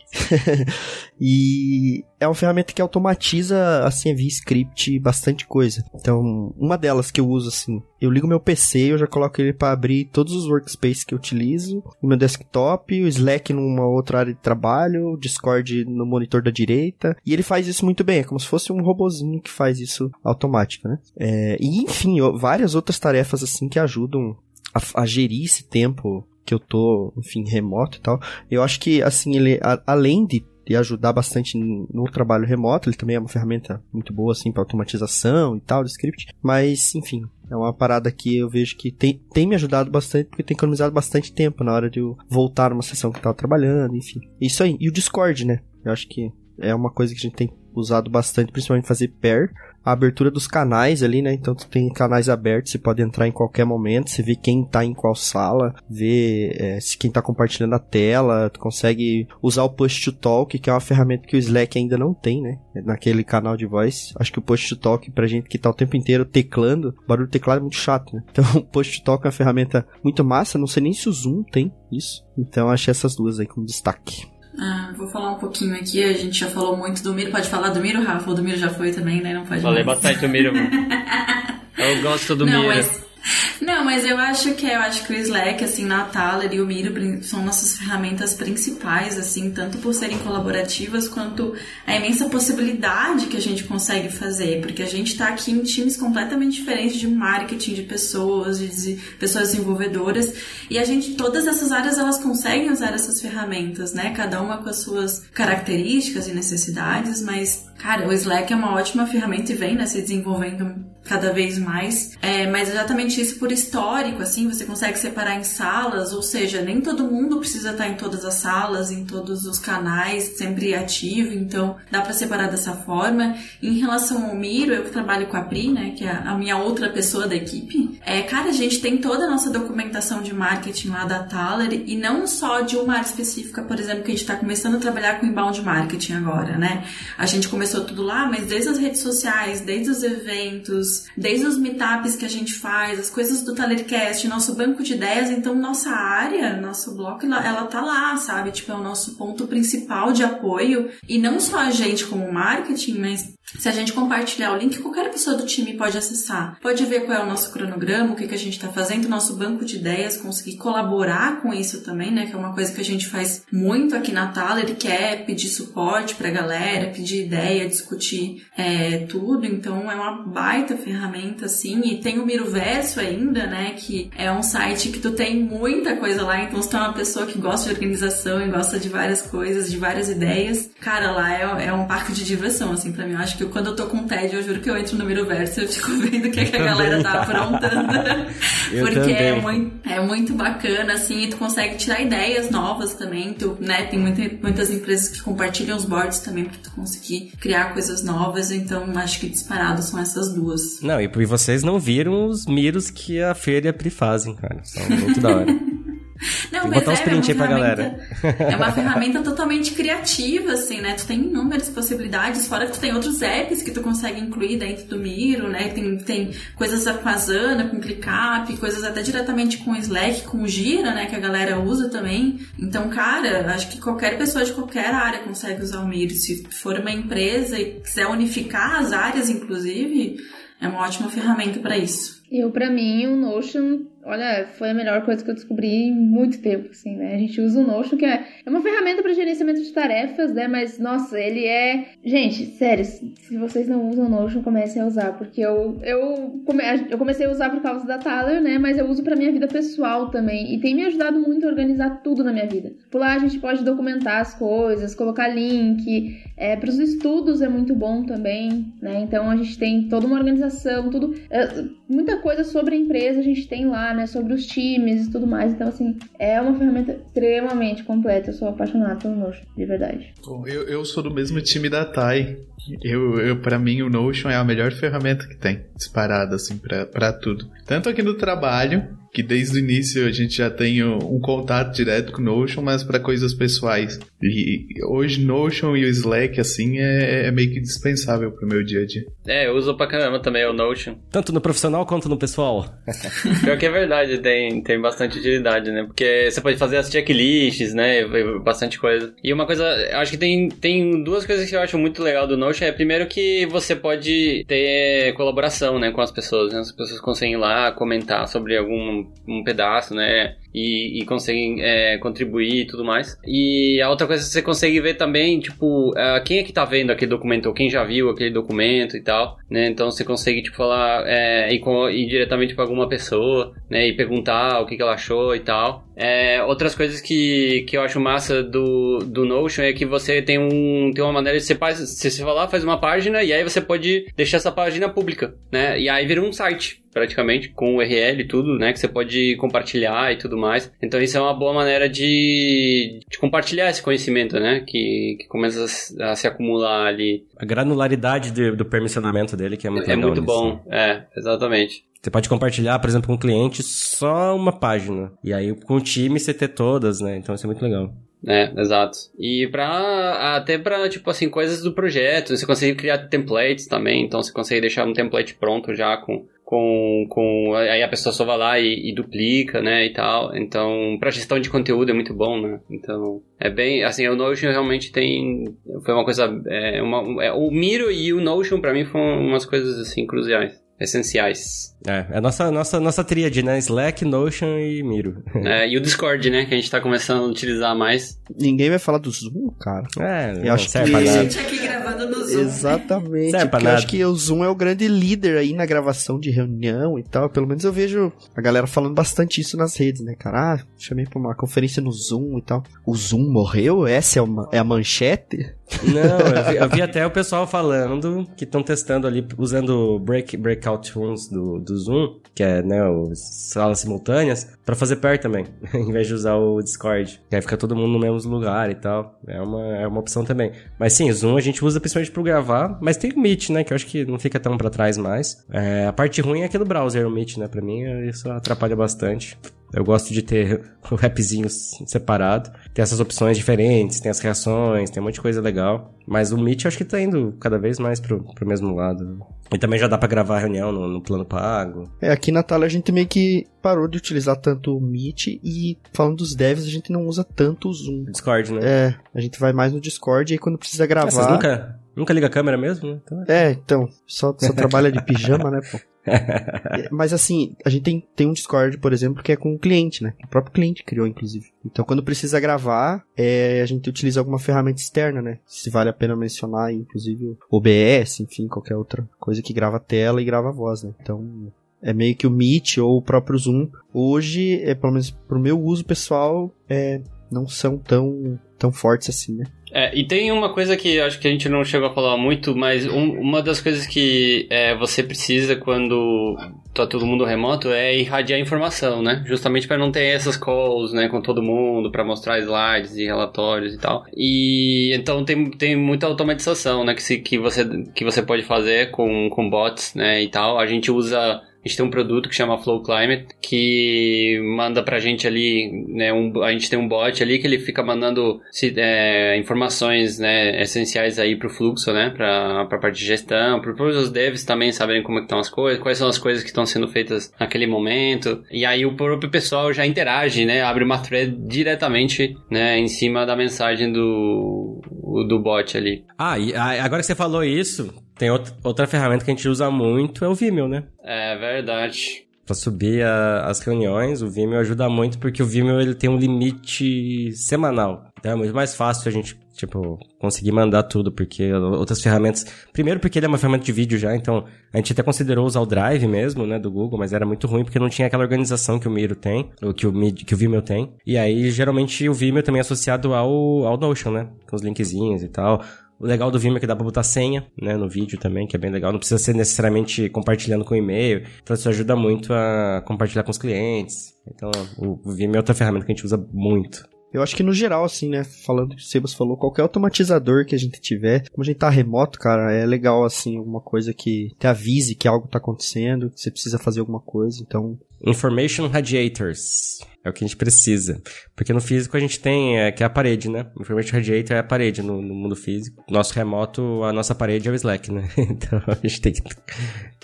e 1.21 2.05
é 2.19 2.27
uma 2.27 2.35
ferramenta 2.35 2.73
que 2.73 2.81
automatiza, 2.81 3.85
assim, 3.85 4.15
via 4.15 4.29
script 4.29 4.99
bastante 4.99 5.47
coisa. 5.47 5.85
Então, 5.95 6.55
uma 6.57 6.79
delas 6.79 7.11
que 7.11 7.21
eu 7.21 7.29
uso, 7.29 7.49
assim, 7.49 7.83
eu 8.01 8.11
ligo 8.11 8.27
meu 8.27 8.41
PC, 8.41 8.93
eu 8.93 8.99
já 8.99 9.07
coloco 9.07 9.41
ele 9.41 9.53
para 9.53 9.73
abrir 9.73 10.07
todos 10.07 10.35
os 10.35 10.47
workspaces 10.47 11.05
que 11.05 11.13
eu 11.13 11.19
utilizo, 11.19 11.83
o 12.03 12.07
meu 12.07 12.17
desktop, 12.17 13.03
o 13.03 13.07
Slack 13.09 13.53
numa 13.53 13.87
outra 13.87 14.21
área 14.21 14.33
de 14.33 14.41
trabalho, 14.41 15.13
o 15.13 15.19
Discord 15.19 15.85
no 15.85 16.07
monitor 16.07 16.43
da 16.43 16.51
direita, 16.51 17.17
e 17.25 17.33
ele 17.33 17.43
faz 17.43 17.67
isso 17.67 17.85
muito 17.85 18.03
bem, 18.03 18.21
é 18.21 18.25
como 18.25 18.41
se 18.41 18.47
fosse 18.47 18.73
um 18.73 18.83
robozinho 18.83 19.41
que 19.41 19.51
faz 19.51 19.79
isso 19.79 20.11
automático, 20.25 20.89
né? 20.89 20.99
É, 21.19 21.57
e 21.61 21.83
enfim, 21.83 22.19
várias 22.39 22.75
outras 22.75 22.99
tarefas 22.99 23.43
assim 23.43 23.69
que 23.69 23.79
ajudam 23.79 24.37
a, 24.75 25.03
a 25.03 25.07
gerir 25.07 25.45
esse 25.45 25.65
tempo 25.65 26.27
que 26.45 26.55
eu 26.55 26.59
tô, 26.59 27.13
enfim, 27.17 27.45
remoto 27.49 27.99
e 27.99 28.01
tal. 28.01 28.21
Eu 28.51 28.63
acho 28.63 28.81
que, 28.81 29.03
assim, 29.03 29.37
ele, 29.37 29.61
a, 29.63 29.81
além 29.87 30.27
de, 30.27 30.45
de 30.67 30.77
ajudar 30.77 31.13
bastante 31.13 31.57
no 31.57 32.05
trabalho 32.11 32.47
remoto, 32.47 32.89
ele 32.89 32.97
também 32.97 33.17
é 33.17 33.21
uma 33.21 33.29
ferramenta 33.29 33.83
muito 33.93 34.13
boa, 34.13 34.33
assim, 34.33 34.51
para 34.51 34.63
automatização 34.63 35.57
e 35.57 35.61
tal, 35.61 35.83
do 35.83 35.89
script. 35.89 36.27
Mas, 36.43 36.95
enfim, 36.95 37.25
é 37.51 37.57
uma 37.57 37.73
parada 37.73 38.11
que 38.11 38.37
eu 38.37 38.49
vejo 38.49 38.77
que 38.77 38.91
tem, 38.91 39.21
tem 39.33 39.47
me 39.47 39.55
ajudado 39.55 39.91
bastante, 39.91 40.29
porque 40.29 40.43
tem 40.43 40.55
economizado 40.55 40.93
bastante 40.93 41.33
tempo 41.33 41.63
na 41.63 41.73
hora 41.73 41.91
de 41.91 42.01
eu 42.01 42.17
voltar 42.29 42.71
numa 42.71 42.83
sessão 42.83 43.11
que 43.11 43.19
eu 43.19 43.23
tava 43.23 43.35
trabalhando, 43.35 43.97
enfim. 43.97 44.21
Isso 44.41 44.63
aí. 44.63 44.77
E 44.81 44.89
o 44.89 44.93
Discord, 44.93 45.45
né? 45.45 45.61
Eu 45.85 45.93
acho 45.93 46.09
que 46.09 46.33
é 46.59 46.75
uma 46.75 46.91
coisa 46.91 47.13
que 47.13 47.19
a 47.19 47.23
gente 47.23 47.37
tem 47.37 47.53
usado 47.75 48.11
bastante, 48.11 48.53
principalmente 48.53 48.87
fazer 48.87 49.09
pair 49.09 49.53
a 49.85 49.93
abertura 49.93 50.31
dos 50.31 50.47
canais 50.47 51.03
ali, 51.03 51.23
né? 51.23 51.33
Então 51.33 51.55
tu 51.55 51.69
tem 51.69 51.89
canais 51.89 52.29
abertos, 52.29 52.73
você 52.73 52.79
pode 52.79 53.03
entrar 53.03 53.27
em 53.27 53.33
qualquer 53.33 53.65
momento, 53.65 54.11
você 54.11 54.23
vê 54.23 54.35
quem 54.37 54.65
tá 54.65 54.85
em 54.85 54.95
qual 54.95 55.15
sala, 55.15 55.75
vê 55.89 56.55
é, 56.59 56.81
se 56.81 56.97
quem 56.97 57.11
tá 57.11 57.23
compartilhando 57.23 57.75
a 57.75 57.79
tela, 57.79 58.51
tu 58.51 58.61
consegue 58.61 59.27
usar 59.43 59.65
o 59.65 59.71
push 59.71 60.05
to 60.05 60.13
talk, 60.13 60.59
que 60.59 60.71
é 60.71 60.73
uma 60.73 60.81
ferramenta 60.81 61.27
que 61.27 61.37
o 61.37 61.39
Slack 61.39 61.79
ainda 61.79 61.97
não 61.97 62.13
tem, 62.13 62.43
né? 62.43 62.59
Naquele 62.85 63.25
canal 63.25 63.57
de 63.57 63.67
voz. 63.67 64.13
Acho 64.17 64.33
que 64.33 64.39
o 64.39 64.43
push 64.43 64.69
to 64.69 64.77
talk 64.77 65.11
pra 65.11 65.27
gente 65.27 65.49
que 65.49 65.59
tá 65.59 65.71
o 65.71 65.75
tempo 65.75 65.97
inteiro 65.97 66.25
teclando, 66.25 66.95
barulho 67.07 67.29
do 67.29 67.31
teclado 67.31 67.59
é 67.59 67.63
muito 67.63 67.77
chato, 67.77 68.15
né? 68.15 68.23
Então 68.31 68.45
o 68.61 68.65
push 68.65 68.99
to 68.99 69.05
talk 69.05 69.25
é 69.25 69.29
uma 69.29 69.33
ferramenta 69.33 69.87
muito 70.03 70.25
massa, 70.25 70.59
não 70.59 70.67
sei 70.67 70.83
nem 70.83 70.93
se 70.93 71.09
o 71.09 71.13
Zoom 71.13 71.43
tem 71.43 71.73
isso. 71.91 72.25
Então 72.37 72.69
achei 72.69 72.91
essas 72.91 73.15
duas 73.15 73.41
aí 73.41 73.47
como 73.47 73.67
destaque. 73.67 74.27
Ah, 74.59 74.91
vou 74.97 75.09
falar 75.09 75.33
um 75.33 75.39
pouquinho 75.39 75.75
aqui. 75.77 76.03
A 76.03 76.13
gente 76.13 76.39
já 76.39 76.49
falou 76.51 76.77
muito 76.77 77.03
do 77.03 77.15
Miro. 77.15 77.31
Pode 77.31 77.49
falar 77.49 77.71
do 77.71 77.81
Miro, 77.81 78.03
Rafa? 78.03 78.31
O 78.31 78.35
do 78.35 78.43
Miro 78.43 78.59
já 78.59 78.69
foi 78.71 78.91
também, 78.93 79.21
né? 79.23 79.33
Não 79.35 79.47
pode 79.47 79.61
Falei 79.63 79.85
mais. 79.85 79.99
bastante 80.01 80.21
do 80.21 80.29
Miro. 80.29 80.53
Eu 81.79 82.03
gosto 82.03 82.37
do 82.37 82.45
Não, 82.47 82.61
Miro. 82.63 82.75
Mas 82.75 83.05
não, 83.61 83.85
mas 83.85 84.05
eu 84.05 84.17
acho 84.19 84.55
que 84.55 84.67
eu 84.67 84.81
acho 84.81 85.07
que 85.07 85.13
o 85.13 85.17
Slack, 85.17 85.63
assim, 85.65 85.85
na 85.85 86.05
Thaler 86.05 86.53
e 86.53 86.61
o 86.61 86.67
Miro 86.67 86.91
são 87.23 87.45
nossas 87.45 87.79
ferramentas 87.79 88.35
principais, 88.35 89.19
assim, 89.19 89.51
tanto 89.51 89.79
por 89.79 89.93
serem 89.95 90.19
colaborativas 90.19 91.09
quanto 91.09 91.55
a 91.87 91.97
imensa 91.97 92.29
possibilidade 92.29 93.27
que 93.27 93.37
a 93.37 93.41
gente 93.41 93.65
consegue 93.65 94.11
fazer, 94.11 94.61
porque 94.61 94.83
a 94.83 94.87
gente 94.87 95.13
está 95.13 95.29
aqui 95.29 95.51
em 95.51 95.63
times 95.63 95.97
completamente 95.97 96.59
diferentes 96.59 96.99
de 96.99 97.09
marketing, 97.09 97.75
de 97.75 97.83
pessoas, 97.83 98.59
de 98.59 98.99
pessoas 99.19 99.51
desenvolvedoras, 99.51 100.35
e 100.69 100.79
a 100.79 100.85
gente, 100.85 101.15
todas 101.15 101.47
essas 101.47 101.73
áreas, 101.73 101.99
elas 101.99 102.19
conseguem 102.19 102.71
usar 102.71 102.95
essas 102.95 103.21
ferramentas, 103.21 103.93
né? 103.93 104.11
Cada 104.11 104.41
uma 104.41 104.59
com 104.59 104.69
as 104.69 104.79
suas 104.79 105.21
características 105.35 106.29
e 106.29 106.33
necessidades, 106.33 107.23
mas, 107.23 107.65
cara, 107.79 108.09
o 108.09 108.13
Slack 108.13 108.53
é 108.53 108.57
uma 108.57 108.75
ótima 108.75 109.07
ferramenta 109.07 109.53
e 109.53 109.55
vem, 109.55 109.75
né, 109.75 109.87
se 109.87 110.01
desenvolvendo 110.01 110.91
cada 111.05 111.33
vez 111.33 111.59
mais, 111.59 112.17
é, 112.23 112.47
mas 112.47 112.69
exatamente 112.69 113.10
isso 113.19 113.39
por 113.39 113.51
histórico, 113.51 114.21
assim, 114.21 114.47
você 114.47 114.67
consegue 114.67 114.99
separar 114.99 115.37
em 115.37 115.45
salas, 115.45 116.13
ou 116.13 116.23
seja, 116.23 116.61
nem 116.61 116.83
todo 116.83 117.05
mundo 117.05 117.39
precisa 117.39 117.71
estar 117.71 117.89
em 117.89 117.97
todas 117.97 118.25
as 118.25 118.35
salas, 118.35 118.91
em 118.91 119.07
todos 119.07 119.45
os 119.45 119.59
canais, 119.59 120.37
sempre 120.37 120.75
ativo, 120.75 121.33
então 121.33 121.77
dá 121.91 122.03
para 122.03 122.13
separar 122.13 122.49
dessa 122.51 122.75
forma. 122.75 123.37
Em 123.63 123.79
relação 123.79 124.29
ao 124.29 124.37
Miro, 124.37 124.75
eu 124.75 124.91
trabalho 124.91 125.29
com 125.29 125.37
a 125.37 125.43
Pri, 125.43 125.73
né, 125.73 125.95
que 125.97 126.05
é 126.05 126.11
a 126.11 126.37
minha 126.37 126.59
outra 126.59 126.91
pessoa 126.91 127.27
da 127.27 127.35
equipe, 127.35 127.99
é, 128.05 128.23
cara, 128.23 128.51
a 128.51 128.53
gente 128.53 128.81
tem 128.81 128.99
toda 128.99 129.25
a 129.25 129.31
nossa 129.31 129.51
documentação 129.51 130.21
de 130.21 130.35
marketing 130.35 130.89
lá 130.89 131.05
da 131.05 131.23
Thaler, 131.23 131.85
e 131.87 131.97
não 131.97 132.27
só 132.27 132.61
de 132.61 132.77
uma 132.77 132.95
área 132.95 133.07
específica, 133.07 133.63
por 133.63 133.79
exemplo, 133.79 134.03
que 134.03 134.11
a 134.11 134.15
gente 134.15 134.23
está 134.23 134.37
começando 134.37 134.77
a 134.77 134.79
trabalhar 134.79 135.21
com 135.21 135.27
inbound 135.27 135.63
marketing 135.63 136.15
agora, 136.15 136.59
né? 136.59 136.85
A 137.17 137.27
gente 137.27 137.49
começou 137.49 137.85
tudo 137.85 138.03
lá, 138.03 138.27
mas 138.27 138.47
desde 138.47 138.69
as 138.69 138.79
redes 138.79 139.01
sociais, 139.01 139.61
desde 139.61 139.91
os 139.91 140.03
eventos, 140.03 141.05
desde 141.17 141.47
os 141.47 141.57
meetups 141.57 142.17
que 142.17 142.25
a 142.25 142.29
gente 142.29 142.55
faz, 142.55 143.00
as 143.01 143.11
coisas 143.11 143.43
do 143.43 143.55
Talercast, 143.55 144.29
nosso 144.29 144.55
banco 144.55 144.83
de 144.83 144.95
ideias, 144.95 145.31
então 145.31 145.55
nossa 145.55 145.91
área, 145.91 146.57
nosso 146.57 146.95
bloco, 146.95 147.25
ela, 147.25 147.45
ela 147.45 147.67
tá 147.67 147.81
lá, 147.81 148.17
sabe? 148.17 148.53
Tipo, 148.53 148.73
é 148.73 148.75
o 148.75 148.83
nosso 148.83 149.17
ponto 149.17 149.47
principal 149.47 150.13
de 150.13 150.23
apoio. 150.23 150.91
E 151.09 151.19
não 151.19 151.41
só 151.41 151.59
a 151.59 151.71
gente 151.71 152.07
como 152.07 152.33
marketing, 152.33 152.99
mas 152.99 153.35
se 153.59 153.69
a 153.69 153.73
gente 153.73 153.93
compartilhar 153.93 154.53
o 154.53 154.57
link, 154.57 154.79
qualquer 154.79 155.11
pessoa 155.11 155.37
do 155.37 155.47
time 155.47 155.75
pode 155.75 155.99
acessar. 155.99 156.59
Pode 156.61 156.85
ver 156.87 157.01
qual 157.01 157.19
é 157.19 157.23
o 157.23 157.27
nosso 157.27 157.53
cronograma, 157.53 158.13
o 158.13 158.17
que, 158.17 158.29
que 158.29 158.35
a 158.35 158.39
gente 158.39 158.55
está 158.55 158.69
fazendo, 158.69 159.09
nosso 159.09 159.37
banco 159.37 159.65
de 159.65 159.77
ideias, 159.77 160.17
conseguir 160.17 160.57
colaborar 160.57 161.41
com 161.41 161.53
isso 161.53 161.83
também, 161.83 162.11
né? 162.11 162.27
Que 162.27 162.35
é 162.35 162.39
uma 162.39 162.55
coisa 162.55 162.73
que 162.73 162.81
a 162.81 162.85
gente 162.85 163.09
faz 163.09 163.45
muito 163.53 163.97
aqui 163.97 164.13
na 164.13 164.29
Thaler, 164.29 164.77
que 164.77 164.89
é 164.89 165.17
pedir 165.17 165.49
suporte 165.49 166.15
pra 166.15 166.31
galera, 166.31 166.91
pedir 166.91 167.27
ideia, 167.27 167.69
discutir 167.69 168.47
é, 168.57 168.99
tudo. 169.09 169.45
Então 169.45 169.91
é 169.91 169.95
uma 169.95 170.23
baita 170.23 170.77
ferramenta, 170.77 171.47
assim. 171.47 171.81
E 171.85 172.01
tem 172.01 172.19
o 172.19 172.27
Miroverso 172.27 173.01
ainda, 173.01 173.47
né? 173.47 173.75
Que 173.77 174.11
é 174.17 174.31
um 174.31 174.43
site 174.43 174.91
que 174.91 175.01
tu 175.01 175.13
tem 175.13 175.43
muita 175.43 175.97
coisa 175.97 176.23
lá. 176.23 176.43
Então 176.43 176.63
se 176.63 176.69
tu 176.69 176.77
é 176.77 176.81
uma 176.81 176.93
pessoa 176.93 177.27
que 177.27 177.39
gosta 177.39 177.69
de 177.69 177.75
organização 177.75 178.41
e 178.41 178.51
gosta 178.51 178.79
de 178.79 178.89
várias 178.89 179.23
coisas, 179.23 179.71
de 179.71 179.77
várias 179.77 180.09
ideias, 180.09 180.71
cara, 180.81 181.11
lá 181.11 181.33
é, 181.33 181.67
é 181.67 181.73
um 181.73 181.87
parque 181.87 182.13
de 182.13 182.25
diversão, 182.25 182.73
assim, 182.73 182.93
pra 182.93 183.07
mim. 183.07 183.15
Eu 183.15 183.19
acho 183.19 183.40
quando 183.47 183.69
eu 183.69 183.77
tô 183.77 183.87
com 183.87 184.07
tédio, 184.07 184.39
eu 184.39 184.43
juro 184.43 184.61
que 184.61 184.71
eu 184.71 184.77
entro 184.77 184.97
no 184.97 185.05
Miroverso 185.05 185.61
e 185.61 185.65
eu 185.65 185.69
fico 185.69 185.91
vendo 185.99 186.29
o 186.29 186.31
que, 186.31 186.45
que 186.45 186.57
a 186.57 186.65
galera 186.65 187.03
tá 187.03 187.23
aprontando. 187.23 188.31
Porque 188.81 189.13
é 189.13 189.41
muito, 189.41 189.89
é 189.89 190.01
muito 190.01 190.35
bacana, 190.35 190.95
assim, 190.95 191.25
e 191.25 191.27
tu 191.29 191.37
consegue 191.37 191.77
tirar 191.77 192.01
ideias 192.01 192.51
novas 192.51 192.95
também. 192.95 193.35
Tu, 193.35 193.57
né, 193.61 193.85
tem 193.87 193.99
muita, 193.99 194.23
muitas 194.43 194.71
empresas 194.71 195.09
que 195.09 195.23
compartilham 195.23 195.77
os 195.77 195.85
boards 195.85 196.21
também 196.21 196.45
pra 196.45 196.57
tu 196.63 196.71
conseguir 196.73 197.33
criar 197.41 197.73
coisas 197.73 198.03
novas. 198.03 198.51
Então, 198.51 198.87
acho 198.97 199.21
que 199.21 199.29
disparado 199.29 199.83
são 199.83 199.99
essas 199.99 200.33
duas. 200.33 200.81
Não, 200.83 201.01
e 201.01 201.09
vocês 201.27 201.63
não 201.63 201.79
viram 201.79 202.27
os 202.27 202.47
miros 202.47 202.91
que 202.91 203.21
a 203.21 203.35
Feira 203.35 203.67
e 203.67 203.71
a 203.71 203.73
Pri 203.73 203.91
fazem, 203.91 204.35
cara. 204.35 204.61
São 204.63 204.89
muito 204.89 205.21
da 205.21 205.29
hora. 205.37 205.47
Não, 206.53 206.69
mas 206.69 206.81
botar 206.81 206.91
é, 206.91 206.95
uns 206.95 207.01
print 207.01 207.29
é 207.29 207.33
aí 207.33 207.39
pra 207.39 207.47
galera. 207.47 208.09
É 208.39 208.57
uma 208.57 208.73
ferramenta 208.73 209.23
totalmente 209.23 209.73
criativa, 209.73 210.53
assim, 210.53 210.81
né? 210.81 210.95
Tu 210.95 211.07
tem 211.07 211.19
inúmeras 211.19 211.69
possibilidades, 211.69 212.47
fora 212.47 212.67
que 212.67 212.73
tu 212.73 212.81
tem 212.81 212.93
outros 212.93 213.23
apps 213.23 213.63
que 213.63 213.71
tu 213.71 213.81
consegue 213.81 214.21
incluir 214.21 214.59
dentro 214.59 214.85
do 214.85 214.99
Miro, 214.99 215.49
né? 215.49 215.69
Tem, 215.69 215.97
tem 215.99 216.31
coisas 216.55 216.85
com 216.99 217.09
a 217.09 217.17
Zana, 217.17 217.69
com 217.69 217.81
ClickUp, 217.81 218.57
coisas 218.59 218.85
até 218.85 219.03
diretamente 219.03 219.59
com 219.59 219.73
o 219.73 219.77
Slack, 219.77 220.23
com 220.23 220.43
o 220.43 220.49
Gira, 220.49 220.93
né? 220.93 221.07
Que 221.07 221.17
a 221.17 221.21
galera 221.21 221.59
usa 221.59 221.89
também. 221.89 222.41
Então, 222.59 222.89
cara, 222.91 223.53
acho 223.55 223.69
que 223.69 223.81
qualquer 223.81 224.19
pessoa 224.19 224.45
de 224.45 224.53
qualquer 224.53 224.93
área 224.93 225.21
consegue 225.21 225.63
usar 225.63 225.81
o 225.81 225.89
Miro. 225.89 226.15
Se 226.15 226.45
for 226.51 226.79
uma 226.79 226.91
empresa 226.91 227.59
e 227.59 227.81
quiser 227.81 228.07
unificar 228.07 228.77
as 228.81 228.93
áreas, 228.93 229.31
inclusive, 229.31 230.19
é 230.61 230.69
uma 230.69 230.81
ótima 230.81 231.09
ferramenta 231.09 231.59
para 231.59 231.79
isso. 231.79 232.21
Eu, 232.31 232.51
para 232.51 232.71
mim, 232.71 233.07
o 233.07 233.17
Notion 233.17 233.81
olha, 234.05 234.47
foi 234.55 234.71
a 234.71 234.75
melhor 234.75 235.05
coisa 235.05 235.25
que 235.25 235.31
eu 235.31 235.35
descobri 235.35 235.89
em 235.89 235.95
muito 235.95 236.41
tempo, 236.41 236.71
assim, 236.71 236.97
né? 236.97 237.15
A 237.15 237.19
gente 237.19 237.41
usa 237.41 237.61
o 237.61 237.67
Notion, 237.67 237.97
que 237.97 238.05
é, 238.05 238.25
é 238.45 238.51
uma 238.51 238.61
ferramenta 238.61 239.03
para 239.03 239.13
gerenciamento 239.13 239.63
de 239.63 239.73
tarefas, 239.73 240.33
né? 240.33 240.49
Mas, 240.49 240.79
nossa, 240.79 241.19
ele 241.19 241.45
é... 241.45 241.89
Gente, 242.05 242.47
sério, 242.57 242.85
se 242.85 243.37
vocês 243.37 243.69
não 243.69 243.89
usam 243.89 244.07
o 244.07 244.09
Notion, 244.09 244.43
comecem 244.43 244.83
a 244.83 244.87
usar, 244.87 245.17
porque 245.19 245.41
eu, 245.41 245.79
eu, 245.83 246.43
come... 246.47 246.63
eu 246.91 246.99
comecei 246.99 247.27
a 247.27 247.31
usar 247.31 247.51
por 247.51 247.61
causa 247.61 247.87
da 247.87 247.99
Thaler, 247.99 248.41
né? 248.41 248.59
Mas 248.59 248.79
eu 248.79 248.87
uso 248.87 249.03
pra 249.03 249.17
minha 249.17 249.33
vida 249.33 249.47
pessoal 249.47 250.11
também, 250.11 250.55
e 250.55 250.61
tem 250.61 250.75
me 250.75 250.85
ajudado 250.85 251.19
muito 251.21 251.47
a 251.47 251.49
organizar 251.49 252.03
tudo 252.03 252.25
na 252.25 252.33
minha 252.33 252.47
vida. 252.47 252.73
Por 252.91 253.01
lá 253.01 253.15
a 253.15 253.19
gente 253.19 253.39
pode 253.39 253.65
documentar 253.65 254.21
as 254.21 254.35
coisas, 254.35 254.95
colocar 254.95 255.29
link, 255.29 256.19
é, 256.37 256.57
para 256.57 256.71
os 256.71 256.79
estudos 256.79 257.43
é 257.43 257.49
muito 257.49 257.75
bom 257.75 258.03
também, 258.03 258.73
né? 258.81 259.01
Então 259.01 259.31
a 259.31 259.37
gente 259.37 259.59
tem 259.59 259.89
toda 259.89 260.07
uma 260.07 260.17
organização, 260.17 260.91
tudo... 260.91 261.15
É, 261.31 261.65
muita 261.89 262.17
coisa 262.19 262.45
sobre 262.45 262.77
a 262.77 262.79
empresa 262.79 263.21
a 263.21 263.23
gente 263.23 263.49
tem 263.49 263.67
lá, 263.67 263.90
né? 263.95 264.07
Sobre 264.07 264.35
os 264.35 264.47
times 264.47 265.07
e 265.07 265.11
tudo 265.11 265.27
mais. 265.27 265.53
Então, 265.53 265.69
assim, 265.69 265.99
é 266.19 266.41
uma 266.41 266.59
ferramenta 266.59 266.93
extremamente 266.93 267.83
completa. 267.85 268.31
Eu 268.31 268.35
sou 268.35 268.49
apaixonada 268.49 268.97
pelo 268.97 269.17
Notion, 269.17 269.45
de 269.57 269.65
verdade. 269.65 270.13
Bom, 270.25 270.47
eu, 270.47 270.63
eu 270.69 270.85
sou 270.85 271.03
do 271.03 271.13
mesmo 271.13 271.41
time 271.41 271.69
da 271.69 271.85
Thay. 271.85 272.39
Eu, 272.83 273.19
eu, 273.21 273.41
para 273.41 273.59
mim, 273.59 273.83
o 273.83 273.91
Notion 273.91 274.29
é 274.31 274.37
a 274.37 274.45
melhor 274.45 274.71
ferramenta 274.73 275.27
que 275.27 275.37
tem, 275.37 275.65
disparada, 275.77 276.37
assim, 276.37 276.59
pra 276.59 277.13
tudo. 277.13 277.49
Tanto 277.67 277.89
aqui 277.89 278.03
no 278.03 278.15
trabalho, 278.15 278.87
que 279.13 279.23
desde 279.23 279.57
o 279.57 279.59
início 279.59 280.07
a 280.07 280.11
gente 280.11 280.37
já 280.37 280.51
tem 280.51 280.83
um 280.85 281.21
contato 281.21 281.75
direto 281.75 282.13
com 282.13 282.21
o 282.21 282.25
Notion, 282.25 282.63
mas 282.63 282.85
para 282.85 283.01
coisas 283.01 283.35
pessoais. 283.35 283.99
E 284.23 284.67
hoje 284.87 285.25
Notion 285.25 285.77
e 285.77 285.85
o 285.85 285.89
Slack, 285.89 286.41
assim, 286.41 286.79
é, 286.79 287.27
é 287.27 287.31
meio 287.31 287.53
que 287.53 287.61
dispensável 287.61 288.31
pro 288.31 288.47
meu 288.47 288.63
dia 288.63 288.83
a 288.83 288.87
dia. 288.87 289.05
É, 289.27 289.47
eu 289.47 289.57
uso 289.57 289.77
pra 289.77 289.87
caramba 289.87 290.21
também 290.21 290.45
o 290.47 290.53
Notion. 290.53 290.95
Tanto 291.11 291.33
no 291.33 291.41
profissional 291.41 291.85
quanto 291.87 292.09
no 292.09 292.17
pessoal. 292.17 292.67
Pior 293.43 293.59
que 293.59 293.67
é 293.67 293.71
verdade, 293.71 294.19
tem, 294.19 294.63
tem 294.63 294.81
bastante 294.81 295.19
utilidade, 295.19 295.71
né? 295.71 295.85
Porque 295.85 296.31
você 296.31 296.41
pode 296.41 296.57
fazer 296.57 296.77
as 296.77 296.91
checklists, 296.91 297.75
né? 297.75 298.05
Bastante 298.45 298.79
coisa. 298.79 299.13
E 299.23 299.33
uma 299.33 299.47
coisa, 299.47 299.65
acho 299.95 300.13
que 300.13 300.19
tem, 300.19 300.49
tem 300.49 301.03
duas 301.03 301.27
coisas 301.27 301.49
que 301.49 301.57
eu 301.57 301.61
acho 301.61 301.79
muito 301.79 302.03
legal 302.03 302.27
do 302.27 302.37
Notion. 302.37 302.65
É 302.65 302.73
primeiro 302.73 303.07
que 303.07 303.47
você 303.47 303.75
pode 303.75 304.45
ter 304.47 305.13
colaboração, 305.15 305.79
né, 305.79 305.91
com 305.91 306.01
as 306.01 306.11
pessoas, 306.11 306.53
né? 306.53 306.61
As 306.61 306.73
pessoas 306.73 307.01
conseguem 307.01 307.35
ir 307.35 307.39
lá 307.39 307.73
comentar 307.73 308.29
sobre 308.29 308.57
algum 308.57 309.00
um 309.27 309.45
pedaço, 309.45 309.95
né? 309.95 310.37
e, 310.55 311.01
e 311.01 311.05
conseguem 311.05 311.63
é, 311.63 311.99
contribuir 311.99 312.63
e 312.63 312.67
tudo 312.67 312.85
mais. 312.85 313.17
E 313.25 313.81
a 313.81 313.89
outra 313.89 314.07
coisa 314.07 314.23
que 314.23 314.31
você 314.31 314.43
consegue 314.43 314.81
ver 314.81 314.95
também, 314.95 315.41
tipo, 315.41 315.91
uh, 315.91 316.23
quem 316.25 316.39
é 316.39 316.43
que 316.43 316.53
tá 316.53 316.65
vendo 316.65 316.91
aquele 316.91 317.11
documento, 317.11 317.47
ou 317.47 317.55
quem 317.55 317.71
já 317.71 317.85
viu 317.85 318.11
aquele 318.11 318.31
documento 318.31 318.97
e 318.97 319.01
tal, 319.01 319.39
né? 319.49 319.69
Então 319.69 319.91
você 319.91 320.05
consegue, 320.05 320.43
tipo, 320.43 320.57
falar, 320.57 321.05
é, 321.07 321.57
com, 321.59 321.89
ir 321.89 322.07
diretamente 322.07 322.55
para 322.55 322.65
alguma 322.65 322.89
pessoa, 322.89 323.55
né? 323.69 323.89
E 323.89 323.93
perguntar 323.93 324.61
o 324.61 324.67
que, 324.67 324.77
que 324.77 324.83
ela 324.83 324.95
achou 324.95 325.35
e 325.35 325.41
tal. 325.41 325.85
É, 325.97 326.43
outras 326.45 326.75
coisas 326.75 327.01
que, 327.01 327.65
que 327.69 327.77
eu 327.77 327.83
acho 327.83 328.01
massa 328.01 328.43
do, 328.43 329.01
do 329.01 329.27
Notion 329.27 329.63
é 329.63 329.73
que 329.73 329.85
você 329.85 330.23
tem, 330.23 330.39
um, 330.39 330.91
tem 330.95 331.05
uma 331.05 331.13
maneira 331.13 331.39
de 331.39 331.45
você, 331.45 331.55
faz, 331.55 331.79
você, 331.79 332.11
você 332.11 332.23
falar, 332.23 332.49
faz 332.49 332.65
uma 332.65 332.81
página 332.81 333.23
e 333.23 333.33
aí 333.33 333.43
você 333.45 333.61
pode 333.61 334.07
deixar 334.17 334.39
essa 334.39 334.51
página 334.51 334.89
pública, 334.89 335.35
né? 335.53 335.79
E 335.79 335.89
aí 335.89 336.07
vira 336.07 336.23
um 336.23 336.33
site 336.33 336.80
praticamente, 336.93 337.49
com 337.51 337.75
o 337.75 337.77
URL 337.79 338.21
e 338.21 338.27
tudo, 338.27 338.59
né? 338.59 338.73
Que 338.73 338.79
você 338.79 338.89
pode 338.89 339.37
compartilhar 339.37 340.13
e 340.13 340.19
tudo 340.19 340.37
mais. 340.37 340.73
Então 340.83 341.01
isso 341.01 341.17
é 341.17 341.21
uma 341.21 341.35
boa 341.35 341.53
maneira 341.53 341.89
de, 341.89 343.01
de 343.09 343.19
compartilhar 343.19 343.71
esse 343.71 343.83
conhecimento, 343.83 344.39
né? 344.39 344.65
Que, 344.67 345.17
que 345.21 345.29
começa 345.29 345.65
a, 346.01 346.11
a 346.11 346.17
se 346.17 346.27
acumular 346.27 346.87
ali. 346.87 347.25
A 347.37 347.45
granularidade 347.45 348.31
de, 348.31 348.51
do 348.53 348.65
permissionamento 348.65 349.37
dele, 349.37 349.57
que 349.57 349.67
é 349.67 349.71
muito 349.71 349.91
É 349.91 349.95
legal 349.95 350.11
muito 350.11 350.23
bom, 350.23 350.63
é, 350.71 351.05
exatamente. 351.17 351.85
Você 352.03 352.11
pode 352.11 352.29
compartilhar, 352.29 352.79
por 352.79 352.89
exemplo, 352.89 353.09
com 353.09 353.15
um 353.15 353.19
cliente 353.19 353.63
só 353.63 354.35
uma 354.35 354.53
página. 354.53 355.13
E 355.23 355.35
aí 355.35 355.55
com 355.55 355.77
o 355.77 355.81
time 355.81 356.19
você 356.19 356.33
ter 356.33 356.49
todas, 356.49 357.01
né? 357.01 357.17
Então 357.17 357.35
isso 357.35 357.47
é 357.47 357.49
muito 357.49 357.63
legal. 357.63 357.93
É, 358.27 358.53
exato. 358.61 358.99
E 359.19 359.49
pra, 359.51 360.37
até 360.37 360.59
pra, 360.59 360.89
tipo 360.89 361.09
assim, 361.11 361.29
coisas 361.29 361.63
do 361.63 361.73
projeto, 361.73 362.37
você 362.37 362.47
consegue 362.47 362.77
criar 362.77 363.09
templates 363.09 363.67
também, 363.67 364.05
então 364.05 364.23
você 364.23 364.33
consegue 364.33 364.61
deixar 364.61 364.87
um 364.87 364.93
template 364.93 365.35
pronto 365.35 365.75
já 365.75 365.97
com, 365.97 366.27
com, 366.51 367.07
com 367.09 367.55
aí 367.55 367.81
a 367.81 367.89
pessoa 367.89 368.13
só 368.13 368.25
vai 368.25 368.37
lá 368.37 368.59
e, 368.59 368.91
e, 368.91 368.93
duplica, 368.93 369.63
né, 369.63 369.87
e 369.87 369.93
tal. 369.93 370.37
Então, 370.37 370.97
para 370.99 371.13
gestão 371.13 371.39
de 371.39 371.49
conteúdo 371.49 371.93
é 371.93 371.95
muito 371.95 372.13
bom, 372.13 372.41
né? 372.41 372.59
Então, 372.69 373.23
é 373.39 373.49
bem, 373.49 373.85
assim, 373.85 374.09
o 374.09 374.17
Notion 374.17 374.51
realmente 374.51 374.91
tem 374.91 375.45
foi 375.85 375.95
uma 375.95 376.03
coisa 376.03 376.29
é, 376.49 376.83
uma, 376.83 377.25
é, 377.25 377.33
o 377.33 377.53
Miro 377.53 377.89
e 377.89 378.13
o 378.13 378.21
Notion 378.21 378.61
para 378.61 378.73
mim 378.73 378.85
foram 378.85 379.21
umas 379.21 379.47
coisas 379.47 379.79
assim 379.79 380.05
cruciais 380.05 380.61
essenciais. 380.81 381.70
É, 381.87 382.07
é 382.11 382.19
a 382.19 382.21
nossa, 382.21 382.51
nossa, 382.51 382.79
nossa 382.81 383.03
tríade, 383.03 383.43
né? 383.43 383.59
Slack, 383.59 384.05
Notion 384.05 384.59
e 384.59 384.83
Miro. 384.83 385.23
É, 385.35 385.69
e 385.69 385.77
o 385.77 385.81
Discord, 385.81 386.29
né? 386.31 386.45
Que 386.45 386.55
a 386.55 386.57
gente 386.57 386.71
tá 386.71 386.81
começando 386.81 387.25
a 387.25 387.27
utilizar 387.27 387.75
mais. 387.77 388.21
Ninguém 388.39 388.69
vai 388.71 388.79
falar 388.79 388.99
do 388.99 389.11
Zoom, 389.11 389.51
cara. 389.59 389.87
É, 389.99 390.33
eu 390.33 390.45
não 390.45 390.55
acho 390.55 390.69
serve 390.69 390.87
que... 390.87 390.93
pra 390.93 391.01
A 391.01 391.05
nada. 391.15 391.23
gente 391.31 391.39
aqui 391.39 391.59
gravando 391.59 392.07
no 392.09 392.25
Zoom. 392.27 392.41
Exatamente. 392.41 393.31
Serve 393.31 393.49
pra 393.49 393.51
porque 393.51 393.57
eu 393.57 393.65
nada. 393.65 393.77
acho 393.79 393.87
que 393.87 394.05
o 394.05 394.15
Zoom 394.15 394.45
é 394.45 394.49
o 394.49 394.55
grande 394.55 394.87
líder 394.89 395.39
aí 395.39 395.53
na 395.55 395.65
gravação 395.65 396.21
de 396.21 396.31
reunião 396.31 396.99
e 396.99 397.03
tal. 397.03 397.31
Pelo 397.31 397.47
menos 397.47 397.65
eu 397.65 397.73
vejo 397.73 398.13
a 398.37 398.41
galera 398.43 398.67
falando 398.67 398.95
bastante 398.95 399.41
isso 399.41 399.57
nas 399.57 399.77
redes, 399.77 400.03
né, 400.03 400.15
cara? 400.19 400.55
Ah, 400.55 400.61
chamei 400.79 401.07
pra 401.07 401.19
uma 401.19 401.35
conferência 401.35 401.81
no 401.83 401.91
Zoom 401.93 402.39
e 402.39 402.43
tal. 402.43 402.63
O 402.87 402.95
Zoom 402.95 403.31
morreu? 403.31 403.87
Essa 403.87 404.19
é, 404.19 404.23
uma, 404.23 404.49
é 404.53 404.59
a 404.59 404.65
manchete? 404.65 405.55
Não, 405.85 406.03
eu 406.37 406.45
vi, 406.51 406.57
eu 406.57 406.69
vi 406.69 406.83
até 406.83 407.07
o 407.07 407.11
pessoal 407.11 407.47
falando 407.47 408.27
que 408.37 408.45
estão 408.45 408.61
testando 408.63 409.07
ali, 409.07 409.25
usando 409.39 409.71
o 409.71 409.99
break, 410.01 410.37
breakout 410.37 410.91
rooms 410.93 411.29
do, 411.29 411.59
do 411.61 411.70
Zoom, 411.77 412.21
que 412.35 412.43
é, 412.43 412.63
né, 412.63 412.79
salas 413.15 413.81
simultâneas, 413.81 414.49
pra 414.65 414.75
fazer 414.75 414.97
pair 414.97 415.19
também, 415.19 415.47
em 415.75 415.93
vez 415.93 416.07
de 416.07 416.15
usar 416.15 416.37
o 416.37 416.63
Discord. 416.63 417.21
Que 417.29 417.37
aí 417.37 417.43
fica 417.43 417.57
todo 417.57 417.77
mundo 417.77 417.93
no 417.93 417.99
mesmo 417.99 418.31
lugar 418.31 418.71
e 418.71 418.75
tal. 418.75 419.19
É 419.27 419.41
uma, 419.41 419.77
é 419.77 419.87
uma 419.87 420.01
opção 420.01 420.25
também. 420.25 420.53
Mas 420.79 420.93
sim, 420.93 421.11
o 421.11 421.15
Zoom 421.15 421.37
a 421.37 421.41
gente 421.41 421.65
usa 421.65 421.81
principalmente 421.81 422.13
pro 422.13 422.23
gravar, 422.23 422.79
mas 422.81 422.97
tem 422.97 423.13
o 423.13 423.19
Meet, 423.19 423.51
né, 423.51 423.65
que 423.65 423.73
eu 423.73 423.75
acho 423.75 423.87
que 423.87 424.05
não 424.05 424.19
fica 424.19 424.39
tão 424.39 424.57
pra 424.57 424.71
trás 424.71 424.97
mais. 424.97 425.45
É, 425.51 425.87
a 425.87 425.93
parte 425.93 426.21
ruim 426.21 426.41
é 426.41 426.45
aqui 426.45 426.59
do 426.59 426.65
browser, 426.65 427.07
o 427.07 427.11
Meet, 427.11 427.37
né, 427.37 427.49
pra 427.49 427.61
mim 427.61 428.09
isso 428.09 428.31
atrapalha 428.31 428.77
bastante. 428.77 429.39
Eu 429.73 429.85
gosto 429.85 430.13
de 430.13 430.23
ter 430.23 430.63
o 430.91 430.95
rapzinho 430.97 431.49
separado. 431.49 432.51
Tem 432.75 432.83
essas 432.83 433.01
opções 433.01 433.37
diferentes, 433.37 434.01
tem 434.01 434.11
as 434.11 434.19
reações, 434.21 434.91
tem 434.91 435.01
um 435.03 435.07
monte 435.07 435.15
de 435.15 435.21
coisa 435.21 435.41
legal. 435.41 435.95
Mas 436.07 436.33
o 436.33 436.39
Meet 436.39 436.67
acho 436.67 436.77
que 436.77 436.85
tá 436.85 437.01
indo 437.01 437.35
cada 437.41 437.59
vez 437.59 437.79
mais 437.79 438.01
pro, 438.01 438.23
pro 438.35 438.47
mesmo 438.47 438.75
lado. 438.75 439.21
E 439.53 439.59
também 439.59 439.79
já 439.79 439.87
dá 439.89 439.99
pra 439.99 440.09
gravar 440.09 440.37
a 440.37 440.41
reunião 440.41 440.73
no, 440.73 440.89
no 440.89 441.01
plano 441.01 441.25
pago. 441.25 441.91
É, 442.01 442.11
aqui 442.11 442.33
na 442.33 442.43
Thalia 442.43 442.67
a 442.67 442.71
gente 442.71 442.91
meio 442.93 443.07
que 443.07 443.47
parou 443.63 443.87
de 443.89 443.99
utilizar 443.99 444.37
tanto 444.37 444.77
o 444.77 444.81
Meet 444.81 445.27
e 445.43 445.77
falando 445.93 446.17
dos 446.17 446.35
devs, 446.35 446.65
a 446.65 446.71
gente 446.71 446.91
não 446.93 447.07
usa 447.07 447.23
tanto 447.25 447.69
o 447.69 447.73
Zoom. 447.73 448.05
Discord, 448.05 448.53
né? 448.53 448.61
É, 448.63 448.95
a 449.15 449.21
gente 449.21 449.39
vai 449.39 449.53
mais 449.53 449.73
no 449.73 449.81
Discord 449.81 450.33
e 450.33 450.35
aí 450.35 450.39
quando 450.39 450.59
precisa 450.59 450.87
gravar. 450.87 451.09
Ah, 451.09 451.11
Vocês 451.11 451.27
nunca, 451.27 451.81
nunca 451.97 452.13
liga 452.15 452.27
a 452.27 452.31
câmera 452.31 452.57
mesmo, 452.57 452.91
né? 452.91 453.01
Então, 453.05 453.25
É, 453.29 453.51
então, 453.53 453.89
só, 454.07 454.35
só 454.39 454.53
trabalha 454.53 454.91
de 454.91 455.05
pijama, 455.05 455.51
né, 455.51 455.61
pô? 455.71 455.79
Mas 456.91 457.13
assim, 457.13 457.55
a 457.65 457.71
gente 457.71 457.83
tem, 457.83 458.09
tem 458.17 458.27
um 458.27 458.33
Discord, 458.33 458.79
por 458.79 458.93
exemplo, 458.93 459.23
que 459.23 459.33
é 459.33 459.37
com 459.37 459.55
o 459.55 459.59
cliente, 459.59 460.03
né? 460.03 460.15
O 460.25 460.29
próprio 460.29 460.53
cliente 460.53 460.85
criou, 460.85 461.07
inclusive. 461.07 461.47
Então, 461.65 461.85
quando 461.85 462.03
precisa 462.03 462.41
gravar, 462.41 463.05
é, 463.17 463.61
a 463.63 463.67
gente 463.67 463.89
utiliza 463.89 464.21
alguma 464.21 464.39
ferramenta 464.39 464.81
externa, 464.81 465.21
né? 465.21 465.39
Se 465.47 465.71
vale 465.71 465.91
a 465.91 465.95
pena 465.95 466.17
mencionar, 466.17 466.73
inclusive 466.73 467.37
OBS, 467.51 468.21
enfim, 468.21 468.49
qualquer 468.49 468.77
outra 468.77 469.09
coisa 469.19 469.43
que 469.43 469.53
grava 469.53 469.79
tela 469.79 470.21
e 470.21 470.25
grava 470.25 470.53
voz, 470.53 470.83
né? 470.83 470.93
Então, 471.01 471.53
é 471.83 471.93
meio 471.93 472.17
que 472.17 472.27
o 472.27 472.31
Meet 472.31 472.79
ou 472.79 472.99
o 472.99 473.03
próprio 473.03 473.39
Zoom. 473.39 473.69
Hoje, 473.93 474.61
é, 474.63 474.75
pelo 474.75 474.93
menos 474.93 475.11
pro 475.11 475.41
meu 475.41 475.61
uso 475.61 475.85
pessoal, 475.85 476.53
é, 476.69 477.01
não 477.31 477.47
são 477.49 477.79
tão, 477.79 478.39
tão 478.59 478.73
fortes 478.73 479.09
assim, 479.09 479.37
né? 479.37 479.45
É, 479.73 479.97
e 479.97 480.05
tem 480.05 480.33
uma 480.33 480.53
coisa 480.53 480.77
que 480.77 481.01
acho 481.01 481.19
que 481.21 481.29
a 481.29 481.31
gente 481.31 481.49
não 481.49 481.65
chegou 481.65 481.89
a 481.89 481.95
falar 481.95 482.17
muito, 482.17 482.57
mas 482.57 482.87
um- 482.87 483.21
uma 483.21 483.43
das 483.43 483.61
coisas 483.61 483.87
que 483.87 484.47
é, 484.51 484.75
você 484.77 485.03
precisa 485.03 485.55
quando 485.57 486.37
tá 486.75 486.87
todo 486.87 487.07
mundo 487.07 487.25
remoto 487.25 487.69
é 487.71 487.97
irradiar 487.97 488.39
informação, 488.41 489.03
né? 489.03 489.23
Justamente 489.27 489.67
para 489.67 489.79
não 489.79 489.91
ter 489.91 490.05
essas 490.05 490.37
calls, 490.37 490.93
né, 490.93 491.09
com 491.09 491.21
todo 491.21 491.43
mundo, 491.43 491.91
para 491.91 492.05
mostrar 492.05 492.39
slides 492.39 492.97
e 492.97 493.05
relatórios 493.05 493.75
e 493.75 493.79
tal. 493.79 494.05
E 494.17 494.93
então 494.95 495.25
tem, 495.25 495.51
tem 495.51 495.77
muita 495.77 496.07
automatização, 496.07 496.85
né, 496.85 496.95
que, 496.95 497.03
se, 497.03 497.19
que, 497.19 497.39
você, 497.39 497.65
que 497.95 498.05
você 498.05 498.23
pode 498.23 498.43
fazer 498.43 498.91
com, 498.91 499.29
com 499.31 499.49
bots, 499.51 499.95
né, 499.95 500.23
e 500.23 500.29
tal. 500.29 500.59
A 500.59 500.67
gente 500.67 500.91
usa 500.91 501.43
a 501.65 501.69
gente 501.69 501.77
tem 501.77 501.85
um 501.87 501.91
produto 501.91 502.29
que 502.29 502.35
chama 502.35 502.59
Flow 502.59 502.83
Climate 502.83 503.27
que 503.43 504.41
manda 504.57 504.83
pra 504.83 504.99
gente 504.99 505.27
ali, 505.27 505.71
né, 505.89 506.13
um, 506.13 506.43
a 506.43 506.53
gente 506.53 506.71
tem 506.71 506.79
um 506.79 506.89
bot 506.89 507.23
ali 507.23 507.39
que 507.39 507.47
ele 507.47 507.59
fica 507.59 507.83
mandando 507.83 508.41
se- 508.51 508.73
é, 508.77 509.37
informações, 509.39 510.19
né, 510.19 510.61
essenciais 510.63 511.19
aí 511.19 511.37
pro 511.37 511.51
fluxo, 511.51 511.93
né, 511.93 512.11
pra, 512.17 512.65
pra 512.67 512.79
parte 512.79 512.99
de 512.99 513.05
gestão, 513.07 513.61
para 513.61 513.73
os 513.87 514.11
devs 514.11 514.45
também 514.45 514.73
saberem 514.73 515.03
como 515.03 515.19
é 515.19 515.21
que 515.21 515.27
estão 515.27 515.39
as 515.39 515.51
coisas, 515.51 515.81
quais 515.83 515.99
são 515.99 516.09
as 516.09 516.19
coisas 516.19 516.43
que 516.43 516.49
estão 516.49 516.65
sendo 516.65 516.89
feitas 516.89 517.33
naquele 517.39 517.67
momento, 517.67 518.43
e 518.51 518.65
aí 518.65 518.87
o 518.87 518.97
próprio 518.97 519.31
pessoal 519.31 519.73
já 519.73 519.85
interage, 519.87 520.45
né, 520.45 520.63
abre 520.63 520.83
uma 520.85 520.99
thread 520.99 521.37
diretamente, 521.47 522.37
né, 522.51 522.79
em 522.79 522.89
cima 522.89 523.27
da 523.27 523.37
mensagem 523.37 523.93
do, 523.93 524.81
do 525.29 525.39
bot 525.39 525.77
ali. 525.77 526.05
Ah, 526.19 526.39
e 526.39 526.55
a- 526.55 526.85
agora 526.85 527.01
que 527.01 527.07
você 527.07 527.15
falou 527.15 527.45
isso, 527.45 527.93
tem 528.21 528.31
outra, 528.31 528.53
outra 528.63 528.87
ferramenta 528.87 529.25
que 529.25 529.31
a 529.31 529.35
gente 529.35 529.49
usa 529.49 529.71
muito, 529.71 530.23
é 530.23 530.29
o 530.29 530.35
Vimeo, 530.35 530.69
né? 530.69 530.85
É 531.03 531.39
verdade. 531.39 532.27
Pra 532.45 532.55
subir 532.55 533.03
a- 533.03 533.47
as 533.47 533.61
reuniões, 533.61 534.21
o 534.21 534.29
Vimeo 534.29 534.59
ajuda 534.59 534.89
muito 534.91 535.19
porque 535.19 535.43
o 535.43 535.47
Vimeo 535.47 535.81
ele 535.81 535.95
tem 535.95 536.11
um 536.11 536.19
limite 536.19 537.33
semanal. 537.33 538.05
Então 538.19 538.33
é 538.33 538.35
muito 538.35 538.55
mais 538.55 538.75
fácil 538.75 539.09
a 539.09 539.13
gente, 539.13 539.39
tipo, 539.57 539.99
conseguir 540.21 540.53
mandar 540.53 540.83
tudo, 540.83 541.11
porque 541.11 541.51
outras 541.53 542.03
ferramentas... 542.03 542.45
Primeiro 542.73 543.01
porque 543.01 543.19
ele 543.19 543.25
é 543.25 543.29
uma 543.29 543.39
ferramenta 543.39 543.65
de 543.65 543.73
vídeo 543.73 543.99
já, 543.99 544.15
então 544.15 544.45
a 544.73 544.77
gente 544.77 544.93
até 544.93 545.03
considerou 545.03 545.47
usar 545.47 545.61
o 545.61 545.67
Drive 545.67 546.07
mesmo, 546.07 546.47
né, 546.47 546.59
do 546.59 546.71
Google, 546.71 546.99
mas 546.99 547.13
era 547.15 547.25
muito 547.25 547.47
ruim 547.47 547.65
porque 547.65 547.79
não 547.79 547.89
tinha 547.89 548.07
aquela 548.07 548.23
organização 548.23 548.79
que 548.79 548.87
o 548.89 548.91
Miro 548.91 549.15
tem, 549.17 549.49
ou 549.63 549.73
que 549.73 549.87
o, 549.87 549.93
Mid- 549.93 550.25
que 550.25 550.35
o 550.35 550.37
Vimeo 550.37 550.61
tem. 550.61 550.93
E 551.07 551.17
aí, 551.17 551.51
geralmente, 551.51 552.07
o 552.09 552.13
Vimeo 552.13 552.43
também 552.43 552.59
é 552.59 552.63
associado 552.63 553.15
ao, 553.15 553.65
ao 553.67 553.79
Notion, 553.79 554.11
né, 554.11 554.29
com 554.49 554.57
os 554.57 554.63
linkzinhos 554.63 555.23
e 555.23 555.29
tal. 555.29 555.63
O 556.01 556.07
legal 556.07 556.31
do 556.31 556.39
Vimeo 556.39 556.57
é 556.57 556.61
que 556.61 556.67
dá 556.67 556.75
pra 556.75 556.83
botar 556.83 557.03
senha, 557.03 557.47
né, 557.61 557.77
no 557.77 557.87
vídeo 557.87 558.19
também, 558.19 558.47
que 558.47 558.57
é 558.57 558.59
bem 558.59 558.71
legal. 558.71 558.91
Não 558.91 558.99
precisa 558.99 559.23
ser 559.23 559.35
necessariamente 559.35 560.09
compartilhando 560.09 560.65
com 560.65 560.75
e-mail. 560.75 561.27
Então 561.43 561.55
isso 561.55 561.69
ajuda 561.69 561.95
muito 561.95 562.33
a 562.33 562.83
compartilhar 562.87 563.23
com 563.23 563.31
os 563.31 563.37
clientes. 563.37 564.15
Então 564.27 564.51
o 564.79 564.97
Vimeo 565.13 565.37
é 565.37 565.39
outra 565.39 565.55
ferramenta 565.55 565.85
que 565.85 565.93
a 565.93 565.95
gente 565.95 566.07
usa 566.07 566.17
muito. 566.33 566.89
Eu 567.13 567.23
acho 567.23 567.37
que 567.37 567.43
no 567.43 567.53
geral, 567.53 567.85
assim, 567.85 568.09
né? 568.09 568.25
Falando 568.25 568.77
que 568.77 568.83
o 568.83 568.85
Sebas 568.85 569.13
falou, 569.13 569.37
qualquer 569.37 569.63
automatizador 569.63 570.47
que 570.47 570.55
a 570.55 570.59
gente 570.59 570.81
tiver, 570.81 571.29
como 571.31 571.43
a 571.43 571.45
gente 571.45 571.59
tá 571.59 571.69
remoto, 571.69 572.19
cara, 572.19 572.53
é 572.53 572.65
legal, 572.65 573.05
assim, 573.05 573.37
alguma 573.37 573.61
coisa 573.61 573.93
que 573.93 574.29
te 574.39 574.47
avise 574.47 574.95
que 574.95 575.09
algo 575.09 575.29
tá 575.29 575.39
acontecendo, 575.39 576.09
que 576.09 576.21
você 576.21 576.31
precisa 576.31 576.59
fazer 576.59 576.81
alguma 576.81 577.01
coisa. 577.01 577.43
Então, 577.43 577.77
Information 578.07 578.67
Radiators. 578.69 579.81
É 580.05 580.09
o 580.09 580.13
que 580.13 580.25
a 580.25 580.27
gente 580.27 580.37
precisa. 580.37 581.03
Porque 581.37 581.53
no 581.53 581.61
físico 581.61 581.97
a 581.97 582.01
gente 582.01 582.19
tem, 582.19 582.59
é, 582.59 582.73
que 582.73 582.83
é 582.83 582.87
a 582.87 582.91
parede, 582.91 583.29
né? 583.29 583.47
Information 583.61 583.97
Radiator 583.97 584.37
é 584.37 584.41
a 584.41 584.45
parede 584.45 584.83
no, 584.83 585.03
no 585.03 585.15
mundo 585.15 585.37
físico. 585.37 585.85
Nosso 585.91 586.15
remoto, 586.15 586.83
a 586.85 586.93
nossa 586.93 587.15
parede 587.15 587.49
é 587.49 587.53
o 587.53 587.55
Slack, 587.55 587.93
né? 587.93 588.09
Então 588.17 588.63
a 588.67 588.75
gente 588.75 589.01
tem 589.01 589.13
que 589.13 589.23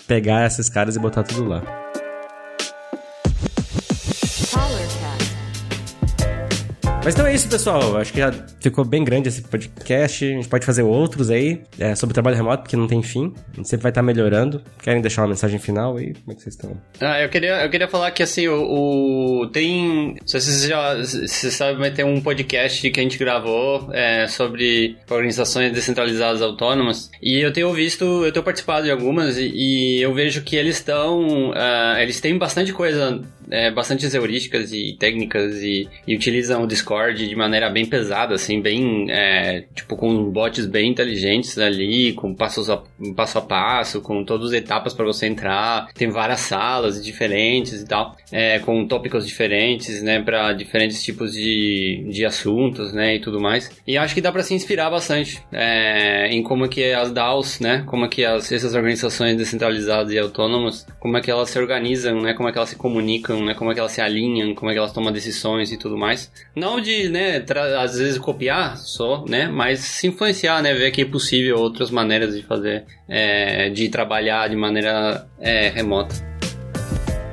pegar 0.07 0.45
esses 0.45 0.69
caras 0.69 0.95
e 0.95 0.99
botar 0.99 1.23
tudo 1.23 1.45
lá. 1.45 1.63
Mas 7.07 7.13
então 7.15 7.25
é 7.25 7.33
isso, 7.33 7.47
pessoal. 7.47 7.95
Acho 7.95 8.11
que 8.11 8.19
já 8.19 8.33
ficou 8.59 8.83
bem 8.83 9.01
grande 9.01 9.29
esse 9.29 9.41
podcast. 9.41 10.25
A 10.25 10.27
gente 10.27 10.49
pode 10.49 10.65
fazer 10.65 10.83
outros 10.83 11.29
aí 11.29 11.61
é, 11.79 11.95
sobre 11.95 12.13
trabalho 12.13 12.35
remoto, 12.35 12.63
porque 12.63 12.75
não 12.75 12.85
tem 12.85 13.01
fim. 13.01 13.33
A 13.53 13.55
gente 13.55 13.69
sempre 13.69 13.83
vai 13.83 13.91
estar 13.91 14.01
melhorando. 14.01 14.61
Querem 14.83 15.01
deixar 15.01 15.21
uma 15.21 15.29
mensagem 15.29 15.57
final 15.57 15.95
aí? 15.95 16.13
Como 16.13 16.33
é 16.33 16.35
que 16.35 16.41
vocês 16.41 16.55
estão? 16.55 16.77
Ah, 16.99 17.21
eu 17.21 17.29
queria, 17.29 17.63
eu 17.63 17.69
queria 17.69 17.87
falar 17.87 18.11
que 18.11 18.21
assim, 18.21 18.49
o, 18.49 19.41
o 19.41 19.47
tem. 19.47 20.17
Se 20.25 20.37
vocês 20.37 20.63
já 20.63 20.95
você 20.97 21.49
sabe, 21.49 21.79
vai 21.79 21.91
ter 21.91 22.03
um 22.03 22.19
podcast 22.19 22.91
que 22.91 22.99
a 22.99 23.03
gente 23.03 23.17
gravou 23.17 23.87
é, 23.93 24.27
sobre 24.27 24.97
organizações 25.09 25.71
descentralizadas 25.71 26.41
autônomas. 26.41 27.09
E 27.21 27.39
eu 27.39 27.53
tenho 27.53 27.71
visto, 27.71 28.03
eu 28.25 28.33
tenho 28.33 28.43
participado 28.43 28.83
de 28.83 28.91
algumas 28.91 29.37
e, 29.37 29.49
e 29.55 30.01
eu 30.01 30.13
vejo 30.13 30.41
que 30.41 30.57
eles 30.57 30.75
estão. 30.75 31.51
Uh, 31.51 31.99
eles 31.99 32.19
têm 32.19 32.37
bastante 32.37 32.73
coisa 32.73 33.21
é, 33.49 33.71
bastante 33.71 34.05
heurísticas 34.05 34.71
e 34.73 34.95
técnicas 34.99 35.61
e, 35.61 35.87
e, 36.05 36.15
utilizam 36.15 36.63
o 36.63 36.67
Discord 36.67 37.27
de 37.27 37.35
maneira 37.35 37.69
bem 37.69 37.85
pesada, 37.85 38.35
assim, 38.35 38.61
bem, 38.61 39.07
é, 39.09 39.65
tipo, 39.73 39.95
com 39.95 40.29
bots 40.29 40.65
bem 40.65 40.89
inteligentes 40.91 41.57
ali, 41.57 42.13
com 42.13 42.33
passos 42.33 42.69
a, 42.69 42.81
passo 43.15 43.37
a 43.37 43.41
passo, 43.41 44.01
com 44.01 44.23
todas 44.23 44.47
as 44.47 44.53
etapas 44.53 44.93
para 44.93 45.05
você 45.05 45.27
entrar. 45.27 45.87
Tem 45.93 46.09
várias 46.09 46.41
salas 46.41 47.03
diferentes 47.03 47.81
e 47.81 47.85
tal, 47.85 48.15
é, 48.31 48.59
com 48.59 48.85
tópicos 48.85 49.25
diferentes, 49.25 50.01
né, 50.01 50.21
para 50.21 50.53
diferentes 50.53 51.03
tipos 51.03 51.33
de, 51.33 52.05
de 52.09 52.25
assuntos, 52.25 52.93
né, 52.93 53.15
e 53.15 53.19
tudo 53.19 53.39
mais. 53.39 53.69
E 53.85 53.97
acho 53.97 54.13
que 54.13 54.21
dá 54.21 54.31
para 54.31 54.43
se 54.43 54.53
inspirar 54.53 54.89
bastante 54.89 55.41
é, 55.51 56.27
em 56.27 56.43
como 56.43 56.65
é 56.65 56.67
que 56.67 56.91
as 56.93 57.11
DAOs, 57.11 57.59
né, 57.59 57.83
como 57.85 58.05
é 58.05 58.07
que 58.07 58.25
as, 58.25 58.51
essas 58.51 58.73
organizações 58.73 59.37
descentralizadas 59.37 60.11
e 60.11 60.19
autônomas, 60.19 60.85
como 60.99 61.17
é 61.17 61.21
que 61.21 61.31
elas 61.31 61.49
se 61.49 61.59
organizam, 61.59 62.21
né, 62.21 62.33
como 62.33 62.49
é 62.49 62.51
que 62.51 62.57
elas 62.57 62.69
se 62.69 62.75
comunicam 62.75 63.36
né? 63.43 63.53
Como 63.53 63.71
é 63.71 63.73
que 63.73 63.79
elas 63.79 63.91
se 63.91 64.01
alinham, 64.01 64.53
como 64.55 64.69
é 64.69 64.73
que 64.73 64.79
elas 64.79 64.91
tomam 64.91 65.11
decisões 65.11 65.71
e 65.71 65.77
tudo 65.77 65.97
mais. 65.97 66.31
Não 66.55 66.79
de, 66.79 67.09
né, 67.09 67.43
às 67.79 67.97
vezes 67.97 68.17
copiar 68.17 68.77
só, 68.77 69.25
né? 69.27 69.47
Mas 69.47 69.79
se 69.79 70.07
influenciar, 70.07 70.61
né? 70.61 70.73
Ver 70.73 70.91
que 70.91 71.01
é 71.01 71.05
possível 71.05 71.57
outras 71.57 71.91
maneiras 71.91 72.35
de 72.35 72.43
fazer, 72.43 72.85
é, 73.07 73.69
de 73.69 73.89
trabalhar 73.89 74.47
de 74.49 74.55
maneira 74.55 75.27
é, 75.39 75.69
remota. 75.69 76.15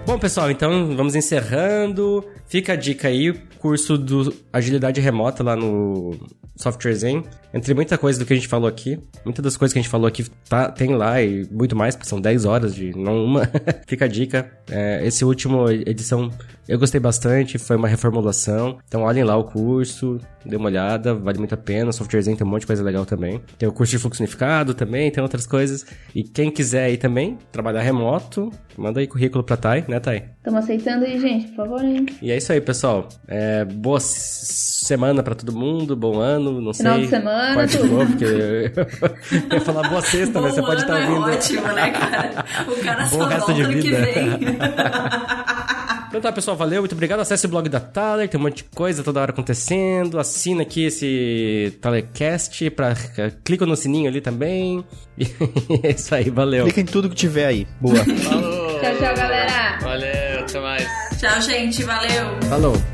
Bom, 0.06 0.18
pessoal, 0.18 0.50
então 0.50 0.94
vamos 0.94 1.14
encerrando. 1.14 2.24
Fica 2.46 2.74
a 2.74 2.76
dica 2.76 3.08
aí, 3.08 3.34
curso 3.64 3.96
do 3.96 4.30
Agilidade 4.52 5.00
Remota 5.00 5.42
lá 5.42 5.56
no 5.56 6.14
Software 6.54 6.92
Zen. 6.92 7.24
Entre 7.54 7.72
muita 7.72 7.96
coisa 7.96 8.18
do 8.18 8.26
que 8.26 8.34
a 8.34 8.36
gente 8.36 8.46
falou 8.46 8.68
aqui, 8.68 9.00
muitas 9.24 9.42
das 9.42 9.56
coisas 9.56 9.72
que 9.72 9.78
a 9.78 9.82
gente 9.82 9.90
falou 9.90 10.06
aqui 10.06 10.26
tá, 10.50 10.70
tem 10.70 10.94
lá 10.94 11.22
e 11.22 11.48
muito 11.50 11.74
mais, 11.74 11.96
porque 11.96 12.06
são 12.06 12.20
10 12.20 12.44
horas 12.44 12.74
de 12.74 12.90
não 12.94 13.24
uma. 13.24 13.48
Fica 13.88 14.04
a 14.04 14.08
dica. 14.08 14.50
É, 14.70 15.00
esse 15.06 15.24
último 15.24 15.70
edição 15.70 16.30
eu 16.66 16.78
gostei 16.78 16.98
bastante, 17.00 17.58
foi 17.58 17.76
uma 17.76 17.86
reformulação. 17.86 18.78
Então 18.88 19.02
olhem 19.02 19.22
lá 19.22 19.36
o 19.36 19.44
curso, 19.44 20.18
dê 20.44 20.56
uma 20.56 20.66
olhada, 20.66 21.14
vale 21.14 21.38
muito 21.38 21.54
a 21.54 21.58
pena. 21.58 21.90
O 21.90 21.92
Software 21.92 22.22
Zen 22.22 22.36
tem 22.36 22.46
um 22.46 22.50
monte 22.50 22.62
de 22.62 22.66
coisa 22.66 22.82
legal 22.82 23.04
também. 23.04 23.40
Tem 23.58 23.68
o 23.68 23.72
curso 23.72 23.92
de 23.92 23.98
fluxo 23.98 24.22
unificado 24.22 24.72
também, 24.72 25.10
tem 25.10 25.22
outras 25.22 25.46
coisas. 25.46 25.84
E 26.14 26.22
quem 26.22 26.50
quiser 26.50 26.84
aí 26.84 26.96
também, 26.96 27.38
trabalhar 27.52 27.82
remoto, 27.82 28.50
manda 28.78 28.98
aí 29.00 29.06
currículo 29.06 29.44
pra 29.44 29.56
Thay, 29.56 29.84
né, 29.86 30.00
Thay? 30.00 30.24
Estamos 30.38 30.64
aceitando 30.64 31.04
aí, 31.04 31.20
gente, 31.20 31.48
por 31.48 31.56
favor, 31.56 31.84
hein? 31.84 32.06
E 32.20 32.30
é 32.32 32.36
isso 32.36 32.52
aí, 32.52 32.60
pessoal. 32.60 33.08
É, 33.28 33.53
boa 33.62 34.00
semana 34.00 35.22
pra 35.22 35.34
todo 35.34 35.52
mundo, 35.52 35.94
bom 35.94 36.18
ano, 36.18 36.60
não 36.60 36.72
Final 36.72 36.94
sei. 36.94 37.02
de 37.04 37.08
semana, 37.10 37.54
Corte 37.54 37.76
tudo. 37.76 37.88
de 37.88 37.94
novo, 37.94 38.06
porque 38.06 38.24
eu, 38.24 38.30
eu 39.50 39.54
ia 39.58 39.60
falar 39.60 39.88
boa 39.88 40.00
sexta, 40.02 40.40
mas 40.40 40.54
você 40.54 40.62
pode 40.62 40.80
estar 40.80 40.94
ano 40.94 41.10
ouvindo. 41.16 41.30
É 41.30 41.34
ótimo, 41.36 41.68
né, 41.68 41.90
cara? 41.90 42.44
O 42.66 42.82
cara 42.82 43.04
Bom 43.04 43.18
só 43.18 43.24
resto 43.26 43.46
volta 43.46 43.54
de 43.54 43.62
ano 43.62 43.72
que 43.74 43.80
vida. 43.82 44.00
vem. 44.00 44.38
Então 46.14 46.22
tá, 46.22 46.30
pessoal, 46.30 46.56
valeu, 46.56 46.80
muito 46.80 46.92
obrigado. 46.92 47.18
Acesse 47.18 47.44
o 47.44 47.48
blog 47.48 47.68
da 47.68 47.80
Thaler, 47.80 48.28
tem 48.28 48.38
um 48.38 48.44
monte 48.44 48.58
de 48.58 48.64
coisa 48.72 49.02
toda 49.02 49.20
hora 49.20 49.32
acontecendo. 49.32 50.20
Assina 50.20 50.62
aqui 50.62 50.84
esse 50.84 51.76
Talercast, 51.80 52.70
pra, 52.70 52.94
clica 53.42 53.66
no 53.66 53.74
sininho 53.76 54.08
ali 54.08 54.20
também. 54.20 54.84
E 55.18 55.26
é 55.82 55.90
isso 55.90 56.14
aí, 56.14 56.30
valeu. 56.30 56.64
Clica 56.66 56.80
em 56.82 56.84
tudo 56.84 57.08
que 57.08 57.16
tiver 57.16 57.46
aí. 57.46 57.66
Boa. 57.80 57.96
Falou! 57.96 58.80
Tchau, 58.80 58.96
tchau, 58.96 59.14
galera! 59.16 59.78
Valeu, 59.80 60.40
até 60.40 60.60
mais! 60.60 60.88
Tchau, 61.20 61.40
gente. 61.40 61.82
Valeu. 61.82 62.40
Falou. 62.48 62.93